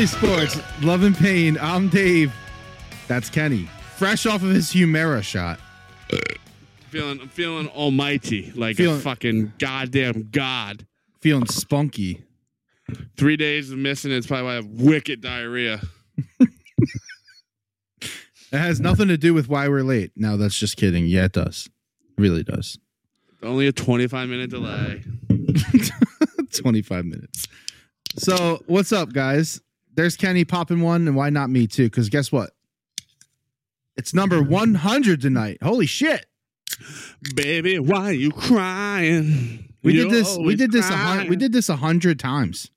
Philly 0.00 0.06
Sports, 0.06 0.58
Love 0.82 1.02
and 1.02 1.14
Pain. 1.14 1.58
I'm 1.60 1.90
Dave. 1.90 2.32
That's 3.06 3.28
Kenny. 3.28 3.68
Fresh 3.98 4.24
off 4.24 4.42
of 4.42 4.48
his 4.48 4.70
Humira 4.70 5.22
shot. 5.22 5.60
Feeling, 6.88 7.20
I'm 7.20 7.28
feeling 7.28 7.68
almighty, 7.68 8.50
like 8.56 8.76
Feeling- 8.76 8.96
a 8.96 9.00
fucking 9.00 9.52
goddamn 9.58 10.30
god. 10.30 10.86
Feeling 11.20 11.44
spunky. 11.44 12.24
Three 13.18 13.36
days 13.36 13.72
of 13.72 13.76
missing 13.76 14.10
it's 14.10 14.26
probably 14.26 14.44
why 14.46 14.52
I 14.52 14.54
have 14.54 14.66
wicked 14.68 15.20
diarrhea. 15.20 15.82
It 18.00 18.58
has 18.58 18.80
nothing 18.80 19.08
to 19.08 19.18
do 19.18 19.34
with 19.34 19.48
why 19.50 19.68
we're 19.68 19.82
late. 19.84 20.12
No, 20.16 20.38
that's 20.38 20.58
just 20.58 20.78
kidding. 20.78 21.06
Yeah, 21.06 21.26
it 21.26 21.32
does. 21.32 21.68
It 22.16 22.20
really 22.20 22.42
does. 22.42 22.78
Only 23.42 23.66
a 23.66 23.72
25 23.72 24.28
minute 24.30 24.48
delay. 24.50 25.04
25 26.52 27.04
minutes. 27.04 27.46
So, 28.16 28.60
what's 28.66 28.92
up, 28.92 29.12
guys? 29.12 29.60
There's 29.94 30.16
Kenny 30.16 30.44
popping 30.44 30.80
one, 30.80 31.06
and 31.06 31.16
why 31.16 31.30
not 31.30 31.50
me 31.50 31.66
too? 31.66 31.84
Because 31.84 32.08
guess 32.08 32.30
what? 32.30 32.50
It's 33.96 34.14
number 34.14 34.42
100 34.42 35.20
tonight. 35.20 35.58
Holy 35.62 35.86
shit. 35.86 36.26
Baby, 37.34 37.78
why 37.78 38.06
are 38.06 38.12
you 38.12 38.30
crying? 38.30 39.74
We 39.82 39.94
You're 39.94 40.04
did 40.04 40.12
this. 40.12 40.38
We 40.38 40.56
did 40.56 40.72
this. 40.72 40.86
Crying. 40.86 41.28
we 41.28 41.36
did 41.36 41.52
this 41.52 41.68
a 41.68 41.76
hundred 41.76 42.18
times. 42.18 42.70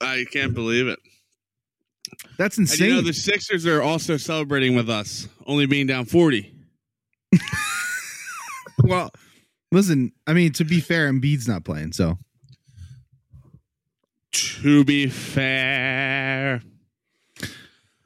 I 0.00 0.24
can't 0.30 0.54
believe 0.54 0.88
it. 0.88 0.98
That's 2.38 2.58
insane. 2.58 2.86
And 2.86 2.96
you 2.96 3.02
know, 3.02 3.06
the 3.06 3.12
Sixers 3.12 3.66
are 3.66 3.82
also 3.82 4.16
celebrating 4.16 4.74
with 4.74 4.90
us, 4.90 5.28
only 5.46 5.66
being 5.66 5.86
down 5.86 6.04
40. 6.04 6.52
well, 8.84 9.10
listen. 9.72 10.12
I 10.26 10.32
mean, 10.32 10.52
to 10.52 10.64
be 10.64 10.80
fair, 10.80 11.10
Embiid's 11.10 11.48
not 11.48 11.64
playing, 11.64 11.92
so 11.92 12.18
To 14.62 14.84
be 14.84 15.06
fair, 15.06 16.60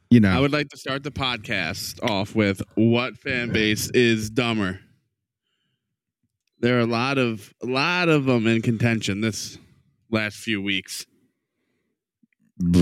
you 0.08 0.20
know. 0.20 0.30
I 0.30 0.38
would 0.38 0.52
like 0.52 0.69
to 0.69 0.77
start 0.77 1.02
the 1.02 1.11
podcast 1.11 2.00
off 2.08 2.36
with 2.36 2.62
what 2.77 3.19
fan 3.19 3.50
base 3.50 3.91
is 3.91 4.30
dumber? 4.30 4.78
There 6.61 6.77
are 6.77 6.83
a 6.83 6.86
lot 6.86 7.19
of 7.19 7.52
a 7.61 7.66
lot 7.66 8.08
of 8.08 8.27
them 8.27 8.46
in 8.46 8.62
contention 8.62 9.20
this 9.20 9.58
last 10.11 10.36
few 10.36 10.62
weeks. 10.62 11.06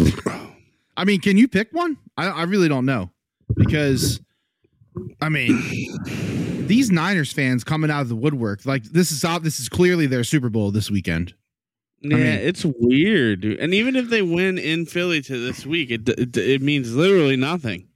I 0.96 1.04
mean, 1.06 1.22
can 1.22 1.38
you 1.38 1.48
pick 1.48 1.68
one? 1.72 1.96
I, 2.18 2.26
I 2.26 2.42
really 2.42 2.68
don't 2.68 2.84
know 2.84 3.10
because, 3.56 4.20
I 5.22 5.30
mean, 5.30 5.56
these 6.66 6.90
Niners 6.90 7.32
fans 7.32 7.64
coming 7.64 7.90
out 7.90 8.02
of 8.02 8.10
the 8.10 8.16
woodwork, 8.16 8.66
like 8.66 8.84
this 8.84 9.10
is 9.10 9.22
this 9.40 9.60
is 9.60 9.70
clearly 9.70 10.06
their 10.06 10.24
Super 10.24 10.50
Bowl 10.50 10.72
this 10.72 10.90
weekend. 10.90 11.32
Yeah, 12.02 12.16
mean- 12.16 12.26
it's 12.26 12.64
weird, 12.64 13.40
dude. 13.42 13.58
And 13.60 13.72
even 13.74 13.96
if 13.96 14.08
they 14.10 14.22
win 14.22 14.58
in 14.58 14.86
Philly 14.86 15.22
to 15.22 15.38
this 15.46 15.64
week, 15.64 15.90
it 15.90 16.08
it, 16.08 16.36
it 16.36 16.62
means 16.62 16.94
literally 16.94 17.36
nothing. 17.36 17.88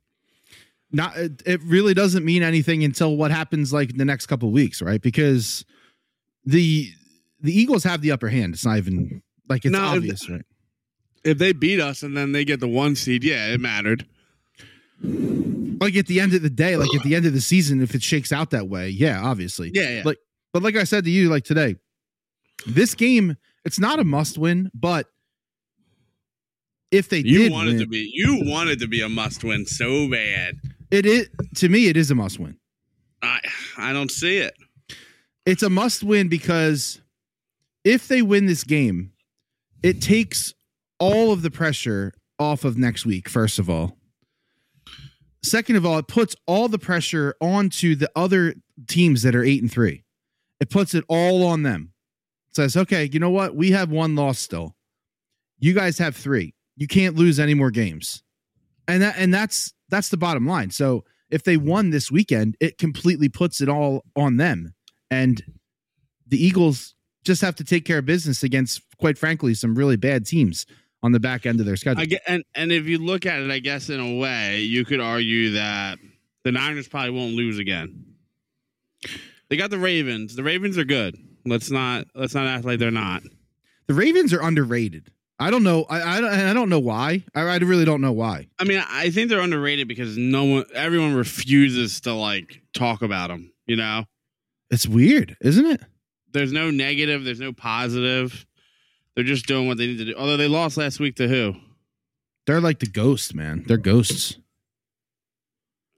Not 0.93 1.17
it, 1.17 1.43
it 1.45 1.61
really 1.65 1.95
doesn't 1.95 2.25
mean 2.25 2.43
anything 2.43 2.85
until 2.85 3.17
what 3.17 3.31
happens 3.31 3.73
like 3.73 3.97
the 3.97 4.05
next 4.05 4.27
couple 4.27 4.51
weeks, 4.53 4.81
right? 4.81 5.03
Because 5.03 5.65
the 6.45 6.89
the 7.41 7.53
Eagles 7.59 7.83
have 7.85 8.01
the 8.01 8.13
upper 8.13 8.29
hand. 8.29 8.55
It's 8.55 8.65
not 8.65 8.79
even 8.79 9.23
like 9.49 9.65
it's 9.65 9.73
No, 9.73 9.91
if- 9.91 9.97
obvious, 9.97 10.31
right? 10.31 10.45
If 11.25 11.39
they 11.39 11.53
beat 11.53 11.81
us 11.81 12.05
and 12.05 12.17
then 12.17 12.31
they 12.31 12.45
get 12.45 12.61
the 12.61 12.69
one 12.69 12.95
seed, 12.95 13.25
yeah, 13.25 13.49
it 13.49 13.61
mattered. 13.61 14.07
Like 15.03 15.97
at 15.97 16.07
the 16.07 16.21
end 16.21 16.35
of 16.35 16.43
the 16.43 16.49
day, 16.51 16.77
like 16.77 16.95
at 16.95 17.03
the 17.03 17.15
end 17.15 17.27
of 17.27 17.33
the 17.33 17.41
season, 17.41 17.83
if 17.83 17.95
it 17.95 18.03
shakes 18.03 18.33
out 18.33 18.51
that 18.51 18.69
way, 18.69 18.89
yeah, 18.89 19.21
obviously. 19.23 19.71
Yeah, 19.75 19.89
yeah. 19.91 20.03
Like, 20.05 20.19
but 20.53 20.63
like 20.63 20.77
I 20.77 20.85
said 20.85 21.05
to 21.05 21.11
you, 21.11 21.29
like 21.29 21.45
today, 21.45 21.77
this 22.67 22.95
game, 22.95 23.37
it's 23.67 23.79
not 23.81 23.99
a 23.99 24.05
must 24.05 24.39
win, 24.39 24.71
but 24.73 25.09
if 26.93 27.09
they 27.09 27.19
you 27.19 27.39
did 27.45 27.53
wanted 27.53 27.73
win, 27.73 27.79
to 27.81 27.87
be 27.87 28.11
you 28.15 28.43
wanted 28.45 28.79
to 28.79 28.87
be 28.87 29.01
a 29.03 29.09
must 29.09 29.43
win 29.45 29.67
so 29.67 30.09
bad. 30.09 30.55
it 30.91 31.05
is 31.05 31.29
to 31.57 31.69
me, 31.69 31.89
it 31.89 31.97
is 31.97 32.11
a 32.11 32.15
must 32.15 32.39
win. 32.39 32.57
I 33.23 33.41
I 33.77 33.93
don't 33.93 34.11
see 34.11 34.39
it. 34.39 34.55
It's 35.45 35.63
a 35.63 35.71
must 35.71 36.03
win 36.05 36.29
because 36.29 37.01
if 37.85 38.09
they 38.09 38.23
win 38.23 38.47
this 38.47 38.65
game, 38.65 39.13
it 39.83 40.01
takes 40.01 40.55
all 40.99 41.33
of 41.33 41.43
the 41.43 41.51
pressure 41.51 42.13
off 42.39 42.65
of 42.65 42.79
next 42.79 43.05
week, 43.05 43.29
first 43.29 43.59
of 43.59 43.69
all. 43.69 43.99
Second 45.43 45.77
of 45.77 45.87
all, 45.87 45.99
it 45.99 46.09
puts 46.09 46.35
all 46.47 46.69
the 46.69 46.79
pressure 46.79 47.35
onto 47.41 47.95
the 47.95 48.11
other 48.17 48.55
teams 48.89 49.23
that 49.23 49.35
are 49.35 49.45
eight 49.45 49.63
and 49.63 49.71
three. 49.71 50.05
It 50.61 50.71
puts 50.71 50.95
it 50.95 51.05
all 51.09 51.45
on 51.45 51.63
them. 51.63 51.93
Says, 52.57 52.77
okay, 52.77 53.09
you 53.13 53.21
know 53.21 53.31
what? 53.31 53.55
We 53.55 53.71
have 53.73 53.91
one 53.91 54.15
loss 54.17 54.39
still. 54.39 54.75
You 55.59 55.75
guys 55.75 55.99
have 55.99 56.17
three. 56.17 56.55
You 56.77 56.87
can't 56.87 57.15
lose 57.15 57.39
any 57.39 57.55
more 57.55 57.71
games. 57.71 58.23
And 58.89 59.03
that 59.03 59.17
and 59.19 59.33
that's 59.33 59.73
that's 59.89 60.09
the 60.09 60.17
bottom 60.17 60.47
line. 60.47 60.71
So 60.71 61.05
if 61.31 61.43
they 61.43 61.57
won 61.57 61.91
this 61.91 62.11
weekend, 62.11 62.57
it 62.61 62.79
completely 62.79 63.29
puts 63.29 63.61
it 63.61 63.69
all 63.69 64.05
on 64.15 64.37
them. 64.37 64.75
And 65.11 65.43
the 66.27 66.43
Eagles 66.43 66.95
just 67.25 67.43
have 67.43 67.57
to 67.57 67.65
take 67.65 67.85
care 67.85 67.99
of 67.99 68.07
business 68.07 68.43
against, 68.43 68.81
quite 68.99 69.19
frankly, 69.19 69.55
some 69.55 69.75
really 69.75 69.97
bad 69.97 70.27
teams 70.27 70.67
on 71.03 71.13
the 71.13 71.21
back 71.21 71.47
end 71.47 71.61
of 71.61 71.67
their 71.67 71.77
schedule. 71.77 72.05
And 72.27 72.45
and 72.55 72.73
if 72.73 72.87
you 72.87 72.99
look 72.99 73.27
at 73.27 73.41
it, 73.41 73.51
I 73.51 73.59
guess 73.59 73.91
in 73.91 74.01
a 74.01 74.17
way, 74.17 74.61
you 74.61 74.85
could 74.85 75.01
argue 75.01 75.53
that 75.53 75.99
the 76.45 76.53
Niners 76.53 76.89
probably 76.89 77.11
won't 77.11 77.35
lose 77.35 77.59
again. 77.59 78.15
They 79.49 79.57
got 79.57 79.71
the 79.71 79.79
Ravens. 79.79 80.35
The 80.35 80.43
Ravens 80.43 80.79
are 80.79 80.85
good. 80.85 81.17
Let's 81.47 81.71
not 81.71 82.07
let's 82.15 82.35
not 82.35 82.47
act 82.47 82.65
like 82.65 82.79
they're 82.79 82.91
not. 82.91 83.23
the 83.87 83.95
Ravens 83.95 84.33
are 84.33 84.43
underrated. 84.43 85.11
I 85.39 85.51
don't 85.51 85.63
know. 85.63 85.85
I 85.91 86.17
I 86.17 86.21
don't, 86.21 86.31
I 86.33 86.53
don't 86.55 86.69
know 86.71 86.79
why. 86.81 87.25
I, 87.35 87.43
I 87.43 87.57
really 87.59 87.85
don't 87.85 88.01
know 88.01 88.13
why. 88.13 88.49
I 88.59 88.65
mean, 88.65 88.83
I 88.89 89.11
think 89.11 89.29
they're 89.31 89.41
underrated 89.41 89.87
because 89.87 90.17
no 90.17 90.45
one, 90.45 90.65
everyone 90.75 91.15
refuses 91.15 92.01
to 92.03 92.13
like 92.15 92.63
talk 92.75 93.03
about 93.03 93.29
them. 93.29 93.53
You 93.67 93.77
know, 93.77 94.05
It's 94.71 94.87
weird, 94.87 95.37
isn't 95.41 95.67
it? 95.67 95.81
there's 96.33 96.53
no 96.53 96.71
negative, 96.71 97.25
there's 97.25 97.41
no 97.41 97.53
positive. 97.53 98.45
They're 99.15 99.25
just 99.25 99.47
doing 99.47 99.67
what 99.67 99.79
they 99.79 99.87
need 99.87 99.99
to 99.99 100.05
do. 100.05 100.15
Although 100.17 100.37
they 100.37 100.49
lost 100.49 100.77
last 100.77 101.01
week 101.01 101.17
to 101.17 101.27
who? 101.29 101.55
They're 102.47 102.61
like 102.61 102.79
the 102.81 102.87
ghosts, 102.87 103.33
man. 103.35 103.65
They're 103.67 103.77
ghosts. 103.79 104.37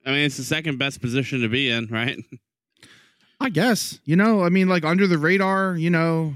I 0.07 0.11
mean, 0.11 0.21
it's 0.21 0.37
the 0.37 0.45
second 0.45 0.79
best 0.79 1.01
position 1.01 1.41
to 1.43 1.49
be 1.49 1.69
in, 1.71 1.87
right? 1.89 2.17
I 3.41 3.51
guess. 3.51 4.01
You 4.05 4.17
know, 4.17 4.43
I 4.43 4.49
mean, 4.49 4.69
like 4.69 4.85
under 4.85 5.07
the 5.07 5.19
radar. 5.19 5.77
You 5.77 5.91
know, 5.91 6.35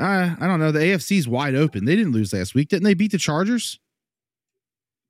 uh, 0.00 0.34
I 0.38 0.46
don't 0.46 0.60
know. 0.60 0.72
The 0.72 0.80
AFC's 0.80 1.26
wide 1.28 1.54
open. 1.54 1.84
They 1.84 1.96
didn't 1.96 2.12
lose 2.12 2.32
last 2.32 2.54
week, 2.54 2.68
didn't 2.68 2.84
they? 2.84 2.94
Beat 2.94 3.12
the 3.12 3.18
Chargers. 3.18 3.78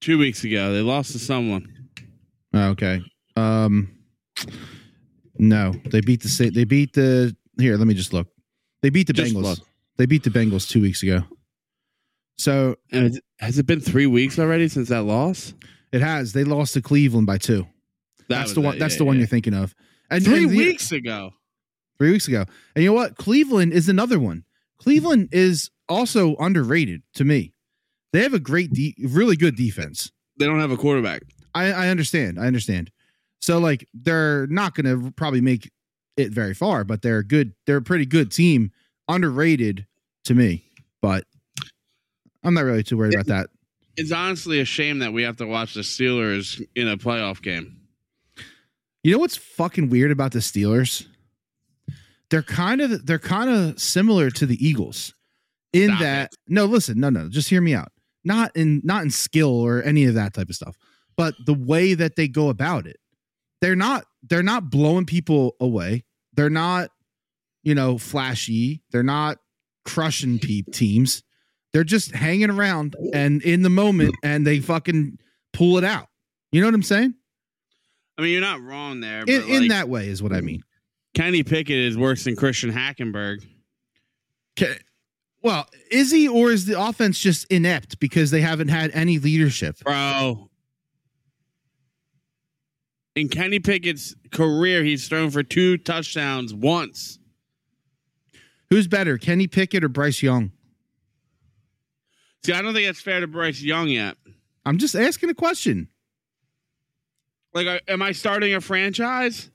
Two 0.00 0.18
weeks 0.18 0.42
ago, 0.44 0.72
they 0.72 0.80
lost 0.80 1.12
to 1.12 1.18
someone. 1.18 1.88
Oh, 2.54 2.70
okay. 2.70 3.00
Um, 3.36 3.96
no, 5.38 5.72
they 5.90 6.00
beat 6.00 6.22
the 6.22 6.28
state. 6.28 6.54
They 6.54 6.64
beat 6.64 6.92
the. 6.92 7.34
Here, 7.58 7.76
let 7.76 7.86
me 7.86 7.94
just 7.94 8.12
look. 8.12 8.28
They 8.82 8.90
beat 8.90 9.06
the 9.06 9.12
Just 9.12 9.34
Bengals. 9.34 9.42
look. 9.42 9.58
They 9.98 10.06
beat 10.06 10.24
the 10.24 10.30
Bengals 10.30 10.68
two 10.68 10.80
weeks 10.80 11.02
ago. 11.02 11.22
So 12.38 12.76
And 12.90 13.20
has- 13.38 13.58
it 13.58 13.66
been 13.66 13.80
three 13.80 14.06
weeks 14.06 14.38
already 14.38 14.68
since 14.68 14.88
that 14.88 15.02
loss? 15.02 15.54
it 15.92 16.00
has. 16.00 16.32
They 16.32 16.42
lost 16.44 16.72
to 16.74 16.82
Cleveland 16.82 17.26
by 17.26 17.38
two. 17.38 17.66
That 18.20 18.28
That's 18.28 18.54
the 18.54 18.60
one. 18.62 18.78
That's 18.78 18.94
yeah, 18.94 18.98
the 18.98 19.04
one 19.04 19.16
yeah. 19.16 19.20
you're 19.20 19.26
thinking 19.28 19.54
of. 19.54 19.74
And 20.12 20.24
Three 20.24 20.44
and 20.44 20.52
the- 20.52 20.56
weeks 20.56 20.92
ago. 20.92 21.32
Three 21.98 22.12
weeks 22.12 22.28
ago. 22.28 22.44
And 22.74 22.82
you 22.82 22.90
know 22.90 22.94
what? 22.94 23.16
Cleveland 23.16 23.72
is 23.72 23.88
another 23.88 24.18
one. 24.18 24.44
Cleveland 24.78 25.28
is 25.32 25.70
also 25.88 26.34
underrated 26.36 27.02
to 27.14 27.24
me. 27.24 27.54
They 28.12 28.22
have 28.22 28.34
a 28.34 28.40
great, 28.40 28.72
de- 28.72 28.94
really 29.00 29.36
good 29.36 29.56
defense. 29.56 30.10
They 30.38 30.46
don't 30.46 30.60
have 30.60 30.70
a 30.72 30.76
quarterback. 30.76 31.22
I, 31.54 31.72
I 31.72 31.88
understand. 31.88 32.38
I 32.40 32.46
understand. 32.46 32.90
So 33.40 33.58
like 33.58 33.88
they're 33.94 34.46
not 34.48 34.74
going 34.74 34.86
to 34.86 35.12
probably 35.12 35.40
make 35.40 35.70
it 36.16 36.32
very 36.32 36.54
far, 36.54 36.84
but 36.84 37.02
they're 37.02 37.22
good. 37.22 37.52
They're 37.66 37.76
a 37.78 37.82
pretty 37.82 38.06
good 38.06 38.30
team. 38.32 38.72
Underrated 39.08 39.86
to 40.24 40.34
me, 40.34 40.64
but 41.00 41.24
I'm 42.44 42.54
not 42.54 42.64
really 42.64 42.82
too 42.82 42.96
worried 42.96 43.14
about 43.14 43.26
that. 43.26 43.50
It's 43.96 44.12
honestly 44.12 44.60
a 44.60 44.64
shame 44.64 45.00
that 45.00 45.12
we 45.12 45.22
have 45.22 45.36
to 45.36 45.46
watch 45.46 45.74
the 45.74 45.80
Steelers 45.82 46.64
in 46.74 46.88
a 46.88 46.96
playoff 46.96 47.42
game. 47.42 47.76
You 49.02 49.12
know 49.12 49.18
what's 49.18 49.36
fucking 49.36 49.88
weird 49.88 50.10
about 50.10 50.32
the 50.32 50.38
Steelers? 50.38 51.06
They're 52.30 52.42
kind 52.42 52.80
of 52.80 53.04
they're 53.04 53.18
kind 53.18 53.50
of 53.50 53.80
similar 53.80 54.30
to 54.30 54.46
the 54.46 54.64
Eagles 54.64 55.14
in 55.72 55.88
Stop 55.88 56.00
that 56.00 56.32
no, 56.48 56.64
listen, 56.64 57.00
no, 57.00 57.10
no, 57.10 57.28
just 57.28 57.48
hear 57.48 57.60
me 57.60 57.74
out. 57.74 57.92
Not 58.24 58.56
in 58.56 58.80
not 58.84 59.02
in 59.02 59.10
skill 59.10 59.50
or 59.50 59.82
any 59.82 60.04
of 60.04 60.14
that 60.14 60.34
type 60.34 60.48
of 60.48 60.54
stuff, 60.54 60.76
but 61.16 61.34
the 61.44 61.54
way 61.54 61.94
that 61.94 62.16
they 62.16 62.28
go 62.28 62.48
about 62.48 62.86
it. 62.86 62.96
They're 63.60 63.76
not 63.76 64.04
they're 64.22 64.42
not 64.42 64.70
blowing 64.70 65.04
people 65.06 65.56
away. 65.60 66.04
They're 66.34 66.50
not, 66.50 66.90
you 67.62 67.74
know, 67.74 67.98
flashy. 67.98 68.82
They're 68.92 69.02
not 69.02 69.38
crushing 69.84 70.38
pe- 70.38 70.62
teams. 70.72 71.22
They're 71.72 71.84
just 71.84 72.12
hanging 72.12 72.50
around 72.50 72.96
and 73.12 73.42
in 73.42 73.62
the 73.62 73.70
moment 73.70 74.14
and 74.22 74.46
they 74.46 74.60
fucking 74.60 75.18
pull 75.52 75.78
it 75.78 75.84
out. 75.84 76.08
You 76.50 76.60
know 76.60 76.66
what 76.66 76.74
I'm 76.74 76.82
saying? 76.82 77.14
I 78.18 78.22
mean, 78.22 78.32
you're 78.32 78.40
not 78.40 78.60
wrong 78.60 79.00
there. 79.00 79.24
But 79.24 79.34
In, 79.34 79.48
in 79.48 79.68
that 79.68 79.88
way 79.88 80.08
is 80.08 80.22
what 80.22 80.32
I 80.32 80.40
mean. 80.40 80.62
Kenny 81.14 81.42
Pickett 81.42 81.76
is 81.76 81.96
worse 81.96 82.24
than 82.24 82.36
Christian 82.36 82.72
Hackenberg. 82.72 83.44
Ke- 84.58 84.82
Well, 85.42 85.66
is 85.90 86.10
he 86.10 86.28
or 86.28 86.50
is 86.50 86.66
the 86.66 86.80
offense 86.80 87.18
just 87.18 87.50
inept 87.50 87.98
because 88.00 88.30
they 88.30 88.40
haven't 88.40 88.68
had 88.68 88.90
any 88.92 89.18
leadership? 89.18 89.78
Bro. 89.84 90.48
In 93.14 93.28
Kenny 93.28 93.58
Pickett's 93.58 94.14
career, 94.30 94.82
he's 94.84 95.06
thrown 95.06 95.30
for 95.30 95.42
two 95.42 95.76
touchdowns 95.76 96.54
once. 96.54 97.18
Who's 98.70 98.88
better, 98.88 99.18
Kenny 99.18 99.46
Pickett 99.46 99.84
or 99.84 99.88
Bryce 99.90 100.22
Young? 100.22 100.52
See, 102.44 102.52
I 102.54 102.62
don't 102.62 102.72
think 102.72 102.86
that's 102.86 103.02
fair 103.02 103.20
to 103.20 103.26
Bryce 103.26 103.60
Young 103.60 103.88
yet. 103.88 104.16
I'm 104.64 104.78
just 104.78 104.94
asking 104.94 105.28
a 105.28 105.34
question. 105.34 105.88
Like, 107.54 107.82
am 107.88 108.02
I 108.02 108.12
starting 108.12 108.54
a 108.54 108.60
franchise? 108.60 109.50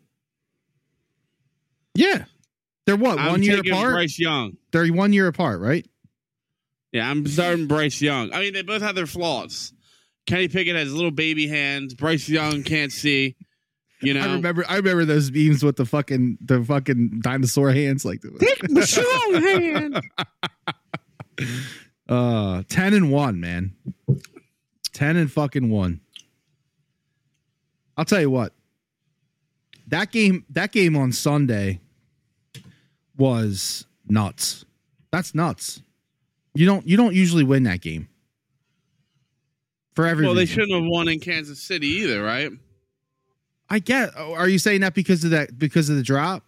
Yeah. 1.96 2.26
They're 2.86 2.96
what, 2.96 3.20
I'm 3.20 3.32
one 3.32 3.44
year 3.44 3.60
apart? 3.60 3.94
Bryce 3.94 4.18
Young. 4.20 4.58
They're 4.72 4.88
one 4.88 5.12
year 5.12 5.28
apart, 5.28 5.60
right? 5.60 5.86
Yeah, 6.94 7.10
I'm 7.10 7.28
starting 7.28 7.68
Bryce 7.68 8.02
Young. 8.02 8.32
I 8.32 8.40
mean, 8.40 8.54
they 8.54 8.62
both 8.62 8.82
have 8.82 8.96
their 8.96 9.08
flaws. 9.08 9.74
Kenny 10.26 10.48
Pickett 10.48 10.76
has 10.76 10.94
little 10.94 11.12
baby 11.12 11.48
hands. 11.48 11.94
Bryce 11.94 12.30
Young 12.30 12.64
can't 12.64 12.92
see. 12.92 13.36
You 14.02 14.14
know, 14.14 14.22
I 14.22 14.34
remember 14.34 14.64
I 14.70 14.76
remember 14.76 15.06
those 15.06 15.32
memes 15.32 15.64
with 15.64 15.76
the 15.76 15.86
fucking 15.86 16.38
the 16.42 16.64
fucking 16.64 17.22
dinosaur 17.24 17.72
hands 17.72 18.06
like 18.06 18.22
Take 18.40 18.70
my 18.70 18.82
strong 18.82 19.42
hand. 19.42 20.02
uh 22.08 22.64
10 22.70 22.94
and 22.94 23.12
1, 23.12 23.40
man. 23.40 23.76
10 24.94 25.16
and 25.18 25.32
fucking 25.32 25.70
1. 25.72 26.00
I'll 27.98 28.06
tell 28.06 28.22
you 28.22 28.30
what. 28.30 28.54
That 29.88 30.12
game 30.12 30.46
that 30.52 30.72
game 30.72 30.96
on 30.96 31.12
Sunday 31.12 31.80
was 33.18 33.86
nuts. 34.08 34.66
That's 35.12 35.34
nuts. 35.34 35.82
You 36.54 36.66
don't 36.66 36.86
you 36.86 36.98
don't 36.98 37.16
usually 37.16 37.44
win 37.44 37.64
that 37.64 37.82
game. 37.82 38.10
For 39.96 40.06
every 40.06 40.26
Well, 40.26 40.36
they 40.36 40.46
shouldn't 40.46 40.74
have 40.74 40.84
won 40.86 41.08
in 41.08 41.20
Kansas 41.20 41.62
City 41.62 41.88
either, 41.88 42.22
right? 42.22 42.52
I 43.70 43.80
get 43.80 44.12
oh, 44.16 44.34
are 44.34 44.48
you 44.48 44.60
saying 44.60 44.82
that 44.82 44.94
because 44.94 45.24
of 45.24 45.32
that 45.32 45.58
because 45.58 45.90
of 45.90 45.96
the 45.96 46.04
drop? 46.04 46.44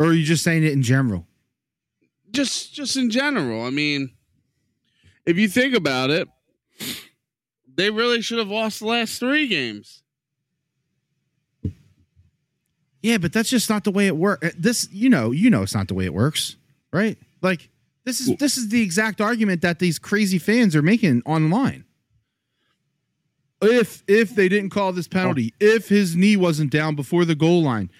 Or 0.00 0.06
are 0.06 0.12
you 0.14 0.24
just 0.24 0.42
saying 0.42 0.64
it 0.64 0.72
in 0.72 0.82
general? 0.82 1.26
Just, 2.30 2.72
just 2.72 2.96
in 2.96 3.10
general. 3.10 3.66
I 3.66 3.70
mean, 3.70 4.10
if 5.26 5.36
you 5.36 5.46
think 5.46 5.74
about 5.74 6.08
it, 6.08 6.26
they 7.80 7.88
really 7.88 8.20
should 8.20 8.38
have 8.38 8.50
lost 8.50 8.80
the 8.80 8.86
last 8.86 9.18
three 9.18 9.48
games. 9.48 10.02
Yeah, 13.02 13.16
but 13.16 13.32
that's 13.32 13.48
just 13.48 13.70
not 13.70 13.84
the 13.84 13.90
way 13.90 14.06
it 14.06 14.16
works. 14.16 14.54
This, 14.58 14.86
you 14.92 15.08
know, 15.08 15.30
you 15.30 15.48
know, 15.48 15.62
it's 15.62 15.74
not 15.74 15.88
the 15.88 15.94
way 15.94 16.04
it 16.04 16.12
works, 16.12 16.56
right? 16.92 17.16
Like 17.40 17.70
this 18.04 18.20
is 18.20 18.36
this 18.36 18.58
is 18.58 18.68
the 18.68 18.82
exact 18.82 19.22
argument 19.22 19.62
that 19.62 19.78
these 19.78 19.98
crazy 19.98 20.38
fans 20.38 20.76
are 20.76 20.82
making 20.82 21.22
online. 21.24 21.84
If 23.62 24.02
if 24.06 24.34
they 24.34 24.50
didn't 24.50 24.70
call 24.70 24.92
this 24.92 25.08
penalty, 25.08 25.54
if 25.58 25.88
his 25.88 26.14
knee 26.14 26.36
wasn't 26.36 26.70
down 26.70 26.94
before 26.94 27.24
the 27.24 27.34
goal 27.34 27.62
line, 27.62 27.90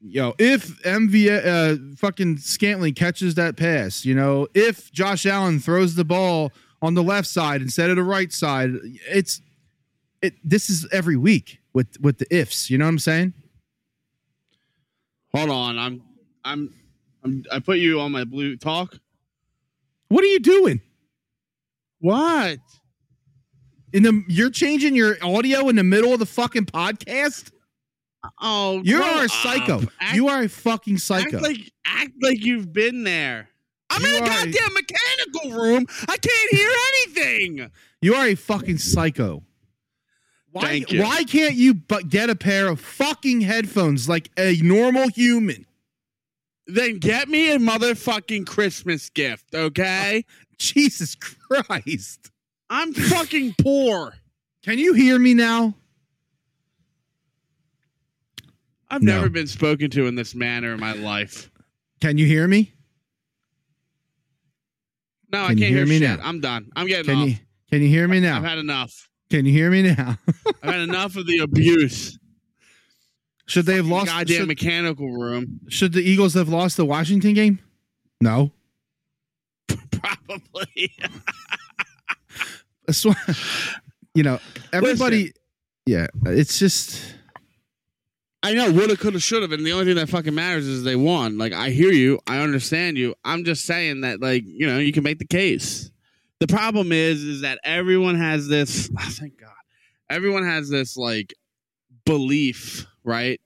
yo, 0.00 0.34
if 0.40 0.82
MV 0.82 1.46
uh, 1.46 1.96
fucking 1.96 2.38
Scantling 2.38 2.94
catches 2.94 3.36
that 3.36 3.56
pass, 3.56 4.04
you 4.04 4.16
know, 4.16 4.48
if 4.52 4.90
Josh 4.90 5.26
Allen 5.26 5.60
throws 5.60 5.94
the 5.94 6.04
ball 6.04 6.50
on 6.82 6.94
the 6.94 7.02
left 7.02 7.28
side 7.28 7.62
instead 7.62 7.88
of 7.88 7.96
the 7.96 8.02
right 8.02 8.32
side, 8.32 8.70
it's 9.08 9.40
it. 10.20 10.34
This 10.44 10.68
is 10.68 10.86
every 10.92 11.16
week 11.16 11.60
with 11.72 11.98
with 12.00 12.18
the 12.18 12.26
ifs. 12.34 12.68
You 12.68 12.76
know 12.76 12.84
what 12.84 12.90
I'm 12.90 12.98
saying? 12.98 13.32
Hold 15.34 15.48
on, 15.48 15.78
I'm, 15.78 16.02
I'm, 16.44 16.74
I'm 17.24 17.44
I 17.50 17.60
put 17.60 17.78
you 17.78 18.00
on 18.00 18.12
my 18.12 18.24
blue 18.24 18.56
talk. 18.56 18.98
What 20.08 20.22
are 20.22 20.28
you 20.28 20.40
doing? 20.40 20.82
What? 22.00 22.58
In 23.94 24.02
the 24.02 24.24
you're 24.28 24.50
changing 24.50 24.94
your 24.94 25.16
audio 25.22 25.68
in 25.68 25.76
the 25.76 25.84
middle 25.84 26.12
of 26.12 26.18
the 26.18 26.26
fucking 26.26 26.66
podcast? 26.66 27.50
Oh, 28.40 28.82
you 28.84 29.02
are 29.02 29.24
a 29.24 29.28
psycho. 29.28 29.82
Act, 30.00 30.14
you 30.14 30.28
are 30.28 30.42
a 30.42 30.48
fucking 30.48 30.98
psycho. 30.98 31.36
act 31.36 31.42
like 31.42 31.72
act 31.86 32.12
like 32.20 32.44
you've 32.44 32.72
been 32.72 33.04
there. 33.04 33.48
I'm 33.92 34.02
You 34.02 34.16
in 34.16 34.22
a 34.22 34.26
are 34.26 34.30
a- 34.30 34.44
goddamn 34.44 34.74
mechanical 34.74 35.50
room. 35.62 35.86
I 36.08 36.16
can't 36.16 36.50
hear 36.50 36.70
anything. 36.94 37.70
you 38.00 38.14
are 38.14 38.26
a 38.26 38.34
fucking 38.34 38.78
psycho. 38.78 39.42
Why 40.50 40.84
why 40.90 41.24
can't 41.24 41.54
you 41.54 41.72
but 41.74 42.08
get 42.10 42.28
a 42.28 42.36
pair 42.36 42.68
of 42.68 42.78
fucking 42.80 43.40
headphones 43.40 44.08
like 44.08 44.30
a 44.38 44.56
normal 44.62 45.08
human? 45.08 45.66
Then 46.66 46.98
get 46.98 47.28
me 47.28 47.52
a 47.52 47.58
motherfucking 47.58 48.46
Christmas 48.46 49.08
gift, 49.10 49.54
okay? 49.54 50.24
Jesus 50.58 51.14
Christ. 51.16 52.30
I'm 52.70 52.92
fucking 52.94 53.54
poor. 53.62 54.12
Can 54.62 54.78
you 54.78 54.92
hear 54.94 55.18
me 55.18 55.34
now? 55.34 55.74
I've 58.90 59.02
No. 59.02 59.16
never 59.16 59.30
been 59.30 59.46
spoken 59.46 59.90
to 59.90 60.06
in 60.06 60.14
this 60.14 60.34
manner 60.34 60.74
in 60.74 60.80
my 60.80 60.92
life. 60.92 61.50
Can 62.00 62.18
you 62.18 62.26
hear 62.26 62.46
me? 62.46 62.72
No, 65.32 65.44
I 65.44 65.48
Can 65.48 65.58
you 65.58 65.64
can't 65.64 65.74
hear 65.74 65.78
hear, 65.78 65.86
me 65.86 65.98
shit. 65.98 66.18
now? 66.18 66.26
I'm 66.28 66.40
done. 66.40 66.70
I'm 66.76 66.86
getting 66.86 67.06
Can 67.06 67.18
off. 67.18 67.28
you 67.28 67.36
can 67.70 67.82
you 67.82 67.88
hear 67.88 68.06
me 68.06 68.20
now? 68.20 68.36
I've 68.36 68.44
had 68.44 68.58
enough. 68.58 69.08
Can 69.30 69.46
you 69.46 69.52
hear 69.52 69.70
me 69.70 69.82
now? 69.82 70.18
I've 70.62 70.74
had 70.74 70.80
enough 70.82 71.16
of 71.16 71.26
the 71.26 71.38
abuse. 71.38 72.18
should 73.46 73.64
they 73.64 73.76
have 73.76 73.86
lost 73.86 74.06
Goddamn 74.08 74.36
should, 74.40 74.48
mechanical 74.48 75.10
room. 75.10 75.60
should 75.68 75.94
the 75.94 76.02
Eagles 76.02 76.34
have 76.34 76.50
lost 76.50 76.76
the 76.76 76.84
Washington 76.84 77.32
game? 77.32 77.60
No. 78.20 78.50
Probably. 79.68 80.92
I 82.88 83.14
you 84.14 84.22
know, 84.22 84.38
everybody 84.72 85.32
yeah, 85.86 86.08
it's 86.26 86.58
just 86.58 87.14
I 88.42 88.54
know 88.54 88.72
woulda, 88.72 88.96
coulda, 88.96 89.20
shoulda, 89.20 89.52
and 89.54 89.64
the 89.64 89.72
only 89.72 89.84
thing 89.84 89.96
that 89.96 90.08
fucking 90.08 90.34
matters 90.34 90.66
is 90.66 90.82
they 90.82 90.96
won. 90.96 91.38
Like 91.38 91.52
I 91.52 91.70
hear 91.70 91.92
you, 91.92 92.18
I 92.26 92.40
understand 92.40 92.98
you. 92.98 93.14
I'm 93.24 93.44
just 93.44 93.64
saying 93.64 94.00
that, 94.00 94.20
like 94.20 94.42
you 94.44 94.66
know, 94.66 94.78
you 94.78 94.92
can 94.92 95.04
make 95.04 95.18
the 95.18 95.26
case. 95.26 95.90
The 96.40 96.48
problem 96.48 96.90
is, 96.90 97.22
is 97.22 97.40
that 97.42 97.60
everyone 97.62 98.16
has 98.16 98.48
this. 98.48 98.90
Oh, 98.98 99.04
thank 99.10 99.38
God, 99.38 99.50
everyone 100.10 100.44
has 100.44 100.68
this 100.68 100.96
like 100.96 101.34
belief, 102.04 102.86
right, 103.04 103.40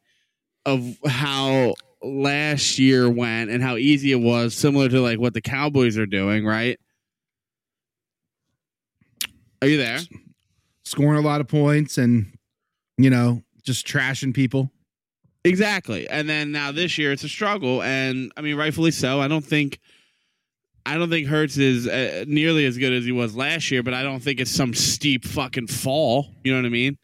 of 0.65 0.97
how 1.07 1.75
last 2.03 2.79
year 2.79 3.11
went 3.11 3.51
and 3.51 3.63
how 3.63 3.77
easy 3.77 4.13
it 4.13 4.21
was, 4.21 4.55
similar 4.55 4.89
to 4.89 5.01
like 5.01 5.19
what 5.19 5.35
the 5.35 5.43
Cowboys 5.43 5.99
are 5.99 6.07
doing, 6.07 6.47
right? 6.47 6.79
Are 9.61 9.69
you 9.69 9.77
there? 9.79 9.99
scoring 10.87 11.19
a 11.19 11.27
lot 11.27 11.41
of 11.41 11.49
points 11.49 11.99
and 11.99 12.33
you 12.97 13.11
know, 13.11 13.43
just 13.63 13.87
trashing 13.87 14.33
people. 14.33 14.71
Exactly. 15.47 16.09
And 16.09 16.29
then 16.29 16.51
now 16.53 16.73
this 16.73 16.99
year 16.99 17.13
it's 17.13 17.25
a 17.25 17.29
struggle, 17.29 17.83
and 17.83 18.33
I 18.37 18.41
mean 18.41 18.57
rightfully 18.57 18.91
so. 18.91 19.21
I 19.21 19.29
don't 19.29 19.45
think, 19.45 19.79
I 20.85 20.99
don't 20.99 21.09
think 21.09 21.29
Hurts 21.29 21.57
is 21.57 21.87
uh, 21.87 22.25
nearly 22.27 22.67
as 22.67 22.77
good 22.79 22.93
as 22.93 23.05
he 23.05 23.13
was 23.13 23.37
last 23.37 23.71
year, 23.71 23.83
but 23.83 23.95
I 23.95 24.03
don't 24.03 24.21
think 24.21 24.41
it's 24.41 24.51
some 24.51 24.75
steep 24.75 25.25
fucking 25.25 25.69
fall. 25.69 26.27
You 26.43 26.53
know 26.53 26.59
what 26.59 26.67
I 26.67 26.71
mean? 26.71 26.99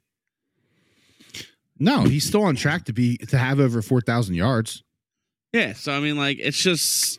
No, 1.78 2.04
he's 2.04 2.26
still 2.26 2.44
on 2.44 2.56
track 2.56 2.84
to 2.87 2.92
be 2.92 3.16
to 3.16 3.38
have 3.38 3.61
over 3.61 3.80
four 3.82 4.00
thousand 4.00 4.34
yards. 4.34 4.82
Yeah. 5.52 5.72
So 5.72 5.92
I 5.92 6.00
mean, 6.00 6.16
like 6.16 6.38
it's 6.40 6.58
just, 6.58 7.18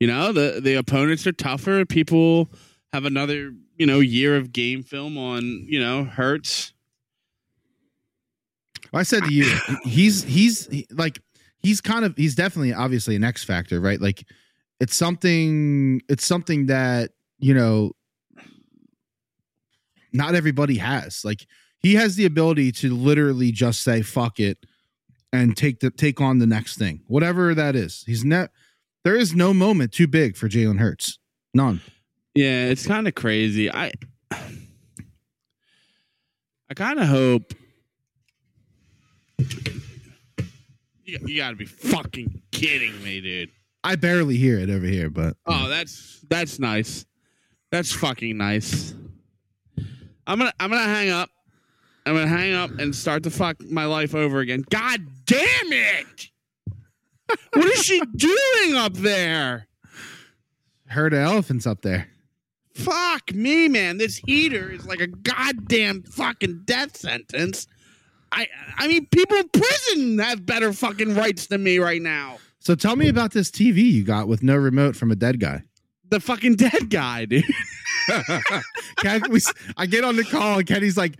you 0.00 0.06
know, 0.06 0.32
the 0.32 0.60
the 0.62 0.74
opponents 0.74 1.26
are 1.26 1.32
tougher. 1.32 1.84
People 1.86 2.50
have 2.92 3.04
another 3.04 3.52
you 3.76 3.86
know 3.86 4.00
year 4.00 4.36
of 4.36 4.52
game 4.52 4.82
film 4.82 5.16
on 5.16 5.42
you 5.66 5.80
know 5.80 6.04
Hurts. 6.04 6.71
I 8.94 9.04
said 9.04 9.24
to 9.24 9.32
you, 9.32 9.50
he's 9.84 10.22
he's 10.22 10.66
he- 10.66 10.86
like 10.90 11.18
he's 11.58 11.80
kind 11.80 12.04
of 12.04 12.14
he's 12.16 12.34
definitely 12.34 12.74
obviously 12.74 13.16
an 13.16 13.24
X 13.24 13.44
factor, 13.44 13.80
right? 13.80 14.00
Like 14.00 14.26
it's 14.80 14.96
something 14.96 16.02
it's 16.08 16.26
something 16.26 16.66
that 16.66 17.10
you 17.38 17.54
know 17.54 17.92
not 20.12 20.34
everybody 20.34 20.76
has. 20.78 21.24
Like 21.24 21.46
he 21.78 21.94
has 21.94 22.16
the 22.16 22.26
ability 22.26 22.72
to 22.72 22.94
literally 22.94 23.50
just 23.50 23.82
say 23.82 24.02
fuck 24.02 24.38
it 24.38 24.58
and 25.32 25.56
take 25.56 25.80
the 25.80 25.90
take 25.90 26.20
on 26.20 26.38
the 26.38 26.46
next 26.46 26.76
thing, 26.76 27.00
whatever 27.06 27.54
that 27.54 27.74
is. 27.74 28.04
He's 28.06 28.24
not. 28.24 28.50
There 29.04 29.16
is 29.16 29.34
no 29.34 29.52
moment 29.52 29.92
too 29.92 30.06
big 30.06 30.36
for 30.36 30.48
Jalen 30.48 30.78
Hurts. 30.78 31.18
None. 31.54 31.80
Yeah, 32.34 32.66
it's 32.66 32.86
kind 32.86 33.08
of 33.08 33.14
crazy. 33.14 33.70
I 33.70 33.92
I 34.30 34.44
kind 36.74 37.00
of 37.00 37.08
hope 37.08 37.54
you, 41.04 41.18
you 41.26 41.36
got 41.36 41.50
to 41.50 41.56
be 41.56 41.64
fucking 41.64 42.42
kidding 42.50 43.02
me, 43.02 43.20
dude. 43.20 43.50
I 43.84 43.96
barely 43.96 44.36
hear 44.36 44.58
it 44.58 44.70
over 44.70 44.86
here, 44.86 45.10
but 45.10 45.36
Oh, 45.46 45.68
that's 45.68 46.20
that's 46.28 46.58
nice. 46.58 47.04
That's 47.70 47.92
fucking 47.92 48.36
nice. 48.36 48.94
I'm 50.26 50.38
gonna 50.38 50.52
I'm 50.60 50.70
gonna 50.70 50.84
hang 50.84 51.10
up. 51.10 51.30
I'm 52.06 52.14
gonna 52.14 52.28
hang 52.28 52.54
up 52.54 52.70
and 52.78 52.94
start 52.94 53.24
to 53.24 53.30
fuck 53.30 53.60
my 53.62 53.84
life 53.86 54.14
over 54.14 54.40
again. 54.40 54.64
God 54.70 55.00
damn 55.26 55.72
it! 55.72 56.28
what 57.54 57.64
is 57.66 57.82
she 57.84 58.00
doing 58.16 58.74
up 58.76 58.94
there? 58.94 59.66
Herd 60.86 61.12
of 61.14 61.20
elephants 61.20 61.66
up 61.66 61.82
there. 61.82 62.08
Fuck 62.74 63.34
me, 63.34 63.68
man. 63.68 63.98
This 63.98 64.16
heater 64.16 64.70
is 64.70 64.86
like 64.86 65.00
a 65.00 65.06
goddamn 65.06 66.02
fucking 66.04 66.62
death 66.66 66.96
sentence. 66.96 67.66
I 68.32 68.48
I 68.76 68.88
mean, 68.88 69.06
people 69.06 69.36
in 69.36 69.48
prison 69.50 70.18
have 70.18 70.44
better 70.44 70.72
fucking 70.72 71.14
rights 71.14 71.46
than 71.46 71.62
me 71.62 71.78
right 71.78 72.02
now. 72.02 72.38
So 72.58 72.74
tell 72.74 72.96
me 72.96 73.08
about 73.08 73.32
this 73.32 73.50
TV 73.50 73.78
you 73.78 74.04
got 74.04 74.28
with 74.28 74.42
no 74.42 74.56
remote 74.56 74.96
from 74.96 75.10
a 75.10 75.16
dead 75.16 75.38
guy. 75.40 75.62
The 76.08 76.20
fucking 76.20 76.56
dead 76.56 76.90
guy, 76.90 77.24
dude. 77.24 77.44
Ken, 78.98 79.22
we, 79.30 79.40
I 79.76 79.86
get 79.86 80.04
on 80.04 80.16
the 80.16 80.24
call 80.24 80.58
and 80.58 80.66
Kenny's 80.66 80.96
like, 80.96 81.16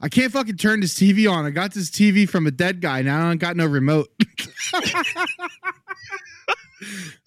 I 0.00 0.08
can't 0.08 0.32
fucking 0.32 0.56
turn 0.56 0.80
this 0.80 0.94
TV 0.94 1.30
on. 1.30 1.44
I 1.44 1.50
got 1.50 1.74
this 1.74 1.90
TV 1.90 2.28
from 2.28 2.46
a 2.46 2.50
dead 2.50 2.80
guy. 2.80 3.02
Now 3.02 3.26
I 3.26 3.28
don't 3.30 3.38
got 3.38 3.56
no 3.56 3.66
remote. 3.66 4.08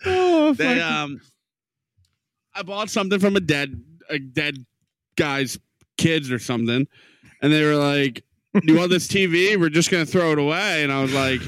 oh, 0.06 0.54
They 0.54 0.80
um, 0.80 1.20
I 2.54 2.64
bought 2.64 2.90
something 2.90 3.20
from 3.20 3.36
a 3.36 3.42
dead 3.42 3.84
a 4.10 4.18
dead 4.20 4.66
guy's 5.18 5.60
kids 5.98 6.32
or 6.32 6.40
something, 6.40 6.88
and 7.42 7.54
they 7.54 7.64
were 7.66 7.76
like, 7.76 8.24
"Do 8.66 8.74
you 8.74 8.80
want 8.80 8.92
this 8.92 9.08
TV? 9.08 9.58
We're 9.58 9.70
just 9.70 9.92
gonna 9.92 10.06
throw 10.06 10.32
it 10.32 10.40
away." 10.40 10.84
And 10.84 10.92
I 10.92 11.02
was 11.02 11.14
like, 11.14 11.42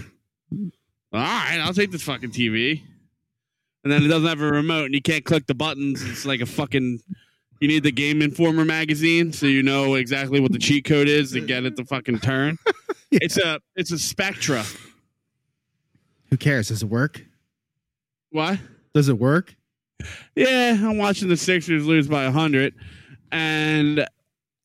"All 0.51 1.19
right, 1.19 1.59
I'll 1.61 1.73
take 1.73 1.91
this 1.91 2.03
fucking 2.03 2.31
TV." 2.31 2.81
And 3.83 3.91
then 3.93 4.03
it 4.03 4.07
doesn't 4.07 4.27
have 4.27 4.41
a 4.41 4.51
remote, 4.51 4.85
and 4.85 4.93
you 4.93 5.01
can't 5.01 5.23
click 5.23 5.47
the 5.47 5.55
buttons. 5.55 6.03
It's 6.03 6.25
like 6.25 6.41
a 6.41 6.45
fucking. 6.45 6.99
You 7.61 7.67
need 7.67 7.83
the 7.83 7.91
Game 7.91 8.21
Informer 8.21 8.63
magazine 8.63 9.33
so 9.33 9.45
you 9.45 9.63
know 9.63 9.95
exactly 9.95 10.39
what 10.39 10.53
the 10.53 10.59
cheat 10.59 10.85
code 10.85 11.09
is 11.09 11.33
to 11.33 11.41
get 11.41 11.65
it 11.65 11.75
to 11.77 11.85
fucking 11.85 12.19
turn. 12.19 12.57
It's 13.11 13.37
a 13.39 13.59
it's 13.75 13.91
a 13.91 13.97
Spectra. 13.97 14.63
Who 16.29 16.37
cares? 16.37 16.67
Does 16.67 16.83
it 16.83 16.89
work? 16.89 17.25
What? 18.29 18.59
Does 18.93 19.09
it 19.09 19.17
work? 19.17 19.55
Yeah, 20.35 20.77
I'm 20.79 20.97
watching 20.97 21.27
the 21.27 21.37
Sixers 21.37 21.85
lose 21.85 22.07
by 22.07 22.25
100. 22.25 22.73
And 23.31 24.07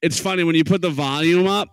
it's 0.03 0.21
funny 0.21 0.45
when 0.45 0.55
you 0.55 0.65
put 0.65 0.83
the 0.83 0.91
volume 0.91 1.47
up, 1.47 1.69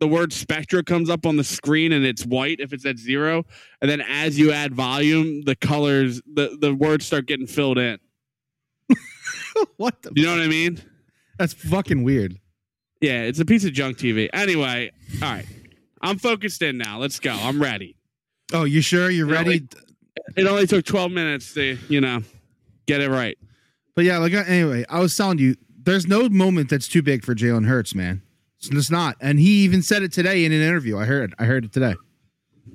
the 0.00 0.08
word 0.08 0.32
Spectra 0.32 0.82
comes 0.82 1.08
up 1.08 1.24
on 1.26 1.36
the 1.36 1.44
screen 1.44 1.92
and 1.92 2.04
it's 2.04 2.24
white 2.26 2.60
if 2.60 2.72
it's 2.72 2.84
at 2.84 2.98
zero. 2.98 3.44
And 3.80 3.90
then 3.90 4.00
as 4.00 4.38
you 4.38 4.52
add 4.52 4.74
volume, 4.74 5.42
the 5.42 5.54
colors, 5.56 6.20
the, 6.26 6.56
the 6.60 6.74
words 6.74 7.06
start 7.06 7.26
getting 7.26 7.46
filled 7.46 7.78
in. 7.78 7.98
what 9.76 10.02
the? 10.02 10.12
You 10.14 10.24
know 10.24 10.32
what 10.32 10.40
I 10.40 10.48
mean? 10.48 10.80
That's 11.38 11.52
fucking 11.54 12.02
weird. 12.02 12.38
Yeah, 13.00 13.22
it's 13.22 13.40
a 13.40 13.44
piece 13.44 13.64
of 13.64 13.72
junk 13.72 13.98
TV. 13.98 14.28
Anyway, 14.32 14.90
all 15.22 15.28
right. 15.30 15.46
I'm 16.00 16.18
focused 16.18 16.62
in 16.62 16.78
now. 16.78 16.98
Let's 16.98 17.18
go. 17.20 17.32
I'm 17.32 17.60
ready. 17.60 17.96
Oh, 18.52 18.64
you 18.64 18.80
sure 18.80 19.10
you're 19.10 19.28
Yeah, 19.28 19.38
ready? 19.38 19.66
It 20.36 20.46
only 20.46 20.66
took 20.66 20.84
12 20.84 21.10
minutes 21.12 21.54
to, 21.54 21.78
you 21.88 22.00
know, 22.00 22.22
get 22.86 23.00
it 23.00 23.10
right. 23.10 23.36
But 23.94 24.04
yeah, 24.04 24.18
like 24.18 24.34
uh, 24.34 24.44
anyway, 24.46 24.84
I 24.88 25.00
was 25.00 25.16
telling 25.16 25.38
you, 25.38 25.56
there's 25.82 26.06
no 26.06 26.28
moment 26.28 26.68
that's 26.70 26.88
too 26.88 27.02
big 27.02 27.24
for 27.24 27.34
Jalen 27.34 27.66
Hurts, 27.66 27.94
man. 27.94 28.22
It's 28.72 28.90
not. 28.90 29.16
And 29.20 29.38
he 29.38 29.64
even 29.64 29.82
said 29.82 30.02
it 30.02 30.12
today 30.12 30.44
in 30.44 30.52
an 30.52 30.60
interview. 30.62 30.98
I 30.98 31.04
heard. 31.04 31.34
I 31.38 31.44
heard 31.44 31.64
it 31.64 31.72
today. 31.72 31.94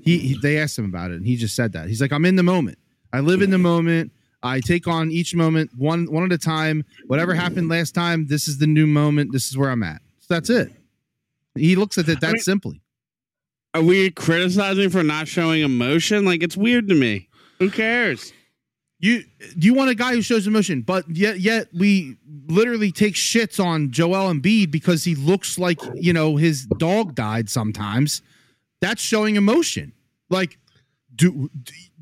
He, 0.01 0.17
he 0.19 0.39
they 0.41 0.58
asked 0.58 0.77
him 0.77 0.86
about 0.86 1.12
it, 1.12 1.15
and 1.15 1.25
he 1.25 1.36
just 1.36 1.55
said 1.55 1.74
that. 1.74 1.88
He's 1.88 2.01
like, 2.01 2.12
I'm 2.12 2.25
in 2.25 2.36
the 2.36 2.43
moment. 2.43 2.77
I 3.12 3.19
live 3.22 3.41
in 3.41 3.50
the 3.50 3.58
moment. 3.58 4.12
I 4.41 4.62
take 4.62 4.88
on 4.88 5.12
each 5.12 5.36
moment 5.36 5.72
one 5.75 6.05
one 6.12 6.24
at 6.24 6.31
a 6.31 6.38
time. 6.38 6.86
Whatever 7.08 7.34
happened 7.34 7.69
last 7.69 7.93
time, 7.93 8.27
this 8.27 8.48
is 8.48 8.58
the 8.58 8.67
new 8.67 8.88
moment. 8.88 9.31
This 9.34 9.48
is 9.48 9.58
where 9.58 9.69
I'm 9.69 9.84
at. 9.84 10.01
So 10.19 10.34
that's 10.34 10.50
it. 10.50 10.72
He 11.55 11.75
looks 11.75 11.98
at 11.98 12.08
it 12.08 12.22
that 12.22 12.29
I 12.29 12.34
mean- 12.34 12.41
simply. 12.41 12.81
Are 13.75 13.84
we 13.84 14.10
criticizing 14.10 14.89
for 14.89 15.03
not 15.03 15.27
showing 15.27 15.62
emotion? 15.62 16.25
Like, 16.25 16.41
it's 16.41 16.58
weird 16.58 16.88
to 16.88 16.96
me. 16.96 17.29
Who 17.60 17.69
cares? 17.69 18.34
You 19.00 19.24
do 19.58 19.65
you 19.65 19.74
want 19.74 19.89
a 19.89 19.96
guy 19.96 20.13
who 20.13 20.22
shows 20.22 20.46
emotion, 20.46 20.82
but 20.82 21.10
yet 21.10 21.39
yet 21.39 21.68
we 21.74 22.18
literally 22.48 22.91
take 22.91 23.13
shits 23.13 23.63
on 23.63 23.91
Joel 23.91 24.34
Embiid 24.34 24.72
because 24.72 25.06
he 25.06 25.15
looks 25.15 25.58
like 25.58 25.79
you 25.96 26.12
know 26.12 26.36
his 26.36 26.65
dog 26.65 27.15
died 27.15 27.50
sometimes. 27.50 28.22
That's 28.82 29.01
showing 29.01 29.36
emotion. 29.36 29.94
Like, 30.29 30.58
do, 31.15 31.50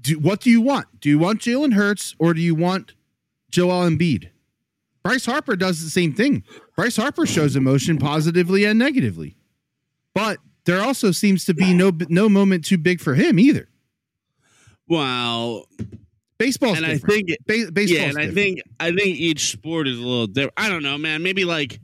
do 0.01 0.20
what 0.20 0.42
do 0.42 0.50
you 0.50 0.60
want? 0.60 0.88
Do 1.00 1.10
you 1.10 1.20
want 1.20 1.42
Jalen 1.42 1.74
Hurts 1.74 2.16
or 2.18 2.34
do 2.34 2.42
you 2.42 2.56
want 2.56 2.94
Joel 3.51 3.88
Embiid? 3.88 4.30
Bryce 5.04 5.25
Harper 5.25 5.56
does 5.56 5.84
the 5.84 5.89
same 5.89 6.13
thing. 6.13 6.44
Bryce 6.75 6.98
Harper 6.98 7.25
shows 7.25 7.56
emotion 7.56 7.98
positively 7.98 8.66
and 8.66 8.77
negatively, 8.77 9.38
but 10.16 10.39
there 10.66 10.82
also 10.82 11.12
seems 11.12 11.46
to 11.46 11.54
be 11.54 11.75
no 11.75 11.92
no 12.10 12.27
moment 12.27 12.66
too 12.66 12.80
big 12.80 13.00
for 13.01 13.13
him 13.13 13.38
either. 13.38 13.70
Well, 14.88 15.68
Baseball's 16.38 16.77
and 16.77 16.86
I 16.86 16.98
think, 16.98 17.29
Ba- 17.48 17.72
baseball's 17.72 17.91
yeah, 17.91 18.03
and 18.03 18.17
I 18.17 18.29
think, 18.29 18.62
I 18.79 18.91
think 18.91 19.17
each 19.17 19.51
sport 19.51 19.88
is 19.88 19.98
a 19.98 20.01
little 20.01 20.27
different. 20.27 20.53
I 20.58 20.70
don't 20.70 20.84
know, 20.84 20.98
man. 20.98 21.24
Maybe 21.24 21.46
like, 21.46 21.79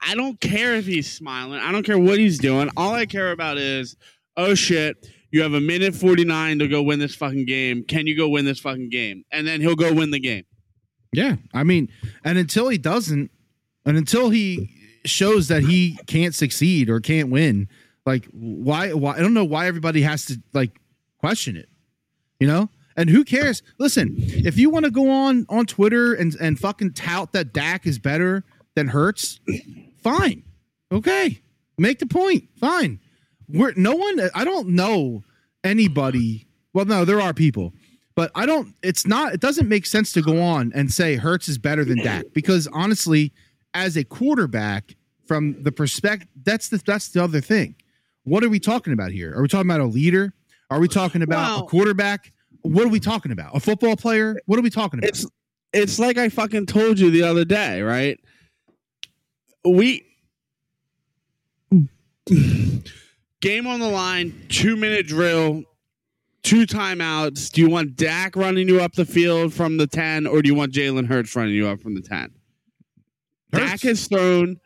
I 0.00 0.14
don't 0.14 0.38
care 0.40 0.74
if 0.74 0.86
he's 0.86 1.10
smiling. 1.10 1.58
I 1.58 1.72
don't 1.72 1.84
care 1.84 1.98
what 1.98 2.18
he's 2.18 2.38
doing. 2.38 2.70
All 2.76 2.92
I 2.92 3.06
care 3.06 3.32
about 3.32 3.56
is, 3.56 3.96
oh 4.36 4.54
shit, 4.54 5.08
you 5.30 5.42
have 5.42 5.54
a 5.54 5.60
minute 5.60 5.94
forty 5.94 6.24
nine 6.24 6.58
to 6.58 6.68
go 6.68 6.82
win 6.82 6.98
this 6.98 7.14
fucking 7.14 7.46
game. 7.46 7.82
Can 7.84 8.06
you 8.06 8.16
go 8.16 8.28
win 8.28 8.44
this 8.44 8.60
fucking 8.60 8.90
game? 8.90 9.24
And 9.32 9.46
then 9.46 9.60
he'll 9.60 9.74
go 9.74 9.92
win 9.92 10.10
the 10.10 10.20
game. 10.20 10.44
Yeah, 11.12 11.36
I 11.54 11.64
mean, 11.64 11.88
and 12.24 12.38
until 12.38 12.68
he 12.68 12.78
doesn't, 12.78 13.30
and 13.86 13.96
until 13.96 14.30
he 14.30 14.70
shows 15.04 15.48
that 15.48 15.62
he 15.62 15.98
can't 16.06 16.34
succeed 16.34 16.90
or 16.90 17.00
can't 17.00 17.30
win, 17.30 17.68
like 18.04 18.26
why? 18.32 18.92
Why 18.92 19.14
I 19.14 19.20
don't 19.20 19.34
know 19.34 19.44
why 19.44 19.66
everybody 19.66 20.02
has 20.02 20.26
to 20.26 20.40
like 20.52 20.78
question 21.18 21.56
it, 21.56 21.68
you 22.38 22.46
know. 22.46 22.68
And 22.98 23.08
who 23.08 23.24
cares? 23.24 23.62
Listen, 23.78 24.14
if 24.18 24.58
you 24.58 24.68
want 24.68 24.84
to 24.84 24.90
go 24.90 25.08
on 25.08 25.46
on 25.48 25.64
Twitter 25.64 26.12
and 26.12 26.34
and 26.40 26.58
fucking 26.58 26.92
tout 26.92 27.32
that 27.32 27.54
Dak 27.54 27.86
is 27.86 27.98
better 27.98 28.44
than 28.74 28.88
Hurts, 28.88 29.40
fine, 30.02 30.42
okay, 30.92 31.40
make 31.78 32.00
the 32.00 32.06
point, 32.06 32.48
fine. 32.58 33.00
We're 33.48 33.72
no 33.76 33.94
one. 33.94 34.20
I 34.34 34.44
don't 34.44 34.68
know 34.68 35.22
anybody. 35.64 36.46
Well, 36.74 36.84
no, 36.84 37.04
there 37.04 37.20
are 37.20 37.32
people 37.32 37.72
but 38.18 38.32
I 38.34 38.46
don't. 38.46 38.74
It's 38.82 39.06
not. 39.06 39.32
It 39.32 39.40
doesn't 39.40 39.68
make 39.68 39.86
sense 39.86 40.10
to 40.14 40.22
go 40.22 40.42
on 40.42 40.72
and 40.74 40.92
say 40.92 41.14
Hurts 41.14 41.46
is 41.48 41.56
better 41.56 41.84
than 41.84 41.98
Dak 41.98 42.24
because 42.34 42.66
honestly, 42.72 43.32
as 43.74 43.96
a 43.96 44.02
quarterback, 44.02 44.96
from 45.28 45.62
the 45.62 45.70
perspective, 45.70 46.26
that's 46.42 46.68
the 46.68 46.82
that's 46.84 47.10
the 47.10 47.22
other 47.22 47.40
thing. 47.40 47.76
What 48.24 48.42
are 48.42 48.48
we 48.48 48.58
talking 48.58 48.92
about 48.92 49.12
here? 49.12 49.32
Are 49.36 49.42
we 49.42 49.46
talking 49.46 49.70
about 49.70 49.82
a 49.82 49.86
leader? 49.86 50.34
Are 50.68 50.80
we 50.80 50.88
talking 50.88 51.22
about 51.22 51.60
a 51.60 51.66
quarterback? 51.66 52.32
What 52.62 52.84
are 52.84 52.90
we 52.90 53.00
talking 53.00 53.32
about? 53.32 53.56
A 53.56 53.60
football 53.60 53.96
player? 53.96 54.40
What 54.46 54.58
are 54.58 54.62
we 54.62 54.70
talking 54.70 54.98
about? 54.98 55.08
It's 55.08 55.26
it's 55.72 55.98
like 55.98 56.18
I 56.18 56.28
fucking 56.28 56.66
told 56.66 56.98
you 56.98 57.10
the 57.10 57.22
other 57.22 57.44
day, 57.44 57.82
right? 57.82 58.18
We 59.64 60.04
game 63.40 63.66
on 63.66 63.80
the 63.80 63.88
line, 63.88 64.46
two 64.48 64.76
minute 64.76 65.06
drill, 65.06 65.62
two 66.42 66.66
timeouts. 66.66 67.50
Do 67.52 67.60
you 67.60 67.68
want 67.68 67.96
Dak 67.96 68.36
running 68.36 68.68
you 68.68 68.80
up 68.80 68.94
the 68.94 69.04
field 69.04 69.52
from 69.52 69.76
the 69.76 69.86
ten, 69.86 70.26
or 70.26 70.42
do 70.42 70.48
you 70.48 70.54
want 70.54 70.72
Jalen 70.72 71.06
Hurts 71.06 71.34
running 71.36 71.54
you 71.54 71.68
up 71.68 71.80
from 71.80 71.94
the 71.94 72.02
ten? 72.02 72.30
Dak 73.52 73.80
has 73.82 74.06
thrown. 74.06 74.58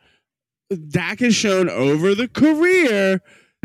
Dak 0.89 1.19
has 1.19 1.35
shown 1.35 1.69
over 1.69 2.15
the 2.15 2.27
career 2.27 3.21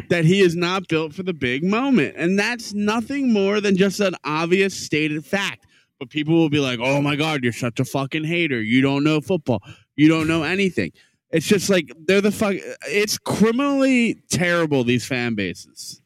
that 0.08 0.24
he 0.24 0.40
is 0.40 0.56
not 0.56 0.88
built 0.88 1.12
for 1.14 1.22
the 1.22 1.32
big 1.34 1.64
moment, 1.64 2.14
and 2.16 2.38
that's 2.38 2.72
nothing 2.74 3.32
more 3.32 3.60
than 3.60 3.76
just 3.76 4.00
an 4.00 4.14
obvious 4.24 4.74
stated 4.74 5.24
fact. 5.24 5.66
But 5.98 6.10
people 6.10 6.34
will 6.34 6.50
be 6.50 6.60
like, 6.60 6.78
"Oh 6.80 7.00
my 7.00 7.16
god, 7.16 7.42
you're 7.42 7.52
such 7.52 7.80
a 7.80 7.84
fucking 7.84 8.24
hater. 8.24 8.60
You 8.60 8.80
don't 8.80 9.04
know 9.04 9.20
football. 9.20 9.62
You 9.96 10.08
don't 10.08 10.28
know 10.28 10.42
anything." 10.44 10.92
It's 11.30 11.46
just 11.46 11.68
like 11.68 11.90
they're 12.06 12.20
the 12.20 12.30
fuck. 12.30 12.54
It's 12.86 13.18
criminally 13.18 14.22
terrible 14.30 14.84
these 14.84 15.04
fan 15.04 15.34
bases. 15.34 16.00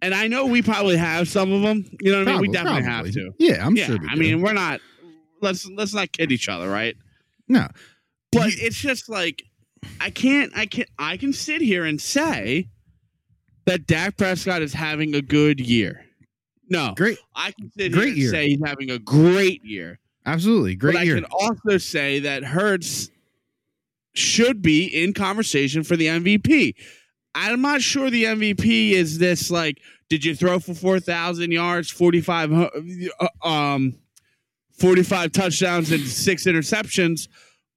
And 0.00 0.14
I 0.14 0.28
know 0.28 0.46
we 0.46 0.62
probably 0.62 0.96
have 0.96 1.28
some 1.28 1.52
of 1.52 1.62
them. 1.62 1.84
You 2.00 2.12
know 2.12 2.20
what 2.20 2.28
I 2.28 2.32
mean? 2.32 2.40
We 2.42 2.48
definitely 2.48 2.82
probably. 2.82 3.10
have 3.10 3.14
to. 3.14 3.34
Yeah, 3.38 3.66
I'm 3.66 3.76
yeah, 3.76 3.86
sure. 3.86 3.98
We 3.98 4.08
I 4.08 4.14
do. 4.14 4.20
mean, 4.20 4.42
we're 4.42 4.52
not. 4.52 4.80
Let's 5.40 5.66
let's 5.66 5.94
not 5.94 6.12
kid 6.12 6.30
each 6.30 6.48
other, 6.48 6.68
right? 6.68 6.96
no. 7.48 7.66
But 8.30 8.50
it's 8.50 8.76
just 8.76 9.08
like 9.08 9.42
I 10.00 10.10
can't. 10.10 10.52
I 10.56 10.66
can. 10.66 10.86
I 10.98 11.16
can 11.16 11.32
sit 11.32 11.60
here 11.60 11.84
and 11.84 12.00
say 12.00 12.68
that 13.66 13.86
Dak 13.86 14.16
Prescott 14.16 14.62
is 14.62 14.72
having 14.72 15.14
a 15.14 15.22
good 15.22 15.60
year. 15.60 16.04
No, 16.70 16.92
Great, 16.96 17.16
I 17.34 17.52
can 17.52 17.70
sit 17.78 17.92
Great 17.92 18.14
here 18.14 18.16
year. 18.16 18.26
and 18.28 18.34
say 18.34 18.48
he's 18.48 18.60
having 18.64 18.90
a 18.90 18.98
great 18.98 19.64
year. 19.64 19.98
absolutely 20.26 20.74
great 20.74 20.94
but 20.96 21.06
year. 21.06 21.16
I 21.16 21.20
can 21.20 21.30
also 21.30 21.78
say 21.78 22.18
that 22.20 22.44
Hurts 22.44 23.10
should 24.14 24.60
be 24.60 24.84
in 24.86 25.14
conversation 25.14 25.82
for 25.82 25.96
the 25.96 26.06
MVP. 26.06 26.74
I'm 27.34 27.62
not 27.62 27.80
sure 27.80 28.10
the 28.10 28.24
MVP 28.24 28.90
is 28.90 29.18
this 29.18 29.50
like, 29.50 29.78
did 30.10 30.24
you 30.24 30.34
throw 30.34 30.58
for 30.58 30.74
4,000 30.74 31.52
yards, 31.52 31.90
45, 31.90 32.52
uh, 32.52 33.28
um, 33.46 33.94
45 34.78 35.32
touchdowns 35.32 35.90
and 35.92 36.02
six 36.02 36.44
interceptions? 36.44 37.28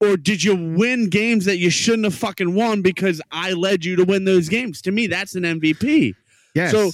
Or 0.01 0.17
did 0.17 0.43
you 0.43 0.55
win 0.55 1.09
games 1.09 1.45
that 1.45 1.57
you 1.57 1.69
shouldn't 1.69 2.05
have 2.05 2.15
fucking 2.15 2.55
won 2.55 2.81
because 2.81 3.21
I 3.31 3.53
led 3.53 3.85
you 3.85 3.95
to 3.97 4.03
win 4.03 4.25
those 4.25 4.49
games? 4.49 4.81
To 4.81 4.91
me, 4.91 5.07
that's 5.07 5.35
an 5.35 5.43
MVP. 5.43 6.13
yes. 6.55 6.71
so- 6.71 6.91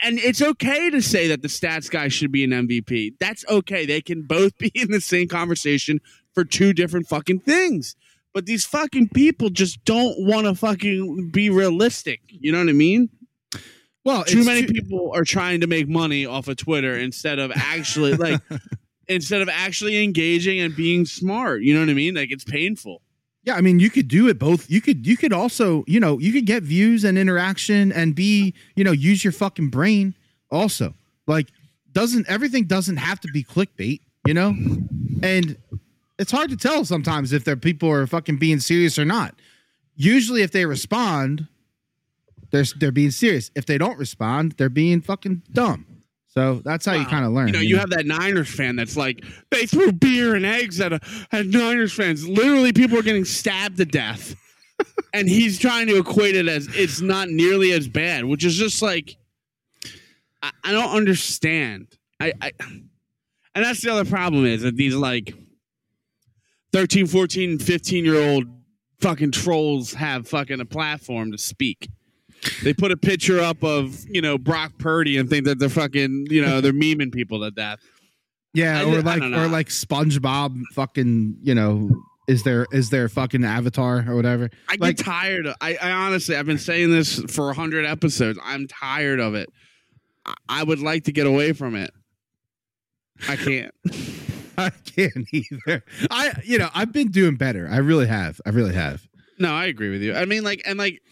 And 0.00 0.18
it's 0.18 0.40
okay 0.40 0.88
to 0.90 1.02
say 1.02 1.28
that 1.28 1.42
the 1.42 1.48
stats 1.48 1.90
guy 1.90 2.08
should 2.08 2.32
be 2.32 2.44
an 2.44 2.50
MVP. 2.50 3.14
That's 3.20 3.44
okay. 3.48 3.84
They 3.86 4.00
can 4.00 4.22
both 4.22 4.56
be 4.58 4.70
in 4.74 4.90
the 4.90 5.00
same 5.00 5.28
conversation 5.28 6.00
for 6.34 6.44
two 6.44 6.72
different 6.72 7.08
fucking 7.08 7.40
things. 7.40 7.96
But 8.34 8.44
these 8.46 8.66
fucking 8.66 9.08
people 9.14 9.48
just 9.48 9.82
don't 9.86 10.14
want 10.26 10.46
to 10.46 10.54
fucking 10.54 11.30
be 11.30 11.48
realistic. 11.48 12.20
You 12.28 12.52
know 12.52 12.58
what 12.58 12.68
I 12.68 12.72
mean? 12.72 13.08
Well, 14.04 14.24
Too 14.24 14.44
many 14.44 14.66
too- 14.66 14.72
people 14.74 15.10
are 15.14 15.24
trying 15.24 15.62
to 15.62 15.66
make 15.66 15.88
money 15.88 16.26
off 16.26 16.46
of 16.48 16.56
Twitter 16.58 16.96
instead 16.98 17.38
of 17.38 17.50
actually 17.54 18.12
like 18.14 18.40
instead 19.08 19.42
of 19.42 19.48
actually 19.48 20.02
engaging 20.02 20.60
and 20.60 20.74
being 20.74 21.04
smart. 21.04 21.62
You 21.62 21.74
know 21.74 21.80
what 21.80 21.90
I 21.90 21.94
mean? 21.94 22.14
Like 22.14 22.30
it's 22.30 22.44
painful. 22.44 23.02
Yeah, 23.44 23.54
I 23.54 23.60
mean, 23.60 23.78
you 23.78 23.90
could 23.90 24.08
do 24.08 24.28
it 24.28 24.38
both. 24.40 24.68
You 24.68 24.80
could 24.80 25.06
you 25.06 25.16
could 25.16 25.32
also, 25.32 25.84
you 25.86 26.00
know, 26.00 26.18
you 26.18 26.32
could 26.32 26.46
get 26.46 26.64
views 26.64 27.04
and 27.04 27.16
interaction 27.16 27.92
and 27.92 28.14
be, 28.14 28.54
you 28.74 28.82
know, 28.82 28.92
use 28.92 29.22
your 29.22 29.32
fucking 29.32 29.70
brain 29.70 30.14
also. 30.50 30.94
Like 31.26 31.48
doesn't 31.92 32.28
everything 32.28 32.64
doesn't 32.64 32.96
have 32.96 33.20
to 33.20 33.28
be 33.28 33.44
clickbait, 33.44 34.00
you 34.26 34.34
know? 34.34 34.54
And 35.22 35.56
it's 36.18 36.32
hard 36.32 36.50
to 36.50 36.56
tell 36.56 36.84
sometimes 36.84 37.32
if 37.32 37.44
their 37.44 37.56
people 37.56 37.90
are 37.90 38.06
fucking 38.06 38.38
being 38.38 38.58
serious 38.58 38.98
or 38.98 39.04
not. 39.04 39.34
Usually 39.94 40.42
if 40.42 40.50
they 40.50 40.66
respond, 40.66 41.46
they're 42.50 42.64
they're 42.76 42.92
being 42.92 43.12
serious. 43.12 43.50
If 43.54 43.66
they 43.66 43.78
don't 43.78 43.98
respond, 43.98 44.52
they're 44.58 44.68
being 44.68 45.00
fucking 45.00 45.42
dumb. 45.52 45.86
So 46.36 46.60
that's 46.64 46.84
how 46.84 46.92
you 46.92 47.06
kind 47.06 47.24
of 47.24 47.32
learn. 47.32 47.46
You 47.46 47.52
know, 47.54 47.60
you 47.60 47.78
have 47.78 47.88
that 47.90 48.04
Niners 48.04 48.54
fan 48.54 48.76
that's 48.76 48.94
like, 48.94 49.24
they 49.50 49.64
threw 49.64 49.90
beer 49.90 50.34
and 50.34 50.44
eggs 50.44 50.78
at, 50.82 50.92
a, 50.92 51.00
at 51.32 51.46
Niners 51.46 51.94
fans. 51.94 52.28
Literally, 52.28 52.74
people 52.74 52.98
are 52.98 53.02
getting 53.02 53.24
stabbed 53.24 53.78
to 53.78 53.86
death. 53.86 54.36
and 55.14 55.30
he's 55.30 55.58
trying 55.58 55.86
to 55.86 55.96
equate 55.96 56.36
it 56.36 56.46
as 56.46 56.68
it's 56.74 57.00
not 57.00 57.30
nearly 57.30 57.72
as 57.72 57.88
bad, 57.88 58.26
which 58.26 58.44
is 58.44 58.54
just 58.54 58.82
like, 58.82 59.16
I, 60.42 60.50
I 60.62 60.72
don't 60.72 60.90
understand. 60.90 61.88
I, 62.20 62.34
I, 62.42 62.52
and 62.60 63.64
that's 63.64 63.80
the 63.80 63.90
other 63.90 64.04
problem 64.04 64.44
is 64.44 64.60
that 64.60 64.76
these 64.76 64.94
like 64.94 65.32
13, 66.74 67.06
14, 67.06 67.58
15 67.58 68.04
year 68.04 68.30
old 68.30 68.44
fucking 69.00 69.30
trolls 69.30 69.94
have 69.94 70.28
fucking 70.28 70.60
a 70.60 70.66
platform 70.66 71.32
to 71.32 71.38
speak. 71.38 71.88
They 72.62 72.74
put 72.74 72.92
a 72.92 72.96
picture 72.96 73.40
up 73.40 73.62
of, 73.62 74.04
you 74.08 74.20
know, 74.20 74.38
Brock 74.38 74.72
Purdy 74.78 75.18
and 75.18 75.28
think 75.28 75.44
that 75.46 75.58
they're 75.58 75.68
fucking, 75.68 76.26
you 76.30 76.42
know, 76.42 76.60
they're 76.60 76.72
memeing 76.72 77.12
people 77.12 77.40
to 77.40 77.50
death. 77.50 77.80
Yeah, 78.54 78.80
I 78.80 78.84
or 78.84 79.02
like 79.02 79.22
or 79.22 79.48
like 79.48 79.68
SpongeBob 79.68 80.58
fucking, 80.72 81.36
you 81.42 81.54
know, 81.54 81.90
is 82.26 82.42
there 82.42 82.66
is 82.72 82.88
there 82.90 83.08
fucking 83.08 83.44
avatar 83.44 84.04
or 84.08 84.16
whatever? 84.16 84.50
I 84.68 84.76
get 84.76 84.98
tired. 84.98 85.46
Of, 85.46 85.56
I, 85.60 85.76
I 85.76 85.90
honestly, 85.90 86.36
I've 86.36 86.46
been 86.46 86.58
saying 86.58 86.90
this 86.90 87.18
for 87.28 87.52
hundred 87.52 87.84
episodes. 87.84 88.38
I'm 88.42 88.66
tired 88.66 89.20
of 89.20 89.34
it. 89.34 89.50
I, 90.24 90.34
I 90.48 90.62
would 90.62 90.80
like 90.80 91.04
to 91.04 91.12
get 91.12 91.26
away 91.26 91.52
from 91.52 91.74
it. 91.74 91.92
I 93.28 93.36
can't. 93.36 93.74
I 94.58 94.70
can't 94.70 95.26
either. 95.32 95.84
I 96.10 96.32
you 96.44 96.58
know, 96.58 96.70
I've 96.74 96.92
been 96.92 97.08
doing 97.08 97.36
better. 97.36 97.68
I 97.70 97.78
really 97.78 98.06
have. 98.06 98.40
I 98.46 98.50
really 98.50 98.74
have. 98.74 99.06
No, 99.38 99.52
I 99.52 99.66
agree 99.66 99.90
with 99.90 100.02
you. 100.02 100.14
I 100.14 100.24
mean, 100.24 100.44
like, 100.44 100.62
and 100.64 100.78
like, 100.78 101.02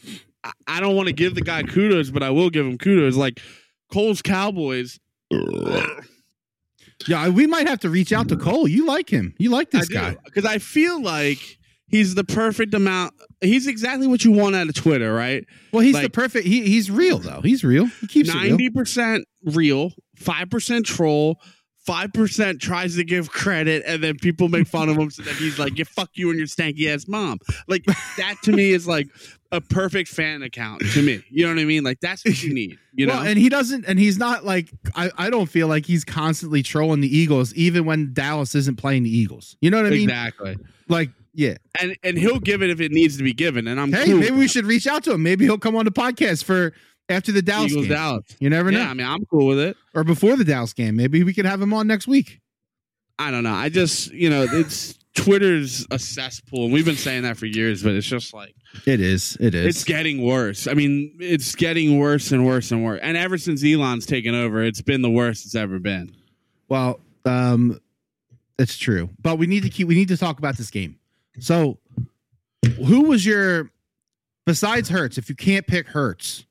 I, 0.45 0.53
I 0.69 0.81
don't 0.81 0.95
want 0.95 1.09
to 1.09 1.15
give 1.15 1.35
the 1.35 1.41
guy 1.41 1.63
kudos, 1.65 2.11
but 2.11 2.23
I 2.23 2.31
will 2.31 2.51
give 2.51 2.65
him 2.67 2.79
kudos. 2.79 3.17
Like, 3.17 3.41
Cole's 3.93 4.23
Cowboys. 4.23 5.01
Yeah, 7.09 7.29
we 7.29 7.47
might 7.47 7.69
have 7.69 7.81
to 7.81 7.91
reach 7.91 8.13
out 8.13 8.29
to 8.29 8.37
Cole. 8.37 8.69
You 8.69 8.87
like 8.87 9.11
him. 9.11 9.35
You 9.39 9.51
like 9.51 9.71
this 9.71 9.89
guy. 9.89 10.17
because 10.25 10.45
I 10.47 10.59
feel 10.59 11.03
like 11.03 11.39
he's 11.89 12.15
the 12.15 12.25
perfect 12.25 12.73
amount. 12.73 13.15
He's 13.41 13.67
exactly 13.67 14.07
what 14.07 14.25
you 14.25 14.33
want 14.33 14.55
out 14.55 14.69
of 14.69 14.75
Twitter, 14.75 15.13
right? 15.13 15.45
Well, 15.73 15.83
he's 15.83 16.01
the 16.01 16.09
perfect 16.09 16.47
he, 16.47 16.63
he's 16.63 16.91
real 16.91 17.19
though. 17.19 17.41
He's 17.43 17.65
real. 17.65 17.87
He 18.01 18.07
keeps 18.07 18.29
it 18.31 18.35
real. 18.35 18.51
Ninety 18.51 18.71
percent 18.71 19.27
real, 19.45 19.93
five 20.17 20.49
percent 20.49 20.87
troll, 20.87 21.41
five 21.85 22.13
percent 22.13 22.61
tries 22.61 22.97
to 22.97 23.05
give 23.05 23.31
credit, 23.31 23.83
and 23.87 24.03
then 24.03 24.17
people 24.17 24.49
make 24.49 24.67
fun 24.67 24.89
of 24.89 24.97
him 24.97 25.11
so 25.11 25.23
that 25.23 25.35
he's 25.37 25.59
like, 25.59 25.79
"Yeah, 25.79 25.85
fuck 25.85 26.11
you 26.15 26.31
and 26.31 26.39
your 26.39 26.47
stanky 26.49 26.93
ass 26.93 27.07
mom." 27.09 27.39
Like 27.69 27.85
that 28.17 28.37
to 28.45 28.53
me 28.53 28.71
is 28.73 28.87
like 28.87 29.09
a 29.53 29.61
perfect 29.61 30.09
fan 30.09 30.43
account 30.43 30.83
to 30.93 31.03
me. 31.03 31.23
You 31.31 31.45
know 31.47 31.55
what 31.55 31.61
I 31.61 31.65
mean? 31.65 31.85
Like 31.85 32.01
that's 32.01 32.25
what 32.25 32.43
you 32.43 32.53
need. 32.53 32.79
You 32.95 33.07
know? 33.07 33.15
well, 33.15 33.27
and 33.27 33.39
he 33.39 33.49
doesn't 33.49 33.85
and 33.87 33.99
he's 33.99 34.19
not 34.19 34.45
like 34.45 34.71
I, 34.95 35.11
I 35.17 35.31
don't 35.31 35.47
feel 35.47 35.69
like 35.69 35.87
he's 35.87 36.05
constantly 36.05 36.63
trolling 36.63 37.01
the 37.01 37.17
Eagles 37.17 37.55
even 37.55 37.85
when 37.85 38.13
Dallas 38.13 38.55
isn't 38.55 38.77
playing 38.79 39.05
the 39.05 39.17
Eagles. 39.17 39.57
You 39.61 39.71
know 39.71 39.77
what 39.77 39.87
I 39.87 39.91
mean? 39.91 40.09
exactly. 40.11 40.57
Like, 40.89 41.11
yeah. 41.35 41.57
And 41.81 41.97
and 42.03 42.19
he'll 42.19 42.41
give 42.41 42.63
it 42.63 42.71
if 42.71 42.81
it 42.81 42.91
needs 42.93 43.17
to 43.19 43.23
be 43.25 43.33
given, 43.33 43.67
and 43.69 43.81
I'm 43.81 43.93
Hey, 43.93 44.07
cool. 44.07 44.19
maybe 44.19 44.37
we 44.37 44.49
should 44.49 44.65
reach 44.67 44.87
out 44.87 45.05
to 45.05 45.13
him. 45.13 45.23
Maybe 45.23 45.45
he'll 45.45 45.59
come 45.59 45.77
on 45.77 45.85
the 45.85 45.93
podcast 45.93 46.45
for 46.45 46.73
after 47.09 47.33
the 47.33 47.43
Dallas 47.43 47.71
Eagles 47.71 47.87
game. 47.87 47.97
Dallas. 47.97 48.37
You 48.39 48.51
never 48.51 48.71
know. 48.71 48.81
Yeah, 48.81 48.91
I 48.91 48.95
mean, 48.95 49.07
I'm 49.07 49.25
cool 49.27 49.47
with 49.47 49.59
it. 49.59 49.77
or 49.95 50.05
before 50.05 50.37
the 50.37 50.45
Dallas 50.45 50.73
game. 50.73 50.97
Maybe 50.97 51.23
we 51.23 51.35
could 51.35 51.47
have 51.47 51.61
him 51.61 51.73
on 51.73 51.87
next 51.87 52.07
week. 52.07 52.41
I 53.19 53.31
don't 53.31 53.45
know. 53.45 53.55
I 53.55 53.69
just 53.69 54.13
you 54.13 54.29
know 54.31 54.47
it's 54.51 54.99
Twitter's 55.15 55.87
a 55.91 55.99
cesspool, 55.99 56.65
and 56.65 56.73
we've 56.73 56.85
been 56.85 56.97
saying 56.97 57.23
that 57.23 57.37
for 57.37 57.47
years, 57.47 57.83
but 57.83 57.93
it's 57.93 58.07
just 58.07 58.35
like. 58.35 58.55
It 58.87 59.01
is. 59.01 59.37
It 59.39 59.55
is. 59.55 59.67
It's 59.67 59.85
getting 59.85 60.23
worse. 60.25 60.67
I 60.67 60.75
mean, 60.75 61.15
it's 61.21 61.55
getting 61.55 62.01
worse 62.01 62.33
and 62.33 62.45
worse 62.45 62.73
and 62.73 62.85
worse. 62.85 62.99
And 63.05 63.17
ever 63.17 63.39
since 63.39 63.63
Elon's 63.65 64.05
taken 64.05 64.35
over, 64.35 64.65
it's 64.65 64.83
been 64.83 65.01
the 65.01 65.11
worst 65.11 65.45
it's 65.47 65.55
ever 65.55 65.79
been. 65.79 66.13
well, 66.69 66.99
um, 67.25 67.79
it's 68.59 68.77
true. 68.77 69.11
But 69.23 69.39
we 69.39 69.47
need 69.47 69.63
to 69.63 69.71
keep. 69.71 69.87
We 69.87 69.95
need 69.95 70.09
to 70.09 70.17
talk 70.17 70.39
about 70.39 70.57
this 70.57 70.71
game. 70.71 70.99
So, 71.39 71.79
who 72.85 73.05
was 73.05 73.25
your 73.25 73.71
besides 74.47 74.89
Hurts? 74.89 75.19
If 75.19 75.29
you 75.29 75.37
can't 75.37 75.67
pick 75.67 75.87
Hurts, 75.89 76.47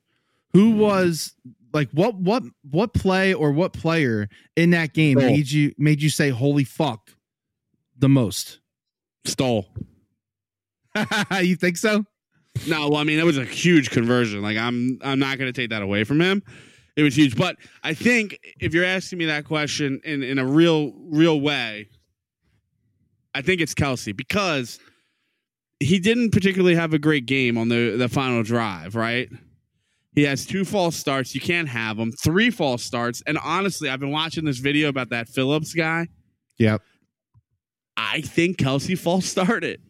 who 0.53 0.71
mm-hmm. 0.71 0.79
was 0.79 1.33
like 1.73 1.89
what 1.91 2.15
what 2.15 2.43
what 2.69 2.93
play 2.93 3.33
or 3.33 3.51
what 3.51 3.73
player 3.73 4.29
in 4.55 4.69
that 4.71 4.93
game 4.93 5.19
Stoll. 5.19 5.31
made 5.31 5.51
you 5.51 5.73
made 5.77 6.01
you 6.01 6.09
say 6.09 6.29
"Holy 6.29 6.63
fuck" 6.63 7.11
the 7.97 8.09
most? 8.09 8.59
Stoll. 9.25 9.67
you 11.41 11.55
think 11.55 11.77
so? 11.77 12.05
No, 12.67 12.89
well, 12.89 12.97
I 12.97 13.03
mean, 13.03 13.19
it 13.19 13.25
was 13.25 13.37
a 13.37 13.45
huge 13.45 13.89
conversion. 13.89 14.41
Like, 14.41 14.57
I'm, 14.57 14.99
I'm 15.03 15.19
not 15.19 15.37
going 15.37 15.51
to 15.51 15.59
take 15.59 15.71
that 15.71 15.81
away 15.81 16.03
from 16.03 16.21
him. 16.21 16.43
It 16.95 17.03
was 17.03 17.17
huge. 17.17 17.35
But 17.35 17.57
I 17.83 17.93
think 17.93 18.39
if 18.59 18.73
you're 18.73 18.85
asking 18.85 19.17
me 19.17 19.25
that 19.25 19.45
question 19.45 19.99
in, 20.03 20.21
in 20.21 20.37
a 20.37 20.45
real, 20.45 20.93
real 20.95 21.41
way, 21.41 21.89
I 23.33 23.41
think 23.41 23.59
it's 23.59 23.73
Kelce 23.73 24.15
because 24.15 24.79
he 25.79 25.97
didn't 25.97 26.31
particularly 26.31 26.75
have 26.75 26.93
a 26.93 26.99
great 26.99 27.25
game 27.25 27.57
on 27.57 27.69
the, 27.69 27.95
the 27.97 28.07
final 28.07 28.43
drive, 28.43 28.95
right? 28.95 29.29
He 30.15 30.23
has 30.23 30.45
two 30.45 30.63
false 30.63 30.95
starts. 30.95 31.33
You 31.33 31.41
can't 31.41 31.67
have 31.67 31.97
them. 31.97 32.11
Three 32.11 32.51
false 32.51 32.83
starts. 32.83 33.23
And 33.25 33.37
honestly, 33.37 33.89
I've 33.89 33.99
been 33.99 34.11
watching 34.11 34.45
this 34.45 34.59
video 34.59 34.89
about 34.89 35.09
that 35.09 35.27
Phillips 35.27 35.73
guy. 35.73 36.07
Yep. 36.59 36.81
I 37.97 38.21
think 38.21 38.57
Kelce 38.57 38.97
false 38.97 39.25
started. 39.25 39.81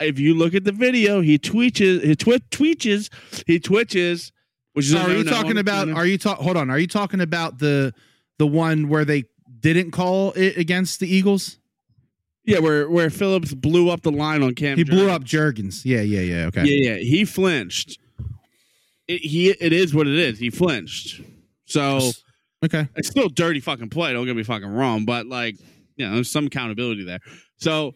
If 0.00 0.18
you 0.18 0.34
look 0.34 0.54
at 0.54 0.64
the 0.64 0.72
video, 0.72 1.20
he 1.20 1.38
twitches, 1.38 2.02
he 2.02 2.16
twi- 2.16 2.40
twitches, 2.50 3.10
he 3.46 3.58
twitches. 3.58 4.32
Which 4.72 4.86
is 4.86 4.94
are 4.94 5.12
you 5.12 5.24
talking 5.24 5.58
about? 5.58 5.88
Are 5.88 6.06
you 6.06 6.18
talk? 6.18 6.38
Hold 6.38 6.56
on. 6.56 6.68
Are 6.68 6.78
you 6.78 6.88
talking 6.88 7.20
about 7.20 7.58
the 7.58 7.92
the 8.38 8.46
one 8.46 8.88
where 8.88 9.04
they 9.04 9.24
didn't 9.60 9.92
call 9.92 10.32
it 10.32 10.56
against 10.56 10.98
the 10.98 11.08
Eagles? 11.08 11.58
yeah, 12.44 12.58
where 12.58 12.90
where 12.90 13.10
Phillips 13.10 13.54
blew 13.54 13.88
up 13.88 14.02
the 14.02 14.12
line 14.12 14.42
on 14.42 14.54
Cam. 14.54 14.76
He 14.76 14.84
blew 14.84 15.08
up 15.08 15.24
Jurgens. 15.24 15.84
Yeah, 15.84 16.00
yeah, 16.00 16.20
yeah. 16.20 16.46
Okay. 16.46 16.64
Yeah, 16.64 16.92
yeah, 16.92 16.96
he 16.96 17.24
flinched. 17.24 17.98
It, 19.08 19.20
he 19.20 19.50
it 19.50 19.72
is 19.72 19.94
what 19.94 20.06
it 20.06 20.14
is. 20.16 20.38
He 20.38 20.50
flinched. 20.50 21.20
So 21.66 22.10
Okay. 22.64 22.88
it's 22.96 23.08
still 23.08 23.28
dirty 23.28 23.60
fucking 23.60 23.90
play. 23.90 24.12
Don't 24.12 24.26
get 24.26 24.36
me 24.36 24.42
fucking 24.42 24.68
wrong, 24.68 25.04
but 25.04 25.26
like 25.26 25.56
you 25.96 26.06
know, 26.06 26.14
there's 26.14 26.30
some 26.30 26.46
accountability 26.46 27.04
there. 27.04 27.20
So, 27.58 27.94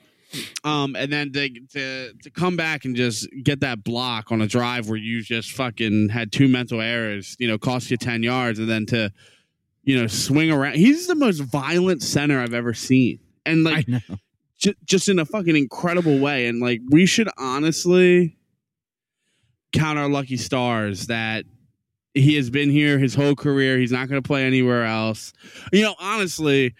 um, 0.62 0.94
and 0.94 1.12
then 1.12 1.32
to 1.32 1.48
to 1.72 2.12
to 2.22 2.30
come 2.30 2.56
back 2.56 2.84
and 2.84 2.94
just 2.94 3.28
get 3.42 3.60
that 3.60 3.82
block 3.82 4.30
on 4.30 4.40
a 4.40 4.46
drive 4.46 4.88
where 4.88 4.98
you 4.98 5.22
just 5.22 5.52
fucking 5.52 6.10
had 6.10 6.30
two 6.30 6.48
mental 6.48 6.80
errors, 6.80 7.36
you 7.38 7.48
know, 7.48 7.58
cost 7.58 7.90
you 7.90 7.96
ten 7.96 8.22
yards, 8.22 8.58
and 8.58 8.68
then 8.68 8.86
to 8.86 9.12
you 9.84 9.98
know 10.00 10.06
swing 10.06 10.50
around. 10.50 10.76
He's 10.76 11.06
the 11.06 11.14
most 11.14 11.40
violent 11.40 12.02
center 12.02 12.40
I've 12.40 12.54
ever 12.54 12.74
seen, 12.74 13.18
and 13.46 13.64
like 13.64 13.88
know. 13.88 14.00
just 14.84 15.08
in 15.08 15.18
a 15.18 15.24
fucking 15.24 15.56
incredible 15.56 16.18
way. 16.18 16.46
And 16.46 16.60
like, 16.60 16.80
we 16.90 17.06
should 17.06 17.28
honestly 17.38 18.36
count 19.72 19.98
our 19.98 20.08
lucky 20.08 20.36
stars 20.36 21.06
that 21.06 21.44
he 22.14 22.36
has 22.36 22.50
been 22.50 22.70
here 22.70 22.98
his 22.98 23.14
whole 23.14 23.34
career. 23.34 23.78
He's 23.78 23.92
not 23.92 24.08
going 24.08 24.20
to 24.22 24.26
play 24.26 24.44
anywhere 24.44 24.84
else. 24.84 25.32
You 25.72 25.82
know, 25.82 25.94
honestly, 26.00 26.74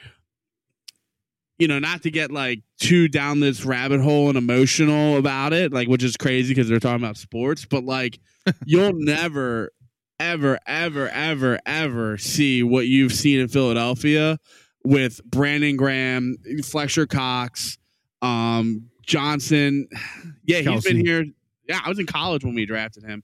you 1.59 1.69
know, 1.69 1.79
not 1.79 2.03
to 2.03 2.11
get 2.11 2.31
like 2.31 2.63
too 2.79 3.09
down 3.09 3.41
this 3.41 3.65
rabbit 3.65 4.01
hole 4.01 4.29
and 4.29 4.39
emotional 4.39 5.17
about 5.17 5.53
it, 5.53 5.73
like, 5.73 5.89
which 5.89 6.03
is 6.03 6.17
crazy 6.17 6.55
because 6.55 6.69
they're 6.69 6.81
talking 6.81 7.03
about 7.03 7.17
sports, 7.17 7.65
but 7.65 7.85
like, 7.85 8.19
you'll 8.65 8.93
never, 8.95 9.73
ever, 10.21 10.59
ever, 10.67 11.09
ever, 11.09 11.59
ever 11.67 12.19
see 12.19 12.63
what 12.63 12.87
you've 12.87 13.13
seen 13.13 13.41
in 13.41 13.49
Philadelphia 13.49 14.39
with 14.85 15.23
Brandon 15.25 15.77
Graham, 15.77 16.37
Fletcher 16.65 17.07
Cox, 17.07 17.79
um, 18.23 18.89
Johnson. 19.03 19.89
Yeah, 20.45 20.61
he's 20.61 20.83
been 20.83 21.05
here. 21.05 21.27
Yeah, 21.69 21.81
I 21.85 21.89
was 21.89 21.99
in 21.99 22.07
college 22.07 22.45
when 22.45 22.55
we 22.55 22.67
drafted 22.67 23.05
him. 23.05 23.23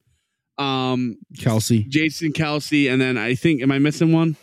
um, 0.58 1.16
Kelce. 1.38 1.88
Jason 1.88 2.32
Kelce, 2.32 2.92
and 2.92 3.00
then 3.00 3.16
I 3.18 3.34
think 3.34 3.62
am 3.62 3.72
I 3.72 3.78
missing 3.78 4.12
one? 4.12 4.36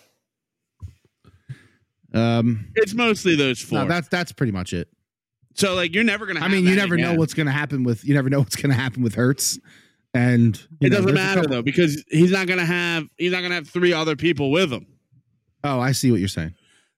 Um, 2.14 2.72
It's 2.76 2.94
mostly 2.94 3.36
those 3.36 3.60
four. 3.62 3.80
no, 3.80 3.88
that's 3.88 4.08
that's 4.10 4.32
pretty 4.34 4.52
much 4.52 4.74
it. 4.74 4.90
so 5.54 5.76
like 5.76 5.94
you're 5.96 6.04
never 6.04 6.26
gonna. 6.26 6.42
I 6.42 6.48
mean, 6.50 6.66
you 6.66 6.76
never 6.76 6.98
know 6.98 7.14
what's 7.16 7.34
to 7.34 7.46
happen 7.50 7.84
with 7.84 8.04
you 8.04 8.14
never 8.14 8.30
know 8.30 8.40
what's 8.40 8.56
going 8.56 8.70
to 8.72 8.76
happen 8.76 9.02
with 9.02 9.16
Hurts, 9.16 9.60
and 10.14 10.56
It 10.82 10.92
know, 10.92 10.98
doesn't 10.98 11.14
matter 11.14 11.48
though 11.48 11.62
because 11.62 12.04
he's 12.10 12.32
not 12.32 12.48
gonna 12.48 12.66
have 12.66 13.06
he's 13.18 13.32
not 13.32 13.42
gonna 13.42 13.56
have 13.56 13.68
three 13.70 13.94
other 13.94 14.16
people 14.18 14.52
with 14.52 14.72
him. 14.74 14.86
Oh, 15.64 15.80
I 15.80 15.94
see 15.94 16.12
what 16.12 16.20
you're 16.20 16.28
saying. 16.28 16.54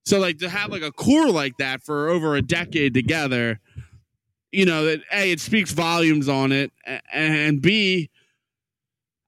So 0.05 0.19
like 0.19 0.39
to 0.39 0.49
have 0.49 0.71
like 0.71 0.81
a 0.81 0.91
core 0.91 1.29
like 1.29 1.57
that 1.57 1.83
for 1.83 2.09
over 2.09 2.35
a 2.35 2.41
decade 2.41 2.93
together, 2.95 3.59
you 4.53 4.65
know 4.65 4.85
that 4.85 5.01
a 5.11 5.31
it 5.31 5.39
speaks 5.39 5.71
volumes 5.71 6.29
on 6.29 6.51
it, 6.51 6.71
and 7.11 7.61
b 7.61 8.09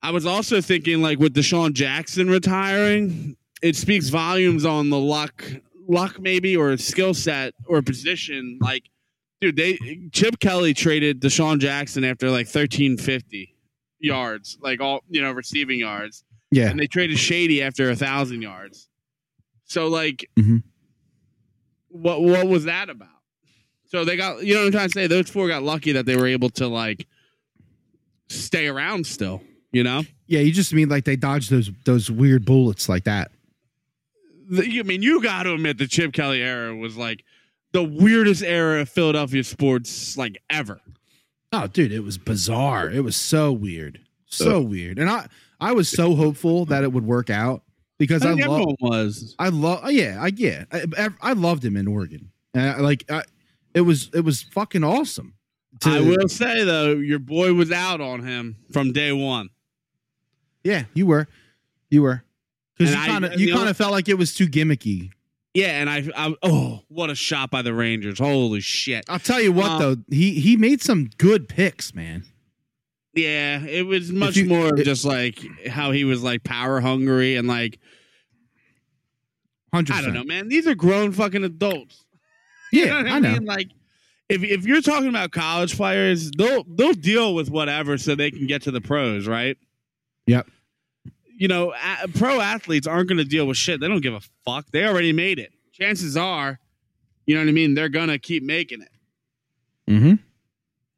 I 0.02 0.12
was 0.12 0.26
also 0.26 0.62
thinking 0.62 1.02
like 1.02 1.20
with 1.20 1.34
DeSean 1.34 1.74
Jackson 1.74 2.30
retiring, 2.30 3.36
it 3.64 3.76
speaks 3.76 4.10
volumes 4.10 4.64
on 4.64 4.92
the 4.92 5.00
luck, 5.00 5.44
luck 5.88 6.20
maybe 6.20 6.56
or 6.56 6.78
skill 6.78 7.16
set 7.16 7.56
or 7.66 7.82
position. 7.82 8.60
Like, 8.62 8.84
dude, 9.42 9.56
they 9.56 9.80
Chip 10.14 10.40
Kelly 10.40 10.76
traded 10.76 11.22
DeSean 11.22 11.58
Jackson 11.60 12.04
after 12.04 12.30
like 12.30 12.48
thirteen 12.48 12.98
fifty 12.98 13.56
yards, 14.00 14.60
like 14.62 14.80
all 14.80 15.02
you 15.10 15.22
know 15.22 15.32
receiving 15.32 15.80
yards 15.80 16.24
Yeah, 16.52 16.70
and 16.70 16.80
they 16.80 16.86
traded 16.88 17.18
Shady 17.18 17.64
after 17.64 17.90
a 17.90 17.96
thousand 17.96 18.44
yards. 18.44 18.88
So 19.64 19.88
like, 19.88 20.30
Mhm. 20.38 20.62
what 21.88 22.22
what 22.22 22.48
was 22.48 22.66
that 22.66 22.92
about? 22.92 23.10
So 23.88 24.04
they 24.06 24.16
got 24.18 24.44
you 24.44 24.54
know 24.54 24.62
what 24.62 24.66
I'm 24.68 24.72
trying 24.72 24.90
to 24.90 24.94
say. 24.94 25.08
Those 25.08 25.30
four 25.30 25.48
got 25.48 25.64
lucky 25.64 25.92
that 25.94 26.06
they 26.06 26.16
were 26.16 26.28
able 26.28 26.50
to 26.52 26.68
like 26.68 27.08
stay 28.30 28.68
around 28.68 29.06
still. 29.06 29.42
You 29.72 29.84
know, 29.84 30.04
yeah. 30.28 30.40
You 30.40 30.52
just 30.52 30.74
mean 30.74 30.90
like 30.90 31.04
they 31.04 31.16
dodged 31.16 31.50
those 31.52 31.70
those 31.86 32.10
weird 32.10 32.46
bullets 32.46 32.88
like 32.88 33.04
that. 33.06 33.32
The- 34.50 34.80
I 34.80 34.84
mean, 34.84 35.02
you 35.02 35.22
got 35.22 35.44
to 35.44 35.54
admit 35.54 35.78
the 35.78 35.88
Chip 35.88 36.14
Kelly 36.14 36.42
era 36.42 36.74
was 36.76 36.96
like 36.96 37.24
the 37.74 37.84
weirdest 37.84 38.42
era 38.42 38.82
of 38.82 38.90
Philadelphia 38.90 39.44
sports 39.44 40.18
like 40.18 40.42
ever. 40.50 40.80
Oh, 41.52 41.68
dude, 41.68 41.92
it 41.92 42.02
was 42.02 42.18
bizarre. 42.18 42.90
It 42.90 43.04
was 43.04 43.16
so 43.16 43.52
weird, 43.52 44.00
so 44.28 44.62
weird. 44.62 44.98
And 44.98 45.10
I 45.10 45.28
I 45.60 45.74
was 45.74 45.90
so 45.90 46.16
hopeful 46.16 46.66
that 46.66 46.84
it 46.84 46.92
would 46.94 47.06
work 47.06 47.30
out 47.30 47.64
because 47.98 48.26
I, 48.26 48.32
I 48.32 48.34
love 48.46 48.76
was. 48.80 49.36
I 49.40 49.50
love 49.50 49.92
yeah 49.92 50.20
I 50.22 50.32
yeah 50.36 50.64
I, 50.72 51.10
I 51.22 51.34
loved 51.34 51.66
him 51.66 51.76
in 51.76 51.88
Oregon. 51.88 52.32
Uh, 52.56 52.76
like 52.80 53.04
I, 53.12 53.24
it 53.76 53.82
was 53.82 54.10
it 54.14 54.22
was 54.22 54.42
fucking 54.42 54.84
awesome. 54.84 55.36
to- 55.82 55.90
I 55.90 56.00
will 56.00 56.28
say 56.30 56.64
though, 56.64 56.94
your 56.94 57.20
boy 57.20 57.54
was 57.54 57.72
out 57.72 58.02
on 58.02 58.24
him 58.26 58.56
from 58.72 58.92
day 58.94 59.12
one. 59.12 59.50
Yeah, 60.64 60.86
you 60.96 61.06
were, 61.06 61.28
you 61.92 62.02
were, 62.02 62.24
because 62.78 62.94
you 62.96 63.00
kind 63.00 63.26
of 63.26 63.40
you 63.40 63.54
kind 63.54 63.70
of 63.70 63.78
felt 63.78 63.92
like 63.92 64.10
it 64.10 64.18
was 64.18 64.34
too 64.34 64.48
gimmicky. 64.48 65.12
Yeah, 65.54 65.80
and 65.80 65.90
I, 65.90 66.04
I 66.16 66.36
oh, 66.44 66.82
what 66.90 67.10
a 67.10 67.16
shot 67.16 67.50
by 67.52 67.62
the 67.62 67.74
Rangers! 67.74 68.18
Holy 68.20 68.60
shit! 68.62 69.06
I'll 69.08 69.20
tell 69.20 69.40
you 69.40 69.52
what 69.54 69.72
Uh, 69.72 69.78
though, 69.80 69.96
he 70.10 70.40
he 70.40 70.58
made 70.58 70.82
some 70.82 71.10
good 71.18 71.48
picks, 71.48 71.94
man. 71.94 72.24
Yeah, 73.14 73.64
it 73.64 73.86
was 73.86 74.12
much 74.12 74.36
you- 74.38 74.46
more 74.46 74.76
it- 74.78 74.84
just 74.86 75.06
like 75.06 75.40
how 75.68 75.92
he 75.92 76.04
was 76.04 76.24
like 76.24 76.44
power 76.44 76.80
hungry 76.82 77.36
and 77.36 77.48
like 77.48 77.80
Hundred 79.74 79.96
I 79.98 80.02
don't 80.02 80.14
know, 80.14 80.24
man. 80.24 80.48
These 80.48 80.68
are 80.68 80.76
grown 80.76 81.12
fucking 81.12 81.44
adults. 81.44 82.05
You 82.72 82.86
Yeah, 82.86 82.96
I 83.06 83.20
know. 83.20 83.32
mean? 83.34 83.46
Like 83.46 83.70
if 84.30 84.44
if 84.44 84.66
you're 84.66 84.82
talking 84.82 85.08
about 85.10 85.32
college 85.32 85.76
players, 85.78 86.32
they'll 86.32 86.64
they'll 86.64 86.94
deal 86.94 87.36
with 87.36 87.50
whatever 87.50 87.98
so 87.98 88.16
they 88.16 88.32
can 88.32 88.48
get 88.48 88.64
to 88.64 88.72
the 88.72 88.82
pros, 88.82 89.28
right? 89.28 89.58
Yep. 90.28 90.48
You 91.38 91.48
know, 91.48 91.74
a- 91.74 92.08
pro 92.08 92.40
athletes 92.42 92.88
aren't 92.88 93.08
going 93.10 93.18
to 93.18 93.24
deal 93.26 93.46
with 93.46 93.58
shit. 93.58 93.80
They 93.82 93.88
don't 93.88 94.02
give 94.02 94.14
a 94.14 94.22
fuck. 94.46 94.66
They 94.72 94.86
already 94.86 95.12
made 95.14 95.38
it. 95.38 95.52
Chances 95.74 96.16
are, 96.18 96.60
you 97.26 97.36
know 97.36 97.42
what 97.42 97.50
I 97.50 97.52
mean. 97.52 97.74
They're 97.76 97.90
gonna 97.90 98.18
keep 98.18 98.42
making 98.44 98.82
it. 98.82 99.92
Mm-hmm. 99.92 100.14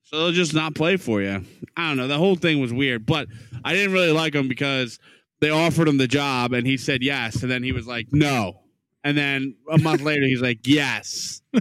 So 0.04 0.18
they'll 0.18 0.32
just 0.32 0.54
not 0.54 0.74
play 0.76 0.96
for 0.98 1.22
you. 1.22 1.44
I 1.76 1.88
don't 1.90 1.98
know. 1.98 2.08
The 2.08 2.18
whole 2.18 2.36
thing 2.36 2.62
was 2.62 2.72
weird, 2.72 3.06
but 3.06 3.28
I 3.66 3.74
didn't 3.74 3.92
really 3.92 4.12
like 4.12 4.34
him 4.36 4.48
because 4.48 5.00
they 5.42 5.50
offered 5.50 5.88
him 5.88 5.98
the 5.98 6.08
job 6.08 6.54
and 6.54 6.66
he 6.66 6.78
said 6.78 7.02
yes, 7.04 7.42
and 7.42 7.52
then 7.52 7.64
he 7.64 7.72
was 7.74 7.88
like 7.88 8.08
no, 8.14 8.62
and 9.04 9.18
then 9.18 9.56
a 9.72 9.78
month 9.78 10.02
later 10.02 10.26
he's 10.26 10.42
like 10.42 10.60
yes. 10.66 11.42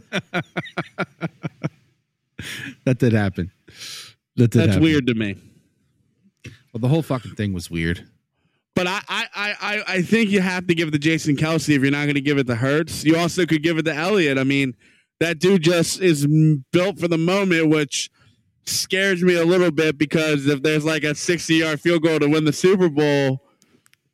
That 2.85 2.99
did 2.99 3.12
happen. 3.12 3.51
That 4.37 4.51
did 4.51 4.61
That's 4.61 4.66
happen. 4.72 4.83
weird 4.83 5.07
to 5.07 5.14
me. 5.14 5.37
Well, 6.72 6.81
the 6.81 6.88
whole 6.88 7.03
fucking 7.03 7.35
thing 7.35 7.53
was 7.55 7.70
weird. 7.70 8.07
But 8.75 8.87
I, 8.87 9.01
I, 9.09 9.27
I, 9.35 9.55
I- 9.61 9.83
I 9.94 10.03
think 10.03 10.31
you 10.31 10.40
have 10.40 10.66
to 10.66 10.75
give 10.75 10.88
it 10.88 10.90
to 10.92 10.99
Jason 10.99 11.37
Kelce 11.37 11.75
if 11.75 11.81
you're 11.83 11.90
not 11.90 12.05
going 12.05 12.14
to 12.14 12.20
give 12.20 12.37
it 12.38 12.46
to 12.49 12.55
Hurts. 12.55 13.05
You 13.05 13.16
also 13.16 13.46
could 13.46 13.62
give 13.62 13.79
it 13.79 13.85
to 13.85 13.94
Elliott. 13.94 14.37
I 14.38 14.44
mean, 14.44 14.77
that 15.20 15.38
dude 15.38 15.62
just 15.62 16.01
is 16.03 16.27
built 16.72 16.99
for 17.01 17.09
the 17.09 17.16
moment, 17.18 17.70
which 17.70 18.11
scares 18.66 19.22
me 19.22 19.35
a 19.37 19.44
little 19.44 19.70
bit 19.70 19.96
because 19.96 20.46
if 20.46 20.62
there's 20.62 20.85
like 20.85 21.05
a 21.05 21.14
60 21.14 21.55
yard 21.55 21.81
field 21.81 22.03
goal 22.03 22.18
to 22.18 22.29
win 22.29 22.44
the 22.44 22.53
Super 22.53 22.90
Bowl, 22.90 23.42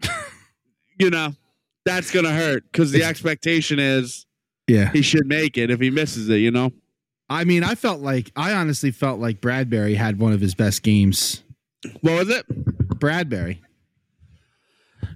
you 1.00 1.10
know, 1.10 1.34
that's 1.84 2.10
going 2.10 2.24
to 2.24 2.32
hurt 2.32 2.64
because 2.70 2.92
the 2.92 3.02
expectation 3.04 3.78
is 3.78 4.26
Yeah. 4.68 4.90
he 4.92 5.02
should 5.02 5.26
make 5.26 5.56
it 5.58 5.70
if 5.70 5.80
he 5.80 5.90
misses 5.90 6.28
it, 6.28 6.36
you 6.38 6.50
know? 6.50 6.72
I 7.28 7.44
mean, 7.44 7.64
I 7.64 7.74
felt 7.74 8.00
like 8.00 8.30
I 8.36 8.52
honestly 8.52 8.90
felt 8.90 9.18
like 9.20 9.40
Bradberry 9.40 9.96
had 9.96 10.18
one 10.18 10.32
of 10.32 10.40
his 10.40 10.54
best 10.54 10.82
games. 10.82 11.42
What 12.00 12.18
was 12.18 12.28
it? 12.28 12.46
Bradberry. 12.98 13.58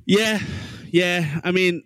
Yeah, 0.07 0.39
yeah. 0.91 1.41
I 1.45 1.51
mean, 1.53 1.83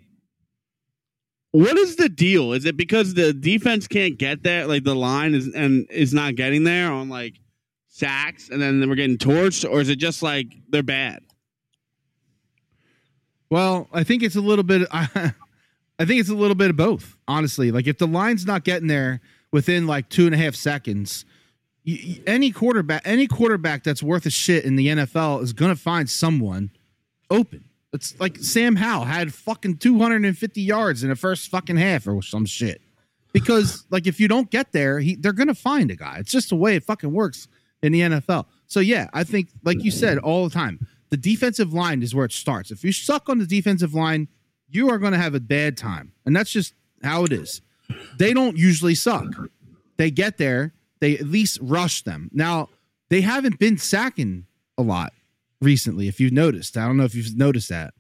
what 1.53 1.77
is 1.77 1.97
the 1.97 2.09
deal? 2.09 2.53
Is 2.53 2.65
it 2.65 2.77
because 2.77 3.15
the 3.15 3.33
defense 3.33 3.89
can't 3.89 4.19
get 4.19 4.43
there, 4.43 4.67
like 4.67 4.85
the 4.85 4.95
line 4.95 5.35
is 5.35 5.49
and 5.53 5.87
is 5.91 6.15
not 6.15 6.37
getting 6.37 6.65
there 6.65 6.93
on 6.93 7.09
like 7.09 7.35
sacks, 7.89 8.51
and 8.51 8.63
then 8.63 8.89
we're 8.89 8.95
getting 8.95 9.19
torched, 9.19 9.69
or 9.69 9.81
is 9.81 9.89
it 9.89 9.97
just 9.97 10.23
like 10.23 10.47
they're 10.69 10.83
bad? 10.83 11.21
Well, 13.51 13.89
I 13.93 14.05
think 14.05 14.23
it's 14.23 14.37
a 14.37 14.41
little 14.41 14.63
bit. 14.63 14.87
I, 14.91 15.33
I 15.99 16.05
think 16.05 16.21
it's 16.21 16.31
a 16.31 16.35
little 16.35 16.55
bit 16.55 16.71
of 16.71 16.77
both. 16.77 17.17
Honestly, 17.29 17.71
like 17.71 17.87
if 17.87 17.99
the 17.99 18.07
line's 18.07 18.47
not 18.47 18.65
getting 18.65 18.89
there 18.89 19.21
within 19.53 19.87
like 19.87 20.09
two 20.09 20.27
and 20.27 20.35
a 20.35 20.39
half 20.39 20.55
seconds, 20.55 21.25
y 21.87 21.99
y- 22.07 22.21
any 22.27 22.53
quarterback, 22.53 23.03
any 23.05 23.27
quarterback 23.27 23.83
that's 23.85 24.03
worth 24.03 24.25
a 24.25 24.31
shit 24.31 24.65
in 24.65 24.77
the 24.77 24.87
NFL 24.89 25.43
is 25.43 25.53
gonna 25.53 25.77
find 25.77 26.09
someone 26.09 26.71
open. 27.31 27.65
It's 27.93 28.19
like 28.21 28.39
Sam 28.39 28.77
Howell 28.77 29.05
had 29.05 29.35
fucking 29.35 29.79
250 29.79 30.61
yards 30.63 31.03
in 31.03 31.09
the 31.09 31.17
first 31.17 31.51
fucking 31.51 31.77
half 31.77 32.07
or 32.07 32.23
some 32.23 32.47
shit. 32.47 32.81
Because 33.33 33.85
like 33.91 34.07
if 34.07 34.21
you 34.21 34.29
don't 34.29 34.49
get 34.51 34.73
there, 34.73 35.01
he, 35.01 35.17
they're 35.17 35.33
gonna 35.33 35.55
find 35.55 35.91
a 35.91 35.97
guy. 35.97 36.19
It's 36.19 36.31
just 36.33 36.51
the 36.51 36.57
way 36.57 36.77
it 36.77 36.85
fucking 36.85 37.13
works 37.13 37.49
in 37.83 37.93
the 37.93 38.01
NFL. 38.01 38.47
So 38.69 38.81
yeah, 38.81 39.09
I 39.13 39.25
think 39.25 39.49
like 39.65 39.83
you 39.83 39.91
said 39.91 40.19
all 40.19 40.49
the 40.49 40.55
time, 40.55 40.87
the 41.11 41.17
defensive 41.17 41.73
line 41.73 42.03
is 42.03 42.15
where 42.15 42.25
it 42.25 42.33
starts. 42.33 42.71
If 42.71 42.85
you 42.85 42.93
suck 42.93 43.29
on 43.29 43.39
the 43.39 43.47
defensive 43.47 43.95
line, 43.95 44.29
you 44.69 44.91
are 44.91 44.99
going 44.99 45.13
to 45.13 45.19
have 45.19 45.35
a 45.35 45.41
bad 45.41 45.77
time, 45.77 46.13
and 46.25 46.35
that's 46.35 46.51
just 46.51 46.75
how 47.03 47.25
it 47.25 47.33
is. 47.33 47.61
They 48.19 48.33
don't 48.33 48.57
usually 48.57 48.95
suck. 48.95 49.27
They 49.97 50.11
get 50.11 50.39
there, 50.39 50.73
they 51.01 51.19
at 51.19 51.27
least 51.27 51.59
rush 51.61 52.03
them. 52.03 52.31
Now 52.33 52.69
they 53.09 53.21
haven't 53.21 53.59
been 53.59 53.79
sacking 53.79 54.47
a 54.79 54.83
lot 54.83 55.13
recently. 55.61 56.09
If 56.09 56.21
you've 56.21 56.33
noticed, 56.33 56.77
I 56.77 56.87
don't 56.87 56.97
know 56.97 57.05
if 57.05 57.15
you've 57.15 57.37
noticed 57.37 57.69
that. 57.71 57.95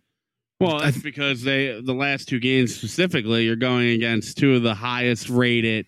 Well, 0.61 0.79
that's 0.79 0.99
because 0.99 1.43
they 1.43 1.81
the 1.81 1.95
last 1.95 2.29
two 2.29 2.39
games 2.39 2.75
specifically, 2.75 3.45
you're 3.45 3.57
going 3.57 3.89
against 3.89 4.39
two 4.39 4.55
of 4.55 4.63
the 4.63 4.75
highest 4.75 5.29
rated 5.31 5.87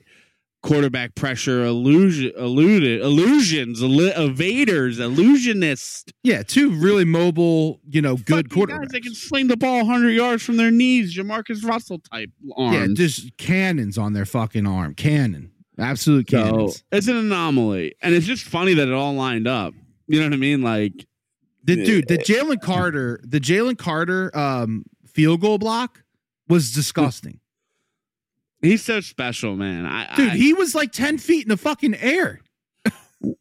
quarterback 0.63 1.15
pressure 1.17 1.65
illusion, 1.65 2.33
eluded 2.37 3.01
illusions, 3.01 3.81
illu- 3.83 4.15
evaders, 4.15 4.99
illusionists. 4.99 6.13
Yeah, 6.23 6.43
two 6.43 6.71
really 6.71 7.05
mobile, 7.05 7.81
you 7.89 8.01
know, 8.01 8.17
good 8.17 8.49
Fucking 8.51 8.67
quarterbacks. 8.67 8.79
guys 8.83 8.89
that 8.93 9.03
can 9.03 9.15
sling 9.15 9.49
the 9.49 9.57
ball 9.57 9.79
100 9.79 10.11
yards 10.11 10.43
from 10.43 10.57
their 10.57 10.71
knees, 10.71 11.17
JaMarcus 11.17 11.65
Russell 11.65 11.99
type 11.99 12.31
arms. 12.57 12.77
yeah, 12.77 12.87
just 12.95 13.37
cannons 13.37 13.99
on 13.99 14.13
their 14.13 14.25
fucking 14.25 14.67
arm. 14.67 14.95
Cannon, 14.95 15.51
absolute 15.79 16.31
So 16.31 16.43
cannons. 16.43 16.85
it's 16.93 17.09
an 17.09 17.17
anomaly, 17.17 17.95
and 18.01 18.15
it's 18.15 18.27
just 18.27 18.45
funny 18.45 18.75
that 18.75 18.89
it 18.89 18.95
all 18.95 19.15
lined 19.15 19.49
up. 19.49 19.75
You 20.07 20.21
know 20.21 20.27
what 20.27 20.33
I 20.35 20.37
mean? 20.37 20.63
Like, 20.63 21.07
The 21.65 21.77
dude, 21.85 22.09
the 22.09 22.19
Jalen 22.19 22.61
Carter, 22.61 23.21
the 23.25 23.41
Jalen 23.41 23.79
Carter 23.79 24.31
um, 24.37 24.85
field 25.07 25.41
goal 25.41 25.59
block 25.59 26.03
was 26.49 26.73
disgusting. 26.73 27.41
He's 28.63 28.83
so 28.83 29.01
special, 29.01 29.57
man. 29.57 29.85
I, 29.87 30.15
Dude, 30.17 30.31
I- 30.31 30.37
he 30.37 30.55
was 30.55 30.75
like 30.75 30.93
10 30.93 31.19
feet 31.19 31.43
in 31.45 31.49
the 31.51 31.57
fucking 31.57 31.95
air. 31.97 32.41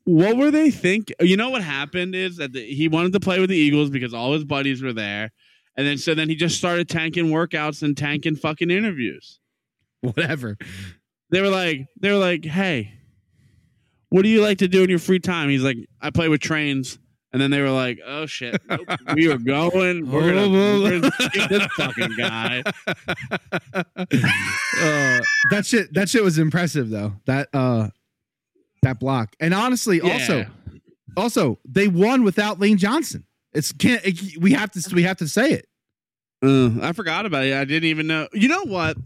what 0.03 0.37
were 0.37 0.51
they 0.51 0.69
think? 0.71 1.11
You 1.21 1.37
know 1.37 1.49
what 1.49 1.63
happened 1.63 2.13
is 2.15 2.37
that 2.37 2.53
the, 2.53 2.61
he 2.65 2.87
wanted 2.87 3.13
to 3.13 3.19
play 3.19 3.39
with 3.39 3.49
the 3.49 3.55
Eagles 3.57 3.89
because 3.89 4.13
all 4.13 4.33
his 4.33 4.43
buddies 4.43 4.81
were 4.83 4.93
there, 4.93 5.31
and 5.77 5.87
then 5.87 5.97
so 5.97 6.13
then 6.13 6.27
he 6.29 6.35
just 6.35 6.57
started 6.57 6.89
tanking 6.89 7.27
workouts 7.27 7.81
and 7.81 7.97
tanking 7.97 8.35
fucking 8.35 8.69
interviews. 8.69 9.39
Whatever. 10.01 10.57
They 11.29 11.41
were 11.41 11.49
like, 11.49 11.85
they 11.99 12.11
were 12.11 12.17
like, 12.17 12.43
hey, 12.43 12.93
what 14.09 14.23
do 14.23 14.29
you 14.29 14.41
like 14.41 14.57
to 14.57 14.67
do 14.67 14.83
in 14.83 14.89
your 14.89 14.99
free 14.99 15.19
time? 15.19 15.47
He's 15.49 15.63
like, 15.63 15.77
I 16.01 16.09
play 16.09 16.27
with 16.27 16.41
trains 16.41 16.99
And 17.33 17.41
then 17.41 17.49
they 17.49 17.61
were 17.61 17.71
like, 17.71 17.99
"Oh 18.05 18.25
shit, 18.25 18.61
nope, 18.69 18.81
we 19.15 19.31
are 19.31 19.37
going. 19.37 20.09
We're 20.09 20.33
gonna, 20.33 20.49
we're 20.49 20.99
gonna 20.99 21.29
get 21.31 21.49
this 21.49 21.65
fucking 21.77 22.15
guy." 22.17 22.61
uh, 23.73 23.85
that 25.51 25.63
shit 25.63 25.93
that 25.93 26.09
shit 26.09 26.23
was 26.23 26.37
impressive 26.37 26.89
though. 26.89 27.13
That 27.25 27.47
uh 27.53 27.89
that 28.81 28.99
block. 28.99 29.35
And 29.39 29.53
honestly, 29.53 30.01
also 30.01 30.45
also 31.15 31.59
they 31.65 31.87
won 31.87 32.23
without 32.23 32.59
Lane 32.59 32.77
Johnson. 32.77 33.25
It's 33.53 33.71
can't 33.71 34.01
it, 34.05 34.37
we 34.37 34.51
have 34.53 34.71
to 34.71 34.95
we 34.95 35.03
have 35.03 35.17
to 35.17 35.27
say 35.27 35.51
it. 35.51 35.67
Uh, 36.43 36.71
I 36.81 36.91
forgot 36.93 37.25
about 37.25 37.45
it. 37.45 37.53
I 37.53 37.65
didn't 37.65 37.89
even 37.89 38.07
know. 38.07 38.27
You 38.33 38.47
know 38.47 38.63
what? 38.63 38.97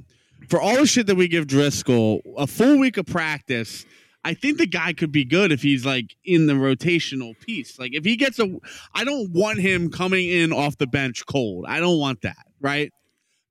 For 0.50 0.62
all 0.62 0.76
the 0.76 0.86
shit 0.86 1.08
that 1.08 1.16
we 1.16 1.28
give 1.28 1.48
Driscoll, 1.48 2.22
a 2.38 2.48
full 2.48 2.80
week 2.80 2.98
of 2.98 3.06
practice, 3.06 3.86
I 4.26 4.34
think 4.34 4.58
the 4.58 4.66
guy 4.68 4.92
could 4.94 5.12
be 5.12 5.24
good 5.24 5.52
if 5.52 5.62
he's 5.62 5.86
like 5.86 6.16
in 6.26 6.48
the 6.48 6.54
rotational 6.54 7.40
piece. 7.40 7.78
Like 7.80 7.94
if 7.94 8.04
he 8.04 8.16
gets 8.16 8.40
a, 8.40 8.58
I 8.94 9.04
don't 9.04 9.32
want 9.32 9.60
him 9.60 9.90
coming 9.92 10.28
in 10.28 10.52
off 10.52 10.78
the 10.78 10.88
bench 10.88 11.26
cold. 11.28 11.66
I 11.68 11.80
don't 11.80 12.00
want 12.00 12.22
that, 12.24 12.46
right? 12.60 12.92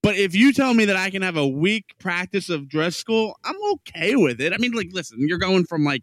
But 0.03 0.17
if 0.17 0.35
you 0.35 0.53
tell 0.53 0.75
me 0.75 0.85
that 0.87 0.97
I 0.97 1.09
can 1.11 1.23
have 1.23 1.37
a 1.39 1.47
week 1.47 1.95
practice 1.99 2.51
of 2.51 2.69
Driscoll, 2.69 3.37
I'm 3.45 3.57
okay 3.75 4.17
with 4.17 4.41
it. 4.41 4.53
I 4.53 4.59
mean, 4.59 4.73
like, 4.73 4.89
listen, 4.93 5.19
you're 5.27 5.39
going 5.39 5.65
from 5.65 5.85
like 5.85 6.03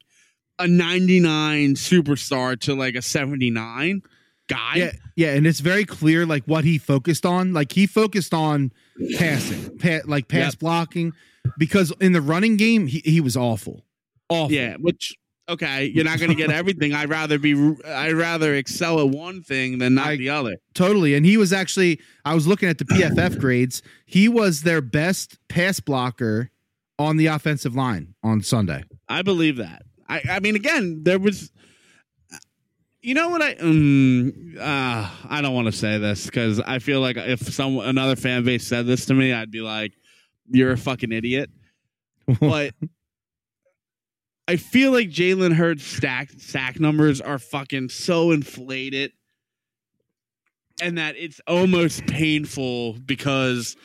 a 0.58 0.68
99 0.68 1.76
superstar 1.76 2.60
to 2.62 2.74
like 2.74 2.96
a 2.96 3.02
79 3.02 4.02
guy. 4.48 4.76
Yeah, 4.76 4.92
yeah, 5.16 5.34
and 5.34 5.46
it's 5.46 5.60
very 5.60 5.86
clear 5.86 6.26
like 6.26 6.46
what 6.46 6.64
he 6.64 6.78
focused 6.78 7.26
on. 7.26 7.54
Like 7.54 7.74
he 7.74 7.86
focused 7.86 8.34
on 8.34 8.72
passing, 9.18 9.78
pa- 9.78 10.00
like 10.06 10.28
pass 10.28 10.54
Yep. 10.54 10.60
blocking, 10.60 11.14
because 11.58 11.92
in 12.00 12.14
the 12.14 12.22
running 12.22 12.58
game 12.58 12.88
he, 12.88 13.02
he 13.06 13.22
was 13.22 13.38
awful, 13.38 13.84
awful. 14.32 14.52
Yeah, 14.52 14.76
which 14.80 15.14
okay, 15.50 15.86
you're 15.94 16.06
not 16.06 16.18
going 16.20 16.30
to 16.32 16.36
get 16.36 16.50
everything. 16.62 16.94
I'd 16.94 17.10
rather 17.10 17.38
be 17.38 17.54
I'd 17.86 18.14
rather 18.14 18.54
excel 18.56 19.00
at 19.02 19.10
one 19.10 19.42
thing 19.42 19.78
than 19.80 19.96
not 19.96 20.08
I- 20.08 20.16
the 20.18 20.30
other. 20.30 20.56
totally. 20.74 21.14
And 21.16 21.26
he 21.26 21.38
was 21.38 21.52
actually, 21.54 22.00
I 22.26 22.34
was 22.34 22.48
looking 22.48 22.70
at 22.70 22.78
the 22.78 22.86
PFF 22.86 23.40
grades. 23.40 23.82
He 24.06 24.28
was 24.30 24.62
their 24.64 24.82
best 24.82 25.38
pass 25.50 25.80
blocker 25.80 26.52
on 26.98 27.18
the 27.18 27.28
offensive 27.28 27.76
line 27.76 28.14
on 28.24 28.42
Sunday. 28.44 28.84
I 29.10 29.24
believe 29.24 29.58
that. 29.58 29.82
I 30.08 30.22
I 30.30 30.40
mean 30.40 30.56
again, 30.56 31.02
there 31.04 31.20
was 31.20 31.52
you 33.02 33.16
know 33.16 33.30
what 33.30 33.42
I 33.42 33.54
um 33.56 34.56
uh, 34.60 35.10
I 35.30 35.42
don't 35.42 35.56
want 35.56 35.66
to 35.68 35.72
say 35.72 35.98
this 35.98 36.30
cuz 36.30 36.60
I 36.60 36.80
feel 36.80 37.02
like 37.02 37.18
if 37.18 37.40
some 37.42 37.80
another 37.80 38.16
fan 38.16 38.44
base 38.44 38.66
said 38.68 38.86
this 38.86 39.06
to 39.08 39.14
me, 39.14 39.34
I'd 39.34 39.52
be 39.52 39.62
like 39.62 39.94
you're 40.50 40.72
a 40.72 40.78
fucking 40.78 41.12
idiot. 41.12 41.50
But 42.40 42.74
I 44.48 44.56
feel 44.58 44.92
like 44.92 45.10
Jalen 45.10 45.54
Hurts 45.54 45.84
stack 45.84 46.32
sack 46.38 46.80
numbers 46.80 47.22
are 47.22 47.40
fucking 47.40 47.90
so 47.90 48.32
inflated 48.32 49.14
and 50.82 50.98
that 50.98 51.16
it's 51.18 51.40
almost 51.48 52.06
painful 52.08 52.94
because 53.06 53.76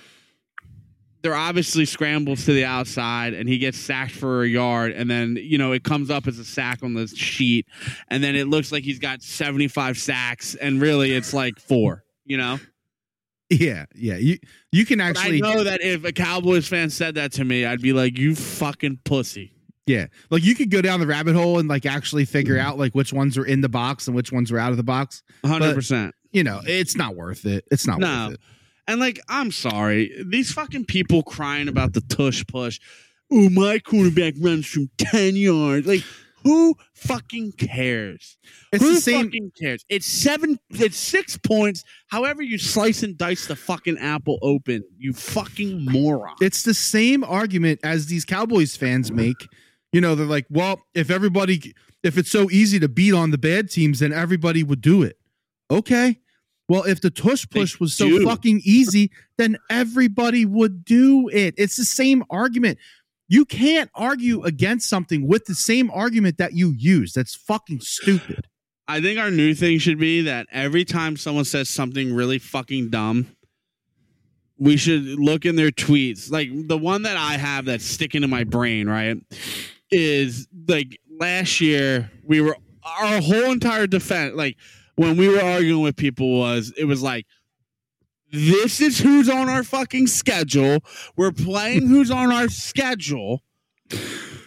they're 1.23 1.35
obviously 1.35 1.85
scrambles 1.85 2.45
to 2.45 2.53
the 2.53 2.64
outside 2.64 3.35
and 3.35 3.49
he 3.49 3.59
gets 3.59 3.79
sacked 3.79 4.12
for 4.12 4.42
a 4.42 4.49
yard 4.49 4.92
and 4.92 5.11
then 5.11 5.37
you 5.40 5.59
know 5.59 5.73
it 5.73 5.83
comes 5.83 6.11
up 6.11 6.27
as 6.27 6.38
a 6.38 6.45
sack 6.45 6.83
on 6.83 6.95
the 6.95 7.07
sheet 7.09 7.66
and 8.09 8.23
then 8.23 8.37
it 8.37 8.47
looks 8.47 8.71
like 8.71 8.85
he's 8.85 8.99
got 8.99 9.23
75 9.23 9.99
sacks 9.99 10.55
and 10.55 10.81
really 10.81 11.12
it's 11.12 11.35
like 11.35 11.59
four 11.59 12.05
you 12.25 12.37
know 12.37 12.59
yeah, 13.49 13.85
yeah. 13.95 14.16
You 14.16 14.38
you 14.73 14.85
can 14.85 14.99
But 14.99 15.05
actually 15.05 15.42
i 15.42 15.55
know 15.55 15.64
that 15.64 15.81
if 15.81 16.05
a 16.05 16.12
cowboys 16.12 16.66
fan 16.69 16.90
said 16.90 17.14
that 17.16 17.33
to 17.33 17.45
me 17.45 17.64
i'd 17.64 17.83
be 17.83 17.92
like 17.92 18.19
you 18.19 18.35
fucking 18.35 19.01
pussy 19.05 19.53
Yeah. 19.87 20.07
Like 20.31 20.44
you 20.44 20.55
could 20.55 20.70
go 20.70 20.83
down 20.83 21.01
the 21.01 21.07
rabbit 21.07 21.35
hole 21.35 21.59
and 21.59 21.68
like 21.68 21.87
actually 21.87 22.25
figure 22.25 22.57
mm. 22.57 22.61
out 22.61 22.79
like 22.79 22.92
which 22.92 23.12
ones 23.12 23.38
are 23.38 23.44
in 23.44 23.61
the 23.61 23.68
box 23.68 24.07
and 24.07 24.16
which 24.16 24.33
ones 24.33 24.51
are 24.51 24.59
out 24.59 24.72
of 24.72 24.77
the 24.77 24.83
box. 24.83 25.22
100% 25.44 26.12
You 26.33 26.44
know, 26.44 26.61
it's 26.64 26.96
not 26.96 27.14
worth 27.16 27.46
it. 27.46 27.64
It's 27.70 27.87
not 27.87 28.01
No. 28.01 28.27
worth 28.27 28.35
it. 28.35 28.40
And 28.88 29.01
like, 29.01 29.20
I'm 29.29 29.51
sorry, 29.51 30.12
these 30.25 30.53
fucking 30.53 30.85
people 30.85 31.22
crying 31.22 31.68
about 31.68 31.92
the 31.92 32.01
tush 32.03 32.44
push. 32.46 32.79
Oh, 33.33 33.51
my 33.51 33.81
quarterback 33.81 34.35
runs 34.40 34.66
from 34.66 34.88
ten 34.99 35.35
yards. 35.35 35.88
Like, 35.88 36.05
who 36.44 36.77
fucking 36.94 37.53
cares? 37.59 38.38
It's 38.72 38.85
who 38.85 38.94
the 38.94 39.01
same 39.01 39.25
fucking 39.25 39.51
cares? 39.61 39.85
It's 39.88 40.07
seven. 40.07 40.61
It's 40.70 40.96
six 40.96 41.37
points. 41.37 41.83
However, 42.07 42.40
you 42.40 42.57
slice 42.57 43.03
and 43.03 43.18
dice 43.18 43.46
the 43.46 43.57
fucking 43.57 43.99
apple 43.99 44.38
open. 44.42 44.85
You 44.96 45.12
fucking 45.12 45.87
moron. 45.90 46.37
it's 46.40 46.62
the 46.62 46.75
same 46.75 47.25
argument 47.25 47.81
as 47.83 48.07
these 48.07 48.25
Cowboys 48.25 48.77
fans 48.77 49.11
make. 49.11 49.49
You 49.96 50.02
know, 50.02 50.14
they're 50.14 50.26
like, 50.26 50.44
well, 50.50 50.82
if 50.92 51.11
everybody 51.11 51.72
if 52.02 52.18
it's 52.18 52.30
so 52.30 52.50
easy 52.50 52.78
to 52.80 52.87
beat 52.87 53.14
on 53.14 53.30
the 53.30 53.38
bad 53.38 53.70
teams, 53.70 54.00
then 54.00 54.12
everybody 54.12 54.62
would 54.62 54.82
do 54.82 55.02
it. 55.02 55.16
Okay. 55.70 56.20
Well, 56.68 56.82
if 56.82 57.00
the 57.00 57.09
tush 57.09 57.46
They 57.46 57.61
push 57.61 57.80
was 57.80 57.94
so 57.94 58.06
do. 58.06 58.22
fucking 58.22 58.61
easy, 58.62 59.11
then 59.38 59.56
everybody 59.70 60.44
would 60.44 60.85
do 60.85 61.30
it. 61.32 61.54
It's 61.56 61.78
the 61.78 61.87
same 61.87 62.24
argument. 62.28 62.76
You 63.28 63.46
can't 63.46 63.88
argue 63.94 64.42
against 64.42 64.87
something 64.87 65.26
with 65.26 65.46
the 65.46 65.54
same 65.54 65.90
argument 65.90 66.37
that 66.37 66.52
you 66.52 66.74
use. 66.76 67.14
That's 67.14 67.35
fucking 67.35 67.80
stupid. 67.80 68.48
I 68.87 69.00
think 69.00 69.18
our 69.18 69.30
new 69.30 69.54
thing 69.54 69.78
should 69.78 69.98
be 69.98 70.20
that 70.20 70.46
every 70.52 70.85
time 70.85 71.16
someone 71.16 71.46
says 71.46 71.70
something 71.70 72.14
really 72.14 72.38
fucking 72.38 72.90
dumb, 72.90 73.35
we 74.59 74.76
should 74.76 75.04
look 75.18 75.46
in 75.46 75.56
their 75.56 75.70
tweets. 75.70 76.30
Like 76.30 76.50
the 76.52 76.76
one 76.76 77.04
that 77.04 77.16
I 77.16 77.38
have 77.38 77.64
that's 77.64 77.87
sticking 77.87 78.20
to 78.20 78.28
my 78.28 78.44
brain, 78.44 78.90
right? 78.90 79.16
Is 79.90 80.49
like 80.66 80.99
last 81.20 81.61
year 81.61 82.11
we 82.25 82.40
were 82.40 82.57
our 82.85 83.20
whole 83.20 83.53
entire 83.53 83.87
defense, 83.87 84.35
like 84.35 84.57
when 84.96 85.16
we 85.16 85.29
were 85.29 85.40
arguing 85.40 85.83
with 85.83 85.96
people, 85.96 86.38
was 86.38 86.72
it 86.77 86.85
was 86.85 87.03
like 87.03 87.27
this 88.33 88.81
is 88.81 88.99
who's 88.99 89.29
on 89.29 89.49
our 89.49 89.62
fucking 89.62 90.09
schedule. 90.09 90.81
We're 91.16 91.33
playing 91.33 91.87
who's 91.88 92.11
on 92.11 92.33
our 92.33 92.49
schedule. 92.49 93.42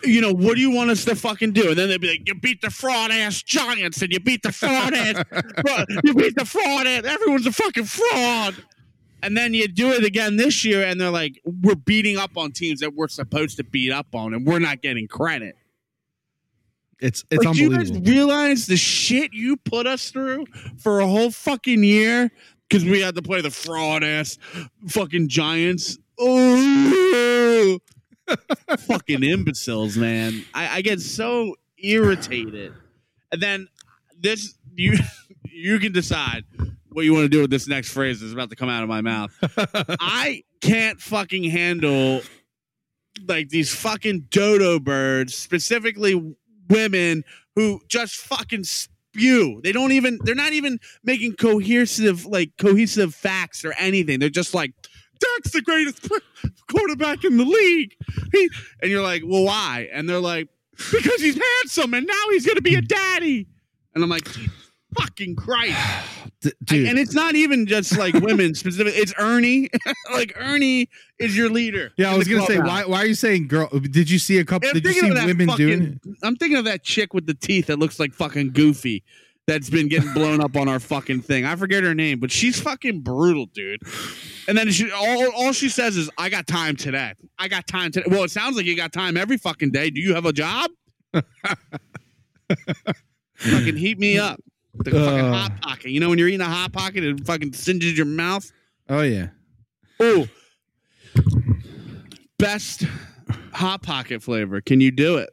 You 0.04 0.21
know, 0.21 0.34
what 0.34 0.56
do 0.56 0.62
you 0.62 0.71
want 0.71 0.89
us 0.89 1.06
to 1.06 1.15
fucking 1.15 1.54
do? 1.54 1.69
And 1.69 1.78
then 1.78 1.89
they'd 1.89 2.02
be 2.02 2.10
like, 2.10 2.28
you 2.28 2.36
beat 2.36 2.62
the 2.62 2.69
fraud 2.69 3.12
ass 3.12 3.41
Giants 3.41 4.02
and 4.02 4.12
you 4.12 4.19
beat 4.19 4.43
the 4.43 4.52
fraud 4.52 4.93
ass, 4.93 5.23
you 6.04 6.13
beat 6.13 6.36
the 6.36 6.45
fraud 6.45 6.88
ass, 6.88 7.06
everyone's 7.06 7.45
a 7.45 7.52
fucking 7.52 7.86
fraud. 7.86 8.56
And 9.21 9.36
then 9.36 9.53
you 9.53 9.67
do 9.67 9.91
it 9.91 10.03
again 10.03 10.38
this 10.38 10.63
year, 10.63 10.84
and 10.84 10.99
they're 10.99 11.10
like, 11.10 11.41
we're 11.43 11.75
beating 11.75 12.17
up 12.17 12.38
on 12.38 12.51
teams 12.51 12.79
that 12.79 12.95
we're 12.95 13.08
supposed 13.08 13.58
to 13.58 13.63
beat 13.63 13.91
up 13.91 14.13
on, 14.13 14.34
and 14.34 14.45
we're 14.45 14.60
not 14.60 14.82
getting 14.82 15.08
credit. 15.08 15.55
It's 16.99 17.23
it's 17.32 17.45
Like, 17.45 17.55
do 17.55 17.62
you 17.62 17.69
guys 17.71 17.91
realize 17.91 18.67
the 18.67 18.75
shit 18.75 19.34
you 19.34 19.55
put 19.58 19.88
us 19.88 20.12
through 20.12 20.45
for 20.77 20.99
a 20.99 21.08
whole 21.08 21.32
fucking 21.32 21.84
year 21.84 22.29
because 22.67 22.84
we 22.84 22.99
had 22.99 23.15
to 23.15 23.21
play 23.21 23.41
the 23.41 23.51
fraud 23.51 24.03
ass 24.03 24.38
fucking 24.88 25.29
Giants? 25.29 25.97
Oh, 26.19 27.79
fucking 28.79 29.23
imbeciles, 29.23 29.95
man! 29.95 30.43
I, 30.53 30.77
I 30.77 30.82
get 30.82 30.99
so 30.99 31.55
irritated, 31.77 32.73
and 33.32 33.41
then 33.41 33.69
this 34.19 34.55
you 34.75 34.97
you 35.49 35.79
can 35.79 35.93
decide 35.93 36.43
what 36.91 37.06
you 37.06 37.13
want 37.13 37.25
to 37.25 37.30
do 37.30 37.41
with 37.41 37.49
this 37.49 37.67
next 37.67 37.91
phrase 37.91 38.21
is 38.21 38.34
about 38.34 38.49
to 38.49 38.56
come 38.56 38.69
out 38.69 38.84
of 38.84 38.89
my 38.89 39.02
mouth. 39.02 39.36
I 39.99 40.43
can't 40.62 40.99
fucking 40.99 41.43
handle 41.45 42.21
like 43.28 43.49
these 43.49 43.73
fucking 43.73 44.28
dodo 44.30 44.80
birds, 44.80 45.36
specifically 45.36 46.36
women 46.69 47.23
who 47.56 47.82
just 47.88 48.15
fucking 48.15 48.63
spew. 48.63 49.60
They 49.63 49.71
don't 49.71 49.91
even 49.91 50.19
they're 50.23 50.36
not 50.36 50.54
even 50.54 50.80
making 51.04 51.34
cohesive 51.34 52.25
like 52.25 52.52
cohesive 52.58 53.13
facts 53.13 53.65
or 53.65 53.73
anything. 53.73 54.19
They're 54.19 54.30
just 54.30 54.54
like 54.54 54.73
Dak's 55.19 55.52
the 55.52 55.62
greatest 55.62 56.08
quarterback 56.71 57.23
in 57.23 57.38
the 57.38 57.43
league. 57.43 57.95
He, 58.32 58.49
and 58.82 58.89
you're 58.89 59.04
like, 59.04 59.23
"Well, 59.25 59.43
why?" 59.43 59.89
And 59.91 60.08
they're 60.10 60.19
like, 60.19 60.47
"Because 60.78 61.21
he's 61.21 61.38
handsome 61.38 61.93
and 61.93 62.08
now 62.08 62.23
he's 62.32 62.45
going 62.45 62.56
to 62.56 62.62
be 62.62 62.75
a 62.75 62.82
daddy." 62.82 63.47
And 63.93 64.04
I'm 64.04 64.10
like, 64.10 64.28
"Fucking 64.97 65.36
Christ." 65.36 65.78
D- 66.41 66.49
I- 66.49 66.63
dude. 66.63 66.88
and 66.88 66.97
it's 66.97 67.13
not 67.13 67.36
even 67.36 67.65
just 67.65 67.97
like 67.97 68.13
women 68.21 68.56
specific. 68.56 68.93
It's 68.95 69.13
Ernie. 69.17 69.69
like 70.12 70.32
Ernie 70.38 70.88
is 71.17 71.36
your 71.36 71.49
leader. 71.49 71.91
yeah, 71.97 72.13
I 72.13 72.17
was 72.17 72.28
gonna 72.28 72.45
say, 72.45 72.60
why 72.60 72.86
why 72.86 72.99
are 73.04 73.06
you 73.06 73.13
saying 73.13 73.47
girl? 73.47 73.67
Did 73.67 74.10
you 74.10 74.19
see 74.19 74.38
a 74.38 74.45
couple? 74.45 74.71
Did 74.71 74.86
you 74.86 74.93
see 74.93 75.12
women 75.12 75.47
doing 75.58 75.82
it? 75.82 76.17
I'm 76.23 76.36
thinking 76.38 76.58
of 76.58 76.65
that 76.65 76.84
chick 76.84 77.13
with 77.13 77.25
the 77.25 77.34
teeth 77.34 77.67
that 77.67 77.78
looks 77.80 77.99
like 77.99 78.13
fucking 78.13 78.52
Goofy. 78.54 79.04
That's 79.47 79.69
been 79.69 79.88
getting 79.88 80.13
blown 80.13 80.41
up 80.41 80.56
on 80.56 80.69
our 80.69 80.80
fucking 80.80 81.21
thing. 81.23 81.43
I 81.43 81.56
forget 81.56 81.84
her 81.84 81.95
name, 81.95 82.19
but 82.19 82.32
she's 82.32 82.62
fucking 82.62 83.02
brutal, 83.02 83.47
dude. 83.47 83.82
And 84.47 84.56
then 84.56 84.69
she 84.71 84.91
all 84.91 85.32
all 85.36 85.54
she 85.54 85.69
says 85.69 85.97
is, 85.97 86.08
"I 86.19 86.30
got 86.30 86.45
time 86.45 86.75
today. 86.75 87.13
I 87.39 87.47
got 87.47 87.65
time 87.65 87.91
today." 87.91 88.06
Well, 88.12 88.23
it 88.23 88.30
sounds 88.32 88.56
like 88.58 88.67
you 88.67 88.75
got 88.75 88.93
time 88.93 89.17
every 89.17 89.38
fucking 89.38 89.71
day. 89.71 89.89
Do 89.89 89.99
you 89.99 90.13
have 90.13 90.28
a 90.28 90.34
job? 90.34 90.69
fucking 93.38 93.75
heat 93.78 93.97
me 93.97 94.19
up. 94.19 94.39
The 94.75 94.91
fucking 94.91 94.99
Uh. 95.25 95.34
hot 95.34 95.62
pocket. 95.62 95.91
You 95.91 95.99
know 95.99 96.10
when 96.10 96.19
you're 96.19 96.27
eating 96.27 96.41
a 96.41 96.45
hot 96.45 96.71
pocket, 96.71 97.03
it 97.03 97.25
fucking 97.25 97.53
singes 97.53 97.97
your 97.97 98.05
mouth. 98.05 98.51
Oh 98.88 99.01
yeah. 99.01 99.29
Oh, 99.99 100.27
best 102.38 102.86
hot 103.53 103.82
pocket 103.84 104.23
flavor. 104.23 104.62
Can 104.62 104.79
you 104.82 104.91
do 104.91 105.17
it? 105.17 105.29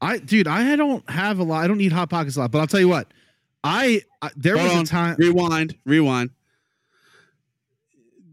I 0.00 0.18
dude, 0.18 0.46
I 0.48 0.76
don't 0.76 1.08
have 1.10 1.38
a 1.38 1.42
lot. 1.42 1.64
I 1.64 1.66
don't 1.68 1.80
eat 1.80 1.92
hot 1.92 2.10
pockets 2.10 2.36
a 2.36 2.40
lot, 2.40 2.50
but 2.50 2.58
I'll 2.60 2.66
tell 2.66 2.80
you 2.80 2.88
what. 2.88 3.12
I, 3.64 4.02
I 4.22 4.30
there 4.36 4.56
Hold 4.56 4.68
was 4.68 4.76
on. 4.78 4.82
a 4.84 4.86
time. 4.86 5.16
Rewind, 5.18 5.76
rewind. 5.84 6.30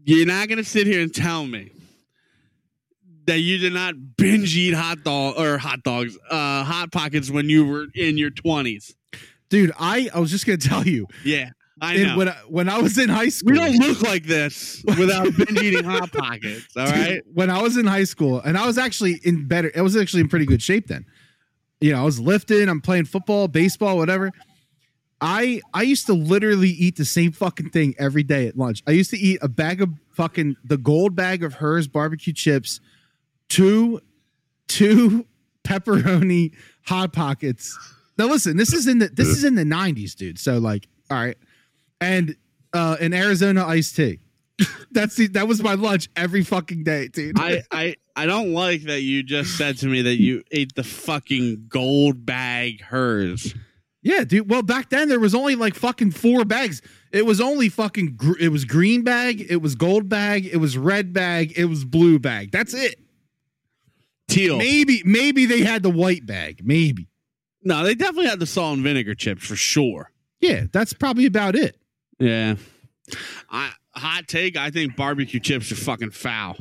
You're 0.04 0.26
not 0.26 0.48
gonna 0.48 0.64
sit 0.64 0.86
here 0.86 1.00
and 1.02 1.12
tell 1.12 1.46
me 1.46 1.72
that 3.26 3.40
you 3.40 3.58
did 3.58 3.72
not 3.72 3.94
binge 4.16 4.54
eat 4.56 4.74
hot 4.74 5.02
dog 5.02 5.34
or 5.38 5.56
hot 5.58 5.82
dogs, 5.82 6.16
uh, 6.30 6.62
hot 6.62 6.92
pockets 6.92 7.30
when 7.30 7.48
you 7.48 7.64
were 7.66 7.86
in 7.94 8.16
your 8.18 8.30
twenties. 8.30 8.94
Dude, 9.54 9.70
I, 9.78 10.10
I 10.12 10.18
was 10.18 10.32
just 10.32 10.46
gonna 10.46 10.58
tell 10.72 10.84
you. 10.84 11.06
Yeah, 11.24 11.50
I 11.80 11.96
know. 11.98 12.18
when 12.18 12.28
I, 12.28 12.32
when 12.48 12.68
I 12.68 12.80
was 12.80 12.98
in 12.98 13.08
high 13.08 13.28
school, 13.28 13.52
we 13.52 13.58
don't 13.58 13.76
look 13.76 14.02
like 14.02 14.24
this 14.24 14.82
without 14.98 15.32
binge 15.36 15.62
eating 15.62 15.84
hot 15.84 16.10
pockets. 16.10 16.76
All 16.76 16.86
Dude, 16.92 16.94
right. 16.94 17.22
When 17.32 17.50
I 17.50 17.62
was 17.62 17.76
in 17.76 17.86
high 17.86 18.02
school, 18.02 18.40
and 18.40 18.58
I 18.58 18.66
was 18.66 18.78
actually 18.78 19.20
in 19.22 19.46
better, 19.46 19.70
I 19.76 19.82
was 19.82 19.96
actually 19.96 20.22
in 20.22 20.28
pretty 20.28 20.44
good 20.44 20.60
shape 20.60 20.88
then. 20.88 21.06
You 21.80 21.92
know, 21.92 22.00
I 22.00 22.04
was 22.04 22.18
lifting, 22.18 22.68
I'm 22.68 22.80
playing 22.80 23.04
football, 23.04 23.46
baseball, 23.46 23.96
whatever. 23.96 24.32
I 25.20 25.60
I 25.72 25.82
used 25.82 26.06
to 26.06 26.14
literally 26.14 26.70
eat 26.70 26.96
the 26.96 27.04
same 27.04 27.30
fucking 27.30 27.70
thing 27.70 27.94
every 27.96 28.24
day 28.24 28.48
at 28.48 28.58
lunch. 28.58 28.82
I 28.88 28.90
used 28.90 29.10
to 29.10 29.16
eat 29.16 29.38
a 29.40 29.48
bag 29.48 29.80
of 29.80 29.90
fucking 30.14 30.56
the 30.64 30.78
gold 30.78 31.14
bag 31.14 31.44
of 31.44 31.54
Herr's 31.54 31.86
barbecue 31.86 32.32
chips, 32.32 32.80
two 33.48 34.00
two 34.66 35.26
pepperoni 35.64 36.56
hot 36.86 37.12
pockets. 37.12 37.78
Now 38.18 38.26
listen, 38.26 38.56
this 38.56 38.72
is 38.72 38.86
in 38.86 38.98
the 38.98 39.08
this 39.08 39.28
is 39.28 39.44
in 39.44 39.54
the 39.54 39.64
90s, 39.64 40.14
dude. 40.14 40.38
So 40.38 40.58
like, 40.58 40.86
all 41.10 41.18
right. 41.18 41.36
And 42.00 42.36
uh 42.72 42.96
an 43.00 43.12
Arizona 43.14 43.66
iced 43.66 43.96
tea. 43.96 44.20
That's 44.92 45.16
the, 45.16 45.26
that 45.28 45.48
was 45.48 45.60
my 45.62 45.74
lunch 45.74 46.08
every 46.14 46.44
fucking 46.44 46.84
day, 46.84 47.08
dude. 47.08 47.38
I, 47.38 47.62
I 47.72 47.96
I 48.14 48.26
don't 48.26 48.52
like 48.52 48.82
that 48.84 49.00
you 49.02 49.24
just 49.24 49.58
said 49.58 49.78
to 49.78 49.86
me 49.86 50.02
that 50.02 50.20
you 50.20 50.44
ate 50.52 50.74
the 50.76 50.84
fucking 50.84 51.66
gold 51.68 52.24
bag 52.24 52.80
Herr's. 52.82 53.52
yeah, 54.02 54.22
dude. 54.22 54.48
Well, 54.48 54.62
back 54.62 54.90
then 54.90 55.08
there 55.08 55.18
was 55.18 55.34
only 55.34 55.56
like 55.56 55.74
fucking 55.74 56.12
four 56.12 56.44
bags. 56.44 56.80
It 57.10 57.26
was 57.26 57.40
only 57.40 57.68
fucking. 57.68 58.14
Gr- 58.16 58.38
it 58.38 58.50
was 58.50 58.64
green 58.64 59.02
bag. 59.02 59.44
It 59.48 59.56
was 59.56 59.74
gold 59.74 60.08
bag. 60.08 60.46
It 60.46 60.58
was 60.58 60.78
red 60.78 61.12
bag. 61.12 61.54
It 61.56 61.64
was 61.64 61.84
blue 61.84 62.20
bag. 62.20 62.52
That's 62.52 62.74
it. 62.74 63.00
Teal. 64.28 64.56
Maybe 64.58 65.02
maybe 65.04 65.46
they 65.46 65.62
had 65.62 65.82
the 65.82 65.90
white 65.90 66.26
bag. 66.26 66.60
Maybe. 66.64 67.08
No, 67.64 67.82
they 67.82 67.94
definitely 67.94 68.26
had 68.26 68.40
the 68.40 68.46
salt 68.46 68.74
and 68.74 68.84
vinegar 68.84 69.14
chips 69.14 69.46
for 69.46 69.56
sure. 69.56 70.10
Yeah, 70.40 70.64
that's 70.70 70.92
probably 70.92 71.26
about 71.26 71.56
it. 71.56 71.76
Yeah. 72.18 72.56
I 73.50 73.72
hot 73.94 74.28
take, 74.28 74.56
I 74.56 74.70
think 74.70 74.96
barbecue 74.96 75.40
chips 75.40 75.72
are 75.72 75.76
fucking 75.76 76.10
foul. 76.10 76.56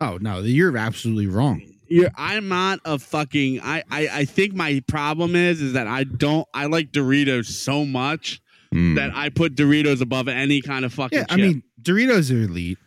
Oh 0.00 0.18
no, 0.20 0.40
you're 0.40 0.76
absolutely 0.76 1.26
wrong. 1.26 1.62
You're, 1.88 2.10
I'm 2.16 2.48
not 2.48 2.80
a 2.84 2.98
fucking 2.98 3.60
I, 3.62 3.84
I 3.90 4.08
I 4.08 4.24
think 4.24 4.54
my 4.54 4.82
problem 4.88 5.36
is 5.36 5.62
is 5.62 5.72
that 5.74 5.86
I 5.86 6.04
don't 6.04 6.46
I 6.52 6.66
like 6.66 6.90
Doritos 6.90 7.46
so 7.46 7.84
much 7.84 8.40
hmm. 8.72 8.94
that 8.96 9.12
I 9.14 9.28
put 9.28 9.54
Doritos 9.54 10.00
above 10.00 10.26
any 10.28 10.60
kind 10.60 10.84
of 10.84 10.92
fucking 10.92 11.20
yeah, 11.20 11.26
I 11.28 11.36
mean 11.36 11.62
Doritos 11.80 12.32
are 12.32 12.42
elite. 12.44 12.78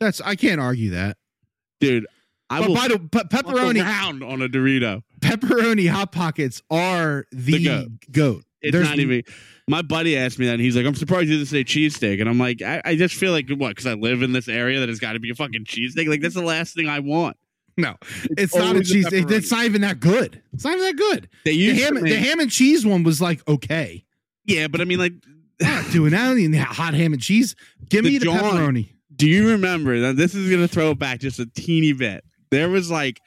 That's 0.00 0.20
I 0.20 0.34
can't 0.34 0.60
argue 0.60 0.90
that. 0.90 1.16
dude, 1.80 2.06
I 2.50 2.60
But 2.60 2.68
will 2.68 2.74
by 2.74 2.88
the 2.88 2.98
but 2.98 3.30
pepperoni 3.30 3.82
around 3.82 4.22
on 4.22 4.42
a 4.42 4.48
Dorito. 4.48 5.02
Pepperoni 5.20 5.88
hot 5.88 6.12
pockets 6.12 6.62
are 6.70 7.26
the, 7.32 7.52
The 7.58 7.64
goat. 7.64 7.88
goat. 8.12 8.44
It's 8.60 8.72
There's- 8.72 8.88
not 8.88 8.98
even. 8.98 9.22
My 9.68 9.82
buddy 9.82 10.16
asked 10.16 10.38
me 10.38 10.46
that, 10.46 10.52
and 10.54 10.62
he's 10.62 10.74
like, 10.76 10.86
"I'm 10.86 10.94
surprised 10.94 11.28
you 11.28 11.36
didn't 11.36 11.48
say 11.48 11.62
cheesesteak." 11.62 12.20
And 12.20 12.28
I'm 12.28 12.38
like, 12.38 12.62
I, 12.62 12.80
I 12.84 12.96
just 12.96 13.14
feel 13.14 13.32
like 13.32 13.50
what? 13.50 13.68
Because 13.68 13.86
I 13.86 13.92
live 13.92 14.22
in 14.22 14.32
this 14.32 14.48
area 14.48 14.80
that 14.80 14.88
has 14.88 14.98
got 14.98 15.12
to 15.12 15.20
be 15.20 15.30
a 15.30 15.34
fucking 15.34 15.64
cheesesteak. 15.66 16.08
Like 16.08 16.22
that's 16.22 16.34
the 16.34 16.42
last 16.42 16.74
thing 16.74 16.88
I 16.88 17.00
want. 17.00 17.36
No, 17.76 17.94
it's 18.36 18.56
not 18.56 18.74
a 18.76 18.82
cheese. 18.82 19.06
pepperoni. 19.06 19.30
It's 19.30 19.50
not 19.52 19.64
even 19.66 19.82
that 19.82 20.00
good. 20.00 20.42
It's 20.54 20.64
not 20.64 20.72
even 20.78 20.86
that 20.86 20.96
good. 20.96 21.28
The 21.44 21.74
ham, 21.78 21.94
the 22.02 22.16
ham 22.16 22.40
and 22.40 22.50
cheese 22.50 22.84
one 22.86 23.02
was 23.04 23.20
like 23.20 23.46
okay. 23.46 24.04
yeah, 24.46 24.66
but 24.68 24.80
I 24.80 24.84
mean, 24.84 24.98
like, 24.98 25.12
I'm 25.62 25.84
not 25.84 25.84
doing 25.92 26.10
that. 26.12 26.20
I 26.22 26.26
don't 26.34 26.50
need 26.50 26.54
hot 26.58 26.94
ham 26.94 27.12
and 27.12 27.20
cheese. 27.22 27.54
Give 27.90 28.02
The 28.04 28.10
me 28.12 28.18
the 28.18 28.26
pepperoni. 28.26 28.88
do 29.14 29.28
you 29.28 29.50
remember? 29.50 29.94
Now 29.98 30.14
this 30.14 30.34
is 30.34 30.50
gonna 30.50 30.66
throw 30.66 30.90
it 30.92 30.98
back 30.98 31.20
just 31.20 31.38
a 31.38 31.46
teeny 31.46 31.92
bit. 31.92 32.24
There 32.50 32.70
was 32.70 32.90
like, 32.90 33.20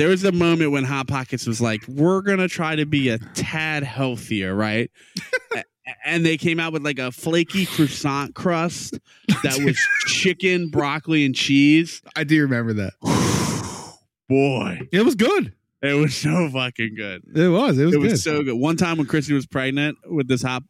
there 0.00 0.08
was 0.08 0.24
a 0.24 0.32
moment 0.32 0.72
when 0.72 0.84
Hot 0.84 1.06
Pockets 1.06 1.46
was 1.46 1.60
like, 1.60 1.82
"We're 1.86 2.22
gonna 2.22 2.48
try 2.48 2.74
to 2.76 2.86
be 2.86 3.10
a 3.10 3.18
tad 3.34 3.82
healthier, 3.82 4.54
right?" 4.54 4.90
And 6.04 6.24
they 6.24 6.36
came 6.38 6.60
out 6.60 6.72
with 6.72 6.84
like 6.84 7.00
a 7.00 7.10
flaky 7.10 7.66
croissant 7.66 8.34
crust 8.36 8.92
that 9.42 9.58
was 9.64 9.76
chicken, 10.06 10.68
broccoli, 10.68 11.24
and 11.24 11.34
cheese. 11.34 12.00
I 12.14 12.22
do 12.22 12.42
remember 12.42 12.72
that. 12.74 12.92
Boy, 14.28 14.80
It 14.92 15.04
was 15.04 15.16
good. 15.16 15.52
it 15.82 15.94
was 15.94 16.14
so 16.14 16.48
fucking 16.48 16.94
good. 16.94 17.22
It 17.34 17.48
was. 17.48 17.76
It 17.78 17.86
was 17.86 17.94
it 17.94 17.98
good. 18.00 18.10
was 18.12 18.22
so 18.22 18.42
good. 18.44 18.54
One 18.54 18.76
time 18.76 18.98
when 18.98 19.06
Chrissy 19.08 19.32
was 19.34 19.46
pregnant 19.46 19.98
with 20.06 20.28
this 20.28 20.42
hop, 20.42 20.62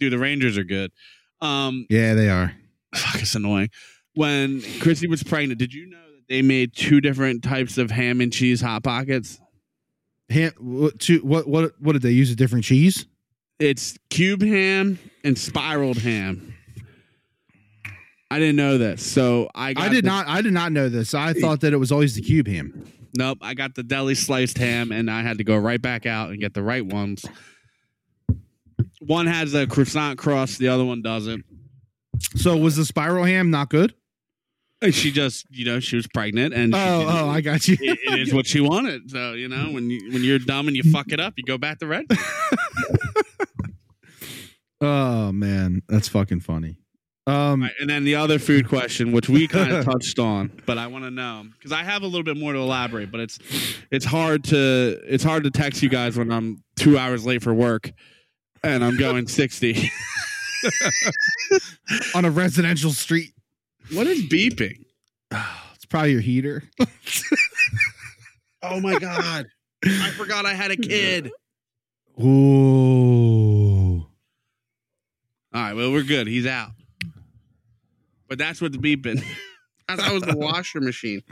dude, 0.00 0.12
the 0.12 0.18
Rangers 0.18 0.58
are 0.58 0.64
good. 0.64 0.90
Um, 1.40 1.86
yeah, 1.88 2.14
they 2.14 2.28
are. 2.28 2.52
fuck, 2.94 3.22
it's 3.22 3.36
annoying. 3.36 3.70
When 4.14 4.60
Chrissy 4.80 5.06
was 5.06 5.22
pregnant, 5.22 5.60
did 5.60 5.72
you 5.72 5.86
know 5.86 5.98
they 6.28 6.42
made 6.42 6.74
two 6.74 7.00
different 7.00 7.42
types 7.42 7.78
of 7.78 7.90
ham 7.90 8.20
and 8.20 8.32
cheese 8.32 8.60
hot 8.60 8.82
pockets? 8.84 9.40
Ham. 10.30 10.52
What? 10.58 10.98
To, 11.00 11.18
what? 11.20 11.48
What? 11.48 11.72
What 11.80 11.92
did 11.94 12.02
they 12.02 12.10
use? 12.10 12.30
A 12.30 12.36
different 12.36 12.64
cheese? 12.64 13.06
It's 13.58 13.98
cube 14.10 14.42
ham 14.42 14.98
and 15.24 15.36
spiraled 15.38 15.98
ham. 15.98 16.54
I 18.30 18.38
didn't 18.38 18.56
know 18.56 18.76
this, 18.76 19.04
so 19.04 19.48
I 19.54 19.72
got 19.72 19.84
I 19.84 19.88
did 19.88 20.04
the- 20.04 20.08
not. 20.08 20.28
I 20.28 20.42
did 20.42 20.52
not 20.52 20.70
know 20.72 20.88
this. 20.88 21.14
I 21.14 21.32
thought 21.32 21.60
that 21.62 21.72
it 21.72 21.78
was 21.78 21.90
always 21.90 22.14
the 22.14 22.20
cube 22.22 22.46
ham. 22.46 22.84
Nope, 23.16 23.38
I 23.40 23.54
got 23.54 23.74
the 23.74 23.82
deli 23.82 24.14
sliced 24.14 24.58
ham, 24.58 24.92
and 24.92 25.10
I 25.10 25.22
had 25.22 25.38
to 25.38 25.44
go 25.44 25.56
right 25.56 25.80
back 25.80 26.04
out 26.04 26.28
and 26.30 26.38
get 26.38 26.52
the 26.52 26.62
right 26.62 26.84
ones. 26.84 27.24
One 29.00 29.26
has 29.26 29.54
a 29.54 29.66
croissant 29.66 30.18
crust, 30.18 30.58
the 30.58 30.68
other 30.68 30.84
one 30.84 31.00
doesn't. 31.00 31.44
So 32.36 32.56
was 32.56 32.76
the 32.76 32.84
spiral 32.84 33.24
ham 33.24 33.50
not 33.50 33.70
good? 33.70 33.94
She 34.90 35.10
just, 35.10 35.44
you 35.50 35.64
know, 35.64 35.80
she 35.80 35.96
was 35.96 36.06
pregnant, 36.06 36.54
and 36.54 36.72
she 36.72 36.80
Oh, 36.80 37.04
oh, 37.08 37.28
I 37.28 37.40
got 37.40 37.66
you. 37.66 37.76
it, 37.80 37.98
it 38.04 38.18
is 38.20 38.32
what 38.32 38.46
she 38.46 38.60
wanted. 38.60 39.10
So 39.10 39.32
you 39.32 39.48
know, 39.48 39.72
when 39.72 39.90
you 39.90 40.12
when 40.12 40.22
you're 40.22 40.38
dumb 40.38 40.68
and 40.68 40.76
you 40.76 40.84
fuck 40.84 41.10
it 41.10 41.18
up, 41.18 41.34
you 41.36 41.42
go 41.44 41.58
back 41.58 41.80
to 41.80 41.86
red. 41.86 42.04
oh 44.80 45.32
man, 45.32 45.82
that's 45.88 46.08
fucking 46.08 46.40
funny. 46.40 46.78
Um, 47.26 47.62
Right, 47.62 47.72
and 47.80 47.90
then 47.90 48.04
the 48.04 48.14
other 48.14 48.38
food 48.38 48.68
question, 48.68 49.12
which 49.12 49.28
we 49.28 49.46
kind 49.48 49.70
of 49.72 49.84
touched 49.84 50.18
on, 50.18 50.50
but 50.64 50.78
I 50.78 50.86
want 50.86 51.04
to 51.04 51.10
know 51.10 51.44
because 51.58 51.72
I 51.72 51.82
have 51.82 52.02
a 52.02 52.06
little 52.06 52.22
bit 52.22 52.36
more 52.38 52.52
to 52.52 52.58
elaborate. 52.58 53.10
But 53.10 53.20
it's 53.20 53.38
it's 53.90 54.04
hard 54.04 54.44
to 54.44 55.00
it's 55.06 55.24
hard 55.24 55.44
to 55.44 55.50
text 55.50 55.82
you 55.82 55.88
guys 55.88 56.16
when 56.16 56.30
I'm 56.32 56.62
two 56.76 56.96
hours 56.96 57.26
late 57.26 57.42
for 57.42 57.52
work 57.52 57.90
and 58.62 58.84
I'm 58.84 58.96
going 58.96 59.26
sixty. 59.26 59.90
on 62.14 62.24
a 62.24 62.30
residential 62.30 62.92
street. 62.92 63.32
What 63.92 64.06
is 64.06 64.22
beeping? 64.28 64.84
It's 65.74 65.86
probably 65.86 66.10
your 66.12 66.20
heater. 66.20 66.64
Oh 68.62 68.80
my 68.80 68.98
god! 68.98 69.46
I 69.84 70.10
forgot 70.10 70.44
I 70.44 70.54
had 70.54 70.70
a 70.72 70.76
kid. 70.76 71.30
Ooh. 72.20 74.04
All 75.54 75.62
right, 75.62 75.74
well 75.74 75.92
we're 75.92 76.02
good. 76.02 76.26
He's 76.26 76.46
out. 76.46 76.70
But 78.28 78.38
that's 78.38 78.60
what 78.60 78.72
the 78.72 78.78
beeping. 78.78 79.24
that 79.88 80.12
was 80.12 80.22
the 80.22 80.36
washer 80.36 80.80
machine. 80.80 81.22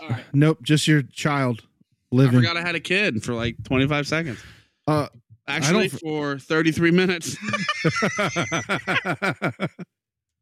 All 0.00 0.10
right. 0.10 0.24
Nope, 0.32 0.58
just 0.62 0.86
your 0.86 1.02
child 1.02 1.62
living. 2.10 2.40
I 2.40 2.42
forgot 2.42 2.56
I 2.56 2.62
had 2.62 2.74
a 2.74 2.80
kid 2.80 3.24
for 3.24 3.34
like 3.34 3.56
25 3.64 4.06
seconds. 4.06 4.38
Uh, 4.86 5.08
Actually, 5.48 5.88
for 5.88 6.38
33 6.38 6.90
minutes. 6.92 7.36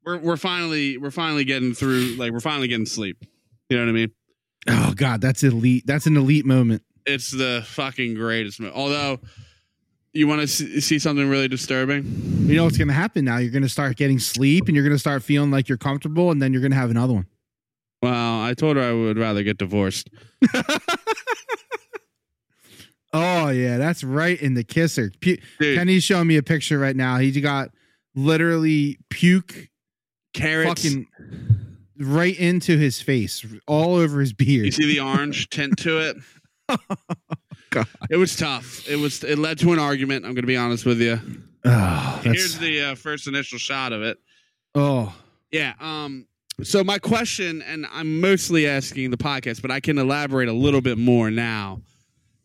We're 0.05 0.19
we're 0.19 0.37
finally 0.37 0.97
we're 0.99 1.11
finally 1.11 1.45
getting 1.45 1.75
through. 1.75 2.15
Like 2.17 2.33
we're 2.33 2.41
finally 2.41 2.69
getting 2.69 2.87
sleep. 2.87 3.25
You 3.69 3.77
know 3.77 3.85
what 3.85 3.91
I 3.91 3.93
mean? 3.93 4.11
oh 4.69 4.93
god, 4.97 5.21
that's 5.21 5.43
elite. 5.43 5.85
That's 5.87 6.07
an 6.07 6.17
elite 6.17 6.45
moment. 6.47 6.83
It's 7.07 7.31
the 7.31 7.63
fucking 7.67 8.15
greatest. 8.15 8.61
Mo- 8.61 8.73
Although, 8.75 9.21
you 10.13 10.27
want 10.29 10.43
to 10.43 10.47
see, 10.47 10.81
see 10.81 10.99
something 10.99 11.29
really 11.29 11.49
disturbing? 11.49 12.05
You 12.47 12.57
know 12.57 12.65
what's 12.65 12.77
going 12.77 12.89
to 12.89 12.95
happen 12.95 13.25
now? 13.25 13.39
You're 13.39 13.51
going 13.53 13.63
to 13.63 13.69
start 13.71 13.97
getting 13.97 14.19
sleep, 14.19 14.67
and 14.67 14.75
you're 14.75 14.85
going 14.85 14.95
to 14.95 14.99
start 14.99 15.23
feeling 15.23 15.51
like 15.51 15.69
you're 15.69 15.79
comfortable, 15.79 16.31
and 16.31 16.43
then 16.43 16.53
you're 16.53 16.61
going 16.61 16.73
to 16.73 16.77
have 16.77 16.91
another 16.91 17.15
one. 17.15 17.27
Well, 18.03 18.43
I 18.43 18.55
told 18.55 18.77
her 18.77 18.83
I 18.83 18.93
would 18.93 19.19
rather 19.19 19.43
get 19.43 19.57
divorced. 19.59 20.11
Oh 23.13 23.49
yeah, 23.49 23.77
that's 23.77 24.05
right 24.05 24.41
in 24.41 24.55
the 24.55 24.63
kisser. 24.63 25.11
Pu- 25.21 25.39
Dude, 25.59 25.77
Kenny's 25.77 26.05
showing 26.05 26.29
me 26.29 26.37
a 26.37 26.43
picture 26.45 26.79
right 26.79 26.95
now. 26.95 27.19
He 27.19 27.33
got 27.41 27.71
literally 28.15 28.99
puke 29.09 29.69
carrots. 30.33 30.83
fucking 30.83 31.07
right 31.99 32.39
into 32.39 32.77
his 32.79 33.01
face, 33.01 33.45
all 33.67 33.95
over 33.97 34.21
his 34.21 34.33
beard. 34.33 34.67
You 34.67 34.73
see 34.73 34.87
the 34.87 35.01
orange 35.01 35.49
tint 35.51 35.79
to 35.79 35.99
it? 35.99 36.17
God. 37.71 37.87
It 38.11 38.17
was 38.17 38.35
tough. 38.37 38.89
It 38.89 38.97
was. 38.97 39.23
It 39.23 39.39
led 39.39 39.59
to 39.61 39.73
an 39.73 39.79
argument. 39.79 40.25
I'm 40.25 40.33
going 40.33 40.43
to 40.43 40.47
be 40.49 40.57
honest 40.57 40.85
with 40.85 41.01
you. 41.01 41.21
Oh, 41.65 42.21
Here's 42.25 42.59
the 42.59 42.81
uh, 42.83 42.95
first 42.97 43.29
initial 43.29 43.59
shot 43.59 43.93
of 43.93 44.03
it. 44.03 44.19
oh, 44.75 45.15
Yeah. 45.53 45.75
Um. 45.81 46.27
So 46.63 46.83
my 46.85 46.99
question, 46.99 47.63
and 47.63 47.87
I'm 47.93 48.21
mostly 48.21 48.67
asking 48.67 49.11
the 49.11 49.17
podcast, 49.17 49.63
but 49.63 49.71
I 49.71 49.81
can 49.81 49.97
elaborate 49.99 50.49
a 50.49 50.53
little 50.53 50.81
bit 50.83 50.99
more 50.99 51.31
now. 51.31 51.81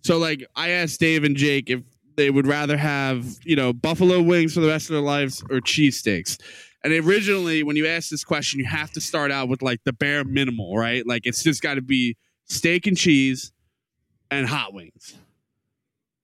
So, 0.04 0.18
like, 0.20 0.46
I 0.56 0.70
asked 0.70 1.00
Dave 1.02 1.24
and 1.24 1.36
Jake 1.36 1.70
if 1.70 1.82
they 2.16 2.30
would 2.30 2.46
rather 2.48 2.78
have 2.78 3.26
you 3.44 3.56
know 3.56 3.74
buffalo 3.74 4.22
wings 4.22 4.54
for 4.54 4.60
the 4.62 4.68
rest 4.68 4.90
of 4.90 4.94
their 4.94 5.02
lives 5.02 5.42
or 5.50 5.58
cheesesteaks. 5.60 6.40
And 6.86 6.94
originally, 6.94 7.64
when 7.64 7.76
you 7.76 7.88
ask 7.88 8.10
this 8.10 8.24
question, 8.24 8.60
you 8.60 8.68
have 8.68 8.92
to 8.92 9.02
start 9.02 9.32
out 9.32 9.50
with 9.50 9.64
like 9.64 9.84
the 9.86 9.92
bare 9.92 10.24
minimal, 10.24 10.78
right? 10.78 11.06
Like 11.06 11.26
it's 11.26 11.42
just 11.42 11.64
got 11.64 11.74
to 11.74 11.82
be 11.82 12.16
steak 12.46 12.86
and 12.86 12.96
cheese 12.96 13.52
and 14.30 14.46
hot 14.46 14.72
wings, 14.72 15.16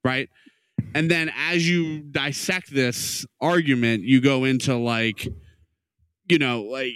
right? 0.03 0.29
And 0.93 1.09
then 1.09 1.31
as 1.35 1.67
you 1.67 2.01
dissect 2.01 2.71
this 2.71 3.25
argument, 3.39 4.03
you 4.03 4.21
go 4.21 4.43
into 4.43 4.75
like, 4.75 5.27
you 6.29 6.37
know, 6.37 6.61
like 6.61 6.93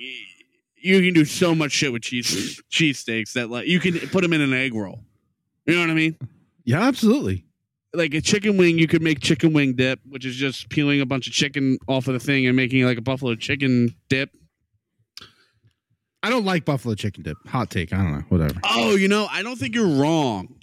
you 0.76 1.01
can 1.01 1.16
do 1.16 1.26
so 1.26 1.55
much 1.55 1.72
shit 1.72 1.91
with 1.91 2.03
cheese 2.03 2.61
cheesesteaks 2.72 3.34
that 3.34 3.49
like 3.49 3.66
you 3.66 3.80
can 3.80 3.97
put 4.09 4.22
them 4.22 4.34
in 4.34 4.41
an 4.41 4.53
egg 4.53 4.76
roll. 4.76 4.99
You 5.66 5.74
know 5.74 5.80
what 5.80 5.89
I 5.89 5.95
mean? 5.95 6.20
Yeah, 6.66 6.84
absolutely. 6.84 7.45
Like 7.96 8.14
a 8.14 8.22
chicken 8.22 8.58
wing, 8.58 8.78
you 8.78 8.88
could 8.88 9.02
make 9.02 9.20
chicken 9.20 9.54
wing 9.54 9.74
dip, 9.76 10.00
which 10.08 10.26
is 10.26 10.36
just 10.36 10.70
peeling 10.70 11.02
a 11.02 11.06
bunch 11.06 11.28
of 11.28 11.34
chicken 11.34 11.78
off 11.88 12.08
of 12.08 12.14
the 12.14 12.20
thing 12.20 12.46
and 12.48 12.56
making 12.56 12.84
like 12.86 12.98
a 12.98 13.02
buffalo 13.02 13.36
chicken 13.36 13.96
dip. 14.10 14.30
I 16.24 16.30
don't 16.30 16.46
like 16.46 16.66
buffalo 16.66 16.96
chicken 16.96 17.24
dip. 17.24 17.38
Hot 17.48 17.70
take. 17.70 17.93
I 17.93 17.98
don't 17.98 18.12
know. 18.14 18.24
Whatever. 18.30 18.60
Oh, 18.64 18.96
you 18.96 19.08
know, 19.08 19.28
I 19.30 19.43
don't 19.43 19.58
think 19.58 19.76
you're 19.76 20.00
wrong. 20.02 20.56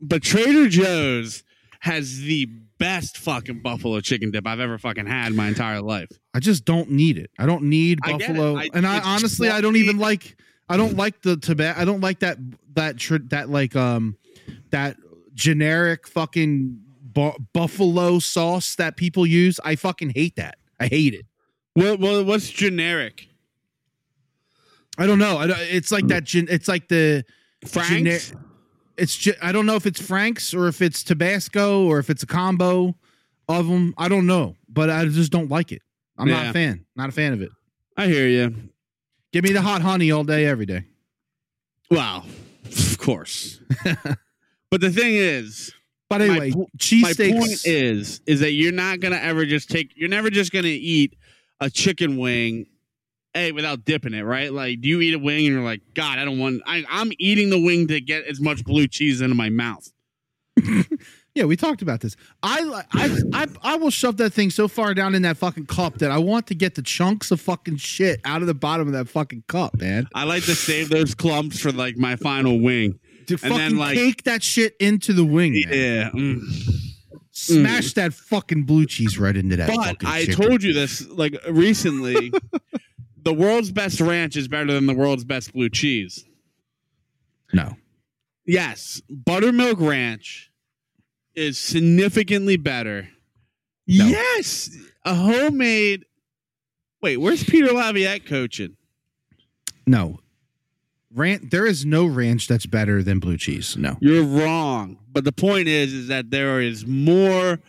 But 0.00 0.22
Trader 0.22 0.68
Joe's 0.68 1.44
has 1.80 2.20
the 2.20 2.46
best 2.78 3.18
fucking 3.18 3.62
buffalo 3.62 4.00
chicken 4.00 4.30
dip 4.32 4.46
I've 4.46 4.58
ever 4.60 4.76
fucking 4.78 5.06
had 5.06 5.28
in 5.28 5.36
my 5.36 5.46
entire 5.48 5.80
life. 5.80 6.08
I 6.34 6.40
just 6.40 6.64
don't 6.64 6.90
need 6.90 7.16
it. 7.18 7.30
I 7.38 7.46
don't 7.46 7.64
need 7.64 8.00
I 8.02 8.12
buffalo, 8.12 8.56
I- 8.56 8.68
and 8.74 8.86
I 8.86 8.98
honestly 9.00 9.48
I 9.48 9.60
don't 9.60 9.76
even 9.76 9.98
like. 9.98 10.36
I 10.68 10.78
don't 10.78 10.96
like 10.96 11.20
the 11.20 11.36
Tabasco. 11.36 11.80
I 11.80 11.84
don't 11.84 12.00
like 12.00 12.20
that 12.20 12.38
that 12.74 12.96
tr- 12.96 13.18
that 13.28 13.50
like 13.50 13.76
um 13.76 14.16
that 14.70 14.96
generic 15.34 16.06
fucking 16.08 16.80
bu- 17.02 17.38
buffalo 17.52 18.18
sauce 18.18 18.74
that 18.76 18.96
people 18.96 19.26
use. 19.26 19.58
I 19.64 19.76
fucking 19.76 20.10
hate 20.10 20.36
that. 20.36 20.56
I 20.80 20.86
hate 20.86 21.14
it. 21.14 21.26
What, 21.74 21.98
what 21.98 22.24
what's 22.26 22.48
generic? 22.50 23.28
I 24.98 25.06
don't 25.06 25.18
know. 25.18 25.38
I 25.38 25.46
it's 25.70 25.90
like 25.90 26.06
that. 26.08 26.24
Gen, 26.24 26.46
it's 26.48 26.68
like 26.68 26.88
the 26.88 27.24
Frank's? 27.66 28.30
gener- 28.30 28.36
It's 28.96 29.16
ge- 29.16 29.36
I 29.42 29.50
don't 29.50 29.66
know 29.66 29.74
if 29.74 29.86
it's 29.86 30.00
Frank's 30.00 30.54
or 30.54 30.68
if 30.68 30.80
it's 30.80 31.02
Tabasco 31.02 31.84
or 31.86 31.98
if 31.98 32.10
it's 32.10 32.22
a 32.22 32.26
combo 32.26 32.94
of 33.48 33.66
them. 33.66 33.92
I 33.98 34.08
don't 34.08 34.26
know, 34.26 34.54
but 34.68 34.88
I 34.90 35.04
just 35.06 35.32
don't 35.32 35.50
like 35.50 35.72
it. 35.72 35.82
I'm 36.16 36.28
not 36.28 36.46
a 36.46 36.52
fan. 36.52 36.86
Not 36.94 37.08
a 37.08 37.12
fan 37.12 37.32
of 37.32 37.42
it. 37.42 37.50
I 37.96 38.06
hear 38.06 38.28
you. 38.28 38.54
Give 39.32 39.42
me 39.42 39.50
the 39.52 39.62
hot 39.62 39.82
honey 39.82 40.12
all 40.12 40.22
day, 40.22 40.46
every 40.46 40.66
day. 40.66 40.84
Wow. 41.90 42.22
of 42.64 42.98
course. 42.98 43.60
but 44.70 44.80
the 44.80 44.90
thing 44.90 45.14
is, 45.14 45.72
But 46.10 46.20
My 46.20 46.26
anyway, 46.26 46.50
my 46.50 46.64
cheesesteaks. 46.78 47.38
point 47.38 47.66
is, 47.66 48.20
is 48.26 48.40
that 48.40 48.52
you're 48.52 48.72
not 48.72 49.00
gonna 49.00 49.16
ever 49.16 49.46
just 49.46 49.70
take. 49.70 49.92
You're 49.96 50.08
never 50.08 50.30
just 50.30 50.52
gonna 50.52 50.68
eat 50.68 51.16
a 51.60 51.70
chicken 51.70 52.16
wing, 52.18 52.66
a 53.34 53.52
without 53.52 53.84
dipping 53.84 54.14
it, 54.14 54.22
right? 54.22 54.52
Like, 54.52 54.80
do 54.80 54.88
you 54.88 55.00
eat 55.00 55.14
a 55.14 55.18
wing 55.18 55.46
and 55.46 55.54
you're 55.54 55.64
like, 55.64 55.80
God, 55.94 56.18
I 56.18 56.24
don't 56.24 56.38
want. 56.38 56.62
I, 56.66 56.84
I'm 56.90 57.10
eating 57.18 57.50
the 57.50 57.60
wing 57.60 57.88
to 57.88 58.00
get 58.00 58.24
as 58.26 58.40
much 58.40 58.64
blue 58.64 58.86
cheese 58.86 59.20
into 59.20 59.34
my 59.34 59.48
mouth. 59.50 59.90
yeah, 61.34 61.44
we 61.44 61.56
talked 61.56 61.82
about 61.82 62.00
this. 62.00 62.16
I, 62.42 62.82
I 62.92 63.18
I 63.32 63.46
I 63.62 63.76
will 63.76 63.90
shove 63.90 64.18
that 64.18 64.32
thing 64.32 64.50
so 64.50 64.68
far 64.68 64.94
down 64.94 65.14
in 65.14 65.22
that 65.22 65.36
fucking 65.36 65.66
cup 65.66 65.98
that 65.98 66.10
I 66.10 66.18
want 66.18 66.46
to 66.48 66.54
get 66.54 66.74
the 66.76 66.82
chunks 66.82 67.30
of 67.30 67.40
fucking 67.40 67.76
shit 67.78 68.20
out 68.24 68.40
of 68.40 68.46
the 68.46 68.54
bottom 68.54 68.86
of 68.86 68.92
that 68.92 69.08
fucking 69.08 69.44
cup, 69.48 69.74
man. 69.80 70.06
I 70.14 70.24
like 70.24 70.44
to 70.44 70.54
save 70.54 70.90
those 70.90 71.14
clumps 71.14 71.58
for 71.58 71.72
like 71.72 71.96
my 71.96 72.14
final 72.16 72.60
wing. 72.60 72.98
To 73.28 73.34
And 73.42 73.52
then, 73.52 73.60
fucking 73.60 73.76
like- 73.76 73.94
cake 73.96 74.22
that 74.24 74.42
shit 74.42 74.76
into 74.80 75.12
the 75.12 75.24
wing, 75.24 75.52
man. 75.66 75.72
Yeah. 75.72 76.10
mm. 76.10 76.40
Smash 77.30 77.94
that 77.94 78.14
fucking 78.14 78.62
blue 78.64 78.86
cheese 78.86 79.18
right 79.18 79.36
into 79.36 79.56
that. 79.56 79.68
But 79.68 79.84
fucking 79.84 80.08
I 80.08 80.24
chicken. 80.26 80.46
told 80.46 80.62
you 80.62 80.72
this 80.72 81.06
like 81.08 81.34
recently. 81.50 82.32
the 83.22 83.32
world's 83.34 83.72
best 83.72 84.00
ranch 84.00 84.36
is 84.36 84.46
better 84.48 84.72
than 84.72 84.86
the 84.86 84.94
world's 84.94 85.24
best 85.24 85.52
blue 85.52 85.68
cheese. 85.68 86.24
no. 87.52 87.76
Yes, 88.46 89.00
buttermilk 89.08 89.80
ranch 89.80 90.50
is 91.34 91.56
significantly 91.58 92.56
better. 92.58 93.08
No. 93.86 94.06
Yes, 94.06 94.68
a 95.04 95.14
homemade. 95.14 96.04
Wait, 97.00 97.16
where's 97.16 97.42
Peter 97.42 97.72
Laviolette 97.72 98.26
coaching? 98.26 98.76
No. 99.86 100.20
Ranch, 101.14 101.42
there 101.50 101.64
is 101.64 101.84
no 101.84 102.06
ranch 102.06 102.48
that's 102.48 102.66
better 102.66 103.02
than 103.02 103.20
blue 103.20 103.36
cheese. 103.36 103.76
No. 103.76 103.96
You're 104.00 104.24
wrong. 104.24 104.98
But 105.12 105.24
the 105.24 105.32
point 105.32 105.68
is, 105.68 105.92
is 105.92 106.08
that 106.08 106.30
there 106.30 106.60
is 106.60 106.86
more 106.86 107.60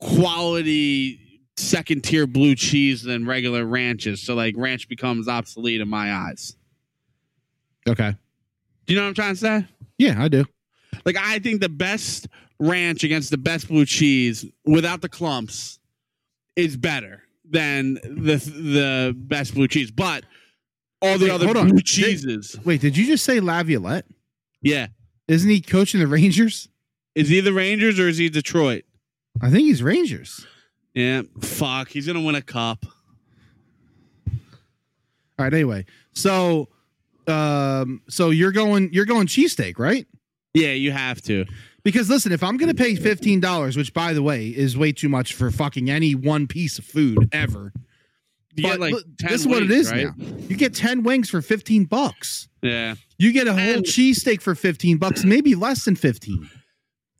quality 0.00 1.20
second 1.56 2.02
tier 2.02 2.26
blue 2.26 2.54
cheese 2.54 3.02
than 3.02 3.26
regular 3.26 3.64
ranches. 3.64 4.20
So 4.22 4.34
like 4.34 4.54
ranch 4.56 4.88
becomes 4.88 5.28
obsolete 5.28 5.80
in 5.80 5.88
my 5.88 6.12
eyes. 6.12 6.56
Okay. 7.88 8.16
Do 8.86 8.92
you 8.92 8.98
know 8.98 9.04
what 9.04 9.10
I'm 9.10 9.14
trying 9.14 9.34
to 9.34 9.40
say? 9.40 9.66
Yeah, 9.98 10.22
I 10.22 10.28
do. 10.28 10.44
Like 11.04 11.16
I 11.16 11.38
think 11.38 11.60
the 11.60 11.68
best 11.68 12.28
ranch 12.58 13.04
against 13.04 13.30
the 13.30 13.38
best 13.38 13.68
blue 13.68 13.84
cheese 13.84 14.44
without 14.64 15.00
the 15.00 15.08
clumps 15.08 15.78
is 16.56 16.76
better 16.76 17.22
than 17.44 17.94
the 17.94 18.36
the 18.36 19.14
best 19.16 19.54
blue 19.54 19.68
cheese. 19.68 19.90
But 19.90 20.24
all 21.02 21.18
the 21.18 21.26
Wait, 21.26 21.30
other 21.32 21.52
blue 21.52 21.72
Did- 21.72 21.84
cheeses, 21.84 22.58
Wait, 22.64 22.80
did 22.80 22.96
you 22.96 23.06
just 23.06 23.24
say 23.24 23.40
Laviolette? 23.40 24.06
yeah. 24.62 24.88
Isn't 25.26 25.48
he 25.48 25.60
coaching 25.62 26.00
the 26.00 26.06
Rangers? 26.06 26.68
Is 27.14 27.28
he 27.30 27.40
the 27.40 27.52
Rangers 27.54 27.98
or 27.98 28.08
is 28.08 28.18
he 28.18 28.28
Detroit? 28.28 28.84
I 29.40 29.48
think 29.50 29.62
he's 29.62 29.82
Rangers. 29.82 30.46
Yeah, 30.92 31.22
fuck. 31.40 31.88
He's 31.88 32.06
gonna 32.06 32.20
win 32.20 32.34
a 32.34 32.42
cup. 32.42 32.84
All 34.28 34.34
right. 35.38 35.52
Anyway, 35.52 35.86
so, 36.12 36.68
um, 37.26 38.02
so 38.08 38.30
you're 38.30 38.52
going, 38.52 38.90
you're 38.92 39.04
going 39.06 39.26
cheesesteak, 39.26 39.78
right? 39.78 40.06
Yeah, 40.52 40.72
you 40.72 40.92
have 40.92 41.20
to. 41.22 41.46
Because 41.82 42.08
listen, 42.08 42.30
if 42.32 42.42
I'm 42.42 42.56
going 42.56 42.74
to 42.74 42.80
pay 42.82 42.94
fifteen 42.94 43.40
dollars, 43.40 43.76
which 43.76 43.92
by 43.92 44.12
the 44.12 44.22
way 44.22 44.48
is 44.48 44.76
way 44.76 44.92
too 44.92 45.08
much 45.08 45.34
for 45.34 45.50
fucking 45.50 45.90
any 45.90 46.14
one 46.14 46.46
piece 46.46 46.78
of 46.78 46.84
food 46.84 47.28
ever, 47.32 47.72
but 48.56 48.62
get 48.62 48.80
like 48.80 48.92
look, 48.94 49.04
10 49.18 49.30
this 49.30 49.40
is 49.42 49.46
what 49.46 49.62
it 49.62 49.70
is 49.70 49.90
right? 49.90 50.06
now. 50.06 50.14
You 50.48 50.56
get 50.56 50.74
ten 50.74 51.02
wings 51.02 51.28
for 51.30 51.42
fifteen 51.42 51.84
bucks. 51.84 52.48
Yeah, 52.62 52.94
You 53.18 53.32
get 53.32 53.46
a 53.46 53.52
whole 53.52 53.60
And- 53.60 53.84
cheesesteak 53.84 54.40
for 54.40 54.54
fifteen 54.54 54.96
bucks, 54.98 55.24
maybe 55.24 55.54
less 55.54 55.84
than 55.84 55.96
fifteen. 55.96 56.48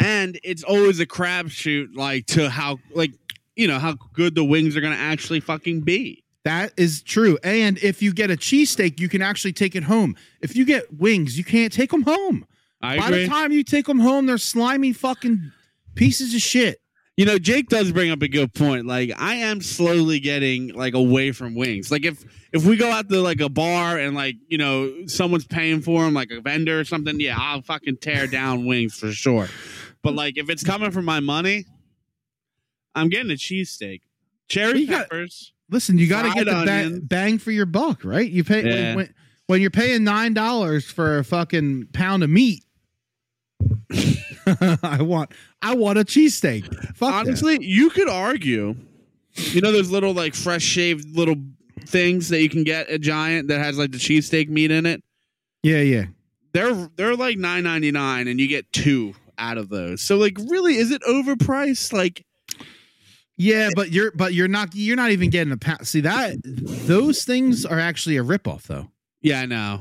and 0.01 0.39
it's 0.43 0.63
always 0.63 1.01
a 1.01 1.07
crapshoot, 1.07 1.95
like 1.95 2.27
to 2.27 2.51
how 2.51 2.79
like 2.95 3.13
you 3.57 3.67
know 3.69 3.79
how 3.79 3.95
good 4.13 4.35
the 4.35 4.45
wings 4.45 4.77
are 4.77 4.81
gonna 4.81 4.97
actually 4.97 5.41
fucking 5.41 5.83
be. 5.83 6.23
That 6.45 6.73
is 6.77 7.03
true. 7.03 7.39
And 7.43 7.79
if 7.79 8.03
you 8.03 8.13
get 8.13 8.31
a 8.31 8.37
cheesesteak, 8.37 9.01
you 9.01 9.09
can 9.09 9.23
actually 9.23 9.53
take 9.55 9.75
it 9.75 9.85
home. 9.85 10.15
If 10.43 10.55
you 10.57 10.65
get 10.67 10.93
wings, 10.93 11.39
you 11.39 11.45
can't 11.45 11.73
take 11.73 11.91
them 11.91 12.03
home. 12.03 12.45
I 12.83 12.99
By 12.99 13.07
agree. 13.09 13.23
the 13.23 13.29
time 13.29 13.51
you 13.53 13.65
take 13.65 13.87
them 13.87 13.99
home, 14.01 14.27
they're 14.27 14.37
slimy 14.37 14.93
fucking 14.93 15.53
pieces 15.95 16.35
of 16.35 16.43
shit. 16.43 16.81
You 17.17 17.25
know, 17.27 17.39
Jake 17.39 17.69
does 17.69 17.93
bring 17.93 18.11
up 18.11 18.23
a 18.23 18.29
good 18.29 18.53
point. 18.55 18.87
Like, 18.87 19.13
I 19.17 19.37
am 19.37 19.61
slowly 19.61 20.19
getting 20.19 20.69
like 20.75 20.95
away 20.95 21.31
from 21.31 21.55
wings. 21.55 21.91
Like, 21.93 22.05
if 22.05 22.25
if 22.53 22.65
we 22.67 22.77
go 22.77 22.91
out 22.91 23.09
to 23.09 23.21
like 23.21 23.41
a 23.41 23.49
bar 23.49 23.99
and 23.99 24.17
like 24.17 24.35
you 24.49 24.59
know 24.59 25.07
someone's 25.07 25.47
paying 25.47 25.81
for 25.81 26.05
them, 26.05 26.15
like 26.15 26.31
a 26.33 26.41
vendor 26.41 26.81
or 26.81 26.85
something, 26.85 27.21
yeah, 27.21 27.37
I'll 27.39 27.63
fucking 27.63 27.99
tear 27.99 28.27
down 28.27 28.67
wings 28.67 28.99
for 28.99 29.13
sure. 29.13 29.49
But 30.03 30.15
like, 30.15 30.37
if 30.39 30.51
it's 30.51 30.65
coming 30.65 30.91
from 30.91 31.05
my 31.05 31.21
money, 31.21 31.67
I'm 32.97 33.09
getting 33.09 33.31
a 33.31 33.35
cheesesteak, 33.35 34.01
cherry 34.49 34.81
You 34.81 34.89
got- 34.89 35.03
peppers. 35.09 35.53
Listen, 35.71 35.97
you 35.97 36.07
got 36.09 36.23
to 36.25 36.31
get 36.35 36.45
the 36.45 36.63
bang, 36.67 37.01
bang 37.01 37.39
for 37.39 37.51
your 37.51 37.65
buck, 37.65 38.05
right? 38.05 38.31
You 38.31 38.45
pay 38.45 38.65
Yeah. 38.65 38.71
when, 38.95 38.97
when, 38.97 39.15
when 39.47 39.61
you're 39.63 39.71
paying 39.71 40.05
nine 40.05 40.35
dollars 40.35 40.85
for 40.85 41.19
a 41.19 41.25
fucking 41.25 41.89
pound 41.95 42.23
of 42.23 42.29
meat. 42.29 42.63
I 44.83 44.99
want 45.01 45.33
I 45.65 45.75
want 45.75 45.99
a 45.99 46.05
cheesesteak. 46.05 46.67
Fuck 46.97 47.11
that. 47.11 47.15
Honestly, 47.15 47.59
you 47.65 47.91
could 47.91 48.09
argue. 48.09 48.77
You 49.35 49.61
know 49.61 49.73
those 49.73 49.91
little 49.91 50.13
like 50.13 50.35
fresh 50.35 50.63
shaved 50.63 51.17
little 51.17 51.37
things 51.87 52.29
that 52.29 52.41
you 52.43 52.49
can 52.49 52.65
get 52.65 52.89
at 52.89 53.01
Giant 53.01 53.49
that 53.49 53.59
has 53.61 53.77
like 53.79 53.91
the 53.91 53.99
cheesesteak 53.99 54.49
meat 54.49 54.71
in 54.71 54.87
it. 54.87 55.03
Yeah, 55.63 55.81
yeah. 55.81 56.05
they're 56.53 56.89
they're 56.97 57.17
like 57.17 57.39
nine 57.39 57.65
ninety 57.65 57.91
nine, 57.91 58.29
and 58.29 58.39
you 58.39 58.47
get 58.47 58.71
two 58.73 59.15
out 59.39 59.59
of 59.59 59.71
those. 59.71 60.03
So 60.03 60.17
like, 60.17 60.37
really, 60.49 60.77
is 60.77 60.91
it 60.91 61.03
overpriced? 61.03 61.93
Like, 61.93 62.25
Yeah, 63.37 63.71
but 63.75 63.91
you're 63.91 64.13
but 64.13 64.35
you're 64.35 64.47
not 64.49 64.75
you're 64.75 64.97
not 64.97 65.11
even 65.11 65.31
getting 65.31 65.53
a 65.53 65.57
pound. 65.57 65.89
See 65.89 66.03
that 66.03 66.37
those 66.45 67.25
things 67.25 67.65
are 67.67 67.81
actually 67.81 68.17
a 68.19 68.23
ripoff 68.23 68.65
though. 68.65 68.89
yeah, 69.23 69.41
I 69.41 69.47
know. 69.47 69.81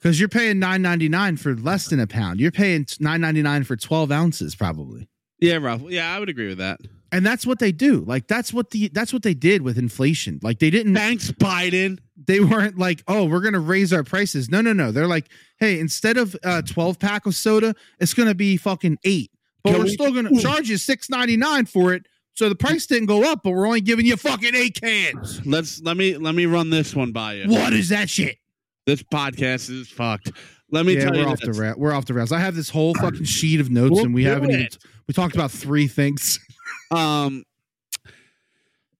Because 0.00 0.18
you're 0.18 0.28
paying 0.30 0.58
nine 0.58 0.80
ninety 0.82 1.08
nine 1.08 1.36
for 1.36 1.54
less 1.54 1.88
than 1.88 2.00
a 2.00 2.06
pound. 2.06 2.40
You're 2.40 2.50
paying 2.52 2.86
nine 3.00 3.20
ninety 3.20 3.42
nine 3.42 3.64
for 3.64 3.76
twelve 3.76 4.10
ounces, 4.10 4.54
probably. 4.54 5.08
Yeah, 5.40 5.56
Ralph. 5.56 5.82
Yeah, 5.88 6.14
I 6.14 6.18
would 6.18 6.28
agree 6.28 6.48
with 6.48 6.58
that. 6.58 6.80
And 7.12 7.26
that's 7.26 7.44
what 7.44 7.58
they 7.58 7.72
do. 7.72 8.00
Like 8.06 8.26
that's 8.28 8.52
what 8.52 8.70
the 8.70 8.88
that's 8.88 9.12
what 9.12 9.22
they 9.22 9.34
did 9.34 9.62
with 9.62 9.76
inflation. 9.78 10.38
Like 10.42 10.58
they 10.58 10.70
didn't 10.70 10.94
Thanks, 10.94 11.30
Biden. 11.32 11.98
they 12.16 12.40
weren't 12.40 12.78
like, 12.78 13.02
oh, 13.08 13.24
we're 13.24 13.40
gonna 13.40 13.58
raise 13.60 13.92
our 13.92 14.04
prices. 14.04 14.48
No, 14.48 14.60
no, 14.60 14.72
no. 14.72 14.92
They're 14.92 15.08
like, 15.08 15.28
hey, 15.58 15.80
instead 15.80 16.16
of 16.16 16.36
uh 16.44 16.62
twelve 16.62 16.98
pack 16.98 17.26
of 17.26 17.34
soda, 17.34 17.74
it's 17.98 18.14
gonna 18.14 18.34
be 18.34 18.56
fucking 18.56 18.98
eight. 19.04 19.30
but 19.64 19.70
Can 19.70 19.78
we're 19.80 19.84
we- 19.86 19.92
still 19.92 20.12
going 20.12 20.34
to 20.34 20.40
charge 20.40 20.68
you 20.70 20.76
six 20.76 21.10
ninety 21.10 21.36
nine 21.36 21.66
for 21.66 21.92
it. 21.94 22.06
So 22.34 22.48
the 22.48 22.54
price 22.54 22.86
didn't 22.86 23.06
go 23.06 23.30
up, 23.30 23.40
but 23.42 23.50
we're 23.50 23.66
only 23.66 23.80
giving 23.82 24.06
you 24.06 24.16
fucking 24.16 24.54
eight 24.54 24.80
cans. 24.80 25.44
Let's 25.44 25.82
let 25.82 25.96
me 25.96 26.16
let 26.16 26.34
me 26.34 26.46
run 26.46 26.70
this 26.70 26.94
one 26.94 27.12
by 27.12 27.34
you. 27.34 27.48
What 27.50 27.72
is 27.74 27.88
that 27.90 28.08
shit? 28.08 28.36
This 28.86 29.02
podcast 29.02 29.70
is 29.70 29.88
fucked. 29.88 30.32
Let 30.72 30.86
me 30.86 30.94
Yeah, 30.94 31.04
tell 31.04 31.12
we're 31.12 31.20
you 31.20 31.26
off 31.26 31.40
this. 31.40 31.56
the 31.56 31.62
rail. 31.62 31.74
We're 31.76 31.92
off 31.92 32.06
the 32.06 32.14
rails. 32.14 32.32
I 32.32 32.38
have 32.40 32.54
this 32.54 32.70
whole 32.70 32.94
fucking 32.94 33.24
sheet 33.24 33.60
of 33.60 33.70
notes, 33.70 33.92
We'll 33.92 34.04
and 34.06 34.14
we 34.14 34.24
haven't 34.24 34.50
even. 34.50 34.62
it. 34.62 34.78
We 35.06 35.14
talked 35.14 35.34
about 35.34 35.50
three 35.50 35.86
things. 35.88 36.38
Um, 36.92 37.44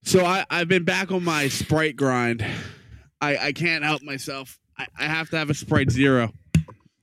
so 0.05 0.25
I 0.25 0.45
I've 0.49 0.69
been 0.69 0.85
back 0.85 1.11
on 1.11 1.25
my 1.25 1.49
Sprite 1.49 1.97
grind. 1.97 2.45
I 3.21 3.37
I 3.37 3.53
can't 3.53 3.83
help 3.85 4.03
myself. 4.03 4.61
I, 4.79 4.87
I 4.97 5.05
have 5.07 5.29
to 5.31 5.37
have 5.39 5.51
a 5.51 5.55
Sprite 5.55 5.91
Zero. 5.91 6.31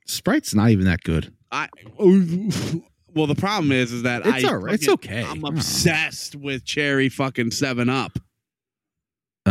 Sprite's 0.05 0.55
not 0.55 0.69
even 0.69 0.85
that 0.85 1.01
good. 1.03 1.33
I 1.51 1.67
well 1.99 3.27
the 3.27 3.35
problem 3.35 3.73
is 3.73 3.91
is 3.91 4.03
that 4.03 4.25
It's 4.25 4.45
I 4.45 4.47
all 4.47 4.57
right. 4.57 4.73
It's 4.75 4.87
okay. 4.87 5.25
I'm 5.25 5.43
obsessed 5.43 6.35
with 6.37 6.63
cherry 6.63 7.09
fucking 7.09 7.51
Seven 7.51 7.89
Up, 7.89 8.17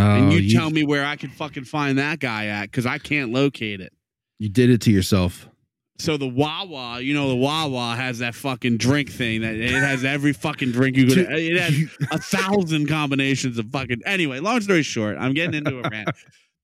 and 0.01 0.27
oh, 0.27 0.31
you, 0.31 0.41
you, 0.41 0.59
tell 0.59 0.71
me 0.71 0.85
where 0.85 1.05
I 1.05 1.17
can 1.17 1.31
fucking 1.31 1.65
find 1.65 1.99
that 1.99 2.21
guy 2.21 2.47
at 2.47 2.71
because 2.71 2.87
I 2.87 2.99
can't 2.99 3.33
locate 3.33 3.81
it. 3.81 3.93
you 4.39 4.49
did 4.49 4.71
it 4.71 4.81
to 4.83 4.91
yourself. 4.91 5.49
So 5.99 6.17
the 6.17 6.29
Wawa, 6.29 7.01
you 7.01 7.15
know, 7.15 7.29
the 7.29 7.37
Wawa 7.37 7.95
has 7.97 8.19
that 8.19 8.35
fucking 8.35 8.77
drink 8.77 9.11
thing 9.11 9.41
that 9.41 9.55
it 9.55 9.71
has 9.71 10.05
every 10.05 10.35
fucking 10.35 10.73
drink 10.73 10.97
you 10.97 11.07
could. 11.07 11.19
It 11.31 11.59
has 11.59 12.09
a 12.11 12.19
thousand 12.19 12.89
combinations 12.89 13.59
of 13.59 13.71
fucking. 13.71 14.03
Anyway, 14.05 14.41
long 14.41 14.61
story 14.61 14.83
short, 14.83 15.17
I'm 15.19 15.33
getting 15.33 15.55
into 15.55 15.79
a 15.79 15.89
rant. 15.89 16.11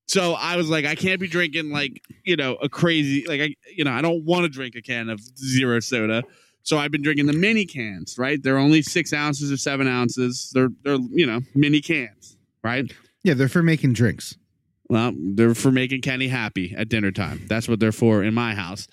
So 0.07 0.35
I 0.35 0.57
was 0.57 0.69
like, 0.69 0.85
I 0.85 0.95
can't 0.95 1.21
be 1.21 1.29
drinking 1.29 1.71
like 1.71 2.03
you 2.25 2.37
know 2.37 2.57
a 2.57 2.69
crazy 2.69 3.25
like 3.27 3.41
I 3.41 3.55
you 3.75 3.85
know 3.85 3.93
I 3.93 4.03
don't 4.03 4.25
want 4.25 4.45
to 4.45 4.49
drink 4.51 4.75
a 4.75 4.83
can 4.83 5.09
of 5.09 5.21
zero 5.39 5.81
soda. 5.81 6.23
So 6.65 6.79
I've 6.79 6.91
been 6.91 7.03
drinking 7.03 7.27
the 7.27 7.33
mini 7.33 7.65
cans, 7.65 8.19
right? 8.19 8.41
They're 8.43 8.59
only 8.59 8.83
six 8.83 9.13
ounces 9.13 9.51
or 9.51 9.57
seven 9.57 9.89
ounces. 9.89 10.51
They're 10.53 10.69
they're 10.85 10.99
you 11.11 11.27
know 11.27 11.41
mini 11.55 11.81
cans, 11.81 12.37
right? 12.63 12.93
Yeah, 13.25 13.35
they're 13.35 13.49
for 13.49 13.63
making 13.63 13.93
drinks. 13.93 14.37
Well, 14.89 15.13
they're 15.17 15.55
for 15.55 15.71
making 15.71 16.03
Kenny 16.03 16.29
happy 16.29 16.75
at 16.77 16.89
dinner 16.89 17.13
time. 17.13 17.47
That's 17.49 17.69
what 17.69 17.81
they're 17.81 17.93
for 17.93 18.23
in 18.23 18.35
my 18.35 18.55
house. 18.55 18.89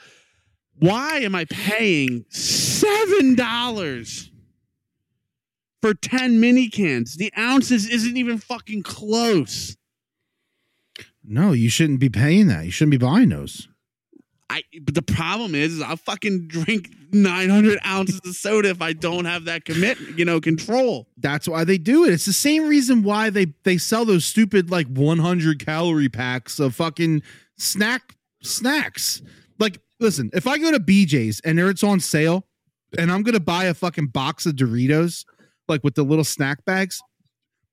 Why 0.78 1.20
am 1.20 1.36
I 1.36 1.46
paying 1.46 2.26
seven 2.30 3.36
dollars 3.36 4.32
for 5.82 5.94
ten 5.94 6.40
mini 6.40 6.70
cans? 6.70 7.16
The 7.16 7.34
ounces 7.38 7.90
isn't 7.90 8.18
even 8.18 8.38
fucking 8.38 8.84
close. 8.84 9.76
No, 11.24 11.52
you 11.52 11.70
shouldn't 11.70 12.00
be 12.00 12.10
paying 12.10 12.48
that. 12.48 12.66
You 12.66 12.72
shouldn't 12.72 12.92
be 12.92 12.98
buying 13.06 13.30
those. 13.30 13.69
I 14.50 14.64
but 14.82 14.96
the 14.96 15.02
problem 15.02 15.54
is, 15.54 15.76
is 15.76 15.82
I'll 15.82 15.98
fucking 15.98 16.48
drink 16.48 16.90
nine 17.12 17.50
hundred 17.50 17.80
ounces 17.86 18.20
of 18.26 18.36
soda 18.36 18.70
if 18.70 18.82
I 18.82 18.94
don't 18.94 19.26
have 19.26 19.46
that 19.46 19.66
commit, 19.66 20.00
you 20.18 20.26
know, 20.26 20.42
control. 20.42 21.08
That's 21.18 21.48
why 21.48 21.64
they 21.64 21.78
do 21.78 22.06
it. 22.06 22.14
It's 22.14 22.26
the 22.26 22.34
same 22.34 22.68
reason 22.68 23.04
why 23.04 23.30
they 23.30 23.54
they 23.64 23.78
sell 23.78 24.06
those 24.06 24.26
stupid 24.26 24.72
like 24.72 24.88
100 24.88 25.64
calorie 25.64 26.10
packs 26.10 26.60
of 26.60 26.76
fucking 26.76 27.22
snack 27.58 28.16
snacks. 28.42 29.22
Like, 29.60 29.80
listen, 30.00 30.32
if 30.34 30.48
I 30.48 30.58
go 30.58 30.72
to 30.72 30.80
BJ's 30.80 31.42
and 31.42 31.58
there 31.58 31.70
it's 31.70 31.84
on 31.84 32.00
sale, 32.00 32.48
and 32.98 33.12
I'm 33.12 33.22
gonna 33.22 33.40
buy 33.40 33.66
a 33.66 33.74
fucking 33.74 34.08
box 34.08 34.46
of 34.48 34.54
Doritos, 34.54 35.26
like 35.68 35.84
with 35.84 35.94
the 35.94 36.04
little 36.04 36.24
snack 36.24 36.66
bags, 36.66 37.00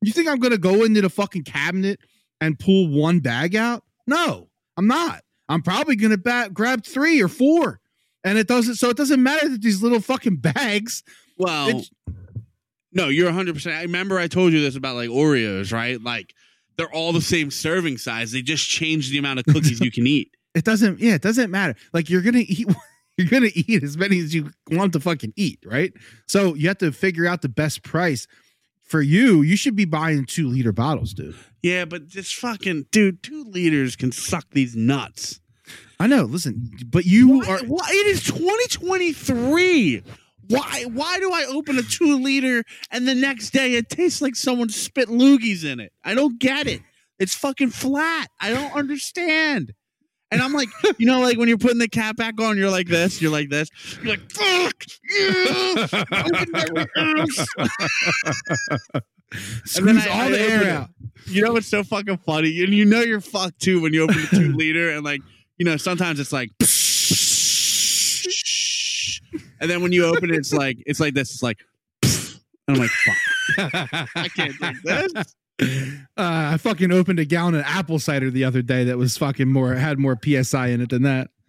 you 0.02 0.12
think 0.12 0.28
I'm 0.28 0.40
gonna 0.40 0.58
go 0.58 0.84
into 0.84 1.00
the 1.00 1.08
fucking 1.08 1.44
cabinet 1.44 2.00
and 2.40 2.58
pull 2.58 2.88
one 2.88 3.20
bag 3.20 3.56
out? 3.56 3.82
No, 4.06 4.50
I'm 4.76 4.86
not. 4.86 5.22
I'm 5.48 5.62
probably 5.62 5.96
gonna 5.96 6.18
ba- 6.18 6.50
grab 6.52 6.84
three 6.84 7.22
or 7.22 7.28
four. 7.28 7.80
And 8.24 8.38
it 8.38 8.48
doesn't, 8.48 8.74
so 8.74 8.90
it 8.90 8.96
doesn't 8.96 9.22
matter 9.22 9.48
that 9.48 9.62
these 9.62 9.82
little 9.82 10.00
fucking 10.00 10.38
bags. 10.38 11.04
Well, 11.38 11.84
no, 12.92 13.08
you're 13.08 13.30
100%. 13.30 13.72
I 13.72 13.82
remember 13.82 14.18
I 14.18 14.26
told 14.26 14.52
you 14.52 14.60
this 14.60 14.74
about 14.74 14.96
like 14.96 15.10
Oreos, 15.10 15.72
right? 15.72 16.02
Like 16.02 16.34
they're 16.76 16.92
all 16.92 17.12
the 17.12 17.20
same 17.20 17.50
serving 17.50 17.98
size. 17.98 18.32
They 18.32 18.42
just 18.42 18.68
change 18.68 19.10
the 19.10 19.18
amount 19.18 19.38
of 19.40 19.44
cookies 19.46 19.80
you 19.80 19.90
can 19.90 20.06
eat. 20.06 20.30
It 20.56 20.64
doesn't. 20.64 21.00
Yeah, 21.00 21.12
it 21.16 21.20
doesn't 21.20 21.50
matter. 21.50 21.74
Like 21.92 22.08
you're 22.08 22.22
gonna 22.22 22.38
eat. 22.38 22.66
You're 23.18 23.28
gonna 23.28 23.50
eat 23.54 23.82
as 23.82 23.96
many 23.96 24.18
as 24.20 24.34
you 24.34 24.50
want 24.70 24.92
to 24.92 25.00
fucking 25.00 25.32
eat, 25.36 25.58
right? 25.64 25.90
So 26.28 26.54
you 26.54 26.68
have 26.68 26.76
to 26.78 26.92
figure 26.92 27.26
out 27.26 27.40
the 27.40 27.48
best 27.48 27.82
price 27.82 28.26
for 28.86 29.02
you. 29.02 29.42
You 29.42 29.56
should 29.56 29.76
be 29.76 29.84
buying 29.84 30.24
two 30.24 30.48
liter 30.48 30.72
bottles, 30.72 31.12
dude. 31.12 31.34
Yeah, 31.62 31.84
but 31.84 32.12
this 32.12 32.32
fucking 32.32 32.86
dude, 32.90 33.22
two 33.22 33.44
liters 33.44 33.96
can 33.96 34.12
suck 34.12 34.46
these 34.52 34.74
nuts. 34.76 35.40
I 35.98 36.06
know. 36.06 36.22
Listen, 36.24 36.70
but 36.86 37.04
you 37.06 37.38
Why, 37.40 37.46
are. 37.48 37.58
why- 37.64 37.88
it 37.90 38.06
is 38.06 38.22
2023. 38.24 40.02
Why 40.48 40.84
why 40.92 41.18
do 41.18 41.32
I 41.32 41.44
open 41.48 41.76
a 41.76 41.82
two 41.82 42.18
liter 42.22 42.62
and 42.92 43.08
the 43.08 43.16
next 43.16 43.50
day 43.50 43.74
it 43.74 43.88
tastes 43.88 44.22
like 44.22 44.36
someone 44.36 44.68
spit 44.68 45.08
loogies 45.08 45.64
in 45.64 45.80
it? 45.80 45.92
I 46.04 46.14
don't 46.14 46.38
get 46.38 46.68
it. 46.68 46.82
It's 47.18 47.34
fucking 47.34 47.70
flat. 47.70 48.28
I 48.40 48.50
don't 48.50 48.72
understand. 48.74 49.72
And 50.36 50.42
I'm 50.44 50.52
like, 50.52 50.68
you 50.98 51.06
know, 51.06 51.20
like 51.20 51.38
when 51.38 51.48
you're 51.48 51.56
putting 51.56 51.78
the 51.78 51.88
cap 51.88 52.16
back 52.16 52.38
on, 52.40 52.58
you're 52.58 52.68
like 52.70 52.88
this, 52.88 53.22
you're 53.22 53.30
like 53.32 53.48
this, 53.48 53.70
you're 54.02 54.10
like, 54.16 54.30
fuck 54.30 54.84
yeah, 55.10 55.86
open 56.26 56.54
every 56.54 56.86
ounce. 56.98 57.46
Squeeze 59.64 60.06
I- 60.06 60.10
all 60.10 60.20
I 60.20 60.30
the 60.30 60.40
air 60.40 60.62
it. 60.62 60.68
out. 60.68 60.90
You 61.26 61.42
know 61.42 61.54
what's 61.54 61.66
so 61.66 61.82
fucking 61.82 62.18
funny? 62.18 62.62
And 62.62 62.72
you 62.74 62.84
know 62.84 63.00
you're 63.00 63.20
fucked 63.22 63.60
too 63.60 63.80
when 63.80 63.92
you 63.94 64.02
open 64.02 64.16
the 64.16 64.26
two 64.30 64.52
liter 64.52 64.90
and 64.90 65.02
like, 65.04 65.22
you 65.58 65.64
know, 65.64 65.76
sometimes 65.78 66.20
it's 66.20 66.32
like 66.32 66.50
and 69.60 69.70
then 69.70 69.82
when 69.82 69.92
you 69.92 70.04
open 70.04 70.30
it, 70.30 70.36
it's 70.36 70.52
like 70.52 70.76
it's 70.86 71.00
like 71.00 71.14
this. 71.14 71.32
It's 71.32 71.42
like 71.42 71.58
and 72.02 72.40
I'm 72.68 72.74
like, 72.76 72.90
fuck, 72.90 74.08
I 74.14 74.28
can't 74.28 74.58
do 74.58 74.72
this. 74.84 75.34
Uh, 75.60 75.66
I 76.16 76.56
fucking 76.58 76.92
opened 76.92 77.18
a 77.18 77.24
gallon 77.24 77.54
of 77.54 77.62
apple 77.62 77.98
cider 77.98 78.30
the 78.30 78.44
other 78.44 78.62
day 78.62 78.84
that 78.84 78.98
was 78.98 79.16
fucking 79.16 79.50
more 79.50 79.74
had 79.74 79.98
more 79.98 80.18
psi 80.22 80.66
in 80.68 80.80
it 80.80 80.90
than 80.90 81.02
that. 81.02 81.30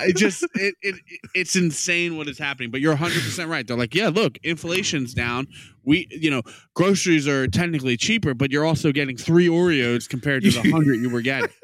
I 0.00 0.12
just 0.12 0.44
it, 0.54 0.74
it 0.82 0.96
it's 1.34 1.56
insane 1.56 2.16
what 2.16 2.28
is 2.28 2.38
happening. 2.38 2.70
But 2.70 2.80
you're 2.80 2.92
100 2.92 3.14
percent 3.22 3.48
right. 3.48 3.66
They're 3.66 3.76
like, 3.76 3.94
yeah, 3.94 4.08
look, 4.08 4.38
inflation's 4.42 5.14
down. 5.14 5.46
We, 5.84 6.06
you 6.10 6.30
know, 6.30 6.42
groceries 6.74 7.26
are 7.28 7.46
technically 7.48 7.96
cheaper, 7.96 8.34
but 8.34 8.50
you're 8.50 8.64
also 8.64 8.92
getting 8.92 9.16
three 9.16 9.48
Oreos 9.48 10.08
compared 10.08 10.42
to 10.42 10.50
the 10.50 10.70
hundred 10.70 11.00
you 11.00 11.10
were 11.10 11.22
getting. 11.22 11.50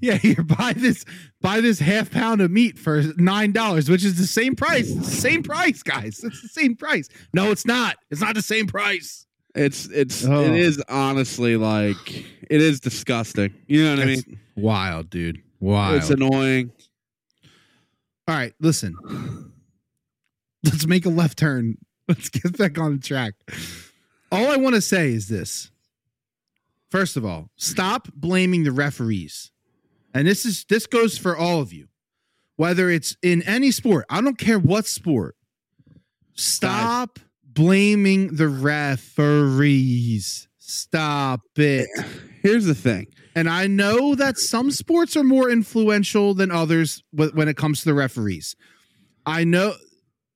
Yeah, 0.00 0.14
here 0.14 0.42
buy 0.42 0.72
this 0.74 1.04
buy 1.42 1.60
this 1.60 1.78
half 1.78 2.10
pound 2.10 2.40
of 2.40 2.50
meat 2.50 2.78
for 2.78 3.02
nine 3.18 3.52
dollars, 3.52 3.90
which 3.90 4.02
is 4.02 4.16
the 4.16 4.26
same 4.26 4.56
price. 4.56 4.90
It's 4.90 5.10
the 5.10 5.16
same 5.16 5.42
price, 5.42 5.82
guys. 5.82 6.24
It's 6.24 6.40
the 6.40 6.48
same 6.48 6.74
price. 6.74 7.10
No, 7.34 7.50
it's 7.50 7.66
not. 7.66 7.96
It's 8.10 8.22
not 8.22 8.34
the 8.34 8.40
same 8.40 8.66
price. 8.66 9.26
It's 9.54 9.86
it's 9.86 10.24
Oh. 10.26 10.42
it 10.44 10.54
is 10.58 10.82
honestly 10.88 11.56
like 11.56 12.24
it 12.50 12.60
is 12.60 12.80
disgusting. 12.80 13.52
You 13.66 13.84
know 13.84 13.90
what 13.96 14.02
I 14.02 14.04
mean? 14.06 14.40
Wild, 14.56 15.10
dude. 15.10 15.42
Wild. 15.60 15.96
It's 15.96 16.10
annoying. 16.10 16.70
All 18.26 18.34
right, 18.34 18.54
listen. 18.60 18.94
Let's 20.64 20.86
make 20.86 21.06
a 21.06 21.10
left 21.10 21.38
turn. 21.38 21.78
Let's 22.08 22.28
get 22.28 22.56
back 22.56 22.78
on 22.78 22.96
the 22.96 23.02
track. 23.02 23.34
All 24.32 24.50
I 24.50 24.56
want 24.56 24.74
to 24.74 24.80
say 24.80 25.12
is 25.12 25.28
this. 25.28 25.70
First 26.90 27.16
of 27.16 27.24
all, 27.24 27.50
stop 27.56 28.08
blaming 28.14 28.64
the 28.64 28.72
referees. 28.72 29.50
And 30.14 30.26
this 30.26 30.46
is 30.46 30.64
this 30.68 30.86
goes 30.86 31.18
for 31.18 31.36
all 31.36 31.60
of 31.60 31.72
you. 31.72 31.88
Whether 32.56 32.90
it's 32.90 33.16
in 33.22 33.42
any 33.42 33.70
sport, 33.70 34.04
I 34.10 34.20
don't 34.20 34.38
care 34.38 34.58
what 34.58 34.86
sport. 34.86 35.36
Stop 36.34 37.18
blaming 37.58 38.36
the 38.36 38.46
referees. 38.46 40.46
Stop 40.58 41.40
it. 41.56 41.88
Here's 42.40 42.66
the 42.66 42.74
thing. 42.74 43.08
And 43.34 43.48
I 43.48 43.66
know 43.66 44.14
that 44.14 44.38
some 44.38 44.70
sports 44.70 45.16
are 45.16 45.24
more 45.24 45.50
influential 45.50 46.34
than 46.34 46.52
others 46.52 47.02
when 47.10 47.48
it 47.48 47.56
comes 47.56 47.80
to 47.80 47.86
the 47.86 47.94
referees. 47.94 48.54
I 49.26 49.42
know, 49.42 49.74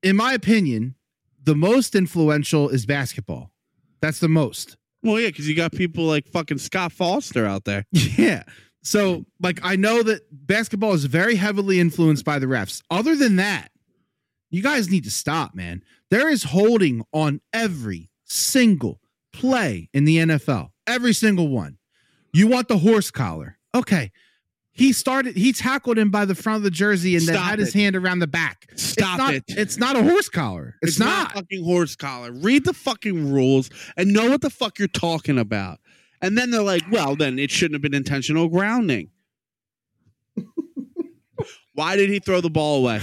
in 0.03 0.17
my 0.17 0.33
opinion, 0.33 0.97
the 1.41 1.55
most 1.55 1.95
influential 1.95 2.69
is 2.69 2.87
basketball. 2.87 3.53
That's 4.01 4.19
the 4.19 4.29
most. 4.29 4.77
Well, 5.05 5.21
yeah, 5.21 5.29
because 5.29 5.49
you 5.49 5.55
got 5.55 5.71
people 5.71 6.05
like 6.05 6.27
fucking 6.27 6.59
Scott 6.59 6.91
Foster 6.91 7.47
out 7.47 7.65
there. 7.65 7.85
Yeah. 7.93 8.43
So, 8.85 9.27
like, 9.41 9.61
I 9.63 9.77
know 9.77 10.03
that 10.03 10.23
basketball 10.33 10.93
is 10.93 11.05
very 11.05 11.37
heavily 11.37 11.79
influenced 11.79 12.25
by 12.25 12.41
the 12.41 12.47
refs. 12.47 12.83
Other 12.91 13.15
than 13.15 13.37
that, 13.37 13.71
you 14.53 14.63
guys 14.63 14.91
need 14.91 15.05
to 15.05 15.11
stop, 15.11 15.55
man. 15.55 15.83
There 16.11 16.29
is 16.29 16.45
holding 16.45 17.03
on 17.13 17.41
every 17.55 18.11
single 18.25 19.01
play 19.33 19.89
in 19.95 20.05
the 20.05 20.19
NFL, 20.19 20.69
every 20.87 21.15
single 21.15 21.49
one. 21.49 21.79
You 22.35 22.47
want 22.47 22.69
the 22.69 22.79
horse 22.79 23.11
collar. 23.11 23.59
Okay. 23.75 24.13
He 24.75 24.93
started, 24.93 25.37
he 25.37 25.53
tackled 25.53 25.99
him 25.99 26.11
by 26.11 26.27
the 26.27 26.35
front 26.35 26.59
of 26.59 26.63
the 26.63 26.71
jersey 26.71 27.17
and 27.17 27.27
then 27.27 27.35
Stop 27.35 27.47
had 27.47 27.59
his 27.59 27.75
hand 27.75 27.97
around 27.97 28.21
the 28.21 28.27
back. 28.27 28.67
Stop 28.77 28.97
it's 28.97 29.19
not, 29.19 29.35
it. 29.35 29.45
It's 29.49 29.79
not 29.79 29.97
a 29.97 30.03
horse 30.03 30.29
collar. 30.29 30.77
It's, 30.83 30.99
not. 30.99 31.33
fucking 31.33 31.65
horse 31.65 31.97
collar. 31.97 32.31
Read 32.33 32.65
the 32.65 32.73
fucking 32.75 33.33
rules 33.33 33.71
and 33.97 34.13
know 34.13 34.31
what 34.31 34.43
the 34.43 34.51
fuck 34.51 34.79
you're 34.79 34.89
talking 34.89 35.39
about. 35.39 35.79
And 36.23 36.37
then 36.39 36.51
they're 36.51 36.63
like, 36.63 36.83
well, 36.91 37.17
then 37.17 37.39
it 37.39 37.51
shouldn't 37.51 37.75
have 37.75 37.83
been 37.83 37.95
intentional 37.95 38.49
grounding. 38.49 39.11
Why 41.75 41.97
did 41.97 42.11
he 42.11 42.19
throw 42.19 42.41
the 42.43 42.51
ball 42.51 42.79
away? 42.79 43.01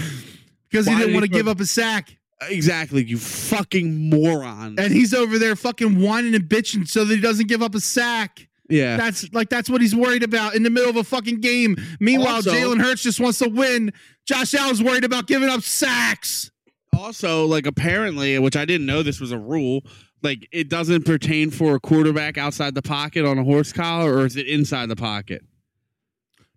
Because 0.70 0.86
he 0.88 0.94
didn't 0.94 1.08
did 1.08 1.14
want 1.14 1.24
to 1.26 1.32
give 1.32 1.48
up 1.48 1.60
a 1.60 1.66
sack. 1.66 2.16
Exactly, 2.50 3.04
you 3.04 3.18
fucking 3.18 4.10
moron. 4.10 4.76
And 4.80 4.94
he's 4.94 5.14
over 5.14 5.38
there 5.38 5.56
fucking 5.58 6.00
whining 6.02 6.34
and 6.36 6.46
bitching 6.46 6.88
so 6.88 7.04
that 7.04 7.14
he 7.14 7.20
doesn't 7.22 7.48
give 7.48 7.62
up 7.62 7.76
a 7.76 7.82
sack. 7.82 8.48
yeah. 8.70 8.96
That's 8.96 9.32
like 9.34 9.50
that's 9.50 9.70
what 9.70 9.82
he's 9.82 9.94
worried 9.96 10.24
about 10.24 10.56
in 10.56 10.64
the 10.64 10.70
middle 10.70 10.90
of 10.90 10.96
a 10.96 11.04
fucking 11.04 11.42
game. 11.42 11.76
Meanwhile, 12.00 12.36
Also- 12.36 12.52
Jalen 12.54 12.82
Hurts 12.82 13.04
just 13.04 13.20
wants 13.20 13.40
to 13.40 13.50
win. 13.50 13.92
Josh 14.26 14.54
Allen's 14.54 14.82
worried 14.82 15.04
about 15.04 15.28
giving 15.28 15.50
up 15.50 15.62
sacks. 15.64 16.50
also, 16.96 17.46
like 17.46 17.66
apparently, 17.66 18.38
which 18.40 18.56
I 18.56 18.64
didn't 18.66 18.86
know 18.86 19.04
this 19.04 19.20
was 19.20 19.32
a 19.32 19.38
rule, 19.40 19.82
like 20.22 20.48
it 20.52 20.70
doesn't 20.70 21.06
pertain 21.06 21.50
for 21.52 21.76
a 21.76 21.80
quarterback 21.80 22.38
outside 22.38 22.74
the 22.76 22.82
pocket 22.82 23.26
on 23.26 23.38
a 23.38 23.44
horse 23.44 23.74
collar, 23.74 24.14
or 24.14 24.26
is 24.26 24.36
it 24.38 24.48
inside 24.48 24.88
the 24.90 24.96
pocket? 24.96 25.44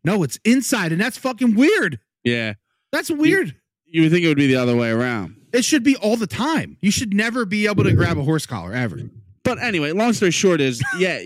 No, 0.05 0.23
it's 0.23 0.39
inside, 0.45 0.93
and 0.93 1.01
that's 1.01 1.17
fucking 1.19 1.55
weird. 1.55 1.99
Yeah. 2.25 2.55
That's 2.93 3.11
weird. 3.11 3.57
You 3.93 4.03
would 4.03 4.11
think 4.11 4.25
it 4.25 4.29
would 4.29 4.39
be 4.39 4.47
the 4.47 4.57
other 4.57 4.75
way 4.75 4.91
around. 4.91 5.37
It 5.53 5.67
should 5.67 5.85
be 5.85 5.97
all 5.97 6.17
the 6.17 6.27
time. 6.27 6.79
You 6.81 6.91
should 6.91 7.13
never 7.13 7.45
be 7.45 7.67
able 7.67 7.85
to 7.85 7.93
grab 7.93 8.17
a 8.17 8.23
horse 8.23 8.47
collar 8.47 8.73
ever. 8.73 8.99
But 9.45 9.63
anyway, 9.63 9.93
long 9.93 10.15
story 10.15 10.31
short 10.31 10.63
is, 10.63 10.83
yeah. 10.99 11.21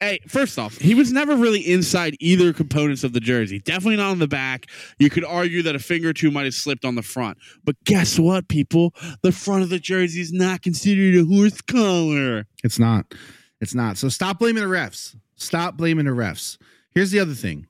Hey, 0.00 0.18
first 0.28 0.58
off, 0.58 0.76
he 0.76 0.94
was 0.94 1.12
never 1.12 1.34
really 1.34 1.60
inside 1.60 2.14
either 2.20 2.52
components 2.52 3.04
of 3.04 3.14
the 3.14 3.20
jersey. 3.20 3.58
Definitely 3.58 3.96
not 3.96 4.10
on 4.10 4.18
the 4.18 4.28
back. 4.28 4.66
You 4.98 5.08
could 5.08 5.24
argue 5.24 5.62
that 5.62 5.74
a 5.74 5.78
finger 5.78 6.10
or 6.10 6.12
two 6.12 6.30
might 6.30 6.44
have 6.44 6.52
slipped 6.52 6.84
on 6.84 6.94
the 6.94 7.02
front. 7.02 7.38
But 7.64 7.76
guess 7.84 8.18
what, 8.18 8.48
people? 8.48 8.92
The 9.22 9.32
front 9.32 9.62
of 9.62 9.70
the 9.70 9.78
jersey 9.78 10.20
is 10.20 10.30
not 10.30 10.60
considered 10.60 11.18
a 11.18 11.24
horse 11.24 11.62
collar. 11.62 12.44
It's 12.62 12.78
not. 12.78 13.14
It's 13.62 13.74
not. 13.74 13.96
So 13.96 14.10
stop 14.10 14.40
blaming 14.40 14.62
the 14.62 14.68
refs. 14.68 15.16
Stop 15.36 15.78
blaming 15.78 16.04
the 16.04 16.10
refs. 16.10 16.58
Here's 16.90 17.12
the 17.12 17.20
other 17.20 17.34
thing. 17.34 17.66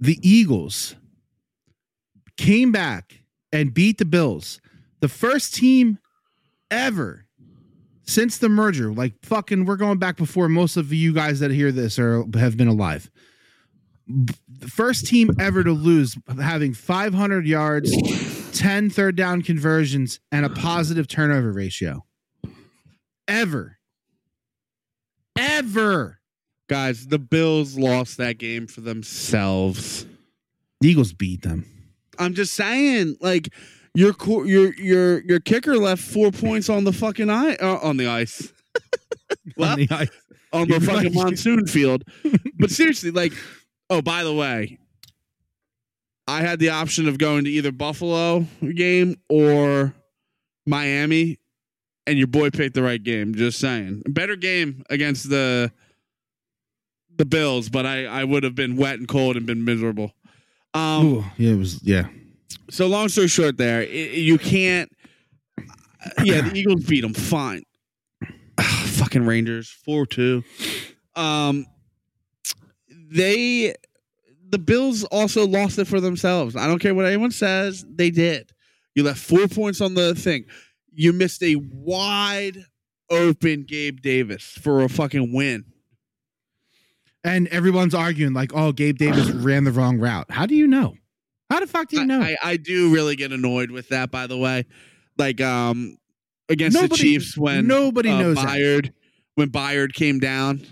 The 0.00 0.18
Eagles 0.22 0.96
came 2.38 2.72
back 2.72 3.20
and 3.54 3.72
beat 3.72 3.98
the 3.98 4.04
Bills. 4.04 4.60
The 5.00 5.08
first 5.08 5.54
team 5.54 5.98
ever 6.70 7.24
since 8.02 8.36
the 8.36 8.48
merger, 8.48 8.92
like 8.92 9.14
fucking 9.22 9.64
we're 9.64 9.76
going 9.76 9.98
back 9.98 10.16
before 10.16 10.48
most 10.48 10.76
of 10.76 10.92
you 10.92 11.14
guys 11.14 11.38
that 11.38 11.52
hear 11.52 11.70
this 11.70 11.98
or 11.98 12.24
have 12.34 12.56
been 12.56 12.68
alive. 12.68 13.08
The 14.06 14.68
first 14.68 15.06
team 15.06 15.30
ever 15.38 15.62
to 15.62 15.70
lose 15.70 16.18
having 16.42 16.74
500 16.74 17.46
yards, 17.46 18.50
10 18.58 18.90
third 18.90 19.16
down 19.16 19.40
conversions 19.40 20.20
and 20.32 20.44
a 20.44 20.50
positive 20.50 21.06
turnover 21.06 21.52
ratio. 21.52 22.04
Ever. 23.28 23.78
Ever. 25.38 26.18
Guys, 26.68 27.06
the 27.06 27.18
Bills 27.18 27.78
lost 27.78 28.18
that 28.18 28.38
game 28.38 28.66
for 28.66 28.80
themselves. 28.80 30.06
The 30.80 30.88
Eagles 30.88 31.12
beat 31.12 31.42
them. 31.42 31.73
I'm 32.18 32.34
just 32.34 32.54
saying, 32.54 33.16
like 33.20 33.52
your 33.94 34.14
your 34.44 34.74
your 34.74 35.22
your 35.22 35.40
kicker 35.40 35.76
left 35.76 36.02
four 36.02 36.30
points 36.30 36.68
on 36.68 36.84
the 36.84 36.92
fucking 36.92 37.30
ice 37.30 37.56
uh, 37.60 37.78
on 37.82 37.96
the 37.96 38.08
ice. 38.08 38.52
Well, 39.56 39.70
On 39.72 39.78
the 39.78 39.88
ice. 39.90 40.08
on 40.52 40.68
the 40.68 40.74
You're 40.74 40.80
fucking 40.80 41.14
right. 41.14 41.24
monsoon 41.24 41.66
field. 41.66 42.04
But 42.58 42.70
seriously, 42.70 43.10
like, 43.10 43.32
oh, 43.90 44.00
by 44.00 44.24
the 44.24 44.32
way, 44.32 44.78
I 46.26 46.40
had 46.40 46.58
the 46.60 46.70
option 46.70 47.08
of 47.08 47.18
going 47.18 47.44
to 47.44 47.50
either 47.50 47.72
Buffalo 47.72 48.46
game 48.74 49.16
or 49.28 49.92
Miami, 50.66 51.38
and 52.06 52.16
your 52.16 52.28
boy 52.28 52.50
picked 52.50 52.74
the 52.74 52.82
right 52.82 53.02
game. 53.02 53.34
Just 53.34 53.58
saying, 53.58 54.02
better 54.06 54.36
game 54.36 54.84
against 54.88 55.28
the 55.28 55.72
the 57.16 57.26
Bills, 57.26 57.68
but 57.68 57.84
I 57.86 58.06
I 58.06 58.24
would 58.24 58.44
have 58.44 58.54
been 58.54 58.76
wet 58.76 58.98
and 58.98 59.06
cold 59.08 59.36
and 59.36 59.46
been 59.46 59.64
miserable. 59.64 60.12
Um, 60.74 61.06
Ooh, 61.06 61.24
yeah, 61.38 61.52
it 61.52 61.58
was 61.58 61.82
yeah. 61.84 62.08
so 62.68 62.86
long 62.86 63.08
story 63.08 63.28
short, 63.28 63.56
there 63.56 63.80
i 63.80 63.84
you 63.84 64.38
can't. 64.38 64.90
Yeah, 66.22 66.42
the 66.42 66.52
Eagles 66.58 66.84
beat 66.84 67.02
them. 67.02 67.14
Fine. 67.14 67.62
Fucking 68.60 69.24
Rangers 69.24 69.70
four 69.70 70.04
two. 70.04 70.42
Um, 71.16 71.66
they 73.10 73.74
the 74.50 74.58
Bills 74.58 75.04
also 75.04 75.46
lost 75.46 75.78
it 75.78 75.86
for 75.86 76.00
themselves. 76.00 76.56
I 76.56 76.66
don't 76.66 76.78
care 76.78 76.94
what 76.94 77.06
anyone 77.06 77.30
says. 77.30 77.84
They 77.88 78.10
did. 78.10 78.50
You 78.94 79.04
left 79.04 79.18
four 79.18 79.46
points 79.48 79.80
on 79.80 79.94
the 79.94 80.14
thing. 80.14 80.44
You 80.92 81.12
missed 81.12 81.42
a 81.42 81.56
wide 81.56 82.64
open 83.10 83.64
Gabe 83.64 84.00
Davis 84.00 84.44
for 84.44 84.82
a 84.82 84.88
fucking 84.88 85.32
win. 85.32 85.64
And 87.24 87.48
everyone's 87.48 87.94
arguing 87.94 88.34
like, 88.34 88.52
oh, 88.54 88.72
Gabe 88.72 88.98
Davis 88.98 89.30
ran 89.30 89.64
the 89.64 89.72
wrong 89.72 89.98
route. 89.98 90.30
How 90.30 90.44
do 90.46 90.54
you 90.54 90.66
know? 90.66 90.94
How 91.50 91.60
the 91.60 91.66
fuck 91.66 91.88
do 91.88 91.96
you 91.98 92.04
know? 92.06 92.20
I, 92.20 92.36
I 92.42 92.56
do 92.56 92.92
really 92.92 93.16
get 93.16 93.32
annoyed 93.32 93.70
with 93.70 93.88
that, 93.88 94.10
by 94.10 94.26
the 94.26 94.36
way. 94.36 94.64
Like 95.16 95.40
um 95.40 95.96
against 96.48 96.76
the 96.76 96.82
Nobody- 96.82 97.00
Chiefs 97.02 97.36
when 97.38 97.66
nobody 97.66 98.10
uh, 98.10 98.18
knows 98.18 98.36
that. 98.36 98.48
Byard 98.48 98.92
when 99.36 99.50
Byard 99.50 99.92
came 99.94 100.18
down. 100.20 100.66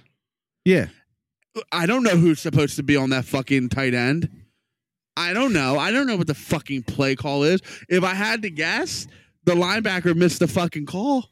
yeah. 0.65 0.87
I 1.71 1.85
don't 1.85 2.03
know 2.03 2.17
who's 2.17 2.41
supposed 2.41 2.77
to 2.77 2.83
be 2.83 2.97
on 2.97 3.11
that 3.11 3.27
fucking 3.27 3.69
tight 3.69 3.93
end. 3.93 4.29
I 5.19 5.35
don't 5.35 5.53
know. 5.53 5.79
I 5.79 5.91
don't 5.91 6.07
know 6.07 6.17
what 6.17 6.27
the 6.27 6.35
fucking 6.35 6.85
play 6.85 7.15
call 7.15 7.43
is. 7.43 7.61
If 7.91 8.03
I 8.05 8.15
had 8.15 8.41
to 8.43 8.51
guess, 8.51 9.07
the 9.45 9.55
linebacker 9.55 10.17
missed 10.17 10.39
the 10.39 10.49
fucking 10.49 10.87
call. 10.87 11.29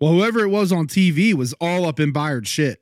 Well, 0.00 0.10
whoever 0.12 0.40
it 0.40 0.48
was 0.48 0.72
on 0.72 0.88
TV 0.88 1.34
was 1.34 1.52
all 1.60 1.86
up 1.86 2.00
in 2.00 2.12
Byard's 2.12 2.48
shit. 2.48 2.80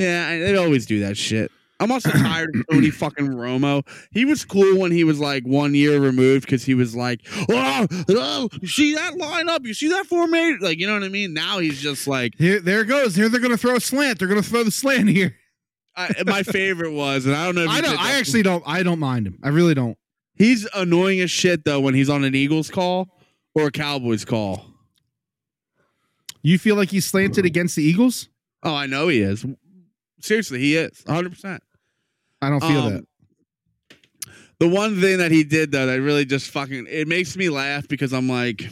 Yeah, 0.00 0.38
they 0.38 0.56
always 0.56 0.86
do 0.86 1.00
that 1.00 1.16
shit. 1.16 1.52
I'm 1.78 1.90
also 1.90 2.10
tired 2.10 2.54
of 2.54 2.66
Tony 2.70 2.90
fucking 2.90 3.28
Romo. 3.28 3.86
He 4.10 4.24
was 4.24 4.44
cool 4.44 4.78
when 4.78 4.92
he 4.92 5.04
was 5.04 5.18
like 5.18 5.44
one 5.44 5.74
year 5.74 5.98
removed 5.98 6.44
because 6.44 6.64
he 6.64 6.74
was 6.74 6.94
like, 6.94 7.20
oh, 7.50 7.86
oh, 8.08 8.48
you 8.60 8.68
see 8.68 8.94
that 8.94 9.14
lineup? 9.14 9.66
You 9.66 9.74
see 9.74 9.88
that 9.88 10.06
formation? 10.06 10.60
Like, 10.60 10.78
you 10.78 10.86
know 10.86 10.94
what 10.94 11.02
I 11.02 11.08
mean? 11.08 11.34
Now 11.34 11.58
he's 11.58 11.80
just 11.80 12.06
like, 12.06 12.34
Here, 12.36 12.60
there 12.60 12.82
it 12.82 12.86
goes. 12.86 13.16
Here 13.16 13.28
they're 13.28 13.40
gonna 13.40 13.56
throw 13.56 13.76
a 13.76 13.80
slant. 13.80 14.18
They're 14.18 14.28
gonna 14.28 14.42
throw 14.42 14.62
the 14.62 14.70
slant 14.70 15.08
here. 15.10 15.36
I, 15.96 16.14
my 16.24 16.42
favorite 16.44 16.92
was, 16.92 17.26
and 17.26 17.34
I 17.34 17.44
don't 17.46 17.56
know. 17.56 17.64
If 17.64 17.70
I 17.70 17.80
don't. 17.80 17.98
I 17.98 18.18
actually 18.18 18.42
don't. 18.42 18.62
I 18.66 18.82
don't 18.82 19.00
mind 19.00 19.26
him. 19.26 19.38
I 19.42 19.48
really 19.48 19.74
don't. 19.74 19.98
he's 20.36 20.66
annoying 20.74 21.20
as 21.20 21.30
shit 21.30 21.64
though 21.64 21.80
when 21.80 21.94
he's 21.94 22.08
on 22.08 22.24
an 22.24 22.34
Eagles 22.34 22.70
call 22.70 23.08
or 23.54 23.66
a 23.66 23.70
Cowboys 23.70 24.24
call. 24.24 24.64
You 26.42 26.58
feel 26.58 26.76
like 26.76 26.90
he's 26.90 27.04
slanted 27.04 27.44
against 27.44 27.76
the 27.76 27.82
Eagles? 27.82 28.28
Oh, 28.62 28.74
I 28.74 28.86
know 28.86 29.08
he 29.08 29.20
is. 29.20 29.44
Seriously, 30.20 30.58
he 30.60 30.76
is 30.76 31.02
100. 31.06 31.30
percent 31.32 31.62
I 32.42 32.48
don't 32.50 32.60
feel 32.60 32.80
Um, 32.80 32.92
that. 32.92 33.04
The 34.58 34.68
one 34.68 35.00
thing 35.00 35.18
that 35.18 35.30
he 35.30 35.42
did 35.44 35.72
though 35.72 35.86
that 35.86 36.00
really 36.02 36.24
just 36.26 36.50
fucking 36.50 36.86
it 36.88 37.08
makes 37.08 37.36
me 37.36 37.48
laugh 37.48 37.88
because 37.88 38.12
I'm 38.12 38.28
like, 38.28 38.62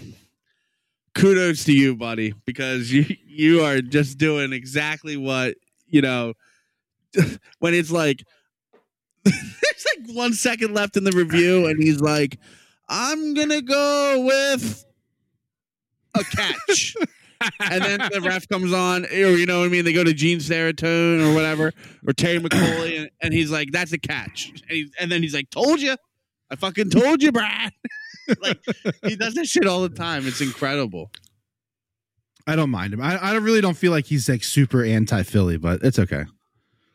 kudos 1.14 1.64
to 1.64 1.72
you, 1.72 1.96
buddy, 1.96 2.34
because 2.46 2.92
you 2.92 3.05
you 3.26 3.62
are 3.62 3.80
just 3.80 4.18
doing 4.18 4.53
exactly 4.53 5.16
what 5.16 5.55
you 5.86 6.03
know. 6.03 6.34
when 7.61 7.72
it's 7.74 7.90
like 7.90 8.22
there's 9.24 9.86
like 9.96 10.14
one 10.14 10.34
second 10.34 10.74
left 10.74 10.96
in 10.99 11.05
the 11.05 11.12
review, 11.12 11.66
and 11.66 11.82
he's 11.82 12.01
like, 12.01 12.38
"I'm 12.88 13.32
gonna 13.34 13.62
go 13.62 14.24
with 14.26 14.84
a 16.14 16.24
catch." 16.24 16.94
and 17.61 17.84
then 17.84 18.01
the 18.12 18.20
ref 18.20 18.49
comes 18.49 18.72
on, 18.72 19.05
or 19.07 19.14
you 19.14 19.47
know 19.47 19.61
what 19.61 19.66
I 19.66 19.68
mean? 19.68 19.84
They 19.84 19.93
go 19.93 20.05
to 20.05 20.12
Gene 20.12 20.39
Steratore 20.39 21.30
or 21.30 21.34
whatever, 21.34 21.72
or 22.07 22.12
Terry 22.12 22.39
McAulay, 22.39 23.01
and, 23.01 23.11
and 23.20 23.34
he's 23.34 23.51
like, 23.51 23.70
"That's 23.72 23.93
a 23.93 23.99
catch," 23.99 24.51
and, 24.51 24.70
he, 24.70 24.93
and 24.99 25.11
then 25.11 25.22
he's 25.22 25.34
like, 25.34 25.51
"Told 25.51 25.80
you, 25.80 25.97
I 26.51 26.57
fucking 26.57 26.91
told 26.91 27.22
you, 27.22 27.32
Brad." 27.32 27.72
like 28.43 28.61
he 29.05 29.16
does 29.16 29.34
that 29.34 29.47
shit 29.47 29.66
all 29.66 29.82
the 29.82 29.89
time. 29.89 30.26
It's 30.26 30.41
incredible. 30.41 31.11
I 32.47 32.57
don't 32.57 32.70
mind 32.70 32.95
him. 32.95 33.01
I, 33.03 33.16
I 33.16 33.34
really 33.36 33.61
don't 33.61 33.76
feel 33.76 33.93
like 33.93 34.07
he's 34.07 34.28
like 34.28 34.43
super 34.43 34.82
anti 34.82 35.22
Philly, 35.22 35.59
but 35.59 35.82
it's 35.82 35.99
okay. 35.99 36.24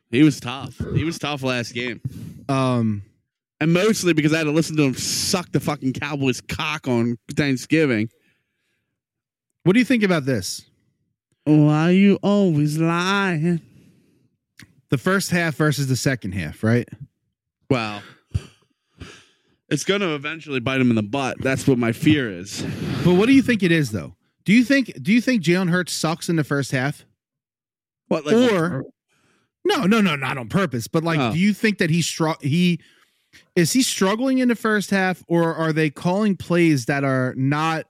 He 0.10 0.24
was 0.24 0.40
tough. 0.40 0.80
He 0.94 1.04
was 1.04 1.18
tough 1.18 1.42
last 1.42 1.74
game, 1.74 2.02
Um, 2.48 3.02
and 3.60 3.74
mostly 3.74 4.14
because 4.14 4.34
I 4.34 4.40
had 4.40 4.44
to 4.44 4.52
listen 4.52 4.76
to 4.78 4.84
him 4.84 4.94
suck 4.94 5.52
the 5.52 5.60
fucking 5.60 5.94
Cowboys 5.94 6.42
cock 6.42 6.88
on 6.88 7.18
Thanksgiving. 7.36 8.10
What 9.64 9.74
do 9.74 9.80
you 9.80 9.86
think 9.86 10.04
about 10.04 10.26
this? 10.26 10.62
Why 11.46 11.90
you 11.92 12.20
always 12.24 12.78
lying? 12.78 13.62
The 14.90 14.98
first 14.98 15.32
half 15.32 15.56
versus 15.56 15.88
the 15.88 15.96
second 15.96 16.34
half, 16.34 16.64
right? 16.64 16.88
Well, 17.70 18.02
it's 19.70 19.84
going 19.84 20.02
to 20.02 20.14
eventually 20.14 20.60
bite 20.60 20.80
him 20.80 20.90
in 20.90 20.96
the 20.96 21.02
butt. 21.04 21.38
That's 21.42 21.68
what 21.68 21.78
my 21.80 21.92
fear 21.92 22.30
is. 22.32 22.62
But 23.04 23.16
what 23.16 23.26
do 23.26 23.34
you 23.34 23.42
think 23.42 23.64
it 23.64 23.72
is 23.72 23.92
though? 23.92 24.16
Do 24.46 24.54
you 24.54 24.64
think 24.64 24.94
do 25.02 25.12
you 25.12 25.22
think 25.22 25.42
Jalen 25.42 25.70
Hurts 25.70 25.94
sucks 25.94 26.30
in 26.30 26.36
the 26.36 26.44
first 26.44 26.72
half? 26.72 27.06
What, 28.10 28.26
Like, 28.26 28.52
Or- 28.52 28.84
No, 29.66 29.84
no, 29.86 30.02
no, 30.02 30.16
not 30.16 30.38
on 30.38 30.50
purpose. 30.50 30.88
But 30.88 31.04
like, 31.04 31.20
Oh. 31.20 31.32
do 31.34 31.40
you 31.40 31.54
think 31.54 31.78
that 31.80 31.90
he 31.90 32.02
str- 32.02 32.40
he 32.42 32.80
is 33.56 33.72
he 33.74 33.82
struggling 33.82 34.38
in 34.38 34.50
the 34.50 34.56
first 34.56 34.92
half, 34.92 35.24
or 35.28 35.56
are 35.56 35.74
they 35.74 35.90
calling 35.90 36.36
plays 36.38 36.86
that 36.86 37.04
are 37.04 37.34
not? 37.36 37.86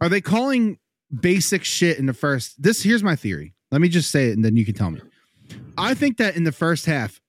Are 0.00 0.08
they 0.08 0.20
calling 0.20 0.78
basic 1.20 1.64
shit 1.64 1.98
in 1.98 2.06
the 2.06 2.14
first? 2.14 2.62
This 2.62 2.82
here's 2.82 3.02
my 3.02 3.16
theory. 3.16 3.54
Let 3.70 3.80
me 3.80 3.88
just 3.88 4.10
say 4.10 4.30
it, 4.30 4.32
and 4.32 4.44
then 4.44 4.56
you 4.56 4.64
can 4.64 4.74
tell 4.74 4.90
me. 4.90 5.00
I 5.76 5.94
think 5.94 6.16
that 6.18 6.36
in 6.36 6.44
the 6.44 6.52
first 6.52 6.86
half, 6.86 7.20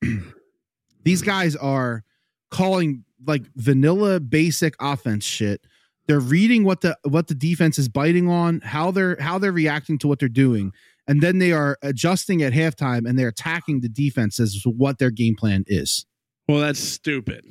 these 1.03 1.21
guys 1.21 1.55
are 1.55 2.03
calling 2.49 3.03
like 3.25 3.43
vanilla 3.55 4.19
basic 4.19 4.75
offense 4.79 5.23
shit. 5.23 5.61
They're 6.07 6.19
reading 6.19 6.63
what 6.63 6.81
the 6.81 6.97
what 7.03 7.27
the 7.27 7.35
defense 7.35 7.77
is 7.77 7.87
biting 7.87 8.29
on, 8.29 8.61
how 8.61 8.91
they're 8.91 9.17
how 9.19 9.37
they're 9.37 9.51
reacting 9.51 9.97
to 9.99 10.07
what 10.07 10.19
they're 10.19 10.29
doing, 10.29 10.73
and 11.07 11.21
then 11.21 11.39
they 11.39 11.51
are 11.51 11.77
adjusting 11.81 12.41
at 12.41 12.53
halftime 12.53 13.07
and 13.07 13.17
they're 13.17 13.27
attacking 13.27 13.81
the 13.81 13.89
defense 13.89 14.39
as 14.39 14.63
what 14.65 14.97
their 14.97 15.11
game 15.11 15.35
plan 15.35 15.63
is. 15.67 16.05
Well, 16.47 16.59
that's 16.59 16.79
stupid. 16.79 17.45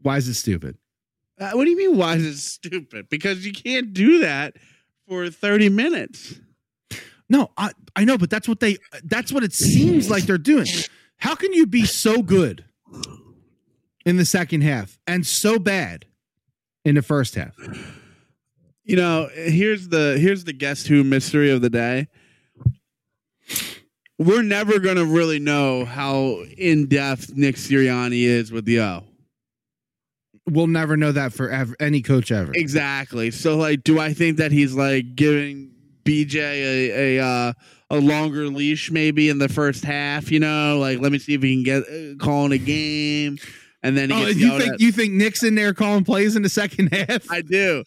Why 0.00 0.16
is 0.16 0.28
it 0.28 0.34
stupid? 0.34 0.76
Uh, 1.38 1.52
what 1.52 1.64
do 1.64 1.70
you 1.70 1.76
mean? 1.76 1.96
Why 1.96 2.16
is 2.16 2.24
it 2.24 2.36
stupid? 2.38 3.08
Because 3.08 3.46
you 3.46 3.52
can't 3.52 3.92
do 3.92 4.20
that 4.20 4.54
for 5.06 5.30
thirty 5.30 5.68
minutes. 5.68 6.40
No, 7.28 7.50
I 7.56 7.72
I 7.94 8.04
know, 8.04 8.18
but 8.18 8.30
that's 8.30 8.48
what 8.48 8.60
they 8.60 8.78
that's 9.04 9.32
what 9.32 9.44
it 9.44 9.52
seems 9.52 10.10
like 10.10 10.24
they're 10.24 10.38
doing. 10.38 10.66
How 11.18 11.34
can 11.34 11.52
you 11.52 11.66
be 11.66 11.84
so 11.84 12.22
good 12.22 12.64
in 14.04 14.16
the 14.16 14.24
second 14.24 14.62
half 14.62 14.98
and 15.06 15.26
so 15.26 15.58
bad 15.58 16.06
in 16.84 16.94
the 16.94 17.02
first 17.02 17.34
half? 17.34 17.54
You 18.84 18.96
know, 18.96 19.28
here's 19.34 19.88
the 19.88 20.16
here's 20.18 20.44
the 20.44 20.52
guess 20.52 20.86
who 20.86 21.04
mystery 21.04 21.50
of 21.50 21.60
the 21.60 21.70
day. 21.70 22.08
We're 24.18 24.42
never 24.42 24.78
gonna 24.80 25.04
really 25.04 25.38
know 25.38 25.84
how 25.84 26.42
in 26.56 26.86
depth 26.86 27.34
Nick 27.36 27.56
Sirianni 27.56 28.22
is 28.22 28.50
with 28.50 28.64
the 28.64 28.80
O. 28.80 29.04
We'll 30.48 30.66
never 30.66 30.96
know 30.96 31.12
that 31.12 31.32
for 31.32 31.50
ever, 31.50 31.74
any 31.80 32.02
coach 32.02 32.32
ever. 32.32 32.52
Exactly. 32.54 33.30
So, 33.30 33.56
like, 33.56 33.84
do 33.84 33.98
I 33.98 34.12
think 34.14 34.36
that 34.38 34.52
he's 34.52 34.74
like 34.74 35.14
giving 35.14 35.70
BJ 36.04 36.36
a 36.36 37.18
a 37.18 37.24
uh, 37.24 37.52
a 37.90 37.96
longer 37.98 38.46
leash 38.48 38.90
maybe 38.90 39.28
in 39.28 39.38
the 39.38 39.48
first 39.48 39.84
half? 39.84 40.30
You 40.30 40.40
know, 40.40 40.78
like 40.78 41.00
let 41.00 41.12
me 41.12 41.18
see 41.18 41.34
if 41.34 41.42
he 41.42 41.54
can 41.54 41.62
get 41.64 41.82
uh, 41.88 42.16
calling 42.24 42.52
a 42.52 42.58
game, 42.58 43.38
and 43.82 43.96
then 43.96 44.10
he 44.10 44.16
Oh, 44.16 44.26
you 44.28 44.58
think 44.58 44.72
at. 44.74 44.80
you 44.80 44.92
think 44.92 45.12
Nick's 45.12 45.42
in 45.42 45.54
there 45.54 45.74
calling 45.74 46.04
plays 46.04 46.34
in 46.36 46.42
the 46.42 46.48
second 46.48 46.88
half? 46.92 47.30
I 47.30 47.42
do. 47.42 47.84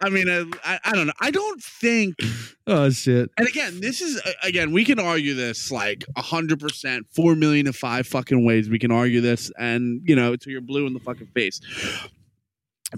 I 0.00 0.10
mean, 0.10 0.28
I, 0.28 0.78
I, 0.84 0.92
don't 0.92 1.06
know. 1.06 1.12
I 1.20 1.30
don't 1.30 1.62
think. 1.62 2.16
oh 2.66 2.90
shit! 2.90 3.30
And 3.36 3.48
again, 3.48 3.80
this 3.80 4.00
is 4.00 4.20
again, 4.42 4.72
we 4.72 4.84
can 4.84 4.98
argue 4.98 5.34
this 5.34 5.70
like 5.70 6.04
hundred 6.16 6.60
percent, 6.60 7.06
four 7.14 7.34
million 7.34 7.66
to 7.66 7.72
five 7.72 8.06
fucking 8.06 8.44
ways. 8.44 8.68
We 8.68 8.78
can 8.78 8.90
argue 8.90 9.20
this, 9.20 9.50
and 9.58 10.02
you 10.04 10.16
know, 10.16 10.32
until 10.32 10.52
you're 10.52 10.60
blue 10.60 10.86
in 10.86 10.92
the 10.92 11.00
fucking 11.00 11.28
face. 11.28 11.60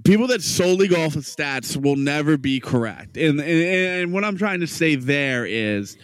People 0.04 0.26
that 0.26 0.42
solely 0.42 0.86
go 0.86 1.02
off 1.02 1.16
of 1.16 1.24
stats 1.24 1.74
will 1.80 1.96
never 1.96 2.36
be 2.36 2.60
correct. 2.60 3.16
And, 3.16 3.40
and 3.40 3.64
and 4.02 4.12
what 4.12 4.24
I'm 4.24 4.36
trying 4.36 4.60
to 4.60 4.66
say 4.66 4.96
there 4.96 5.46
is, 5.46 5.96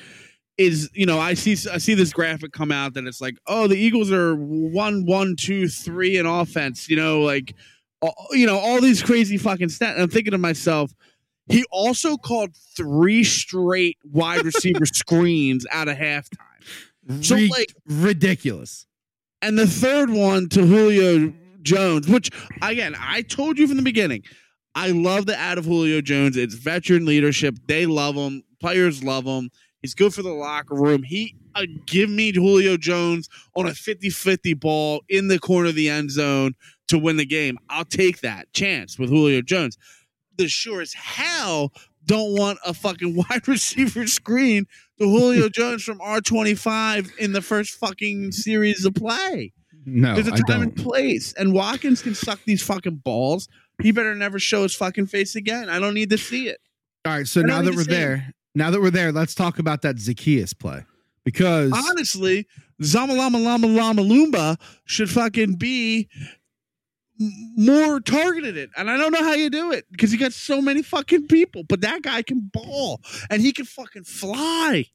is 0.56 0.90
you 0.94 1.04
know, 1.04 1.18
I 1.18 1.34
see 1.34 1.52
I 1.70 1.78
see 1.78 1.94
this 1.94 2.12
graphic 2.12 2.52
come 2.52 2.72
out 2.72 2.94
that 2.94 3.06
it's 3.06 3.20
like, 3.20 3.36
oh, 3.46 3.66
the 3.66 3.76
Eagles 3.76 4.10
are 4.10 4.34
one, 4.36 5.04
one, 5.04 5.36
two, 5.36 5.68
three 5.68 6.16
in 6.16 6.26
offense. 6.26 6.88
You 6.88 6.96
know, 6.96 7.20
like, 7.20 7.54
all- 8.08 8.28
you 8.36 8.46
know, 8.46 8.58
all 8.58 8.80
these 8.80 9.02
crazy 9.02 9.36
fucking 9.38 9.68
stats. 9.68 9.92
And 9.94 10.02
I'm 10.02 10.08
thinking 10.10 10.32
to 10.32 10.38
myself. 10.38 10.92
He 11.46 11.64
also 11.70 12.16
called 12.16 12.50
three 12.76 13.22
straight 13.24 13.98
wide 14.04 14.44
receiver 14.44 14.86
screens 14.86 15.66
out 15.70 15.88
of 15.88 15.96
halftime. 15.96 17.22
So, 17.22 17.34
Ri- 17.36 17.48
like- 17.48 17.74
ridiculous. 17.86 18.86
And 19.42 19.58
the 19.58 19.66
third 19.66 20.08
one 20.10 20.48
to 20.50 20.64
Julio 20.66 21.32
Jones, 21.62 22.08
which 22.08 22.30
again, 22.62 22.94
I 22.98 23.22
told 23.22 23.58
you 23.58 23.66
from 23.68 23.76
the 23.76 23.82
beginning, 23.82 24.22
I 24.74 24.88
love 24.90 25.26
the 25.26 25.38
ad 25.38 25.58
of 25.58 25.66
Julio 25.66 26.00
Jones. 26.00 26.36
It's 26.36 26.54
veteran 26.54 27.04
leadership. 27.04 27.56
They 27.68 27.84
love 27.86 28.14
him. 28.14 28.42
Players 28.60 29.04
love 29.04 29.24
him. 29.24 29.50
He's 29.82 29.94
good 29.94 30.14
for 30.14 30.22
the 30.22 30.32
locker 30.32 30.74
room. 30.74 31.02
He 31.02 31.36
uh, 31.54 31.66
give 31.86 32.08
me 32.08 32.32
Julio 32.32 32.76
Jones 32.78 33.28
on 33.54 33.66
a 33.66 33.70
50-50 33.72 34.58
ball 34.58 35.02
in 35.10 35.28
the 35.28 35.38
corner 35.38 35.68
of 35.68 35.74
the 35.74 35.90
end 35.90 36.10
zone 36.10 36.54
to 36.88 36.98
win 36.98 37.16
the 37.16 37.26
game. 37.26 37.58
I'll 37.68 37.84
take 37.84 38.20
that 38.20 38.52
chance 38.52 38.98
with 38.98 39.10
Julio 39.10 39.42
Jones. 39.42 39.78
The 40.36 40.48
sure 40.48 40.80
as 40.80 40.92
hell 40.92 41.72
don't 42.06 42.36
want 42.36 42.58
a 42.64 42.74
fucking 42.74 43.16
wide 43.30 43.46
receiver 43.48 44.06
screen 44.06 44.66
to 44.98 45.04
Julio 45.04 45.48
Jones 45.52 45.82
from 45.82 45.98
R25 45.98 47.18
in 47.18 47.32
the 47.32 47.42
first 47.42 47.74
fucking 47.78 48.32
series 48.32 48.84
of 48.84 48.94
play. 48.94 49.52
No, 49.86 50.14
There's 50.14 50.28
a 50.28 50.42
time 50.44 50.62
and 50.62 50.74
place, 50.74 51.34
and 51.34 51.52
Watkins 51.52 52.00
can 52.00 52.14
suck 52.14 52.40
these 52.46 52.62
fucking 52.62 52.96
balls. 53.04 53.48
He 53.82 53.92
better 53.92 54.14
never 54.14 54.38
show 54.38 54.62
his 54.62 54.74
fucking 54.74 55.06
face 55.06 55.36
again. 55.36 55.68
I 55.68 55.78
don't 55.78 55.92
need 55.92 56.08
to 56.10 56.16
see 56.16 56.48
it. 56.48 56.58
All 57.04 57.12
right, 57.12 57.26
so 57.26 57.42
now 57.42 57.60
that 57.60 57.74
we're 57.74 57.84
there, 57.84 58.32
now 58.54 58.70
that 58.70 58.80
we're 58.80 58.90
there, 58.90 59.12
let's 59.12 59.34
talk 59.34 59.58
about 59.58 59.82
that 59.82 59.96
Zaccheaus 59.96 60.58
play 60.58 60.86
because 61.22 61.70
Honestly, 61.72 62.46
Zamalama 62.80 63.44
Lama 63.44 63.66
Lama 63.66 64.02
Loomba 64.02 64.58
should 64.86 65.10
fucking 65.10 65.56
be 65.56 66.08
more 67.18 68.00
targeted 68.00 68.56
it. 68.56 68.70
And 68.76 68.90
I 68.90 68.96
don't 68.96 69.12
know 69.12 69.22
how 69.22 69.34
you 69.34 69.50
do 69.50 69.72
it 69.72 69.86
because 69.90 70.12
you 70.12 70.18
got 70.18 70.32
so 70.32 70.60
many 70.60 70.82
fucking 70.82 71.28
people, 71.28 71.62
but 71.64 71.80
that 71.82 72.02
guy 72.02 72.22
can 72.22 72.50
ball 72.52 73.00
and 73.30 73.40
he 73.40 73.52
can 73.52 73.64
fucking 73.64 74.04
fly. 74.04 74.86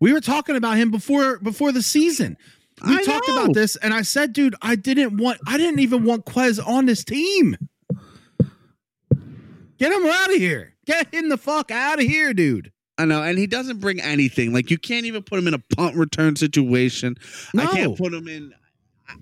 we 0.00 0.12
were 0.12 0.20
talking 0.20 0.56
about 0.56 0.76
him 0.76 0.90
before 0.90 1.38
before 1.38 1.72
the 1.72 1.82
season. 1.82 2.36
We 2.86 2.96
I 2.96 3.02
talked 3.02 3.28
know. 3.28 3.34
about 3.42 3.54
this, 3.54 3.76
and 3.76 3.94
I 3.94 4.02
said, 4.02 4.32
dude, 4.32 4.56
I 4.60 4.74
didn't 4.74 5.16
want, 5.16 5.38
I 5.46 5.56
didn't 5.56 5.80
even 5.80 6.04
want 6.04 6.24
Quez 6.24 6.64
on 6.66 6.86
this 6.86 7.04
team. 7.04 7.56
Get 9.78 9.92
him 9.92 10.04
out 10.06 10.30
of 10.30 10.36
here. 10.36 10.74
Get 10.86 11.14
him 11.14 11.28
the 11.28 11.36
fuck 11.36 11.70
out 11.70 12.00
of 12.00 12.04
here, 12.04 12.34
dude. 12.34 12.72
I 12.98 13.04
know, 13.04 13.22
and 13.22 13.38
he 13.38 13.46
doesn't 13.46 13.78
bring 13.78 14.00
anything. 14.00 14.52
Like 14.52 14.70
you 14.70 14.78
can't 14.78 15.06
even 15.06 15.22
put 15.22 15.38
him 15.38 15.48
in 15.48 15.54
a 15.54 15.62
punt 15.76 15.96
return 15.96 16.36
situation. 16.36 17.16
I 17.56 17.66
can't 17.66 17.96
put 17.96 18.12
him 18.12 18.28
in. 18.28 18.52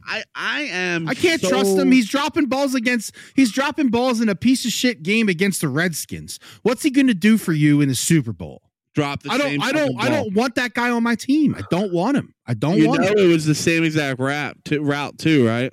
I 0.06 0.22
I 0.34 0.60
am. 0.62 1.08
I 1.08 1.14
can't 1.14 1.40
so- 1.40 1.48
trust 1.48 1.76
him. 1.78 1.90
He's 1.92 2.08
dropping 2.08 2.46
balls 2.46 2.74
against. 2.74 3.14
He's 3.34 3.50
dropping 3.52 3.88
balls 3.88 4.20
in 4.20 4.28
a 4.28 4.34
piece 4.34 4.64
of 4.64 4.72
shit 4.72 5.02
game 5.02 5.28
against 5.28 5.60
the 5.60 5.68
Redskins. 5.68 6.38
What's 6.62 6.82
he 6.82 6.90
going 6.90 7.06
to 7.08 7.14
do 7.14 7.38
for 7.38 7.52
you 7.52 7.80
in 7.80 7.88
the 7.88 7.94
Super 7.94 8.32
Bowl? 8.32 8.62
drop 8.92 9.22
the 9.22 9.30
I 9.30 9.38
don't. 9.38 9.62
I 9.62 9.70
don't. 9.72 10.00
I 10.02 10.08
don't 10.08 10.34
want 10.34 10.56
that 10.56 10.74
guy 10.74 10.90
on 10.90 11.02
my 11.04 11.14
team. 11.14 11.54
I 11.54 11.62
don't 11.70 11.92
want 11.92 12.16
him. 12.16 12.34
I 12.46 12.54
don't 12.54 12.76
You 12.76 12.88
want 12.88 13.02
know 13.02 13.08
him. 13.12 13.18
it 13.18 13.26
was 13.28 13.46
the 13.46 13.54
same 13.54 13.84
exact 13.84 14.18
route, 14.18 14.56
to, 14.64 14.80
route 14.82 15.16
too, 15.16 15.46
right? 15.46 15.72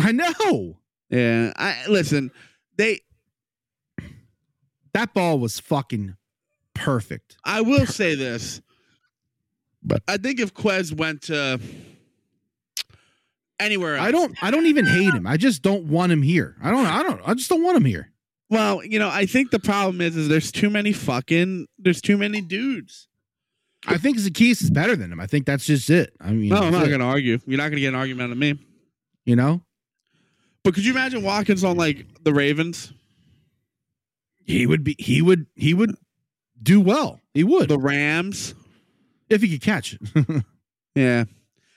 I 0.00 0.10
know 0.12 0.78
Yeah. 1.10 1.52
I 1.56 1.76
listen. 1.88 2.32
They. 2.76 3.00
that 4.94 5.14
ball 5.14 5.38
was 5.38 5.60
fucking 5.60 6.16
perfect. 6.74 7.36
I 7.44 7.60
will 7.60 7.86
say 7.86 8.14
this. 8.14 8.60
But 9.82 10.02
I 10.08 10.16
think 10.16 10.40
if 10.40 10.52
Quez 10.54 10.92
went 10.92 11.22
to 11.22 11.60
anywhere 13.60 13.96
else, 13.96 14.06
I 14.06 14.10
don't. 14.10 14.42
I 14.42 14.50
don't 14.50 14.66
even 14.66 14.86
hate 14.86 15.12
him. 15.14 15.26
I 15.26 15.36
just 15.36 15.62
don't 15.62 15.84
want 15.84 16.12
him 16.12 16.22
here. 16.22 16.56
I 16.62 16.70
don't. 16.70 16.86
I 16.86 17.02
don't. 17.02 17.20
I 17.24 17.34
just 17.34 17.48
don't 17.48 17.62
want 17.62 17.76
him 17.76 17.84
here. 17.84 18.10
Well, 18.50 18.82
you 18.84 18.98
know, 18.98 19.10
I 19.10 19.26
think 19.26 19.50
the 19.50 19.58
problem 19.58 20.00
is, 20.00 20.16
is 20.16 20.28
there's 20.28 20.50
too 20.50 20.70
many 20.70 20.92
fucking, 20.92 21.66
there's 21.78 22.00
too 22.00 22.16
many 22.16 22.40
dudes. 22.40 23.06
I 23.86 23.98
think 23.98 24.16
Zaccheaus 24.18 24.62
is 24.62 24.70
better 24.70 24.96
than 24.96 25.12
him. 25.12 25.20
I 25.20 25.26
think 25.26 25.44
that's 25.44 25.66
just 25.66 25.90
it. 25.90 26.14
I 26.20 26.30
mean, 26.32 26.48
No, 26.48 26.56
I'm 26.56 26.72
not 26.72 26.86
going 26.86 27.00
to 27.00 27.04
argue. 27.04 27.38
You're 27.46 27.58
not 27.58 27.64
going 27.64 27.76
to 27.76 27.80
get 27.80 27.88
an 27.88 27.94
argument 27.94 28.30
out 28.30 28.32
of 28.32 28.38
me. 28.38 28.58
You 29.26 29.36
know, 29.36 29.60
But 30.64 30.74
could 30.74 30.84
you 30.86 30.92
imagine 30.92 31.22
Watkins 31.22 31.62
on 31.62 31.76
like 31.76 32.06
the 32.24 32.32
Ravens, 32.32 32.92
he 34.44 34.66
would 34.66 34.82
be. 34.82 34.96
He 34.98 35.20
would. 35.20 35.46
He 35.54 35.74
would 35.74 35.94
do 36.62 36.80
well. 36.80 37.20
He 37.34 37.44
would 37.44 37.68
the 37.68 37.78
Rams? 37.78 38.54
if 39.28 39.42
he 39.42 39.50
could 39.50 39.62
catch 39.62 39.94
it. 40.00 40.44
Yeah. 40.94 41.24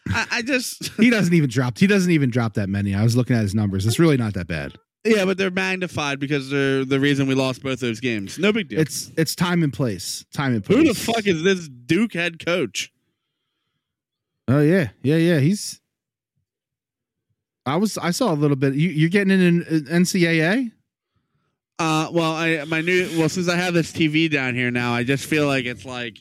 I, 0.10 0.28
I 0.32 0.42
just, 0.42 0.88
he 0.98 1.10
doesn't 1.10 1.34
even 1.34 1.50
drop. 1.50 1.78
He 1.78 1.88
doesn't 1.88 2.12
even 2.12 2.30
drop 2.30 2.54
that 2.56 2.70
many. 2.70 2.94
I 2.96 3.04
was 3.04 3.16
looking 3.16 3.36
at 3.36 3.42
his 3.42 3.56
numbers. 3.56 3.86
It's 3.86 4.00
really 4.00 4.18
not 4.18 4.34
that 4.34 4.48
bad. 4.48 4.74
yeah, 5.04 5.26
but 5.26 5.38
they're 5.38 5.52
magnified 5.52 6.20
because 6.20 6.50
they're 6.50 6.86
the 6.86 7.00
reason 7.00 7.28
we 7.28 7.36
lost 7.36 7.64
both 7.64 7.80
those 7.80 8.00
games. 8.00 8.38
No 8.38 8.52
big 8.54 8.70
deal. 8.70 8.80
It's 8.80 9.12
it's 9.18 9.36
time 9.36 9.64
and 9.64 9.74
place. 9.74 10.26
Time 10.34 10.54
and 10.54 10.64
place. 10.64 10.78
Who 10.78 10.84
the 10.86 10.94
fuck 10.94 11.26
is 11.26 11.44
this 11.44 11.68
Duke 11.68 12.14
head 12.14 12.44
coach? 12.44 12.92
Oh 14.48 14.60
yeah, 14.62 14.90
yeah, 15.02 15.16
yeah. 15.16 15.40
He's. 15.40 15.80
I 17.66 17.78
was. 17.78 17.98
I 17.98 18.12
saw 18.12 18.34
a 18.34 18.36
little 18.36 18.58
bit. 18.58 18.74
You, 18.74 18.90
you're 18.90 19.10
getting 19.10 19.32
in 19.32 19.64
an 19.64 19.86
NCAA. 19.86 20.72
Uh, 21.80 22.10
well, 22.12 22.34
I 22.34 22.64
my 22.66 22.82
new 22.82 23.10
well 23.18 23.30
since 23.30 23.50
I 23.50 23.56
have 23.56 23.74
this 23.74 23.92
TV 23.92 24.30
down 24.30 24.54
here 24.54 24.70
now, 24.70 24.94
I 24.94 25.04
just 25.04 25.26
feel 25.26 25.48
like 25.48 25.66
it's 25.66 25.86
like 25.86 26.18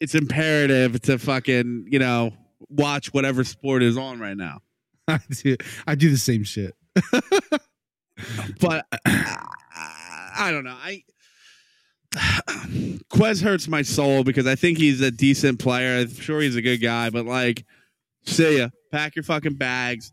it's 0.00 0.14
imperative 0.14 1.00
to 1.02 1.18
fucking 1.18 1.86
you 1.90 1.98
know 1.98 2.34
watch 2.68 3.12
whatever 3.12 3.44
sport 3.44 3.82
is 3.82 3.96
on 3.96 4.18
right 4.20 4.36
now. 4.36 4.60
I 5.08 5.20
do. 5.30 5.56
I 5.86 5.94
do 5.94 6.10
the 6.10 6.18
same 6.18 6.44
shit. 6.44 6.74
But 8.60 8.86
I, 9.06 9.46
I 10.36 10.50
don't 10.52 10.64
know. 10.64 10.76
I 10.80 11.02
Quez 13.12 13.42
hurts 13.42 13.68
my 13.68 13.82
soul 13.82 14.24
because 14.24 14.46
I 14.46 14.54
think 14.54 14.78
he's 14.78 15.00
a 15.00 15.10
decent 15.10 15.58
player. 15.58 16.00
I'm 16.00 16.14
sure 16.14 16.40
he's 16.40 16.56
a 16.56 16.62
good 16.62 16.78
guy, 16.78 17.10
but 17.10 17.26
like, 17.26 17.64
see 18.24 18.58
ya. 18.58 18.68
Pack 18.92 19.16
your 19.16 19.24
fucking 19.24 19.54
bags. 19.54 20.12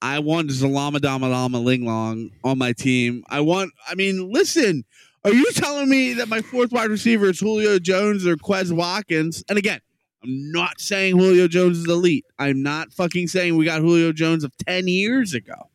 I 0.00 0.20
want 0.20 0.50
Zalama 0.50 1.00
Dama 1.00 1.28
Lama 1.28 1.58
Ling 1.58 1.84
Long 1.84 2.30
on 2.44 2.58
my 2.58 2.72
team. 2.72 3.24
I 3.28 3.40
want. 3.40 3.72
I 3.88 3.94
mean, 3.94 4.30
listen. 4.30 4.84
Are 5.22 5.32
you 5.32 5.50
telling 5.52 5.90
me 5.90 6.14
that 6.14 6.28
my 6.28 6.40
fourth 6.40 6.72
wide 6.72 6.88
receiver 6.88 7.26
is 7.26 7.40
Julio 7.40 7.78
Jones 7.78 8.26
or 8.26 8.36
Quez 8.36 8.72
Watkins? 8.72 9.44
And 9.50 9.58
again, 9.58 9.80
I'm 10.22 10.52
not 10.52 10.80
saying 10.80 11.18
Julio 11.18 11.48
Jones 11.48 11.78
is 11.78 11.88
elite. 11.88 12.26
I'm 12.38 12.62
not 12.62 12.92
fucking 12.92 13.28
saying 13.28 13.56
we 13.56 13.64
got 13.64 13.80
Julio 13.80 14.12
Jones 14.12 14.44
of 14.44 14.56
10 14.66 14.86
years 14.86 15.32
ago. 15.34 15.70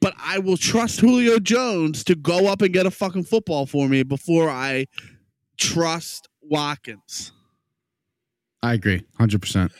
But 0.00 0.14
I 0.18 0.38
will 0.38 0.56
trust 0.56 1.00
Julio 1.00 1.38
Jones 1.38 2.04
to 2.04 2.14
go 2.14 2.46
up 2.46 2.60
and 2.62 2.72
get 2.72 2.84
a 2.84 2.90
fucking 2.90 3.24
football 3.24 3.64
for 3.64 3.88
me 3.88 4.02
before 4.02 4.50
I 4.50 4.86
trust 5.56 6.28
Watkins. 6.42 7.32
I 8.62 8.74
agree, 8.74 9.02
hundred 9.18 9.40
percent. 9.40 9.72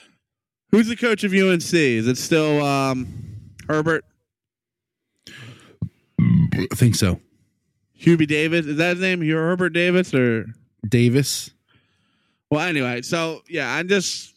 Who's 0.70 0.88
the 0.88 0.96
coach 0.96 1.24
of 1.24 1.32
UNC? 1.32 1.72
Is 1.72 2.06
it 2.06 2.16
still 2.16 2.62
um, 2.62 3.06
Herbert? 3.68 4.04
I 6.20 6.66
think 6.74 6.94
so. 6.94 7.20
Hubie 7.98 8.26
Davis? 8.26 8.66
Is 8.66 8.76
that 8.76 8.96
his 8.96 9.00
name? 9.00 9.22
You're 9.22 9.42
Herbert 9.42 9.70
Davis 9.70 10.12
or 10.12 10.46
Davis. 10.88 11.50
Well, 12.54 12.68
anyway, 12.68 13.02
so 13.02 13.42
yeah, 13.48 13.74
I'm 13.74 13.88
just. 13.88 14.32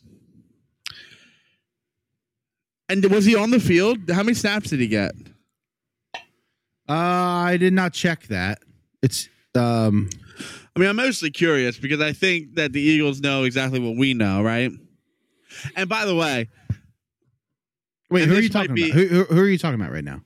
And 2.90 3.06
was 3.12 3.26
he 3.26 3.36
on 3.36 3.52
the 3.52 3.60
field? 3.60 4.10
How 4.10 4.24
many 4.24 4.34
snaps 4.34 4.72
did 4.72 4.80
he 4.80 4.88
get? 4.88 5.14
Uh, 6.90 6.94
I 6.94 7.58
did 7.58 7.74
not 7.74 7.94
check 7.94 8.24
that. 8.30 8.58
It's 9.04 9.30
um. 9.54 10.10
I 10.76 10.80
mean, 10.80 10.90
I'm 10.90 10.96
mostly 10.96 11.30
curious 11.30 11.78
because 11.78 12.02
I 12.02 12.12
think 12.12 12.56
that 12.56 12.74
the 12.74 12.82
Eagles 12.82 13.22
know 13.22 13.44
exactly 13.44 13.80
what 13.80 13.96
we 13.98 14.16
know, 14.16 14.42
right? 14.42 14.72
And 15.76 15.88
by 15.88 16.06
the 16.06 16.16
way, 16.16 16.50
Wait, 18.10 18.28
who 18.28 18.36
are 18.36 18.42
you 18.42 18.50
talking 18.50 18.74
be- 18.74 18.90
about? 18.90 19.00
Who, 19.00 19.08
who, 19.10 19.24
who 19.26 19.42
are 19.42 19.48
you 19.48 19.60
talking 19.60 19.80
about 19.80 19.92
right 19.92 20.04
now? 20.04 20.22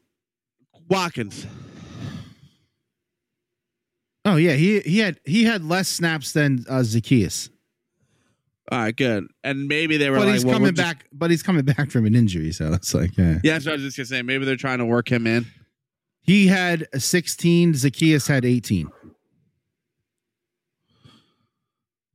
Watkins. 0.87 1.45
Oh 4.23 4.37
yeah, 4.37 4.53
he 4.53 4.79
he 4.79 4.99
had 4.99 5.19
he 5.25 5.43
had 5.43 5.65
less 5.65 5.89
snaps 5.89 6.31
than 6.31 6.63
uh, 6.69 6.83
Zaccheaus, 6.83 7.49
All 8.71 8.79
right, 8.79 8.95
good. 8.95 9.27
And 9.43 9.67
maybe 9.67 9.97
they 9.97 10.09
were 10.09 10.17
but 10.17 10.25
like, 10.25 10.33
he's 10.33 10.45
well, 10.45 10.53
coming 10.55 10.63
we'll 10.67 10.71
just- 10.73 10.87
back. 10.99 11.05
But 11.11 11.31
he's 11.31 11.43
coming 11.43 11.63
back 11.65 11.89
from 11.91 12.05
an 12.05 12.15
injury, 12.15 12.51
so 12.51 12.73
it's 12.73 12.93
like 12.93 13.17
yeah. 13.17 13.39
Yeah, 13.43 13.55
what 13.55 13.67
I 13.67 13.71
was 13.73 13.81
just 13.83 13.97
gonna 13.97 14.05
say. 14.05 14.21
Maybe 14.21 14.45
they're 14.45 14.55
trying 14.55 14.77
to 14.79 14.85
work 14.85 15.11
him 15.11 15.25
in. 15.27 15.45
he 16.21 16.47
had 16.47 16.87
16. 17.01 17.73
Zaccheaus 17.73 18.27
had 18.27 18.45
18. 18.45 18.87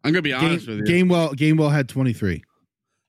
I'm 0.04 0.12
gonna 0.12 0.22
be 0.22 0.30
Game, 0.30 0.44
honest 0.44 0.68
with 0.68 0.78
you. 0.78 0.84
Gamewell 0.84 1.34
Gamewell 1.34 1.72
had 1.72 1.88
23. 1.88 2.42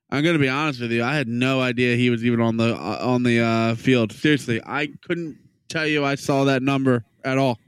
I'm 0.10 0.24
gonna 0.24 0.40
be 0.40 0.50
honest 0.50 0.82
with 0.82 0.92
you. 0.92 1.04
I 1.04 1.16
had 1.16 1.28
no 1.28 1.62
idea 1.62 1.96
he 1.96 2.10
was 2.10 2.26
even 2.26 2.42
on 2.42 2.58
the 2.58 2.76
uh, 2.76 3.00
on 3.02 3.24
the 3.24 3.40
uh, 3.42 3.76
field. 3.76 4.12
Seriously, 4.12 4.62
I 4.66 4.88
couldn't 5.04 5.38
tell 5.70 5.86
you 5.86 6.04
I 6.04 6.16
saw 6.16 6.46
that 6.46 6.64
number 6.64 7.06
at 7.24 7.38
all. 7.38 7.60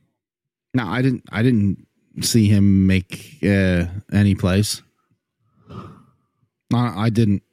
No, 0.73 0.87
I 0.87 1.01
didn't. 1.01 1.23
I 1.31 1.43
didn't 1.43 1.85
see 2.21 2.47
him 2.47 2.87
make 2.87 3.37
uh, 3.43 3.85
any 4.11 4.33
plays. 4.35 4.81
I, 6.73 7.05
I 7.05 7.09
didn't. 7.09 7.43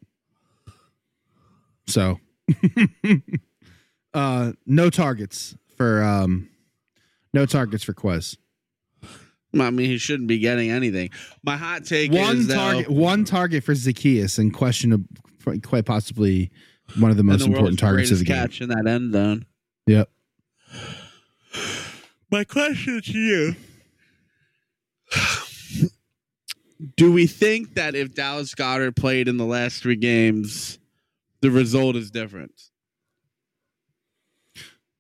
So, 1.87 2.19
uh, 4.15 4.53
no 4.67 4.91
targets 4.91 5.57
for 5.77 6.03
um, 6.03 6.49
no 7.33 7.47
targets 7.47 7.85
for 7.85 7.95
Quez. 7.95 8.37
I 9.55 9.71
mean, 9.71 9.89
he 9.89 9.99
shouldn't 9.99 10.29
be 10.29 10.39
getting 10.39 10.71
anything. 10.71 11.11
My 11.43 11.57
hot 11.57 11.85
take 11.85 12.13
One 12.13 12.39
is 12.39 12.47
though, 12.49 12.55
target, 12.55 12.91
one 12.91 13.25
target 13.25 13.65
for 13.65 13.73
Zaccheaus, 13.73 14.39
and 14.39 14.53
question 14.53 15.09
quite 15.63 15.85
possibly 15.85 16.51
one 16.99 17.11
of 17.11 17.17
the 17.17 17.23
most 17.23 17.41
the 17.41 17.47
important 17.47 17.79
targets 17.79 18.11
of 18.11 18.19
the 18.19 18.25
greatest 18.25 18.61
game. 18.61 18.69
catch 18.69 18.79
in 18.79 18.85
that 18.85 18.91
end 18.91 19.13
zone. 19.13 19.47
Yep. 19.87 20.11
My 22.31 22.45
question 22.45 23.01
to 23.01 23.19
you: 23.19 23.57
Do 26.97 27.13
we 27.13 27.27
think 27.27 27.75
that 27.75 27.95
if 27.95 28.15
Dallas 28.15 28.55
Goedert 28.55 28.97
played 28.97 29.29
in 29.29 29.37
the 29.37 29.47
last 29.47 29.83
three 29.83 29.97
games, 29.97 30.79
the 31.41 31.51
result 31.51 31.97
is 31.97 32.11
different? 32.11 32.53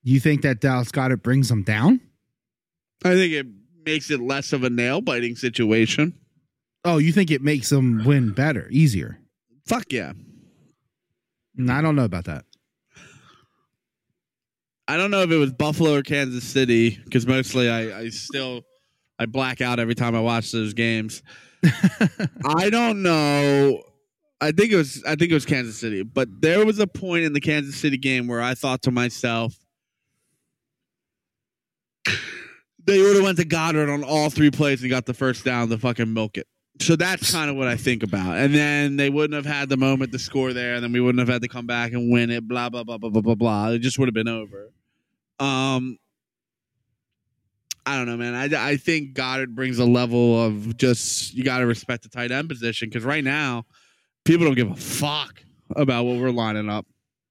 You 0.02 0.20
think 0.20 0.42
that 0.42 0.60
Dallas 0.60 0.90
Goedert 0.90 1.22
brings 1.22 1.48
them 1.48 1.62
down? 1.62 2.00
I 3.04 3.14
think 3.14 3.32
it 3.32 3.46
makes 3.84 4.10
it 4.10 4.20
less 4.20 4.52
of 4.52 4.64
a 4.64 4.70
nail 4.70 5.00
biting 5.00 5.36
situation. 5.36 6.14
Oh, 6.84 6.98
you 6.98 7.12
think 7.12 7.30
it 7.30 7.42
makes 7.42 7.68
them 7.68 8.04
win 8.04 8.32
better, 8.32 8.68
easier? 8.70 9.18
Fuck 9.66 9.92
yeah. 9.92 10.12
Mm, 11.58 11.70
I 11.70 11.82
don't 11.82 11.96
know 11.96 12.04
about 12.04 12.26
that. 12.26 12.44
I 14.88 14.96
don't 14.96 15.10
know 15.10 15.22
if 15.22 15.30
it 15.30 15.36
was 15.36 15.52
Buffalo 15.52 15.96
or 15.96 16.02
Kansas 16.02 16.44
City 16.44 17.00
because 17.04 17.26
mostly 17.26 17.68
I, 17.68 18.02
I 18.02 18.08
still 18.10 18.62
I 19.18 19.26
black 19.26 19.60
out 19.60 19.80
every 19.80 19.96
time 19.96 20.14
I 20.14 20.20
watch 20.20 20.52
those 20.52 20.74
games. 20.74 21.22
I 22.44 22.70
don't 22.70 23.02
know. 23.02 23.82
I 24.40 24.52
think 24.52 24.72
it 24.72 24.76
was 24.76 25.02
I 25.04 25.16
think 25.16 25.30
it 25.30 25.34
was 25.34 25.46
Kansas 25.46 25.78
City, 25.78 26.02
but 26.02 26.28
there 26.40 26.64
was 26.66 26.78
a 26.78 26.86
point 26.86 27.24
in 27.24 27.32
the 27.32 27.40
Kansas 27.40 27.76
City 27.76 27.96
game 27.96 28.26
where 28.26 28.42
I 28.42 28.54
thought 28.54 28.82
to 28.82 28.90
myself, 28.90 29.54
they 32.84 33.00
would 33.00 33.16
have 33.16 33.24
went 33.24 33.38
to 33.38 33.44
Goedert 33.44 33.92
on 33.92 34.04
all 34.04 34.30
three 34.30 34.50
plays 34.50 34.82
and 34.82 34.90
got 34.90 35.06
the 35.06 35.14
first 35.14 35.44
down 35.44 35.68
to 35.70 35.78
fucking 35.78 36.12
milk 36.12 36.36
it. 36.36 36.46
So 36.80 36.94
that's 36.94 37.32
kind 37.32 37.48
of 37.48 37.56
what 37.56 37.68
I 37.68 37.76
think 37.76 38.02
about. 38.02 38.36
And 38.36 38.54
then 38.54 38.96
they 38.96 39.08
wouldn't 39.08 39.34
have 39.34 39.50
had 39.50 39.70
the 39.70 39.78
moment 39.78 40.12
to 40.12 40.18
score 40.18 40.52
there, 40.52 40.74
and 40.74 40.84
then 40.84 40.92
we 40.92 41.00
wouldn't 41.00 41.20
have 41.20 41.32
had 41.32 41.40
to 41.40 41.48
come 41.48 41.66
back 41.66 41.92
and 41.92 42.12
win 42.12 42.30
it. 42.30 42.46
Blah 42.46 42.68
blah 42.68 42.84
blah 42.84 42.98
blah 42.98 43.08
blah 43.08 43.22
blah 43.22 43.34
blah. 43.34 43.68
It 43.70 43.78
just 43.78 43.98
would 43.98 44.08
have 44.08 44.14
been 44.14 44.28
over. 44.28 44.70
Um, 45.38 45.98
I 47.86 47.96
don't 47.96 48.06
know, 48.06 48.16
man. 48.16 48.34
I, 48.34 48.70
I 48.72 48.76
think 48.76 49.14
Goedert 49.14 49.54
brings 49.54 49.78
a 49.78 49.84
level 49.84 50.42
of 50.44 50.76
just 50.76 51.32
you 51.34 51.44
got 51.44 51.58
to 51.58 51.66
respect 51.66 52.02
the 52.02 52.08
tight 52.08 52.32
end 52.32 52.48
position 52.48 52.88
because 52.88 53.04
right 53.04 53.22
now 53.22 53.64
people 54.24 54.44
don't 54.44 54.56
give 54.56 54.70
a 54.70 54.74
fuck 54.74 55.40
about 55.76 56.04
what 56.04 56.18
we're 56.18 56.30
lining 56.30 56.68
up. 56.68 56.84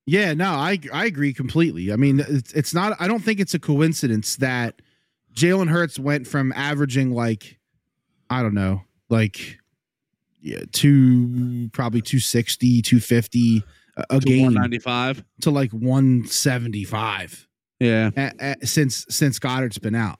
Yeah, 0.05 0.33
no, 0.33 0.51
I 0.51 0.79
I 0.93 1.05
agree 1.07 1.33
completely. 1.33 1.91
I 1.91 1.95
mean, 1.97 2.19
it's, 2.21 2.53
it's 2.53 2.73
not. 2.73 2.95
I 2.99 3.07
don't 3.07 3.23
think 3.23 3.39
it's 3.39 3.53
a 3.53 3.59
coincidence 3.59 4.37
that 4.37 4.81
Jalen 5.35 5.67
Hurts 5.67 5.99
went 5.99 6.25
from 6.27 6.53
averaging 6.53 7.11
like, 7.11 7.59
I 8.29 8.41
don't 8.41 8.53
know, 8.53 8.83
like, 9.09 9.57
yeah, 10.41 10.59
two 10.71 11.69
probably 11.73 12.01
260, 12.01 12.81
250 12.83 13.63
a, 13.97 14.05
a 14.11 14.19
To 14.19 14.25
game 14.25 14.43
195. 14.43 15.23
to 15.41 15.49
like 15.51 15.71
175 15.71 17.47
Yeah. 17.79 18.09
a, 18.15 18.55
a, 18.61 18.65
since 18.65 19.05
since 19.09 19.39
Goedert's 19.39 19.77
been 19.79 19.95
out. 19.95 20.19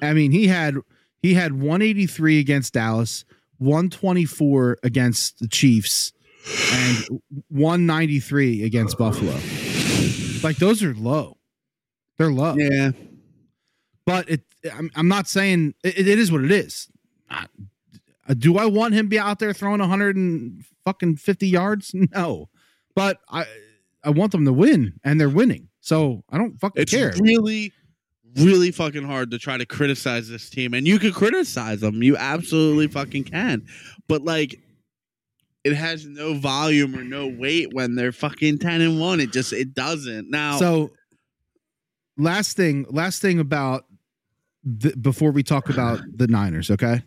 I 0.00 0.12
mean, 0.12 0.30
he 0.32 0.46
had 0.48 0.76
he 1.22 1.34
had 1.34 1.52
183 1.52 2.38
against 2.40 2.74
Dallas, 2.74 3.24
124 3.58 4.78
against 4.82 5.38
the 5.38 5.48
Chiefs, 5.48 6.12
and 6.72 7.20
193 7.48 8.64
against 8.64 8.98
Buffalo. 8.98 9.32
Like 10.42 10.56
those 10.56 10.82
are 10.82 10.94
low. 10.94 11.38
They're 12.18 12.30
low. 12.32 12.54
Yeah. 12.56 12.90
But 14.06 14.28
it 14.28 14.40
I'm, 14.72 14.90
I'm 14.94 15.08
not 15.08 15.28
saying 15.28 15.74
it, 15.84 15.98
it 15.98 16.18
is 16.18 16.30
what 16.32 16.44
it 16.44 16.50
is. 16.50 16.88
Uh, 17.30 17.46
do 18.38 18.56
I 18.58 18.66
want 18.66 18.94
him 18.94 19.08
be 19.08 19.18
out 19.18 19.38
there 19.38 19.52
throwing 19.52 19.80
100 19.80 20.16
and 20.16 20.64
fucking 20.84 21.16
50 21.16 21.48
yards? 21.48 21.94
No. 22.14 22.48
But 22.94 23.18
I 23.28 23.46
I 24.04 24.10
want 24.10 24.32
them 24.32 24.44
to 24.44 24.52
win 24.52 24.94
and 25.04 25.18
they're 25.20 25.28
winning. 25.28 25.68
So 25.80 26.24
I 26.30 26.38
don't 26.38 26.58
fucking 26.60 26.82
It's 26.82 26.92
care. 26.92 27.12
really, 27.20 27.72
really 28.36 28.70
fucking 28.70 29.04
hard 29.04 29.30
to 29.30 29.38
try 29.38 29.56
to 29.56 29.66
criticize 29.66 30.28
this 30.28 30.48
team. 30.50 30.74
And 30.74 30.86
you 30.86 30.98
can 30.98 31.12
criticize 31.12 31.80
them. 31.80 32.02
You 32.02 32.16
absolutely 32.16 32.88
fucking 32.88 33.24
can. 33.24 33.66
But 34.08 34.22
like 34.22 34.58
it 35.64 35.74
has 35.74 36.06
no 36.06 36.34
volume 36.34 36.96
or 36.96 37.04
no 37.04 37.28
weight 37.28 37.72
when 37.72 37.94
they're 37.94 38.12
fucking 38.12 38.58
10 38.58 38.80
and 38.80 39.00
1. 39.00 39.20
It 39.20 39.32
just 39.32 39.52
it 39.52 39.74
doesn't. 39.74 40.30
Now 40.30 40.58
So 40.58 40.90
last 42.16 42.56
thing, 42.56 42.86
last 42.90 43.22
thing 43.22 43.38
about 43.38 43.84
the, 44.64 44.96
before 44.96 45.30
we 45.32 45.42
talk 45.42 45.68
about 45.68 46.00
the 46.14 46.26
Niners, 46.26 46.70
okay? 46.70 47.02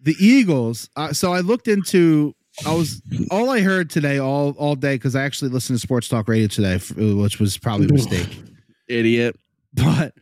The 0.00 0.14
Eagles. 0.18 0.90
Uh, 0.96 1.12
so 1.12 1.32
I 1.32 1.40
looked 1.40 1.68
into. 1.68 2.34
I 2.64 2.72
was 2.72 3.02
all 3.30 3.50
I 3.50 3.60
heard 3.60 3.90
today, 3.90 4.18
all 4.18 4.50
all 4.52 4.76
day, 4.76 4.94
because 4.94 5.16
I 5.16 5.24
actually 5.24 5.50
listened 5.50 5.76
to 5.78 5.80
Sports 5.80 6.08
Talk 6.08 6.28
Radio 6.28 6.46
today, 6.46 6.78
which 6.96 7.40
was 7.40 7.58
probably 7.58 7.86
a 7.86 7.92
mistake. 7.92 8.28
idiot. 8.88 9.36
But 9.74 10.14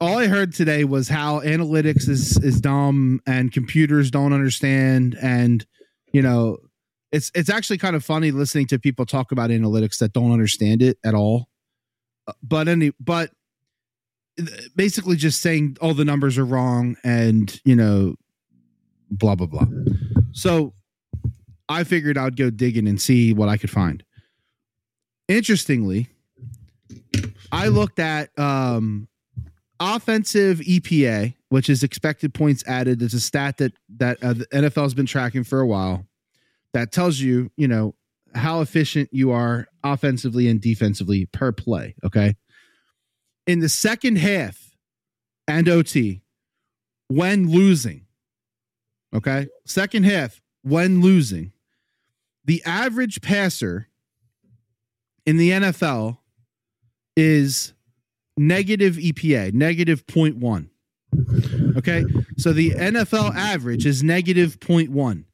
all 0.00 0.18
I 0.18 0.26
heard 0.26 0.52
today 0.52 0.84
was 0.84 1.08
how 1.08 1.40
analytics 1.40 2.08
is 2.08 2.36
is 2.38 2.60
dumb 2.60 3.20
and 3.26 3.52
computers 3.52 4.10
don't 4.10 4.32
understand, 4.32 5.16
and 5.22 5.64
you 6.12 6.22
know, 6.22 6.58
it's 7.12 7.30
it's 7.34 7.48
actually 7.48 7.78
kind 7.78 7.96
of 7.96 8.04
funny 8.04 8.30
listening 8.30 8.66
to 8.66 8.78
people 8.78 9.06
talk 9.06 9.32
about 9.32 9.50
analytics 9.50 9.98
that 9.98 10.12
don't 10.12 10.32
understand 10.32 10.82
it 10.82 10.98
at 11.04 11.14
all. 11.14 11.48
Uh, 12.26 12.32
But 12.42 12.68
any, 12.68 12.92
but 13.00 13.30
basically 14.74 15.16
just 15.16 15.40
saying 15.40 15.76
all 15.80 15.94
the 15.94 16.04
numbers 16.04 16.36
are 16.36 16.44
wrong 16.44 16.96
and 17.04 17.58
you 17.64 17.76
know, 17.76 18.16
blah 19.10 19.34
blah 19.34 19.46
blah. 19.46 19.66
So 20.32 20.74
I 21.68 21.84
figured 21.84 22.18
I'd 22.18 22.36
go 22.36 22.50
digging 22.50 22.86
and 22.86 23.00
see 23.00 23.32
what 23.32 23.48
I 23.48 23.56
could 23.56 23.70
find. 23.70 24.04
Interestingly, 25.28 26.08
I 27.56 27.68
looked 27.68 27.98
at 27.98 28.38
um, 28.38 29.08
offensive 29.80 30.58
EPA, 30.58 31.34
which 31.48 31.70
is 31.70 31.82
expected 31.82 32.34
points 32.34 32.62
added. 32.66 33.00
It's 33.02 33.14
a 33.14 33.20
stat 33.20 33.56
that 33.58 33.72
that 33.96 34.22
uh, 34.22 34.34
the 34.34 34.46
NFL 34.46 34.82
has 34.82 34.94
been 34.94 35.06
tracking 35.06 35.42
for 35.42 35.60
a 35.60 35.66
while. 35.66 36.06
That 36.74 36.92
tells 36.92 37.18
you, 37.18 37.50
you 37.56 37.66
know, 37.66 37.94
how 38.34 38.60
efficient 38.60 39.08
you 39.10 39.30
are 39.30 39.66
offensively 39.82 40.48
and 40.48 40.60
defensively 40.60 41.26
per 41.26 41.52
play. 41.52 41.94
Okay. 42.04 42.36
In 43.46 43.60
the 43.60 43.68
second 43.68 44.16
half 44.18 44.76
and 45.48 45.68
OT, 45.68 46.22
when 47.08 47.50
losing, 47.50 48.04
okay, 49.14 49.46
second 49.64 50.04
half 50.04 50.40
when 50.62 51.00
losing, 51.00 51.52
the 52.44 52.62
average 52.64 53.22
passer 53.22 53.88
in 55.24 55.36
the 55.36 55.50
NFL 55.50 56.18
is 57.16 57.72
negative 58.36 58.96
EPA, 58.96 59.52
negative 59.54 60.06
0.1. 60.06 60.68
Okay. 61.76 62.04
So 62.36 62.52
the 62.52 62.70
NFL 62.72 63.34
average 63.34 63.86
is 63.86 64.02
negative 64.02 64.60
0.1. 64.60 65.24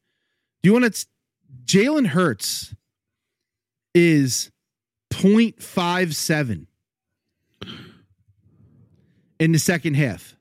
Do 0.63 0.69
you 0.69 0.73
want 0.73 0.95
to? 0.95 1.07
Jalen 1.65 2.07
Hurts 2.09 2.75
is 3.95 4.51
0.57 5.13 6.67
in 9.39 9.53
the 9.53 9.59
second 9.59 9.95
half. 9.95 10.37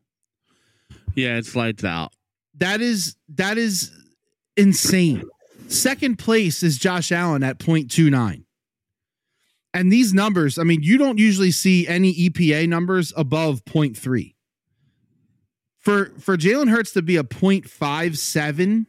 Yeah, 1.15 1.37
it's 1.37 1.55
lights 1.55 1.83
out. 1.83 2.13
That 2.55 2.81
is 2.81 3.15
that 3.29 3.57
is 3.57 3.91
insane. 4.55 5.23
Second 5.67 6.17
place 6.17 6.63
is 6.63 6.77
Josh 6.77 7.11
Allen 7.11 7.43
at 7.43 7.57
0.29. 7.59 8.43
And 9.73 9.91
these 9.91 10.13
numbers, 10.13 10.57
I 10.57 10.63
mean, 10.63 10.83
you 10.83 10.97
don't 10.97 11.17
usually 11.17 11.51
see 11.51 11.87
any 11.87 12.13
EPA 12.13 12.67
numbers 12.67 13.13
above 13.15 13.63
0.3. 13.65 14.35
For 15.79 16.11
for 16.19 16.37
Jalen 16.37 16.69
Hurts 16.69 16.91
to 16.91 17.01
be 17.01 17.17
a 17.17 17.23
0.57 17.23 18.85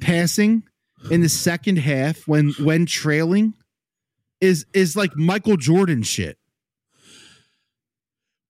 passing 0.00 0.62
in 1.10 1.20
the 1.20 1.28
second 1.28 1.76
half 1.76 2.26
when 2.26 2.52
when 2.58 2.86
trailing 2.86 3.54
is 4.40 4.66
is 4.72 4.96
like 4.96 5.14
Michael 5.16 5.56
Jordan 5.56 6.02
shit. 6.02 6.38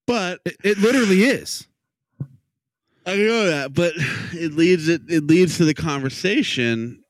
But 0.07 0.41
It, 0.47 0.57
it 0.64 0.79
literally 0.79 1.25
is. 1.25 1.66
I 3.05 3.16
know 3.16 3.47
that, 3.47 3.75
but 3.75 3.93
it 4.33 4.53
leads 4.55 4.89
it 4.89 5.03
it 5.09 5.27
leads 5.27 5.59
to 5.59 5.64
the 5.66 5.75
conversation. 5.75 7.03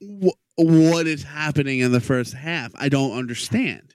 Wh- 0.00 0.30
what 0.56 1.06
is 1.06 1.22
happening 1.22 1.80
in 1.80 1.92
the 1.92 2.00
first 2.00 2.32
half? 2.34 2.72
I 2.76 2.88
don't 2.88 3.16
understand. 3.16 3.94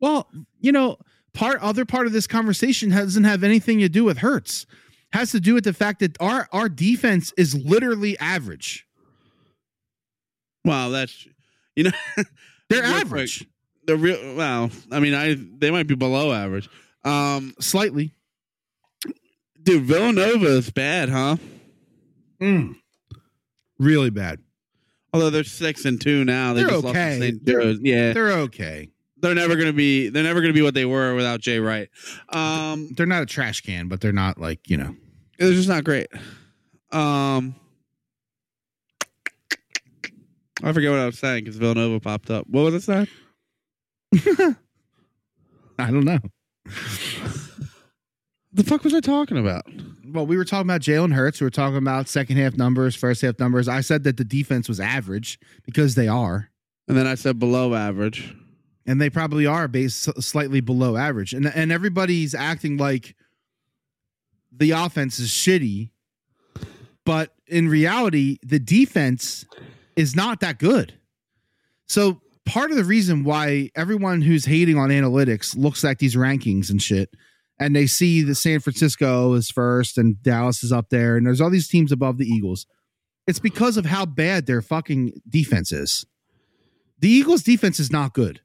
Well, 0.00 0.28
you 0.60 0.72
know, 0.72 0.96
part 1.34 1.60
other 1.60 1.84
part 1.84 2.06
of 2.06 2.12
this 2.12 2.26
conversation 2.26 2.90
doesn't 2.90 3.24
have 3.24 3.44
anything 3.44 3.78
to 3.80 3.88
do 3.88 4.04
with 4.04 4.18
Hurts. 4.18 4.66
Has 5.12 5.32
to 5.32 5.40
do 5.40 5.54
with 5.54 5.64
the 5.64 5.72
fact 5.74 6.00
that 6.00 6.16
our 6.20 6.48
our 6.52 6.68
defense 6.68 7.32
is 7.36 7.54
literally 7.54 8.18
average. 8.18 8.86
Wow, 10.64 10.90
that's 10.90 11.26
you 11.76 11.84
know 11.84 11.90
They're 12.68 12.82
Real 12.82 12.90
quick. 12.92 13.00
average, 13.02 13.46
the 13.86 13.96
real. 13.96 14.36
Well, 14.36 14.70
I 14.92 15.00
mean, 15.00 15.14
I 15.14 15.34
they 15.36 15.70
might 15.72 15.88
be 15.88 15.96
below 15.96 16.32
average. 16.32 16.68
Um, 17.04 17.54
slightly. 17.60 18.14
dude, 19.62 19.82
Villanova 19.84 20.46
is 20.46 20.70
bad, 20.70 21.08
huh? 21.08 21.36
Really 23.78 24.10
bad. 24.10 24.38
Although 25.12 25.30
they're 25.30 25.44
six 25.44 25.84
and 25.84 26.00
two 26.00 26.24
now, 26.24 26.52
they 26.54 26.60
They're 26.62 26.70
just 26.70 26.84
okay. 26.86 27.18
lost 27.18 27.20
to 27.20 27.40
They're- 27.42 27.70
Yeah, 27.82 28.12
They're 28.12 28.30
okay. 28.40 28.88
they're 29.18 29.34
never 29.34 29.56
gonna 29.56 29.72
be. 29.72 30.08
They're 30.08 30.22
never 30.22 30.40
gonna 30.40 30.52
be 30.54 30.62
what 30.62 30.74
they 30.74 30.84
were 30.84 31.14
without 31.14 31.40
Jay 31.40 31.58
Wright. 31.58 31.88
Um, 32.28 32.88
They're 32.96 33.06
not 33.06 33.22
a 33.22 33.26
trash 33.26 33.60
can, 33.62 33.88
but 33.88 34.00
they're 34.00 34.12
not 34.12 34.38
like 34.38 34.68
you 34.70 34.76
know. 34.76 34.94
They're 35.38 35.52
just 35.52 35.68
not 35.68 35.84
great. 35.84 36.06
Um, 36.92 37.54
I 40.62 40.72
forget 40.72 40.90
what 40.90 41.00
I 41.00 41.06
was 41.06 41.18
saying 41.18 41.44
because 41.44 41.56
Villanova 41.56 41.98
popped 42.00 42.30
up. 42.30 42.46
What 42.48 42.64
was 42.64 42.74
it 42.74 42.82
saying? 42.82 43.08
I 45.78 45.90
don't 45.90 46.04
know. 46.04 46.18
The 48.52 48.64
fuck 48.64 48.82
was 48.82 48.94
I 48.94 49.00
talking 49.00 49.38
about? 49.38 49.64
Well, 50.04 50.26
we 50.26 50.36
were 50.36 50.44
talking 50.44 50.66
about 50.66 50.80
Jalen 50.80 51.12
Hurts. 51.14 51.40
We 51.40 51.44
were 51.44 51.50
talking 51.50 51.76
about 51.76 52.08
second 52.08 52.36
half 52.36 52.56
numbers, 52.56 52.96
first 52.96 53.22
half 53.22 53.38
numbers. 53.38 53.68
I 53.68 53.80
said 53.80 54.02
that 54.04 54.16
the 54.16 54.24
defense 54.24 54.68
was 54.68 54.80
average 54.80 55.38
because 55.64 55.94
they 55.94 56.08
are. 56.08 56.50
And 56.88 56.96
then 56.96 57.06
I 57.06 57.14
said 57.14 57.38
below 57.38 57.74
average. 57.74 58.34
and 58.86 59.00
they 59.00 59.08
probably 59.10 59.46
are 59.46 59.68
based 59.68 60.02
slightly 60.22 60.60
below 60.60 60.96
average 60.96 61.32
and 61.34 61.46
and 61.46 61.70
everybody's 61.70 62.34
acting 62.34 62.76
like 62.78 63.14
the 64.50 64.70
offense 64.72 65.20
is 65.20 65.28
shitty 65.28 65.90
but 67.04 67.34
in 67.46 67.68
reality 67.68 68.38
the 68.42 68.58
defense 68.58 69.44
is 69.96 70.16
not 70.16 70.40
that 70.40 70.58
good 70.58 70.94
so 71.86 72.20
part 72.46 72.70
of 72.70 72.76
the 72.78 72.84
reason 72.84 73.22
why 73.22 73.70
everyone 73.76 74.22
who's 74.22 74.46
hating 74.46 74.78
on 74.78 74.88
analytics 74.88 75.56
looks 75.56 75.84
at 75.84 75.98
these 75.98 76.16
rankings 76.16 76.70
and 76.70 76.80
shit 76.82 77.14
and 77.60 77.76
they 77.76 77.86
see 77.86 78.22
that 78.22 78.34
San 78.34 78.58
Francisco 78.58 79.34
is 79.34 79.50
first 79.50 79.96
and 79.98 80.20
Dallas 80.22 80.64
is 80.64 80.72
up 80.72 80.88
there 80.90 81.16
and 81.16 81.24
there's 81.26 81.40
all 81.40 81.50
these 81.50 81.68
teams 81.68 81.92
above 81.92 82.18
the 82.18 82.26
Eagles 82.26 82.66
it's 83.26 83.38
because 83.38 83.76
of 83.76 83.84
how 83.86 84.04
bad 84.06 84.46
their 84.46 84.62
fucking 84.62 85.12
defense 85.28 85.70
is 85.70 86.04
the 86.98 87.08
Eagles 87.08 87.42
defense 87.42 87.78
is 87.78 87.90
not 87.92 88.12
good 88.14 88.40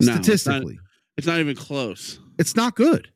No, 0.00 0.06
it's 0.12 0.16
not- 0.16 0.24
statistically. 0.24 0.78
It's 1.16 1.26
not 1.26 1.40
even 1.40 1.56
close. 1.56 2.18
It's 2.38 2.54
not 2.54 2.76
good. 2.76 3.08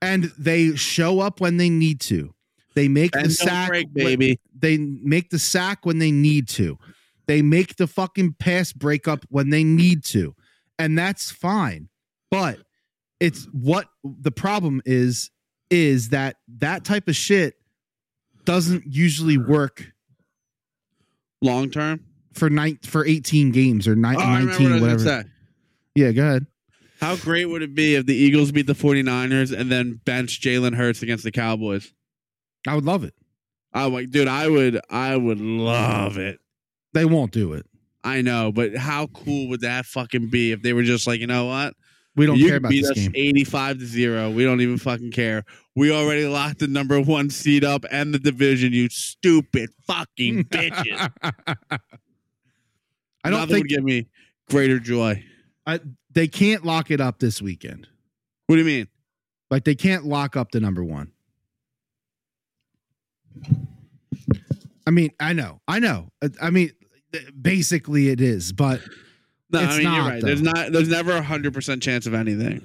And 0.00 0.30
they 0.38 0.76
show 0.76 1.18
up 1.18 1.40
when 1.40 1.56
they 1.56 1.68
need 1.68 2.00
to. 2.02 2.32
They 2.76 2.86
make 2.86 3.16
And 3.16 3.26
the 3.26 3.30
sack, 3.30 3.68
break, 3.68 3.92
baby. 3.92 4.38
they 4.56 4.78
make 4.78 5.30
the 5.30 5.38
sack 5.40 5.84
when 5.84 5.98
they 5.98 6.12
need 6.12 6.46
to. 6.50 6.78
They 7.26 7.42
make 7.42 7.74
the 7.74 7.88
fucking 7.88 8.34
pass 8.38 8.72
breakup 8.72 9.24
when 9.30 9.50
they 9.50 9.64
need 9.64 10.04
to. 10.04 10.36
And 10.78 10.96
that's 10.96 11.32
fine. 11.32 11.88
But 12.30 12.60
it's 13.20 13.44
what 13.52 13.86
the 14.04 14.30
problem 14.32 14.80
is 14.84 15.30
is 15.70 16.08
that 16.08 16.36
that 16.58 16.84
type 16.84 17.06
of 17.06 17.14
shit 17.14 17.54
doesn't 18.44 18.84
usually 18.86 19.38
work 19.38 19.86
Long 21.42 21.70
term. 21.70 22.04
for 22.34 22.50
nine 22.50 22.78
for 22.84 23.06
18 23.06 23.50
games 23.52 23.86
or 23.88 23.94
nine, 23.94 24.16
Oh, 24.18 24.20
I 24.20 24.38
remember 24.40 24.50
19 24.52 24.70
what 24.72 24.80
whatever. 24.82 25.24
Yeah, 25.94 26.12
go 26.12 26.22
ahead. 26.22 26.46
How 27.00 27.16
great 27.16 27.46
would 27.46 27.62
it 27.62 27.74
be 27.74 27.94
if 27.94 28.04
the 28.06 28.14
Eagles 28.14 28.52
beat 28.52 28.66
the 28.66 28.74
49ers 28.74 29.58
and 29.58 29.70
then 29.72 30.00
bench 30.04 30.40
Jalen 30.42 30.74
Hurts 30.76 31.02
against 31.02 31.24
the 31.24 31.30
Cowboys? 31.32 31.92
I 32.66 32.74
would 32.74 32.84
love 32.84 33.04
it. 33.04 33.14
I 33.72 33.86
like, 33.86 34.10
dude, 34.10 34.28
I 34.28 34.48
would, 34.48 34.80
I 34.90 35.16
would 35.16 35.40
love 35.40 36.18
it. 36.18 36.40
They 36.92 37.04
won't 37.06 37.32
do 37.32 37.54
it. 37.54 37.64
I 38.04 38.20
know, 38.22 38.52
but 38.52 38.76
how 38.76 39.06
cool 39.08 39.48
would 39.48 39.60
that 39.62 39.86
fucking 39.86 40.28
be 40.28 40.52
if 40.52 40.60
they 40.62 40.72
were 40.72 40.82
just 40.82 41.06
like, 41.06 41.20
you 41.20 41.26
know 41.26 41.46
what? 41.46 41.74
We 42.16 42.26
don't 42.26 42.38
you 42.38 42.48
care 42.48 42.56
about 42.56 42.70
beat 42.70 42.82
this 42.82 42.90
us 42.90 42.96
game. 42.96 43.12
85 43.14 43.78
to 43.78 43.86
0. 43.86 44.30
We 44.30 44.44
don't 44.44 44.60
even 44.60 44.78
fucking 44.78 45.12
care. 45.12 45.44
We 45.76 45.92
already 45.92 46.26
locked 46.26 46.58
the 46.58 46.66
number 46.66 47.00
one 47.00 47.30
seed 47.30 47.64
up 47.64 47.84
and 47.90 48.12
the 48.12 48.18
division, 48.18 48.72
you 48.72 48.88
stupid 48.88 49.70
fucking 49.86 50.44
bitches. 50.50 51.10
I 53.22 53.30
don't 53.30 53.40
Nothing 53.40 53.48
think 53.48 53.64
would 53.64 53.68
give 53.68 53.84
me 53.84 54.08
greater 54.48 54.80
joy. 54.80 55.24
I, 55.66 55.80
they 56.12 56.26
can't 56.26 56.64
lock 56.64 56.90
it 56.90 57.00
up 57.00 57.20
this 57.20 57.40
weekend. 57.40 57.86
What 58.46 58.56
do 58.56 58.62
you 58.62 58.66
mean? 58.66 58.88
Like 59.50 59.64
they 59.64 59.74
can't 59.74 60.04
lock 60.04 60.36
up 60.36 60.50
the 60.50 60.60
number 60.60 60.82
one. 60.82 61.12
I 64.86 64.90
mean, 64.90 65.10
I 65.20 65.32
know, 65.32 65.60
I 65.68 65.78
know. 65.78 66.10
I 66.42 66.50
mean, 66.50 66.72
basically 67.40 68.08
it 68.08 68.20
is, 68.20 68.52
but 68.52 68.80
No, 69.52 69.60
It's 69.60 69.74
I 69.74 69.78
mean 69.78 69.82
you're 69.82 69.92
not, 70.02 70.08
right. 70.10 70.22
There's 70.22 70.42
not 70.42 70.72
there's 70.72 70.88
never 70.88 71.12
a 71.12 71.22
hundred 71.22 71.52
percent 71.54 71.82
chance 71.82 72.06
of 72.06 72.14
anything. 72.14 72.60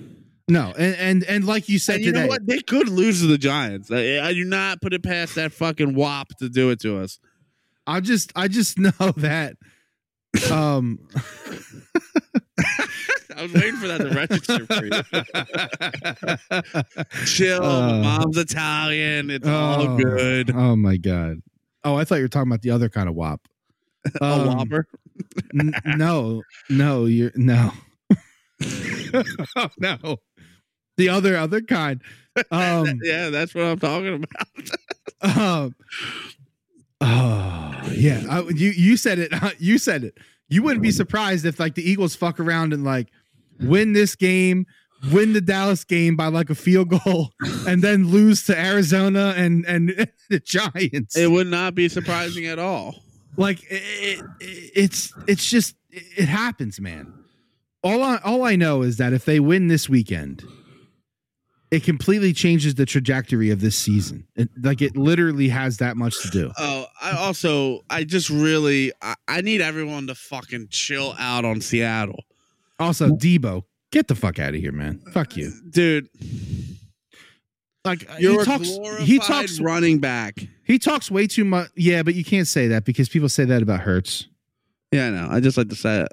no. 0.47 0.73
And 0.77 0.95
and 0.95 1.23
and 1.23 1.45
like 1.45 1.67
you 1.69 1.79
said 1.79 1.95
And 1.95 2.05
you 2.05 2.11
today, 2.11 2.23
know 2.23 2.27
what? 2.29 2.45
They 2.45 2.59
could 2.61 2.89
lose 2.89 3.21
to 3.21 3.27
the 3.27 3.37
Giants. 3.37 3.89
I, 3.91 4.19
I 4.19 4.33
do 4.33 4.43
not 4.43 4.81
put 4.81 4.93
it 4.93 5.01
past 5.03 5.35
that 5.35 5.51
fucking 5.53 5.95
wop 5.95 6.29
to 6.39 6.49
do 6.49 6.69
it 6.69 6.79
to 6.81 6.97
us. 6.99 7.19
I 7.87 7.99
just 8.01 8.31
I 8.35 8.47
just 8.47 8.77
know 8.79 8.91
that. 9.17 9.55
Um, 10.51 10.99
I 13.37 13.41
was 13.43 13.53
waiting 13.53 13.75
for 13.77 13.87
that 13.87 13.99
to 13.99 14.09
register 14.09 14.65
for 14.65 14.85
you. 14.85 14.91
Chill. 17.25 17.63
Uh, 17.63 17.99
mom's 18.01 18.37
Italian. 18.37 19.29
It's 19.29 19.47
all 19.47 19.81
oh, 19.81 19.97
good. 19.97 20.51
Oh 20.55 20.75
my 20.75 20.97
god. 20.97 21.41
Oh, 21.83 21.95
I 21.95 22.03
thought 22.05 22.15
you 22.15 22.23
were 22.23 22.27
talking 22.29 22.49
about 22.49 22.61
the 22.61 22.71
other 22.71 22.89
kind 22.89 23.09
of 23.09 23.15
wop. 23.15 23.41
a 24.21 24.23
Um, 24.23 24.47
whopper. 24.57 24.87
N- 25.57 25.73
no, 25.85 26.43
no, 26.69 27.05
you're 27.05 27.31
no, 27.35 27.71
no. 29.79 30.17
The 30.97 31.09
other 31.09 31.37
other 31.37 31.61
kind. 31.61 32.01
Um, 32.51 32.99
yeah, 33.03 33.29
that's 33.29 33.53
what 33.55 33.65
I'm 33.65 33.79
talking 33.79 34.23
about. 34.23 35.37
um 35.37 35.75
oh 37.01 37.91
yeah. 37.93 38.23
I, 38.29 38.41
you 38.49 38.69
you 38.71 38.97
said 38.97 39.19
it. 39.19 39.33
You 39.59 39.77
said 39.77 40.03
it. 40.03 40.17
You 40.47 40.63
wouldn't 40.63 40.83
be 40.83 40.91
surprised 40.91 41.45
if 41.45 41.59
like 41.59 41.75
the 41.75 41.89
Eagles 41.89 42.15
fuck 42.15 42.39
around 42.39 42.73
and 42.73 42.83
like 42.83 43.07
win 43.59 43.93
this 43.93 44.15
game, 44.15 44.65
win 45.11 45.33
the 45.33 45.41
Dallas 45.41 45.83
game 45.83 46.15
by 46.15 46.27
like 46.27 46.49
a 46.49 46.55
field 46.55 46.89
goal, 46.89 47.31
and 47.67 47.81
then 47.81 48.09
lose 48.09 48.45
to 48.45 48.57
Arizona 48.57 49.33
and 49.35 49.65
and 49.65 50.09
the 50.29 50.39
Giants. 50.39 51.17
It 51.17 51.31
would 51.31 51.47
not 51.47 51.75
be 51.75 51.89
surprising 51.89 52.45
at 52.45 52.59
all. 52.59 52.95
Like 53.37 53.63
it, 53.69 54.21
it, 54.39 54.71
it's 54.75 55.13
it's 55.27 55.49
just 55.49 55.75
it 55.89 56.27
happens, 56.27 56.79
man. 56.79 57.13
All 57.83 58.01
I 58.01 58.17
all 58.23 58.43
I 58.43 58.55
know 58.55 58.81
is 58.81 58.97
that 58.97 59.13
if 59.13 59.25
they 59.25 59.39
win 59.39 59.67
this 59.67 59.89
weekend, 59.89 60.43
it 61.71 61.83
completely 61.83 62.33
changes 62.33 62.75
the 62.75 62.85
trajectory 62.85 63.49
of 63.49 63.61
this 63.61 63.75
season. 63.75 64.27
It, 64.35 64.49
like 64.61 64.81
it 64.81 64.95
literally 64.95 65.49
has 65.49 65.77
that 65.77 65.97
much 65.97 66.21
to 66.21 66.29
do. 66.29 66.51
Oh, 66.57 66.85
I 67.01 67.11
also 67.11 67.81
I 67.89 68.03
just 68.03 68.29
really 68.29 68.91
I, 69.01 69.15
I 69.27 69.41
need 69.41 69.61
everyone 69.61 70.07
to 70.07 70.15
fucking 70.15 70.67
chill 70.69 71.15
out 71.19 71.45
on 71.45 71.61
Seattle. 71.61 72.23
Also, 72.79 73.09
Deebo, 73.09 73.63
get 73.91 74.07
the 74.07 74.15
fuck 74.15 74.39
out 74.39 74.53
of 74.53 74.59
here, 74.59 74.71
man. 74.71 74.99
Fuck 75.11 75.37
you. 75.37 75.53
Dude, 75.69 76.09
Like 77.85 78.09
you're 78.19 78.39
he 78.39 78.45
talks 78.45 78.69
he 79.01 79.19
talks 79.19 79.59
running 79.59 79.99
back. 79.99 80.39
he 80.63 80.79
talks 80.79 81.09
way 81.11 81.27
too 81.27 81.45
much. 81.45 81.69
Yeah, 81.75 82.01
but 82.03 82.15
you 82.15 82.25
can't 82.25 82.47
say 82.47 82.67
that 82.69 82.83
because 82.83 83.07
people 83.09 83.29
say 83.29 83.45
that 83.45 83.61
about 83.61 83.81
Hurts. 83.81 84.27
Yeah, 84.91 85.07
I 85.07 85.09
know. 85.11 85.27
I 85.29 85.39
just 85.39 85.57
like 85.57 85.69
to 85.69 85.75
say 85.75 86.01
it. 86.01 86.07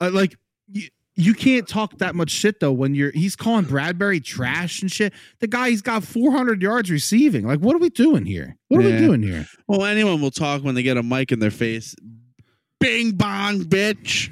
Uh, 0.00 0.10
like 0.12 0.36
you, 0.70 0.88
you 1.14 1.34
can't 1.34 1.66
talk 1.68 1.98
that 1.98 2.14
much 2.14 2.30
shit 2.30 2.60
though 2.60 2.72
when 2.72 2.94
you're 2.94 3.10
he's 3.12 3.36
calling 3.36 3.64
Bradberry 3.64 4.22
trash 4.24 4.82
and 4.82 4.90
shit. 4.90 5.12
The 5.40 5.46
guy 5.46 5.70
he's 5.70 5.82
got 5.82 6.02
400 6.04 6.60
yards 6.62 6.90
receiving. 6.90 7.46
Like, 7.46 7.60
what 7.60 7.74
are 7.76 7.80
we 7.80 7.90
doing 7.90 8.24
here? 8.26 8.56
What 8.68 8.84
are 8.84 8.88
Yeah. 8.88 9.00
we 9.00 9.06
doing 9.06 9.22
here? 9.22 9.46
Well, 9.66 9.84
anyone 9.84 10.20
will 10.20 10.30
talk 10.30 10.62
when 10.64 10.74
they 10.74 10.82
get 10.82 10.96
a 10.96 11.02
mic 11.02 11.30
in 11.32 11.38
their 11.38 11.50
face. 11.50 11.94
Bing 12.80 13.12
bong, 13.12 13.60
bitch. 13.62 14.30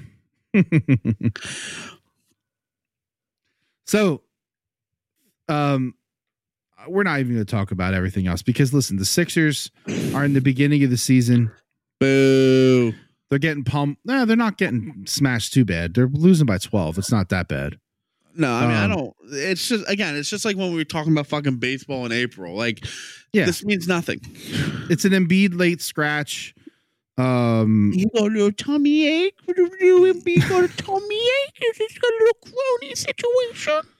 so, 3.86 4.22
um, 5.48 5.94
we're 6.88 7.02
not 7.02 7.20
even 7.20 7.34
going 7.34 7.44
to 7.44 7.50
talk 7.50 7.70
about 7.70 7.94
everything 7.94 8.26
else 8.26 8.42
because 8.42 8.72
listen, 8.74 8.96
the 8.96 9.04
Sixers 9.04 9.70
are 10.14 10.24
in 10.24 10.32
the 10.32 10.40
beginning 10.40 10.82
of 10.84 10.90
the 10.90 10.96
season. 10.96 11.50
Boo. 12.00 12.92
They're 13.28 13.38
getting 13.38 13.64
pumped. 13.64 14.00
No, 14.04 14.24
they're 14.24 14.36
not 14.36 14.56
getting 14.58 15.04
smashed 15.06 15.52
too 15.52 15.64
bad. 15.64 15.94
They're 15.94 16.06
losing 16.06 16.46
by 16.46 16.58
12. 16.58 16.98
It's 16.98 17.10
not 17.10 17.28
that 17.30 17.48
bad. 17.48 17.78
No, 18.36 18.52
I 18.52 18.66
mean 18.66 18.76
I 18.76 18.84
Um, 18.84 18.90
don't. 18.90 19.14
It's 19.32 19.66
just 19.66 19.84
again, 19.88 20.14
it's 20.14 20.28
just 20.28 20.44
like 20.44 20.56
when 20.56 20.70
we 20.70 20.76
were 20.76 20.84
talking 20.84 21.10
about 21.12 21.26
fucking 21.26 21.56
baseball 21.56 22.04
in 22.06 22.12
April. 22.12 22.54
Like, 22.54 22.84
Yeah. 23.32 23.46
this 23.46 23.64
means 23.64 23.88
nothing. 23.88 24.20
It's 24.90 25.04
an 25.06 25.12
Embiid 25.12 25.58
late 25.58 25.80
scratch. 25.80 26.54
Um, 27.18 27.92
You 27.94 28.06
got 28.14 28.24
a 28.24 28.26
little 28.26 28.52
tummy 28.52 29.06
ache. 29.06 29.36
What 29.46 29.56
do 29.56 29.70
you 29.80 30.04
and 30.04 30.22
me 30.24 30.36
got 30.36 30.64
a 30.64 30.76
tummy 30.76 31.14
ache? 31.16 31.62
Is 31.70 31.78
this 31.78 31.96
a 31.96 32.12
little 32.20 32.52
crony 32.78 32.94
situation? 32.94 33.90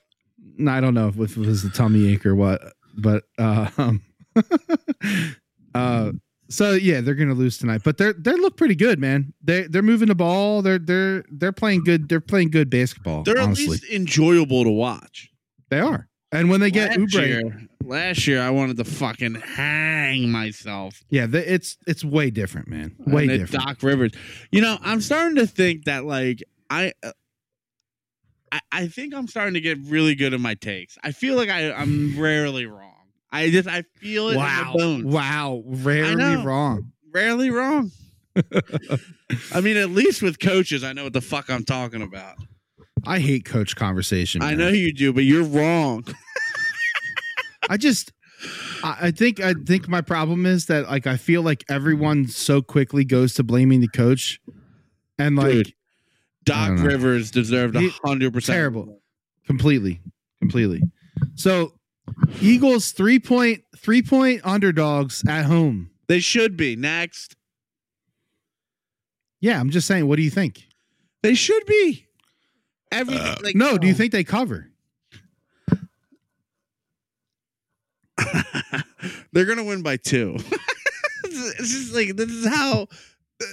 I 0.67 0.81
don't 0.81 0.95
know 0.95 1.09
if 1.09 1.19
it 1.19 1.37
was 1.37 1.63
the 1.63 1.71
tummy 1.71 2.13
ache 2.13 2.25
or 2.25 2.35
what, 2.35 2.63
but 2.97 3.25
uh, 3.39 3.69
um, 3.79 4.03
uh, 5.75 6.13
so 6.49 6.73
yeah, 6.73 7.01
they're 7.01 7.15
gonna 7.15 7.35
lose 7.35 7.59
tonight, 7.59 7.83
but 7.85 7.99
they're 7.99 8.13
they 8.13 8.33
look 8.33 8.57
pretty 8.57 8.77
good, 8.77 8.99
man. 8.99 9.33
They 9.43 9.63
they're 9.63 9.83
moving 9.83 10.09
the 10.09 10.15
ball. 10.15 10.63
They're 10.63 10.79
they're 10.79 11.25
they're 11.31 11.53
playing 11.53 11.85
good. 11.85 12.09
They're 12.09 12.21
playing 12.21 12.51
good 12.51 12.71
basketball. 12.71 13.23
They're 13.25 13.39
honestly, 13.39 13.65
at 13.65 13.71
least 13.71 13.85
enjoyable 13.93 14.65
to 14.65 14.71
watch. 14.71 15.29
they 15.71 15.81
are. 15.81 16.09
And 16.33 16.51
when 16.51 16.61
they 16.61 16.71
get 16.71 16.99
last 16.99 17.15
year, 17.15 17.67
last 17.85 18.27
year 18.27 18.43
I 18.43 18.51
wanted 18.51 18.77
to 18.79 18.85
fucking 18.85 19.37
hang 19.37 20.29
myself. 20.31 21.03
yeah, 21.09 21.27
they, 21.27 21.45
it's 21.47 21.79
it's 21.87 22.05
way 22.05 22.31
different, 22.31 22.69
man. 22.69 22.97
Way 23.07 23.27
different. 23.29 23.65
Doc 23.65 23.83
Rivers. 23.83 24.13
You 24.51 24.61
know, 24.61 24.77
I'm 24.83 25.01
starting 25.01 25.37
to 25.37 25.47
think 25.47 25.85
that 25.85 26.05
like 26.05 26.43
I. 26.71 26.93
I, 28.53 28.61
I 28.73 28.87
think 28.89 29.15
I'm 29.15 29.27
starting 29.27 29.55
to 29.55 29.61
get 29.61 29.79
really 29.85 30.15
good 30.15 30.35
at 30.35 30.41
my 30.41 30.55
takes. 30.55 30.97
I 31.03 31.13
feel 31.13 31.37
like 31.37 31.49
I, 31.49 31.73
I'm 31.73 32.19
rarely 32.19 32.67
wrong. 32.67 32.93
I 33.33 33.51
just 33.51 33.69
I 33.69 33.83
feel 33.97 34.29
it 34.31 34.37
wow, 34.37 34.45
in 34.47 34.67
my 34.67 34.73
bones. 34.73 35.05
wow, 35.05 35.63
rarely 35.67 36.37
wrong. 36.37 36.93
Rarely 37.13 37.51
wrong. 37.51 37.91
I 39.53 39.61
mean, 39.61 39.77
at 39.77 39.91
least 39.91 40.23
with 40.23 40.39
coaches, 40.39 40.85
I 40.85 40.93
know 40.93 41.05
what 41.05 41.13
the 41.13 41.21
fuck 41.21 41.51
I'm 41.51 41.65
talking 41.65 42.03
about. 42.03 42.37
I 43.07 43.19
hate 43.19 43.45
coach 43.45 43.77
conversation. 43.77 44.43
I 44.43 44.55
know 44.55 44.69
you 44.69 44.93
do, 44.93 45.13
but 45.13 45.25
you're 45.25 45.45
wrong. 45.45 46.05
I 47.69 47.77
just 47.77 48.13
I 48.83 48.97
I 49.03 49.11
think 49.11 49.41
I 49.41 49.55
think 49.55 49.89
my 49.89 50.01
problem 50.01 50.47
is 50.47 50.67
that 50.67 50.89
like 50.89 51.07
I 51.07 51.17
feel 51.17 51.43
like 51.43 51.65
everyone 51.69 52.29
so 52.29 52.63
quickly 52.63 53.05
goes 53.05 53.35
to 53.35 53.45
blaming 53.45 53.81
the 53.81 53.89
coach 53.89 54.41
and 55.19 55.37
like 55.37 55.53
Dude, 55.53 55.75
Doc. 56.47 56.79
Rivers 56.79 57.31
deserved 57.31 57.77
a 57.77 57.91
hundred 58.05 58.33
percent. 58.33 58.57
terrible. 58.57 59.03
completely 59.47 60.01
completely. 60.39 60.81
So 61.35 61.75
Eagles 62.41 62.93
3 62.93 63.19
point 63.19 63.63
3 63.77 64.03
point 64.03 64.41
underdogs 64.45 65.23
at 65.29 65.45
home. 65.45 65.91
They 66.09 66.21
should 66.21 66.57
be 66.57 66.77
next. 66.77 67.37
Yeah, 69.41 69.61
I'm 69.61 69.71
just 69.71 69.87
saying 69.87 70.07
what 70.07 70.17
do 70.17 70.23
you 70.23 70.31
think? 70.31 70.63
They 71.23 71.35
should 71.35 71.67
be. 71.67 72.07
Every 72.93 73.17
uh, 73.17 73.35
like 73.43 73.57
no, 73.57 73.77
do 73.77 73.89
you 73.89 73.95
think 73.95 74.13
they 74.13 74.23
cover? 74.25 74.71
they're 79.33 79.45
gonna 79.45 79.65
win 79.65 79.83
by 79.83 79.97
two? 79.97 80.37
it's 81.25 81.73
just 81.73 81.93
like 81.95 82.15
this 82.17 82.31
is 82.31 82.47
how 82.47 82.87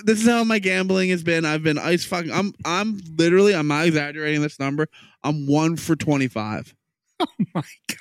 this 0.06 0.22
is 0.22 0.28
how 0.28 0.44
my 0.44 0.60
gambling 0.60 1.10
has 1.10 1.24
been. 1.24 1.46
I've 1.46 1.64
been 1.64 1.78
ice 1.78 2.06
fucking. 2.06 2.32
I'm 2.32 2.54
I'm 2.66 3.00
literally. 3.18 3.54
I'm 3.56 3.68
not 3.68 3.86
exaggerating 3.86 4.42
this 4.42 4.60
number. 4.60 4.88
I'm 5.24 5.46
one 5.48 5.76
for 5.78 5.96
twenty 5.96 6.28
five. 6.28 6.74
Oh 7.20 7.28
my 7.56 7.62
god. 7.88 7.98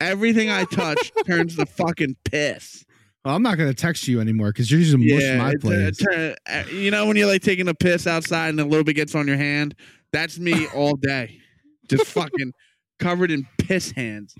Everything 0.00 0.50
I 0.50 0.64
touch 0.64 1.12
turns 1.26 1.56
to 1.56 1.66
fucking 1.66 2.16
piss. 2.24 2.84
Well, 3.24 3.34
I'm 3.34 3.42
not 3.42 3.56
going 3.56 3.70
to 3.70 3.74
text 3.74 4.06
you 4.08 4.20
anymore 4.20 4.52
cuz 4.52 4.70
you're 4.70 4.80
just 4.80 4.96
mushing 4.96 5.38
my 5.38 5.54
plays. 5.60 6.00
uh, 6.06 6.34
you 6.70 6.90
know 6.90 7.06
when 7.06 7.16
you're 7.16 7.26
like 7.26 7.42
taking 7.42 7.68
a 7.68 7.74
piss 7.74 8.06
outside 8.06 8.48
and 8.50 8.60
a 8.60 8.64
little 8.64 8.84
bit 8.84 8.94
gets 8.94 9.14
on 9.14 9.26
your 9.26 9.36
hand. 9.36 9.74
That's 10.12 10.38
me 10.38 10.66
all 10.74 10.94
day, 10.96 11.40
just 11.88 12.06
fucking 12.06 12.52
covered 12.98 13.30
in 13.30 13.46
piss 13.58 13.90
hands. 13.92 14.34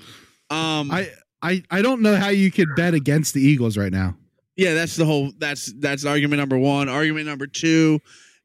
Um, 0.50 0.90
I 0.90 1.10
I 1.42 1.62
I 1.70 1.82
don't 1.82 2.02
know 2.02 2.16
how 2.16 2.28
you 2.28 2.50
could 2.50 2.68
bet 2.76 2.94
against 2.94 3.34
the 3.34 3.40
Eagles 3.40 3.76
right 3.76 3.92
now. 3.92 4.16
Yeah, 4.56 4.74
that's 4.74 4.96
the 4.96 5.04
whole. 5.04 5.32
That's 5.38 5.72
that's 5.78 6.04
argument 6.04 6.40
number 6.40 6.58
one. 6.58 6.88
Argument 6.88 7.26
number 7.26 7.46
two 7.46 8.00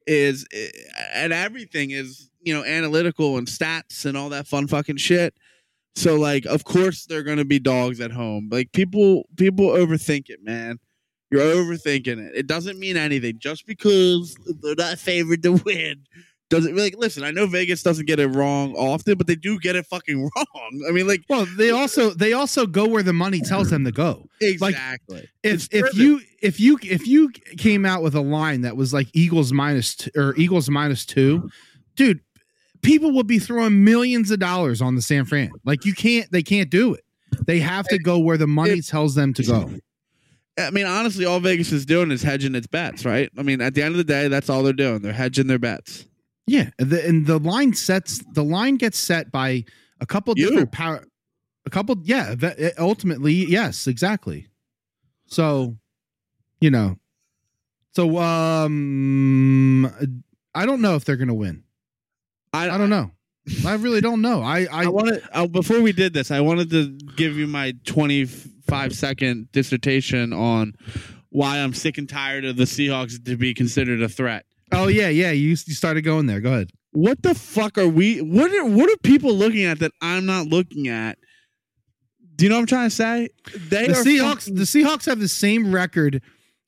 is, 0.06 0.48
eh, 0.54 0.70
and 1.14 1.34
everything 1.34 1.92
is 1.92 2.30
you 2.42 2.54
know 2.54 2.64
analytical 2.64 3.38
and 3.38 3.48
stats 3.48 4.06
and 4.06 4.18
all 4.18 4.30
that 4.30 4.48
fun 4.48 4.68
fucking 4.68 4.98
shit. 4.98 5.34
So 5.96 6.16
like, 6.16 6.46
of 6.46 6.64
course 6.64 7.06
they're 7.06 7.24
gonna 7.24 7.46
be 7.46 7.60
dogs 7.60 8.00
at 8.00 8.12
home. 8.12 8.50
Like 8.52 8.72
people, 8.72 9.28
people 9.36 9.68
overthink 9.68 10.30
it, 10.30 10.44
man. 10.44 10.80
You're 11.30 11.42
overthinking 11.42 12.20
it. 12.20 12.36
It 12.36 12.48
doesn't 12.48 12.80
mean 12.80 12.96
anything. 12.96 13.40
Just 13.40 13.66
because 13.66 14.38
they're 14.62 14.76
not 14.76 15.00
favored 15.00 15.44
to 15.44 15.54
win 15.66 16.06
doesn't 16.50 16.76
like. 16.78 16.96
Listen, 16.98 17.24
I 17.24 17.32
know 17.32 17.46
Vegas 17.48 17.84
doesn't 17.84 18.06
get 18.06 18.20
it 18.20 18.28
wrong 18.28 18.74
often, 18.76 19.18
but 19.18 19.28
they 19.28 19.36
do 19.36 19.60
get 19.60 19.76
it 19.76 19.86
fucking 19.86 20.22
wrong. 20.36 20.86
I 20.88 20.92
mean, 20.92 21.08
like 21.08 21.24
Well, 21.30 21.46
they 21.58 21.72
also 21.72 22.12
they 22.12 22.34
also 22.34 22.66
go 22.66 22.88
where 22.88 23.04
the 23.04 23.14
money 23.14 23.42
tells 23.42 23.70
them 23.70 23.84
to 23.86 23.92
go. 23.92 24.28
exactly. 24.42 25.28
If 25.44 25.68
if 25.72 25.94
you 25.96 26.22
if 26.42 26.60
you 26.60 26.80
if 26.84 27.08
you 27.08 27.30
came 27.58 27.86
out 27.86 28.02
with 28.04 28.16
a 28.16 28.22
line 28.22 28.62
that 28.62 28.78
was 28.78 28.94
like 28.94 29.08
Eagles 29.14 29.52
minus 29.52 29.96
t- 29.96 30.12
or 30.16 30.36
Eagles 30.38 30.70
minus 30.70 31.06
two, 31.06 31.50
dude, 31.96 32.22
people 32.82 33.12
would 33.14 33.28
be 33.28 33.40
throwing 33.40 33.84
millions 33.84 34.32
of 34.32 34.40
dollars 34.40 34.82
on 34.82 34.96
the 34.96 35.02
San 35.02 35.26
Fran. 35.26 35.52
Like 35.66 35.84
you 35.86 35.94
can't 35.94 36.32
they 36.32 36.44
can't 36.44 36.70
do 36.70 36.94
it. 36.94 37.04
They 37.46 37.60
have 37.60 37.88
to 37.90 38.00
go 38.00 38.20
where 38.20 38.38
the 38.38 38.48
money 38.48 38.82
tells 38.82 39.16
them 39.16 39.34
to 39.34 39.44
go. 39.44 39.70
I 40.60 40.72
mean, 40.72 40.88
honestly, 40.88 41.26
all 41.26 41.40
Vegas 41.40 41.72
is 41.72 41.86
doing 41.86 42.10
is 42.10 42.24
hedging 42.24 42.56
its 42.56 42.66
bets, 42.66 43.06
right? 43.06 43.30
I 43.38 43.44
mean, 43.44 43.62
at 43.62 43.76
the 43.76 43.84
end 43.84 43.94
of 43.94 43.98
the 43.98 44.04
day, 44.04 44.28
that's 44.28 44.50
all 44.50 44.64
they're 44.64 44.74
doing. 44.74 45.02
They're 45.02 45.14
hedging 45.14 45.46
their 45.46 45.60
bets. 45.60 46.08
Yeah, 46.48 46.70
and 46.80 46.90
the, 46.90 47.06
and 47.06 47.28
the 47.28 47.38
line 47.40 47.74
sets 47.74 48.24
the 48.34 48.44
line 48.44 48.76
gets 48.78 48.98
set 48.98 49.32
by 49.32 49.66
a 50.00 50.06
couple 50.06 50.34
You. 50.38 50.50
different 50.50 50.72
power, 50.72 51.04
a 51.66 51.70
couple. 51.70 51.96
Yeah, 52.04 52.36
that- 52.36 52.80
ultimately, 52.80 53.34
yes, 53.34 53.86
exactly. 53.88 54.48
So, 55.28 55.76
you 56.62 56.72
know, 56.72 56.96
so 57.94 58.18
um, 58.18 59.86
I 60.56 60.66
don't 60.66 60.82
know 60.82 60.96
if 60.96 61.04
they're 61.06 61.18
gonna 61.18 61.34
win. 61.34 61.64
I, 62.54 62.70
I 62.70 62.78
don't 62.78 62.90
know. 62.90 63.12
I 63.66 63.74
really 63.76 64.02
don't 64.02 64.22
know. 64.22 64.42
I 64.42 64.62
I, 64.72 64.84
I 64.84 64.88
wanted 64.88 65.22
uh, 65.34 65.48
before 65.48 65.82
we 65.82 65.92
did 65.92 66.14
this, 66.14 66.32
I 66.32 66.40
wanted 66.42 66.70
to 66.72 66.92
give 67.16 67.36
you 67.38 67.48
my 67.48 67.74
25 67.86 68.94
second 68.94 69.52
dissertation 69.52 70.32
on 70.34 70.76
why 71.30 71.60
I'm 71.60 71.74
sick 71.74 71.98
and 71.98 72.08
tired 72.08 72.46
of 72.46 72.56
the 72.56 72.64
Seahawks 72.64 73.24
to 73.26 73.36
be 73.38 73.54
considered 73.54 74.02
a 74.02 74.10
threat. 74.10 74.46
Oh 74.72 74.88
yeah 74.88 75.10
yeah 75.10 75.32
you 75.32 75.50
you 75.50 75.56
started 75.56 76.02
going 76.04 76.26
there. 76.26 76.40
Go 76.42 76.54
ahead. 76.54 76.70
What 76.92 77.22
the 77.22 77.36
fuck 77.36 77.78
are 77.78 77.88
we? 77.88 78.20
What 78.22 78.52
are 78.52 78.66
what 78.66 78.90
are 78.90 78.98
people 79.04 79.34
looking 79.34 79.64
at 79.66 79.80
that 79.80 79.92
I'm 80.02 80.26
not 80.26 80.48
looking 80.48 80.88
at? 80.88 81.18
Do 82.36 82.46
you 82.46 82.50
know 82.50 82.56
what 82.58 82.62
I'm 82.62 82.68
trying 82.68 82.90
to 82.90 82.96
say? 82.96 83.30
They 83.70 83.88
The 83.88 83.94
are 83.94 84.04
Seahawks 84.04 84.40
fucking- 84.42 84.56
the 84.56 84.64
Seahawks 84.64 85.06
have 85.06 85.20
the 85.20 85.28
same 85.28 85.72
record 85.74 86.22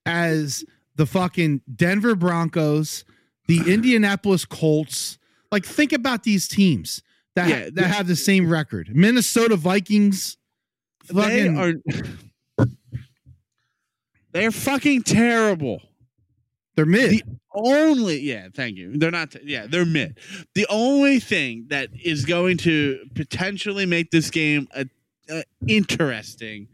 as 0.06 0.64
the 0.96 1.06
fucking 1.06 1.62
Denver 1.76 2.16
Broncos, 2.16 3.04
the 3.48 3.60
Indianapolis 3.72 4.46
Colts. 4.46 5.18
Like 5.52 5.66
think 5.66 5.94
about 5.94 6.24
these 6.24 6.48
teams 6.48 7.02
that 7.36 7.50
Yeah, 7.50 7.70
that 7.74 7.88
have 7.88 8.08
the 8.08 8.16
same 8.16 8.50
record. 8.50 8.90
Minnesota 8.94 9.56
Vikings. 9.56 10.38
They 11.12 11.48
are. 11.48 11.74
They're 14.32 14.52
fucking 14.52 15.04
terrible. 15.04 15.82
They're 16.80 16.86
mid. 16.86 17.12
The 17.12 17.24
only 17.56 18.20
yeah, 18.22 18.48
thank 18.56 18.78
you. 18.78 18.98
They're 18.98 19.12
not 19.12 19.36
yeah, 19.44 19.68
they're 19.68 19.86
mid. 19.86 20.18
The 20.56 20.66
only 20.70 21.20
thing 21.20 21.66
that 21.68 21.90
is 22.02 22.24
going 22.24 22.56
to 22.60 23.00
potentially 23.16 23.86
make 23.86 24.12
this 24.12 24.30
game 24.30 24.70
a, 24.74 24.86
a 25.30 25.44
interesting 25.68 26.70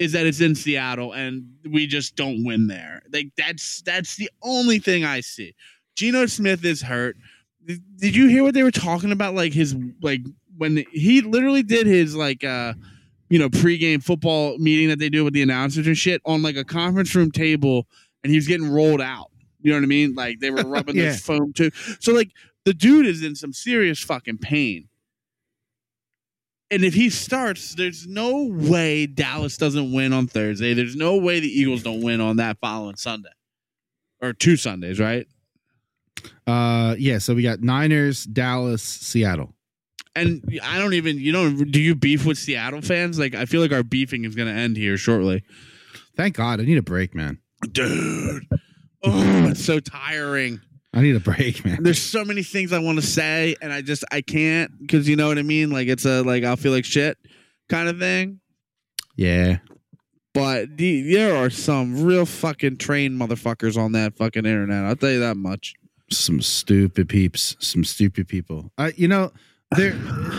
is 0.00 0.10
that 0.12 0.26
it's 0.26 0.40
in 0.40 0.56
Seattle 0.56 1.12
and 1.12 1.46
we 1.70 1.86
just 1.86 2.16
don't 2.16 2.44
win 2.44 2.66
there. 2.66 3.02
Like 3.12 3.28
that's 3.36 3.82
that's 3.82 4.16
the 4.16 4.28
only 4.42 4.80
thing 4.80 5.04
I 5.04 5.20
see. 5.20 5.54
Geno 5.94 6.26
Smith 6.26 6.64
is 6.64 6.82
hurt. 6.82 7.16
Did, 7.64 7.82
did 7.96 8.16
you 8.16 8.26
hear 8.26 8.42
what 8.42 8.54
they 8.54 8.64
were 8.64 8.72
talking 8.72 9.12
about? 9.12 9.34
Like 9.36 9.52
his 9.52 9.76
like 10.02 10.22
when 10.56 10.84
he 10.90 11.20
literally 11.20 11.62
did 11.62 11.86
his 11.86 12.16
like 12.16 12.42
uh 12.42 12.74
you 13.28 13.38
know 13.38 13.48
pregame 13.48 14.02
football 14.02 14.58
meeting 14.58 14.88
that 14.88 14.98
they 14.98 15.08
do 15.08 15.22
with 15.22 15.34
the 15.34 15.42
announcers 15.42 15.86
and 15.86 15.96
shit 15.96 16.20
on 16.24 16.42
like 16.42 16.56
a 16.56 16.64
conference 16.64 17.14
room 17.14 17.30
table, 17.30 17.86
and 18.24 18.32
he 18.32 18.36
was 18.36 18.48
getting 18.48 18.68
rolled 18.68 19.00
out. 19.00 19.30
You 19.60 19.72
know 19.72 19.78
what 19.78 19.84
I 19.84 19.86
mean? 19.86 20.14
Like 20.14 20.40
they 20.40 20.50
were 20.50 20.62
rubbing 20.64 20.96
Yeah. 20.96 21.04
this 21.04 21.20
foam 21.20 21.52
too. 21.52 21.70
So 22.00 22.12
like 22.12 22.30
the 22.64 22.74
dude 22.74 23.06
is 23.06 23.22
in 23.22 23.34
some 23.34 23.52
serious 23.52 24.00
fucking 24.00 24.38
pain. 24.38 24.88
And 26.70 26.84
if 26.84 26.94
he 26.94 27.10
starts, 27.10 27.74
there's 27.76 28.06
no 28.08 28.44
way 28.50 29.06
Dallas 29.06 29.56
doesn't 29.56 29.92
win 29.92 30.12
on 30.12 30.26
Thursday. 30.26 30.74
There's 30.74 30.96
no 30.96 31.16
way 31.16 31.38
the 31.38 31.46
Eagles 31.48 31.84
don't 31.84 32.02
win 32.02 32.20
on 32.20 32.38
that 32.38 32.58
following 32.60 32.96
Sunday. 32.96 33.28
Or 34.20 34.32
two 34.32 34.56
Sundays, 34.56 34.98
right? 34.98 35.26
Uh, 36.46 36.96
yeah. 36.98 37.18
So 37.18 37.34
we 37.34 37.42
got 37.42 37.60
Niners, 37.60 38.24
Dallas, 38.24 38.82
Seattle. 38.82 39.54
And 40.16 40.58
I 40.62 40.78
don't 40.78 40.94
even 40.94 41.18
you 41.18 41.30
don't 41.30 41.70
do 41.70 41.80
you 41.80 41.94
beef 41.94 42.24
with 42.24 42.38
Seattle 42.38 42.80
fans? 42.80 43.18
Like 43.18 43.34
I 43.34 43.44
feel 43.44 43.60
like 43.60 43.72
our 43.72 43.82
beefing 43.82 44.24
is 44.24 44.34
gonna 44.34 44.50
end 44.52 44.76
here 44.78 44.96
shortly. 44.96 45.44
Thank 46.16 46.36
God. 46.36 46.58
I 46.60 46.64
need 46.64 46.78
a 46.78 46.82
break, 46.82 47.14
man. 47.14 47.38
Dude. 47.70 48.48
Oh, 49.16 49.48
it's 49.50 49.64
so 49.64 49.78
tiring. 49.78 50.60
I 50.92 51.00
need 51.00 51.14
a 51.14 51.20
break, 51.20 51.64
man. 51.64 51.82
There's 51.82 52.02
so 52.02 52.24
many 52.24 52.42
things 52.42 52.72
I 52.72 52.78
want 52.78 52.98
to 52.98 53.06
say, 53.06 53.54
and 53.60 53.72
I 53.72 53.82
just 53.82 54.04
I 54.10 54.20
can't 54.20 54.76
because 54.80 55.08
you 55.08 55.14
know 55.14 55.28
what 55.28 55.38
I 55.38 55.42
mean. 55.42 55.70
Like 55.70 55.88
it's 55.88 56.04
a 56.04 56.22
like 56.22 56.42
I'll 56.42 56.56
feel 56.56 56.72
like 56.72 56.84
shit 56.84 57.18
kind 57.68 57.88
of 57.88 57.98
thing. 57.98 58.40
Yeah. 59.14 59.58
But 60.34 60.76
the, 60.76 61.12
there 61.12 61.36
are 61.36 61.48
some 61.50 62.02
real 62.04 62.26
fucking 62.26 62.76
trained 62.76 63.18
motherfuckers 63.18 63.78
on 63.78 63.92
that 63.92 64.16
fucking 64.16 64.44
internet. 64.44 64.84
I'll 64.84 64.96
tell 64.96 65.10
you 65.10 65.20
that 65.20 65.36
much. 65.36 65.74
Some 66.10 66.42
stupid 66.42 67.08
peeps. 67.08 67.56
Some 67.58 67.84
stupid 67.84 68.28
people. 68.28 68.70
Uh, 68.76 68.90
you 68.96 69.08
know, 69.08 69.32
they're 69.76 69.94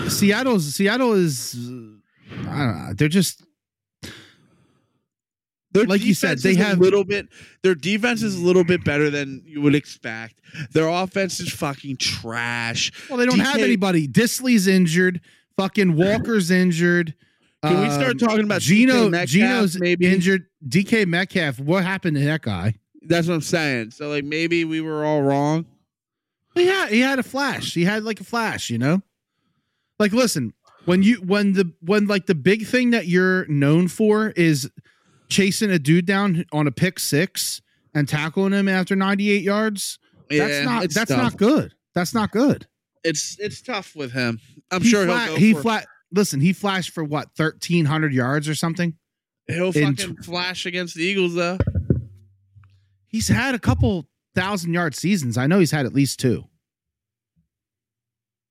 Seattle's 0.10 0.76
Seattle 0.76 1.14
is. 1.14 1.56
I 1.56 2.58
don't 2.58 2.88
know. 2.88 2.94
They're 2.96 3.08
just 3.08 3.44
Their 5.78 5.86
Like 5.86 6.04
you 6.04 6.14
said, 6.14 6.40
they 6.40 6.56
have- 6.56 6.80
a 6.80 6.82
little 6.82 7.04
bit. 7.04 7.28
Their 7.64 7.76
defense 7.76 8.24
is 8.24 8.36
a 8.36 8.40
little 8.44 8.64
bit 8.64 8.84
better 8.84 9.10
than 9.10 9.42
you 9.46 9.62
would 9.62 9.76
expect. 9.76 10.40
Their 10.72 10.88
offense 10.88 11.40
is 11.40 11.52
fucking 11.52 11.98
trash. 11.98 12.92
well. 13.10 13.18
They 13.18 13.26
don't 13.26 13.40
have 13.40 13.58
anybody. 13.58 14.08
Dissly's 14.08 14.68
injured. 14.68 15.22
Fucking 15.58 15.96
Walker's 15.96 16.52
injured. 16.52 17.14
Can 17.64 17.82
we 17.82 17.90
start 17.90 18.12
Um, 18.12 18.18
talking 18.20 18.44
about 18.44 18.62
Geno? 18.62 19.08
DK 19.08 19.12
Metcalf, 19.12 19.30
Geno's 19.30 19.80
maybe? 19.80 20.06
injured. 20.06 20.46
DK 20.68 21.06
Metcalf. 21.08 21.60
What 21.60 21.84
happened 21.84 22.16
to 22.18 22.24
that 22.24 22.42
guy? 22.44 22.76
That's 23.02 23.28
what 23.28 23.34
I'm 23.36 23.42
saying. 23.42 23.92
So 23.92 24.10
like 24.10 24.24
maybe 24.26 24.64
we 24.66 24.80
were 24.82 25.04
all 25.06 25.22
wrong. 25.24 25.66
He 26.56 26.64
he 26.90 27.00
had 27.02 27.20
a 27.20 27.24
flash. 27.24 27.74
He 27.74 27.84
had 27.84 28.04
like 28.04 28.20
a 28.20 28.24
flash, 28.24 28.70
you 28.70 28.78
know? 28.78 29.02
Like 30.00 30.12
listen, 30.12 30.54
when 30.86 31.04
you 31.04 31.16
when 31.16 31.54
the 31.54 31.72
when 31.82 32.06
like 32.08 32.26
the 32.28 32.36
big 32.36 32.66
thing 32.68 32.92
that 32.92 33.08
you're 33.08 33.46
known 33.48 33.88
for 33.88 34.30
is 34.36 34.70
chasing 35.30 35.72
a 35.72 35.80
dude 35.80 36.06
down 36.06 36.46
on 36.52 36.68
a 36.68 36.72
pick 36.72 37.00
six 37.00 37.62
and 37.94 38.08
tackling 38.08 38.54
him 38.54 38.68
after 38.68 38.96
98 38.96 39.42
yards, 39.42 40.00
that's 40.30 40.40
Yeah, 40.40 40.64
not 40.64 40.90
that's 40.90 41.10
tough. 41.10 41.18
not 41.18 41.38
good. 41.38 41.74
That's 41.96 42.14
not 42.14 42.32
good. 42.32 42.68
It's 43.04 43.38
it's 43.40 43.62
tough 43.62 43.96
with 43.96 44.12
him. 44.12 44.40
I'm 44.72 44.82
he 44.82 44.90
sure 44.90 45.06
flat, 45.06 45.26
he'll 45.28 45.36
go 45.36 45.40
he 45.40 45.54
for, 45.54 45.62
flat 45.62 45.88
listen, 46.12 46.40
he 46.42 46.54
flashed 46.54 46.92
for 46.92 47.04
what, 47.04 47.30
1300 47.38 48.14
yards 48.14 48.48
or 48.50 48.56
something? 48.56 48.96
he'll 49.48 49.72
in 49.72 49.96
fucking 49.96 50.18
flash 50.24 50.66
against 50.66 50.96
the 50.96 51.04
Eagles 51.04 51.34
though. 51.36 51.58
He's 53.08 53.30
had 53.30 53.56
a 53.56 53.60
couple 53.60 54.08
thousand 54.36 54.74
yard 54.74 54.94
seasons. 54.96 55.38
I 55.38 55.48
know 55.48 55.60
he's 55.60 55.72
had 55.72 55.86
at 55.86 55.94
least 55.94 56.20
two. 56.20 56.44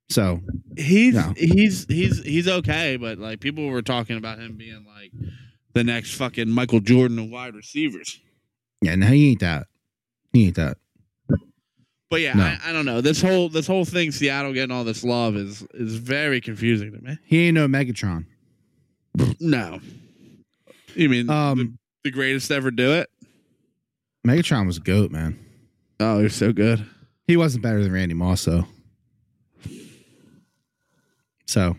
So 0.09 0.41
He's 0.77 1.15
No. 1.15 1.33
he's 1.37 1.85
he's 1.89 2.23
he's 2.23 2.47
okay, 2.49 2.97
but 2.97 3.19
like 3.19 3.41
people 3.41 3.67
were 3.69 3.83
talking 3.83 4.17
about 4.17 4.39
him 4.39 4.57
being 4.57 4.85
like 4.87 5.13
the 5.77 5.85
next 5.85 6.15
fucking 6.15 6.49
Michael 6.49 6.81
Jordan 6.81 7.19
of 7.19 7.29
wide 7.29 7.55
receivers. 7.55 8.19
yeah, 8.81 8.95
no, 8.95 9.07
he 9.09 9.31
ain't 9.33 9.41
that. 9.41 9.67
He 10.33 10.47
ain't 10.47 10.57
that. 10.57 10.79
But 12.09 12.21
yeah, 12.23 12.33
No. 12.33 12.45
I, 12.45 12.59
I 12.65 12.73
don't 12.73 12.87
know. 12.87 13.03
This 13.03 13.21
whole 13.21 13.51
this 13.51 13.67
whole 13.67 13.85
thing, 13.85 14.11
Seattle 14.11 14.55
getting 14.55 14.75
all 14.75 14.85
this 14.85 15.05
love 15.05 15.37
is 15.37 15.63
is 15.75 15.97
very 15.97 16.41
confusing 16.41 16.93
to 16.93 17.01
me. 17.03 17.19
He 17.25 17.49
ain't 17.49 17.55
no 17.57 17.69
Megatron. 17.69 18.25
No, 19.39 19.81
you 20.95 21.09
mean 21.11 21.27
the, 21.27 21.33
Um 21.35 21.79
the 22.05 22.11
greatest 22.11 22.51
ever 22.51 22.71
do 22.71 22.93
it? 22.95 23.11
Megatron 24.27 24.67
was 24.67 24.79
a 24.79 24.81
goat, 24.81 25.11
man. 25.11 25.39
Oh, 26.01 26.19
he 26.19 26.25
was 26.25 26.35
so 26.35 26.53
good. 26.53 26.87
He 27.27 27.37
wasn't 27.37 27.63
better 27.63 27.83
than 27.83 27.93
Randy 27.93 28.15
Moss, 28.15 28.45
though. 28.47 28.67
So, 31.47 31.77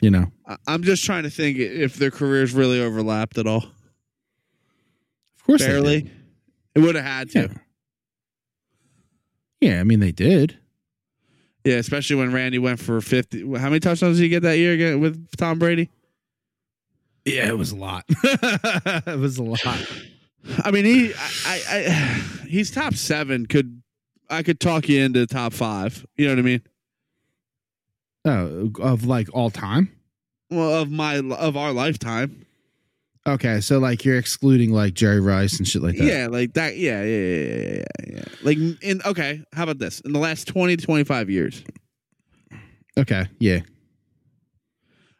you 0.00 0.10
know, 0.10 0.26
I'm 0.66 0.82
just 0.82 1.04
trying 1.04 1.24
to 1.24 1.30
think 1.30 1.58
if 1.58 1.96
their 1.96 2.10
careers 2.10 2.52
really 2.52 2.80
overlapped 2.80 3.38
at 3.38 3.46
all. 3.46 3.64
of 3.64 5.44
course, 5.44 5.64
Barely. 5.64 6.10
It 6.74 6.80
would 6.80 6.94
have 6.94 7.04
had 7.04 7.30
to. 7.30 7.50
Yeah. 9.60 9.74
yeah, 9.74 9.80
I 9.80 9.84
mean, 9.84 10.00
they 10.00 10.12
did. 10.12 10.58
Yeah, 11.64 11.76
especially 11.76 12.16
when 12.16 12.32
Randy 12.32 12.58
went 12.58 12.80
for 12.80 13.00
50. 13.00 13.56
How 13.58 13.68
many 13.68 13.80
touchdowns 13.80 14.16
did 14.16 14.22
he 14.22 14.28
get 14.28 14.42
that 14.42 14.56
year 14.56 14.96
with 14.96 15.36
Tom 15.36 15.58
Brady? 15.58 15.90
Yeah, 17.24 17.48
it 17.48 17.58
was 17.58 17.72
a 17.72 17.76
lot. 17.76 18.04
it 18.08 19.18
was 19.18 19.36
a 19.36 19.42
lot. 19.42 19.60
I 20.64 20.70
mean, 20.70 20.84
he, 20.86 21.12
I, 21.14 21.18
I, 21.46 21.62
I, 21.68 22.44
he's 22.48 22.70
top 22.70 22.94
seven. 22.94 23.46
Could 23.46 23.82
I 24.30 24.42
could 24.42 24.60
talk 24.60 24.88
you 24.88 25.02
into 25.02 25.26
top 25.26 25.52
five? 25.52 26.06
You 26.16 26.26
know 26.26 26.32
what 26.32 26.38
I 26.38 26.42
mean? 26.42 26.62
Oh, 28.24 28.70
of 28.80 29.04
like 29.06 29.28
all 29.32 29.50
time. 29.50 29.90
Well, 30.50 30.82
of 30.82 30.90
my 30.90 31.16
of 31.18 31.56
our 31.56 31.72
lifetime. 31.72 32.46
Okay, 33.26 33.60
so 33.60 33.78
like 33.78 34.04
you're 34.04 34.16
excluding 34.18 34.72
like 34.72 34.94
Jerry 34.94 35.20
Rice 35.20 35.58
and 35.58 35.68
shit 35.68 35.82
like 35.82 35.96
that. 35.96 36.04
Yeah, 36.04 36.26
like 36.30 36.54
that. 36.54 36.76
Yeah, 36.76 37.02
yeah, 37.04 37.18
yeah, 37.18 37.74
yeah, 37.74 38.14
yeah. 38.16 38.24
Like 38.42 38.58
in 38.82 39.00
okay, 39.04 39.42
how 39.52 39.64
about 39.64 39.78
this? 39.78 40.00
In 40.00 40.12
the 40.12 40.18
last 40.18 40.46
20 40.48 40.76
to 40.76 40.84
25 40.84 41.30
years. 41.30 41.62
Okay. 42.98 43.26
Yeah. 43.38 43.60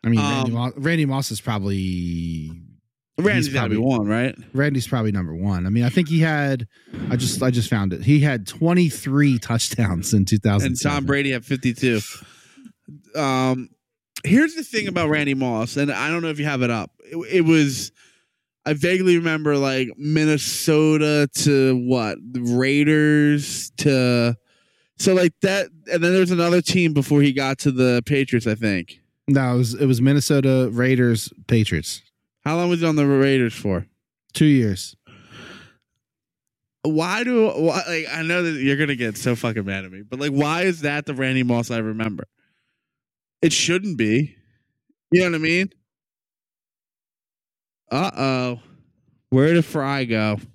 I 0.03 0.09
mean, 0.09 0.19
Randy, 0.19 0.51
Um, 0.51 0.53
Moss, 0.55 0.73
Randy 0.77 1.05
Moss 1.07 1.31
is 1.31 1.41
probably 1.43 2.51
Randy's 3.19 3.49
got 3.51 3.65
to 3.65 3.69
be 3.69 3.77
probably- 3.77 3.99
one, 3.99 4.07
right? 4.09 4.35
Randy's 4.55 4.89
probably 4.89 5.13
number 5.13 5.35
one. 5.35 5.67
I 5.67 5.71
mean, 5.71 5.85
I 5.85 5.91
think 5.91 6.09
he 6.09 6.21
had. 6.21 6.67
I 7.11 7.17
just 7.17 7.43
I 7.43 7.51
just 7.51 7.69
found 7.69 7.93
it. 7.93 8.03
He 8.03 8.21
had 8.21 8.47
23 8.47 9.39
touchdowns 9.39 10.15
in 10.15 10.25
2000. 10.25 10.67
and 10.67 10.81
Tom 10.83 11.05
Brady 11.05 11.33
had 11.33 11.45
52. 11.45 12.01
Um, 13.15 13.71
here's 14.25 14.55
the 14.55 14.63
thing 14.63 14.89
about 14.89 15.09
Randy 15.09 15.35
Moss, 15.35 15.77
and 15.77 15.91
I 15.91 16.11
don't 16.11 16.23
know 16.23 16.29
if 16.29 16.39
you 16.39 16.45
have 16.45 16.63
it 16.63 16.71
up. 16.71 16.91
It, 17.01 17.17
it 17.31 17.41
was, 17.43 17.93
I 18.65 18.75
vaguely 18.75 19.17
remember 19.17 19.57
like 19.57 19.89
Minnesota 19.97 21.29
to 21.39 21.77
what 21.87 22.19
the 22.21 22.41
Raiders 22.41 23.71
to, 23.79 24.37
so 24.99 25.15
like 25.15 25.33
that, 25.43 25.69
and 25.93 26.05
then 26.05 26.13
there's 26.13 26.31
another 26.31 26.61
team 26.61 26.93
before 26.93 27.23
he 27.23 27.33
got 27.33 27.59
to 27.61 27.73
the 27.73 28.03
Patriots. 28.07 28.47
I 28.47 28.55
think. 28.55 29.01
No, 29.29 29.55
it 29.55 29.59
was 29.59 29.75
it 29.75 29.87
was 29.87 30.03
Minnesota 30.03 30.69
Raiders 30.73 31.33
Patriots. 31.47 32.03
How 32.45 32.57
long 32.57 32.69
was 32.69 32.81
he 32.81 32.87
on 32.87 32.97
the 32.97 33.07
Raiders 33.07 33.55
for? 33.55 33.87
Two 34.33 34.47
years. 34.47 34.97
Why 36.83 37.25
do 37.25 37.49
why, 37.49 37.83
like 37.87 38.07
I 38.13 38.23
know 38.23 38.43
that 38.43 38.61
you're 38.61 38.77
gonna 38.77 38.97
get 38.97 39.17
so 39.17 39.37
fucking 39.37 39.65
mad 39.65 39.85
at 39.85 39.93
me, 39.93 40.03
but 40.03 40.19
like 40.19 40.33
why 40.33 40.63
is 40.63 40.81
that 40.81 41.07
the 41.07 41.15
Randy 41.15 41.43
Moss 41.43 41.71
I 41.71 41.79
remember? 41.79 42.25
It 43.43 43.53
shouldn't 43.53 43.97
be. 43.99 44.37
You 45.13 45.21
know 45.23 45.31
what 45.31 45.35
I 45.37 45.39
mean? 45.39 45.71
Uh 47.91 48.11
oh. 48.17 48.61
Where 49.31 49.55
did 49.55 49.65
Fry 49.65 50.05
go? 50.05 50.39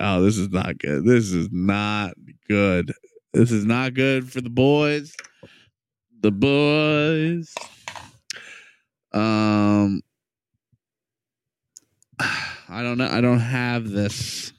Oh, 0.00 0.22
this 0.22 0.38
is 0.38 0.50
not 0.50 0.78
good. 0.78 1.04
This 1.04 1.32
is 1.32 1.48
not 1.50 2.14
good. 2.48 2.92
This 3.32 3.50
is 3.50 3.64
not 3.64 3.94
good 3.94 4.30
for 4.30 4.40
the 4.40 4.50
boys. 4.50 5.14
The 6.20 6.30
boys. 6.30 7.54
Um 9.12 10.02
I 12.20 12.82
don't 12.82 12.98
know. 12.98 13.08
I 13.08 13.20
don't 13.20 13.40
have 13.40 13.90
this. 13.90 14.52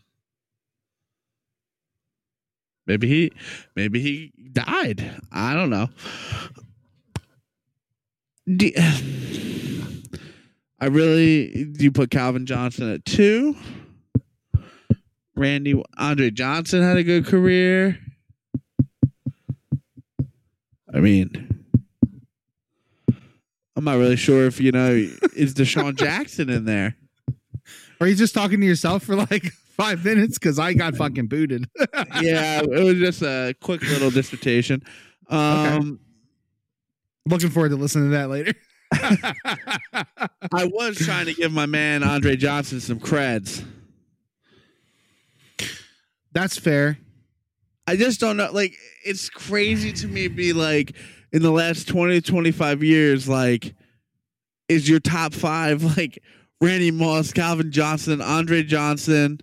Maybe 2.89 3.07
he, 3.07 3.31
maybe 3.75 3.99
he 3.99 4.33
died. 4.51 5.21
I 5.31 5.53
don't 5.53 5.69
know. 5.69 5.89
Do- 8.47 8.71
I 10.81 10.87
really 10.87 11.65
do 11.65 11.83
you 11.83 11.91
put 11.91 12.09
Calvin 12.09 12.47
Johnson 12.47 12.91
at 12.91 13.05
two. 13.05 13.55
Randy 15.35 15.79
Andre 15.97 16.31
Johnson 16.31 16.81
had 16.81 16.97
a 16.97 17.03
good 17.03 17.27
career. 17.27 17.99
I 20.91 20.99
mean, 20.99 21.63
I'm 23.75 23.83
not 23.83 23.97
really 23.97 24.15
sure 24.15 24.47
if 24.47 24.59
you 24.59 24.71
know 24.71 24.93
is 25.35 25.53
DeSean 25.53 25.95
Jackson 25.99 26.49
in 26.49 26.65
there. 26.65 26.95
Are 28.01 28.07
you 28.07 28.15
just 28.15 28.33
talking 28.33 28.59
to 28.61 28.65
yourself 28.65 29.03
for 29.03 29.15
like 29.15 29.53
five 29.79 30.03
minutes? 30.03 30.37
Because 30.37 30.59
I 30.59 30.73
got 30.73 30.95
fucking 30.95 31.27
booted. 31.27 31.69
yeah, 32.21 32.61
it 32.61 32.83
was 32.83 32.97
just 32.97 33.21
a 33.21 33.55
quick 33.61 33.81
little 33.83 34.11
dissertation. 34.11 34.83
Um, 35.29 35.99
Looking 37.25 37.49
forward 37.49 37.69
to 37.69 37.75
listening 37.75 38.11
to 38.11 38.17
that 38.17 38.29
later. 38.29 38.53
I 38.91 40.65
was 40.65 40.97
trying 40.97 41.27
to 41.27 41.33
give 41.33 41.51
my 41.51 41.65
man 41.67 42.03
Andre 42.03 42.35
Johnson 42.35 42.79
some 42.79 42.99
creds. 42.99 43.63
That's 46.31 46.57
fair. 46.57 46.97
I 47.87 47.95
just 47.95 48.19
don't 48.19 48.37
know. 48.37 48.51
Like, 48.51 48.73
it's 49.05 49.29
crazy 49.29 49.91
to 49.93 50.07
me 50.07 50.27
be 50.27 50.53
like, 50.53 50.95
in 51.31 51.41
the 51.41 51.51
last 51.51 51.87
20, 51.87 52.21
to 52.21 52.31
25 52.31 52.83
years, 52.83 53.29
like, 53.29 53.75
is 54.67 54.89
your 54.89 54.99
top 54.99 55.33
five 55.33 55.83
like 55.97 56.19
Randy 56.61 56.91
Moss, 56.91 57.31
Calvin 57.31 57.71
Johnson, 57.71 58.21
Andre 58.21 58.63
Johnson, 58.63 59.39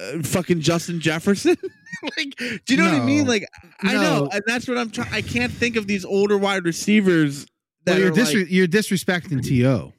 uh, 0.00 0.22
fucking 0.22 0.60
Justin 0.60 1.00
Jefferson? 1.00 1.56
like, 2.16 2.36
do 2.36 2.74
you 2.74 2.76
know 2.76 2.84
what 2.84 2.94
I 3.00 3.04
mean? 3.04 3.26
Like, 3.26 3.46
I 3.82 3.94
No. 3.94 4.00
know, 4.00 4.28
and 4.32 4.42
that's 4.46 4.66
what 4.68 4.78
I'm 4.78 4.90
trying. 4.90 5.12
I 5.12 5.22
can't 5.22 5.52
think 5.52 5.76
of 5.76 5.86
these 5.86 6.04
older 6.04 6.38
wide 6.38 6.64
receivers. 6.64 7.46
That 7.84 7.92
Well, 7.92 7.98
you're, 8.00 8.08
are 8.12 8.14
dis- 8.14 8.34
like, 8.34 8.46
you're 8.50 8.66
disrespecting 8.68 9.42
To. 9.46 9.92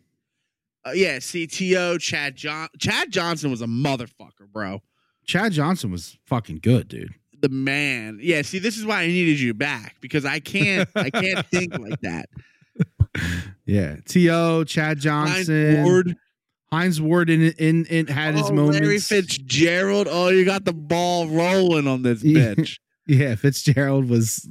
uh, 0.86 0.92
yeah, 0.94 1.18
CTO, 1.18 2.00
Chad 2.00 2.36
John, 2.36 2.68
Chad 2.80 3.12
Johnson 3.12 3.50
was 3.52 3.62
a 3.62 3.68
motherfucker, 3.68 4.48
bro. 4.52 4.82
Chad 5.26 5.52
Johnson 5.54 5.92
was 5.92 6.18
fucking 6.28 6.60
good, 6.62 6.88
dude. 6.88 7.14
the 7.42 7.50
man. 7.50 8.20
Yeah, 8.22 8.42
see, 8.44 8.60
this 8.60 8.78
is 8.78 8.86
why 8.86 9.02
I 9.02 9.08
needed 9.08 9.40
you 9.40 9.54
back 9.56 9.96
because 10.02 10.26
I 10.26 10.40
can't, 10.40 10.88
I 10.96 11.10
can't 11.10 11.46
think 11.48 11.78
like 11.80 12.00
that. 12.02 12.30
Yeah, 13.66 13.98
To 14.10 14.66
Chad 14.66 15.00
Johnson, 15.00 15.84
Ward, 15.84 16.16
Hines 16.72 17.02
Ward 17.02 17.30
in 17.30 17.42
in, 17.42 17.86
in 17.86 18.08
had 18.08 18.36
his 18.36 18.50
oh, 18.50 18.54
moments. 18.54 18.80
Larry 18.80 19.00
Fitzgerald. 19.00 20.08
Oh, 20.10 20.30
you 20.30 20.46
got 20.46 20.66
the 20.66 20.74
ball 20.74 21.28
rolling 21.28 21.88
on 21.88 22.04
this 22.04 22.24
bitch. 22.24 22.80
Yeah, 23.08 23.34
Fitzgerald 23.36 24.08
was 24.08 24.48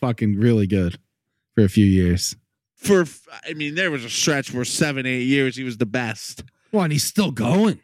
fucking 0.00 0.36
really 0.36 0.66
good 0.66 0.98
for 1.54 1.64
a 1.64 1.68
few 1.68 1.86
years. 1.86 2.36
For, 2.76 3.06
I 3.48 3.54
mean, 3.54 3.74
there 3.74 3.90
was 3.90 4.04
a 4.04 4.10
stretch 4.10 4.52
where 4.52 4.64
seven, 4.64 5.06
eight 5.06 5.22
years 5.22 5.56
he 5.56 5.64
was 5.64 5.78
the 5.78 5.86
best. 5.86 6.44
Well, 6.70 6.84
and 6.84 6.92
he's 6.92 7.02
still 7.02 7.30
going. 7.30 7.80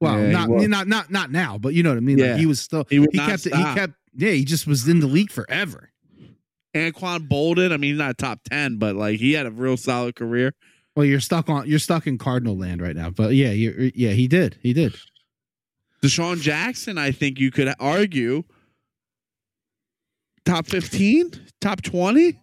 Well, 0.00 0.20
Yeah, 0.20 0.30
not 0.30 0.48
not 0.50 0.86
not 0.86 1.10
not 1.10 1.30
now, 1.32 1.56
but 1.58 1.72
you 1.72 1.82
know 1.82 1.88
what 1.88 1.96
I 1.96 2.02
mean. 2.02 2.18
Yeah. 2.18 2.32
Like 2.32 2.40
he 2.40 2.46
was 2.46 2.60
still 2.60 2.84
He 2.90 3.00
he 3.10 3.18
kept 3.18 3.44
he 3.44 3.50
kept 3.50 3.94
yeah 4.14 4.32
he 4.32 4.44
just 4.44 4.66
was 4.66 4.86
in 4.86 5.00
the 5.00 5.06
league 5.06 5.30
forever. 5.30 5.90
Anquan 6.74 7.26
Boldin. 7.26 7.72
I 7.72 7.78
mean, 7.78 7.92
he's 7.92 7.98
not 7.98 8.18
top 8.18 8.40
ten, 8.44 8.76
but 8.76 8.96
like 8.96 9.18
he 9.18 9.32
had 9.32 9.46
a 9.46 9.50
real 9.50 9.78
solid 9.78 10.14
career. 10.14 10.52
Well, 10.96 11.04
you're 11.04 11.20
stuck 11.20 11.48
on 11.50 11.66
you're 11.68 11.78
stuck 11.78 12.06
in 12.06 12.16
Cardinal 12.18 12.56
land 12.56 12.80
right 12.80 12.96
now, 12.96 13.10
but 13.10 13.34
yeah, 13.34 13.50
yeah 13.50 14.10
he 14.12 14.26
did 14.26 14.58
he 14.62 14.72
did. 14.72 14.94
DeSean 16.02 16.40
Jackson, 16.40 16.96
I 16.98 17.10
think 17.10 17.38
you 17.38 17.50
could 17.50 17.72
argue 17.78 18.44
top 20.44 20.66
fifteen, 20.66 21.30
top 21.60 21.82
twenty. 21.82 22.38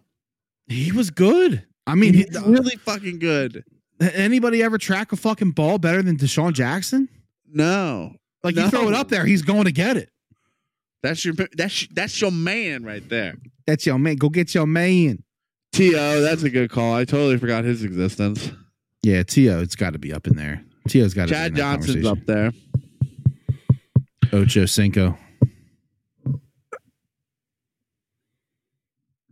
He 0.68 0.92
was 0.92 1.10
good. 1.10 1.64
I 1.86 1.94
mean, 1.94 2.14
He's 2.14 2.36
he- 2.36 2.50
really 2.50 2.76
fucking 2.76 3.18
good. 3.18 3.64
anybody 4.00 4.62
ever 4.62 4.78
track 4.78 5.12
a 5.12 5.16
fucking 5.16 5.50
ball 5.50 5.78
better 5.78 6.02
than 6.02 6.16
DeSean 6.16 6.52
Jackson? 6.54 7.08
No, 7.52 8.14
Like 8.42 8.56
you 8.56 8.68
throw 8.70 8.88
it 8.88 8.94
up 8.94 9.08
there, 9.08 9.24
he's 9.26 9.42
going 9.42 9.64
to 9.64 9.72
get 9.72 9.96
it. 9.96 10.10
That's 11.02 11.24
your 11.24 11.34
that's 11.56 11.86
that's 11.88 12.20
your 12.20 12.32
man 12.32 12.82
right 12.84 13.06
there. 13.08 13.34
That's 13.66 13.84
your 13.86 13.98
man. 13.98 14.16
Go 14.16 14.28
get 14.30 14.54
your 14.54 14.66
man. 14.66 15.22
To 15.74 16.20
that's 16.20 16.42
a 16.42 16.50
good 16.50 16.70
call. 16.70 16.94
I 16.94 17.04
totally 17.04 17.36
forgot 17.38 17.64
his 17.64 17.82
existence. 17.82 18.50
Yeah, 19.02 19.22
To, 19.22 19.60
it's 19.60 19.76
got 19.76 19.92
to 19.92 19.98
be 19.98 20.12
up 20.12 20.26
in 20.26 20.36
there. 20.36 20.62
To's 20.88 21.14
got 21.14 21.28
to 21.28 21.34
Chad 21.34 21.54
Johnson's 21.54 22.06
up 22.06 22.18
there. 22.26 22.52
Ocho 24.32 24.66
Cinco. 24.66 25.16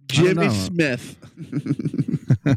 Jimmy. 0.07 0.49
Smith. 0.51 1.17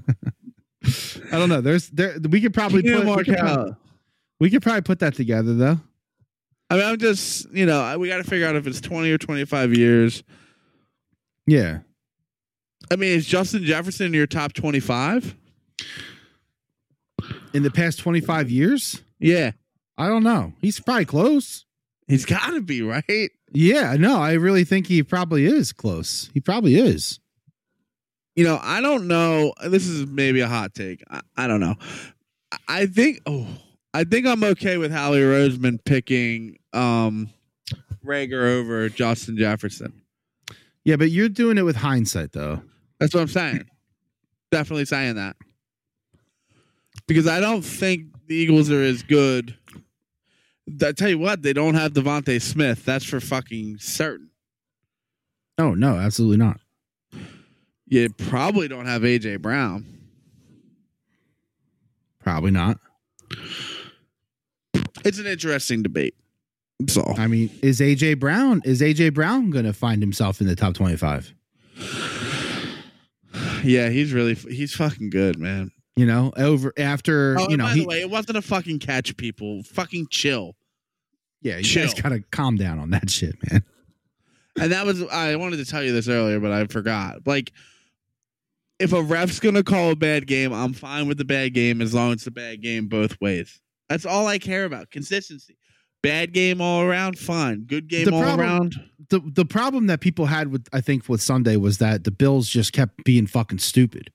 I 1.31 1.37
don't 1.39 1.49
know. 1.49 1.61
There's 1.61 1.89
there. 1.89 2.17
We 2.29 2.41
could 2.41 2.53
probably 2.53 2.83
put. 2.83 3.05
We 3.05 3.23
could, 3.23 3.75
we 4.39 4.49
could 4.49 4.61
probably 4.61 4.81
put 4.81 4.99
that 4.99 5.15
together 5.15 5.53
though. 5.53 5.79
I 6.69 6.75
mean, 6.75 6.85
I'm 6.85 6.97
just 6.97 7.49
you 7.51 7.65
know 7.65 7.81
I- 7.81 7.97
we 7.97 8.07
got 8.07 8.17
to 8.17 8.23
figure 8.23 8.47
out 8.47 8.55
if 8.55 8.67
it's 8.67 8.81
20 8.81 9.09
or 9.11 9.17
25 9.17 9.73
years. 9.73 10.23
Yeah. 11.47 11.79
I 12.91 12.95
mean, 12.95 13.11
is 13.17 13.25
Justin 13.25 13.63
Jefferson 13.63 14.07
in 14.07 14.13
your 14.13 14.27
top 14.27 14.53
25? 14.53 15.35
In 17.53 17.63
the 17.63 17.71
past 17.71 17.99
25 17.99 18.49
years, 18.49 19.01
Yeah, 19.19 19.51
I 19.97 20.07
don't 20.07 20.23
know. 20.23 20.53
He's 20.61 20.79
probably 20.79 21.05
close. 21.05 21.65
he's 22.07 22.25
got 22.25 22.51
to 22.51 22.61
be 22.61 22.81
right. 22.81 23.31
Yeah. 23.51 23.95
No, 23.97 24.17
I 24.19 24.33
really 24.33 24.65
think 24.65 24.87
he 24.87 25.01
probably 25.03 25.45
is 25.45 25.71
close. 25.71 26.29
He 26.33 26.41
probably 26.41 26.75
is. 26.75 27.19
You 28.35 28.43
know, 28.43 28.59
I 28.61 28.81
don't 28.81 29.07
know. 29.07 29.53
This 29.65 29.87
is 29.87 30.05
maybe 30.05 30.41
a 30.41 30.47
hot 30.49 30.73
take. 30.75 31.01
I, 31.09 31.21
I 31.37 31.47
don't 31.47 31.61
know. 31.61 31.75
I- 32.67 32.85
think. 32.87 33.21
Oh, 33.25 33.47
I 33.93 34.03
think 34.03 34.27
I'm 34.27 34.43
okay 34.43 34.75
with 34.77 34.91
Howie 34.91 35.19
Roseman 35.21 35.79
picking 35.85 36.57
um 36.73 37.29
Reagor 38.05 38.59
over 38.59 38.89
Justin 38.89 39.37
Jefferson. 39.37 40.01
Yeah, 40.83 40.97
but 40.97 41.09
you're 41.11 41.29
doing 41.29 41.57
it 41.57 41.61
with 41.63 41.77
hindsight 41.77 42.33
though. 42.33 42.61
That's 42.99 43.13
what 43.13 43.21
I'm 43.21 43.27
saying. 43.27 43.65
Definitely 44.51 44.85
saying 44.85 45.15
that. 45.15 45.35
Because 47.07 47.27
I 47.27 47.39
don't 47.39 47.61
think 47.61 48.07
the 48.27 48.35
Eagles 48.35 48.71
are 48.71 48.81
as 48.81 49.03
good. 49.03 49.55
I 50.83 50.91
tell 50.93 51.09
you 51.09 51.19
what, 51.19 51.41
they 51.41 51.53
don't 51.53 51.75
have 51.75 51.93
DeVonta 51.93 52.41
Smith. 52.41 52.85
That's 52.85 53.05
for 53.05 53.19
fucking 53.19 53.77
certain. 53.79 54.29
Oh 55.57 55.73
no, 55.73 55.97
absolutely 55.97 56.37
not. 56.37 56.59
You 57.87 58.09
probably 58.09 58.67
don't 58.67 58.87
have 58.87 59.03
AJ 59.03 59.41
Brown. 59.41 59.85
Probably 62.23 62.51
not. 62.51 62.79
It's 65.03 65.19
an 65.19 65.27
interesting 65.27 65.83
debate. 65.83 66.15
So. 66.87 67.13
I 67.17 67.27
mean, 67.27 67.51
is 67.61 67.79
AJ 67.79 68.19
Brown 68.19 68.61
is 68.65 68.81
AJ 68.81 69.13
Brown 69.13 69.51
going 69.51 69.65
to 69.65 69.73
find 69.73 70.01
himself 70.01 70.41
in 70.41 70.47
the 70.47 70.55
top 70.55 70.73
25? 70.73 71.33
Yeah, 73.63 73.89
he's 73.89 74.13
really 74.13 74.35
he's 74.35 74.73
fucking 74.75 75.09
good, 75.09 75.39
man. 75.39 75.71
You 75.95 76.05
know, 76.05 76.33
over 76.37 76.73
after 76.77 77.37
Oh, 77.39 77.49
you 77.49 77.57
know, 77.57 77.65
by 77.65 77.73
he, 77.73 77.79
the 77.81 77.87
way, 77.87 78.01
it 78.01 78.09
wasn't 78.09 78.37
a 78.37 78.41
fucking 78.41 78.79
catch, 78.79 79.15
people. 79.17 79.63
Fucking 79.63 80.07
chill. 80.09 80.55
yeah, 81.41 81.57
you 81.57 81.63
chill. 81.63 81.85
guys 81.85 81.93
got 81.93 82.09
to 82.09 82.21
calm 82.31 82.57
down 82.57 82.79
on 82.79 82.89
that 82.91 83.09
shit, 83.09 83.35
man. 83.49 83.63
And 84.59 84.71
that 84.71 84.85
was 84.85 85.01
I 85.03 85.35
wanted 85.35 85.57
to 85.57 85.65
tell 85.65 85.83
you 85.83 85.91
this 85.93 86.07
earlier, 86.07 86.39
but 86.39 86.51
I 86.51 86.65
forgot. 86.67 87.25
Like 87.25 87.51
if 88.79 88.93
a 88.93 89.01
ref's 89.01 89.39
gonna 89.39 89.63
call 89.63 89.91
a 89.91 89.95
bad 89.95 90.27
game, 90.27 90.53
I'm 90.53 90.73
fine 90.73 91.07
with 91.07 91.17
the 91.17 91.25
bad 91.25 91.53
game 91.53 91.81
as 91.81 91.93
long 91.93 92.09
as 92.11 92.15
it's 92.17 92.27
a 92.27 92.31
bad 92.31 92.61
game 92.61 92.87
both 92.87 93.19
ways. 93.21 93.59
That's 93.89 94.05
all 94.05 94.27
I 94.27 94.37
care 94.39 94.65
about. 94.65 94.91
Consistency. 94.91 95.57
Bad 96.05 96.33
game 96.33 96.61
all 96.61 96.81
around, 96.83 97.17
fine. 97.19 97.65
Good 97.65 97.87
game 97.87 98.05
The 98.05 98.13
all 98.13 98.21
problem- 98.21 98.39
around. 98.47 98.75
the 99.09 99.19
the 99.33 99.45
problem 99.45 99.87
that 99.87 99.99
people 100.01 100.25
had 100.27 100.49
with 100.51 100.67
I 100.73 100.81
think 100.81 101.09
with 101.09 101.21
Sunday 101.21 101.57
was 101.57 101.77
that 101.79 102.03
the 102.03 102.11
Bills 102.11 102.47
just 102.49 102.73
kept 102.73 103.03
being 103.03 103.27
fucking 103.27 103.59
stupid. 103.59 104.11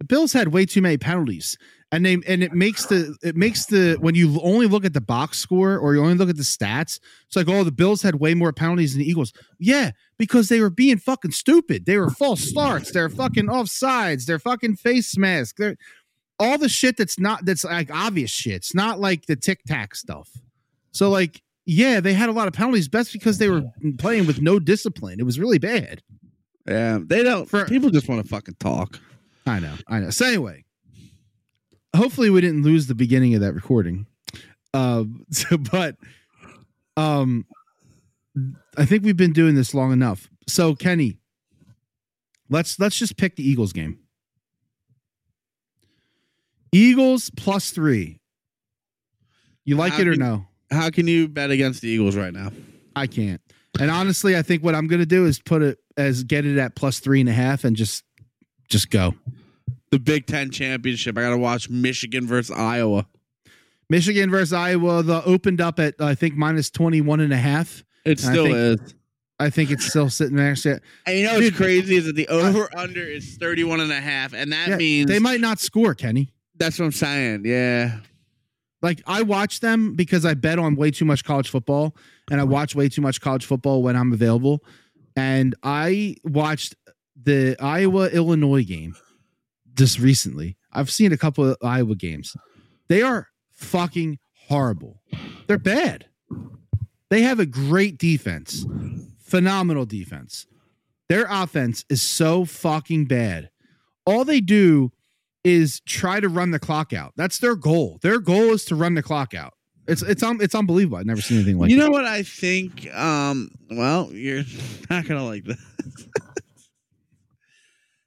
The 0.00 0.04
Bills 0.04 0.32
had 0.32 0.48
way 0.48 0.66
too 0.66 0.82
many 0.82 0.98
penalties, 0.98 1.56
and 1.92 2.04
they 2.04 2.14
and 2.26 2.42
it 2.42 2.52
makes 2.52 2.86
the 2.86 3.16
it 3.22 3.36
makes 3.36 3.66
the 3.66 3.96
when 4.00 4.14
you 4.16 4.40
only 4.42 4.66
look 4.66 4.84
at 4.84 4.92
the 4.92 5.00
box 5.00 5.38
score 5.38 5.78
or 5.78 5.94
you 5.94 6.00
only 6.02 6.14
look 6.16 6.28
at 6.28 6.36
the 6.36 6.42
stats, 6.42 6.98
it's 7.26 7.36
like 7.36 7.48
oh 7.48 7.62
the 7.62 7.70
Bills 7.72 8.02
had 8.02 8.16
way 8.16 8.34
more 8.34 8.52
penalties 8.52 8.92
than 8.94 9.00
the 9.02 9.08
Eagles. 9.08 9.32
Yeah, 9.60 9.92
because 10.18 10.48
they 10.48 10.60
were 10.60 10.68
being 10.70 10.98
fucking 10.98 11.30
stupid. 11.30 11.86
They 11.86 11.96
were 11.96 12.10
false 12.10 12.40
starts. 12.42 12.90
They're 12.90 13.08
fucking 13.08 13.46
offsides. 13.46 14.24
They're 14.26 14.40
fucking 14.40 14.76
face 14.76 15.16
masks. 15.16 15.54
They're 15.58 15.76
all 16.40 16.58
the 16.58 16.68
shit 16.68 16.96
that's 16.96 17.18
not 17.18 17.44
that's 17.46 17.64
like 17.64 17.90
obvious 17.94 18.30
shit. 18.32 18.54
It's 18.56 18.74
not 18.74 18.98
like 18.98 19.26
the 19.26 19.36
tic 19.36 19.62
tac 19.64 19.94
stuff. 19.94 20.28
So 20.94 21.10
like 21.10 21.42
yeah, 21.66 22.00
they 22.00 22.12
had 22.14 22.28
a 22.28 22.32
lot 22.32 22.46
of 22.48 22.54
penalties. 22.54 22.88
That's 22.88 23.12
because 23.12 23.38
they 23.38 23.48
were 23.48 23.62
playing 23.98 24.26
with 24.26 24.40
no 24.40 24.58
discipline. 24.58 25.18
It 25.20 25.24
was 25.24 25.38
really 25.38 25.58
bad. 25.58 26.02
Yeah. 26.66 26.98
They 27.04 27.22
don't 27.22 27.48
For- 27.48 27.64
people 27.66 27.90
just 27.90 28.08
want 28.08 28.22
to 28.22 28.28
fucking 28.28 28.56
talk. 28.60 28.98
I 29.46 29.60
know, 29.60 29.74
I 29.88 30.00
know. 30.00 30.10
So 30.10 30.24
anyway, 30.26 30.64
hopefully 31.94 32.30
we 32.30 32.40
didn't 32.40 32.62
lose 32.62 32.86
the 32.86 32.94
beginning 32.94 33.34
of 33.34 33.40
that 33.42 33.52
recording. 33.54 34.06
Uh, 34.72 35.04
so, 35.30 35.56
but 35.58 35.96
um, 36.96 37.44
I 38.76 38.84
think 38.86 39.04
we've 39.04 39.16
been 39.16 39.32
doing 39.32 39.54
this 39.54 39.74
long 39.74 39.92
enough. 39.92 40.28
So 40.46 40.74
Kenny, 40.74 41.18
let's 42.50 42.78
let's 42.78 42.98
just 42.98 43.16
pick 43.16 43.36
the 43.36 43.46
Eagles 43.48 43.72
game. 43.72 43.98
Eagles 46.72 47.30
plus 47.36 47.70
three. 47.70 48.20
You 49.64 49.76
like 49.76 49.94
How 49.94 50.00
it 50.00 50.08
or 50.08 50.12
can- 50.12 50.20
no? 50.20 50.46
How 50.74 50.90
can 50.90 51.06
you 51.06 51.28
bet 51.28 51.50
against 51.50 51.80
the 51.82 51.88
Eagles 51.88 52.16
right 52.16 52.32
now? 52.32 52.50
I 52.96 53.06
can't. 53.06 53.40
And 53.80 53.90
honestly, 53.90 54.36
I 54.36 54.42
think 54.42 54.62
what 54.62 54.74
I'm 54.74 54.86
gonna 54.86 55.06
do 55.06 55.26
is 55.26 55.40
put 55.40 55.62
it 55.62 55.78
as 55.96 56.22
get 56.24 56.44
it 56.46 56.58
at 56.58 56.74
plus 56.76 57.00
three 57.00 57.20
and 57.20 57.28
a 57.28 57.32
half 57.32 57.64
and 57.64 57.76
just 57.76 58.04
just 58.68 58.90
go. 58.90 59.14
The 59.90 59.98
Big 59.98 60.26
Ten 60.26 60.50
championship. 60.50 61.16
I 61.16 61.22
got 61.22 61.30
to 61.30 61.38
watch 61.38 61.70
Michigan 61.70 62.26
versus 62.26 62.50
Iowa. 62.56 63.06
Michigan 63.88 64.30
versus 64.30 64.52
Iowa, 64.52 65.02
the 65.02 65.22
opened 65.24 65.60
up 65.60 65.78
at 65.78 65.94
I 66.00 66.14
think 66.14 66.34
minus 66.36 66.70
21 66.70 67.20
and 67.20 67.32
a 67.32 67.36
half. 67.36 67.84
It 68.04 68.18
I 68.24 68.30
still 68.32 68.44
think- 68.46 68.80
is. 68.80 68.94
I 69.40 69.50
think 69.50 69.72
it's 69.72 69.86
still 69.86 70.08
sitting 70.10 70.36
there. 70.36 70.54
And 70.64 71.18
you 71.18 71.24
know 71.24 71.32
what's 71.34 71.46
Dude, 71.46 71.54
crazy 71.56 71.96
is 71.96 72.06
that 72.06 72.14
the 72.14 72.28
over 72.28 72.68
under 72.76 73.02
is 73.02 73.36
31 73.36 73.80
and 73.80 73.90
a 73.90 74.00
half. 74.00 74.32
And 74.32 74.52
that 74.52 74.68
Yeah, 74.68 74.76
means 74.76 75.08
they 75.10 75.18
might 75.18 75.40
not 75.40 75.58
score, 75.58 75.92
Kenny. 75.94 76.30
that's 76.56 76.78
what 76.78 76.84
I'm 76.86 76.92
saying. 76.92 77.42
Yeah. 77.44 77.98
Like 78.84 79.00
I 79.06 79.22
watch 79.22 79.60
them 79.60 79.94
because 79.94 80.26
I 80.26 80.34
bet 80.34 80.58
on 80.58 80.76
way 80.76 80.90
too 80.90 81.06
much 81.06 81.24
college 81.24 81.48
football 81.48 81.96
and 82.30 82.38
I 82.38 82.44
watch 82.44 82.74
way 82.74 82.90
too 82.90 83.00
much 83.00 83.18
college 83.18 83.46
football 83.46 83.82
when 83.82 83.96
I'm 83.96 84.12
available. 84.12 84.62
And 85.16 85.54
I 85.62 86.16
watched 86.22 86.74
the 87.16 87.56
Iowa 87.58 88.10
Illinois 88.10 88.62
game 88.62 88.94
just 89.72 89.98
recently. 89.98 90.58
I've 90.70 90.90
seen 90.90 91.14
a 91.14 91.16
couple 91.16 91.48
of 91.48 91.56
Iowa 91.64 91.94
games. 91.94 92.36
They 92.88 93.00
are 93.00 93.28
fucking 93.52 94.18
horrible. 94.48 95.00
They're 95.46 95.56
bad. 95.56 96.04
They 97.08 97.22
have 97.22 97.40
a 97.40 97.46
great 97.46 97.96
defense. 97.96 98.66
Phenomenal 99.18 99.86
defense. 99.86 100.44
Their 101.08 101.26
offense 101.30 101.86
is 101.88 102.02
so 102.02 102.44
fucking 102.44 103.06
bad. 103.06 103.48
All 104.04 104.26
they 104.26 104.42
do 104.42 104.92
is 105.44 105.80
try 105.80 106.20
to 106.20 106.28
run 106.28 106.50
the 106.50 106.58
clock 106.58 106.92
out. 106.92 107.12
That's 107.16 107.38
their 107.38 107.54
goal. 107.54 107.98
Their 108.02 108.18
goal 108.18 108.52
is 108.52 108.64
to 108.66 108.74
run 108.74 108.94
the 108.94 109.02
clock 109.02 109.34
out. 109.34 109.52
It's 109.86 110.00
it's 110.00 110.22
um, 110.22 110.40
it's 110.40 110.54
unbelievable. 110.54 110.96
I've 110.96 111.06
never 111.06 111.20
seen 111.20 111.38
anything 111.38 111.58
like 111.58 111.68
that. 111.68 111.74
you 111.74 111.78
know 111.78 111.90
what 111.90 112.06
I 112.06 112.22
think? 112.22 112.92
Um, 112.94 113.50
well, 113.70 114.10
you're 114.12 114.44
not 114.90 115.06
gonna 115.06 115.26
like 115.26 115.44
this. 115.44 115.60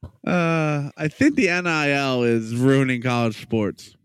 uh, 0.26 0.90
I 0.98 1.08
think 1.08 1.36
the 1.36 1.48
NIL 1.48 2.24
is 2.24 2.56
ruining 2.56 3.04
college 3.04 3.40
sports. 3.40 3.96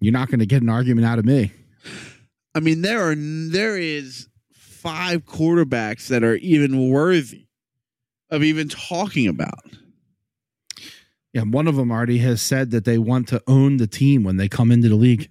You're 0.00 0.12
not 0.12 0.28
going 0.28 0.40
to 0.40 0.46
get 0.46 0.62
an 0.62 0.68
argument 0.68 1.06
out 1.06 1.18
of 1.20 1.24
me. 1.24 1.52
I 2.54 2.60
mean, 2.60 2.82
there 2.82 3.10
are 3.10 3.14
there 3.16 3.76
is 3.76 4.28
five 4.52 5.24
quarterbacks 5.24 6.08
that 6.08 6.22
are 6.22 6.36
even 6.36 6.90
worthy 6.90 7.46
of 8.30 8.42
even 8.42 8.68
talking 8.68 9.26
about. 9.28 9.60
Yeah, 11.32 11.42
one 11.42 11.66
of 11.66 11.76
them 11.76 11.90
already 11.90 12.18
has 12.18 12.42
said 12.42 12.70
that 12.72 12.84
they 12.84 12.98
want 12.98 13.28
to 13.28 13.42
own 13.46 13.78
the 13.78 13.86
team 13.86 14.22
when 14.22 14.36
they 14.36 14.48
come 14.48 14.70
into 14.70 14.88
the 14.88 14.96
league. 14.96 15.30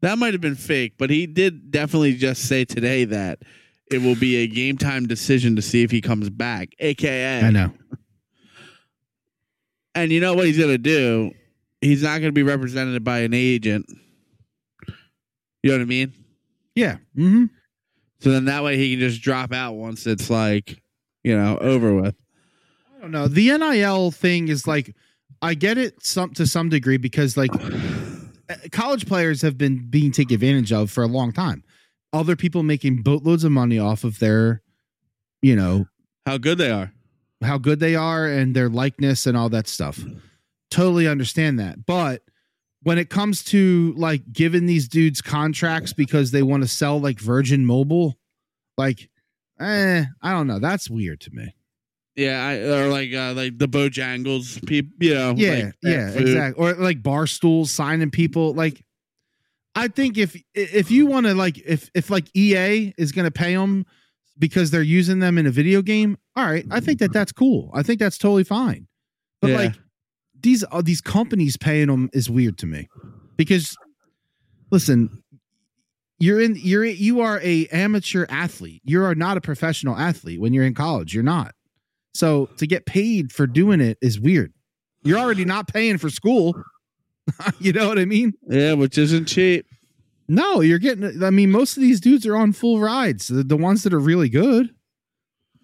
That 0.00 0.18
might 0.18 0.32
have 0.32 0.40
been 0.40 0.54
fake, 0.54 0.94
but 0.96 1.10
he 1.10 1.26
did 1.26 1.70
definitely 1.70 2.14
just 2.14 2.44
say 2.44 2.64
today 2.64 3.04
that 3.04 3.40
it 3.90 4.00
will 4.00 4.14
be 4.14 4.36
a 4.36 4.46
game 4.46 4.78
time 4.78 5.06
decision 5.06 5.56
to 5.56 5.62
see 5.62 5.82
if 5.82 5.90
he 5.90 6.00
comes 6.00 6.30
back, 6.30 6.70
aka 6.78 7.40
I 7.40 7.50
know. 7.50 7.72
And 9.94 10.12
you 10.12 10.20
know 10.20 10.34
what 10.34 10.46
he's 10.46 10.58
going 10.58 10.70
to 10.70 10.78
do? 10.78 11.32
He's 11.80 12.02
not 12.02 12.20
going 12.20 12.28
to 12.28 12.32
be 12.32 12.42
represented 12.42 13.02
by 13.02 13.20
an 13.20 13.34
agent. 13.34 13.86
You 15.62 15.70
know 15.70 15.78
what 15.78 15.82
I 15.82 15.86
mean? 15.86 16.12
Yeah. 16.74 16.98
Mm-hmm. 17.16 17.46
So 18.20 18.30
then 18.30 18.44
that 18.46 18.62
way 18.62 18.76
he 18.76 18.92
can 18.92 19.00
just 19.00 19.22
drop 19.22 19.52
out 19.52 19.72
once 19.72 20.06
it's 20.06 20.30
like, 20.30 20.80
you 21.24 21.36
know, 21.36 21.58
over 21.58 21.94
with. 21.94 22.14
I 22.96 23.00
don't 23.00 23.10
know. 23.10 23.26
The 23.28 23.56
NIL 23.58 24.10
thing 24.12 24.48
is 24.48 24.66
like, 24.66 24.94
I 25.42 25.54
get 25.54 25.78
it 25.78 26.04
some 26.04 26.30
to 26.34 26.46
some 26.46 26.68
degree 26.68 26.96
because 26.96 27.36
like 27.36 27.50
uh, 27.54 28.56
college 28.72 29.06
players 29.06 29.42
have 29.42 29.56
been 29.58 29.88
being 29.88 30.12
taken 30.12 30.34
advantage 30.34 30.72
of 30.72 30.90
for 30.90 31.02
a 31.02 31.06
long 31.08 31.32
time. 31.32 31.62
Other 32.12 32.36
people 32.36 32.62
making 32.62 33.02
boatloads 33.02 33.44
of 33.44 33.52
money 33.52 33.78
off 33.78 34.02
of 34.04 34.18
their, 34.18 34.62
you 35.42 35.54
know, 35.54 35.86
How 36.26 36.38
good 36.38 36.58
they 36.58 36.70
are. 36.70 36.92
how 37.42 37.58
good 37.58 37.80
they 37.80 37.94
are 37.94 38.26
and 38.26 38.56
their 38.56 38.68
likeness 38.68 39.26
and 39.26 39.36
all 39.36 39.48
that 39.50 39.68
stuff. 39.68 40.00
Totally 40.70 41.06
understand 41.06 41.58
that. 41.60 41.84
But 41.86 42.22
when 42.82 42.98
it 42.98 43.10
comes 43.10 43.44
to 43.44 43.94
like 43.96 44.32
giving 44.32 44.66
these 44.66 44.88
dudes 44.88 45.20
contracts 45.20 45.92
because 45.92 46.30
they 46.30 46.42
want 46.42 46.62
to 46.62 46.68
sell 46.68 46.98
like 47.00 47.20
Virgin 47.20 47.66
Mobile, 47.66 48.18
like, 48.76 49.08
eh, 49.60 50.04
I 50.22 50.32
don't 50.32 50.46
know. 50.46 50.58
That's 50.58 50.88
weird 50.88 51.20
to 51.22 51.30
me. 51.32 51.54
Yeah, 52.18 52.44
I, 52.44 52.56
or 52.56 52.88
like 52.88 53.14
uh, 53.14 53.32
like 53.32 53.58
the 53.58 53.68
Bojangles 53.68 54.66
people, 54.66 54.90
you 55.00 55.14
know. 55.14 55.34
Yeah, 55.36 55.50
like 55.66 55.74
yeah, 55.84 56.10
food. 56.10 56.22
exactly. 56.22 56.64
Or 56.64 56.74
like 56.74 57.00
bar 57.00 57.28
stools 57.28 57.70
signing 57.70 58.10
people. 58.10 58.54
Like, 58.54 58.84
I 59.76 59.86
think 59.86 60.18
if 60.18 60.36
if 60.52 60.90
you 60.90 61.06
want 61.06 61.26
to 61.26 61.34
like 61.34 61.58
if 61.58 61.88
if 61.94 62.10
like 62.10 62.26
EA 62.36 62.92
is 62.98 63.12
going 63.12 63.26
to 63.26 63.30
pay 63.30 63.54
them 63.54 63.86
because 64.36 64.72
they're 64.72 64.82
using 64.82 65.20
them 65.20 65.38
in 65.38 65.46
a 65.46 65.52
video 65.52 65.80
game, 65.80 66.18
all 66.34 66.44
right, 66.44 66.66
I 66.72 66.80
think 66.80 66.98
that 66.98 67.12
that's 67.12 67.30
cool. 67.30 67.70
I 67.72 67.84
think 67.84 68.00
that's 68.00 68.18
totally 68.18 68.42
fine. 68.42 68.88
But 69.40 69.50
Yeah. 69.52 69.56
like 69.58 69.74
these 70.40 70.64
uh, 70.72 70.82
these 70.82 71.00
companies 71.00 71.56
paying 71.56 71.86
them 71.86 72.10
is 72.12 72.28
weird 72.28 72.58
to 72.58 72.66
me 72.66 72.88
because 73.36 73.76
listen, 74.72 75.22
you're 76.18 76.40
in 76.40 76.56
you're 76.56 76.84
you 76.84 77.20
are 77.20 77.40
a 77.44 77.68
amateur 77.68 78.26
athlete. 78.28 78.82
You 78.84 79.04
are 79.04 79.14
not 79.14 79.36
a 79.36 79.40
professional 79.40 79.96
athlete 79.96 80.40
when 80.40 80.52
you're 80.52 80.64
in 80.64 80.74
college. 80.74 81.14
You're 81.14 81.22
not. 81.22 81.54
So 82.14 82.46
to 82.56 82.66
get 82.66 82.86
paid 82.86 83.32
for 83.32 83.46
doing 83.46 83.80
it 83.80 83.98
is 84.02 84.18
weird. 84.18 84.52
You're 85.04 85.18
already 85.18 85.44
not 85.44 85.68
paying 85.68 85.98
for 85.98 86.10
school. 86.10 86.54
you 87.60 87.72
know 87.72 87.88
what 87.88 87.98
I 87.98 88.04
mean? 88.04 88.32
Yeah, 88.48 88.72
which 88.74 88.98
isn't 88.98 89.26
cheap. 89.26 89.66
No, 90.28 90.60
you're 90.60 90.78
getting. 90.78 91.22
I 91.22 91.30
mean, 91.30 91.50
most 91.50 91.76
of 91.76 91.82
these 91.82 92.00
dudes 92.00 92.26
are 92.26 92.36
on 92.36 92.52
full 92.52 92.80
rides. 92.80 93.28
The, 93.28 93.42
the 93.44 93.56
ones 93.56 93.82
that 93.84 93.94
are 93.94 93.98
really 93.98 94.28
good, 94.28 94.74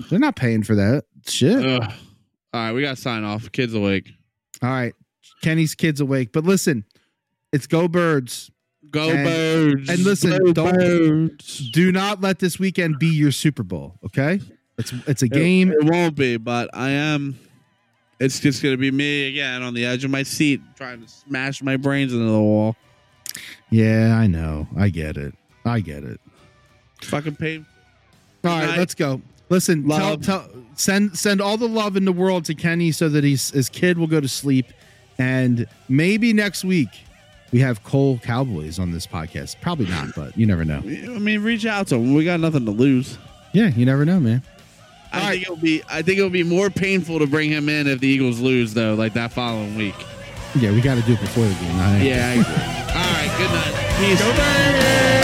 they're 0.08 0.18
not 0.18 0.36
paying 0.36 0.62
for 0.62 0.74
that 0.74 1.04
shit. 1.26 1.64
Ugh. 1.64 1.92
All 2.52 2.60
right, 2.60 2.72
we 2.72 2.80
got 2.82 2.96
to 2.96 3.02
sign 3.02 3.24
off. 3.24 3.50
Kids 3.52 3.74
awake. 3.74 4.10
All 4.62 4.70
right, 4.70 4.94
Kenny's 5.42 5.74
kids 5.74 6.00
awake, 6.00 6.30
but 6.32 6.44
listen, 6.44 6.84
it's 7.52 7.66
go 7.66 7.88
birds. 7.88 8.50
Go 8.90 9.10
And- 9.10 9.24
birds. 9.26 9.90
and 9.90 9.98
listen, 10.04 10.30
Go 10.38 10.52
don't- 10.52 10.74
birds. 10.76 11.70
Do 11.72 11.90
not 11.90 12.20
let 12.20 12.38
this 12.38 12.58
weekend 12.58 12.98
be 12.98 13.08
your 13.08 13.32
Super 13.32 13.64
Bowl. 13.64 13.98
Okay, 14.06 14.40
it's 14.78 14.92
it's 15.06 15.22
a 15.22 15.28
game. 15.28 15.70
It, 15.70 15.78
it 15.78 15.84
won't 15.84 16.16
be, 16.16 16.36
but 16.36 16.70
I 16.72 16.90
am. 16.90 17.38
It's 18.20 18.40
just 18.40 18.62
gonna 18.62 18.76
be 18.76 18.90
me 18.90 19.28
again 19.28 19.62
on 19.62 19.74
the 19.74 19.84
edge 19.84 20.04
of 20.04 20.10
my 20.10 20.22
seat, 20.22 20.60
trying 20.76 21.02
to 21.02 21.08
smash 21.08 21.62
my 21.62 21.76
brains 21.76 22.12
into 22.12 22.24
the 22.26 22.40
wall. 22.40 22.76
Yeah, 23.70 24.16
I 24.16 24.26
know. 24.26 24.68
I 24.76 24.88
get 24.88 25.16
it. 25.16 25.34
I 25.64 25.80
get 25.80 26.04
it. 26.04 26.20
Fucking 27.02 27.36
pain. 27.36 27.66
All 28.44 28.50
right, 28.50 28.66
Night. 28.66 28.78
let's 28.78 28.94
go. 28.94 29.20
Listen, 29.48 29.86
tell, 29.88 30.16
tell, 30.16 30.48
send 30.74 31.16
send 31.18 31.40
all 31.40 31.56
the 31.56 31.68
love 31.68 31.96
in 31.96 32.04
the 32.04 32.12
world 32.12 32.44
to 32.46 32.54
Kenny 32.54 32.92
so 32.92 33.08
that 33.08 33.24
he's, 33.24 33.50
his 33.50 33.68
kid 33.68 33.98
will 33.98 34.06
go 34.06 34.20
to 34.20 34.28
sleep, 34.28 34.66
and 35.18 35.66
maybe 35.88 36.32
next 36.32 36.64
week 36.64 36.88
we 37.52 37.60
have 37.60 37.82
Cole 37.84 38.18
Cowboys 38.18 38.78
on 38.78 38.90
this 38.90 39.06
podcast. 39.06 39.60
Probably 39.60 39.86
not, 39.86 40.08
but 40.16 40.36
you 40.36 40.46
never 40.46 40.64
know. 40.64 40.78
I 40.78 41.18
mean, 41.18 41.42
reach 41.42 41.66
out 41.66 41.88
to 41.88 41.96
him. 41.96 42.14
We 42.14 42.24
got 42.24 42.40
nothing 42.40 42.64
to 42.64 42.70
lose. 42.70 43.18
Yeah, 43.52 43.68
you 43.68 43.86
never 43.86 44.04
know, 44.04 44.18
man. 44.18 44.42
I 45.14 45.20
All 45.24 45.30
think 45.30 45.42
it'll 45.42 45.56
be. 45.56 45.82
I 45.88 46.02
think 46.02 46.18
it'll 46.18 46.30
be 46.30 46.42
more 46.44 46.70
painful 46.70 47.18
to 47.20 47.26
bring 47.26 47.50
him 47.50 47.68
in 47.68 47.86
if 47.86 48.00
the 48.00 48.08
Eagles 48.08 48.40
lose, 48.40 48.74
though, 48.74 48.94
like 48.94 49.14
that 49.14 49.32
following 49.32 49.74
week. 49.76 49.94
Yeah, 50.56 50.70
we 50.72 50.80
got 50.80 50.94
to 50.96 51.02
do 51.02 51.14
it 51.14 51.20
before 51.20 51.44
the 51.44 51.54
game. 51.54 51.76
I- 51.80 52.02
Yeah, 52.02 52.28
I 52.28 52.32
agree. 52.32 52.44
All 52.94 53.12
right. 53.12 53.34
Good 53.38 53.50
night. 53.50 55.18
Peace. 55.18 55.23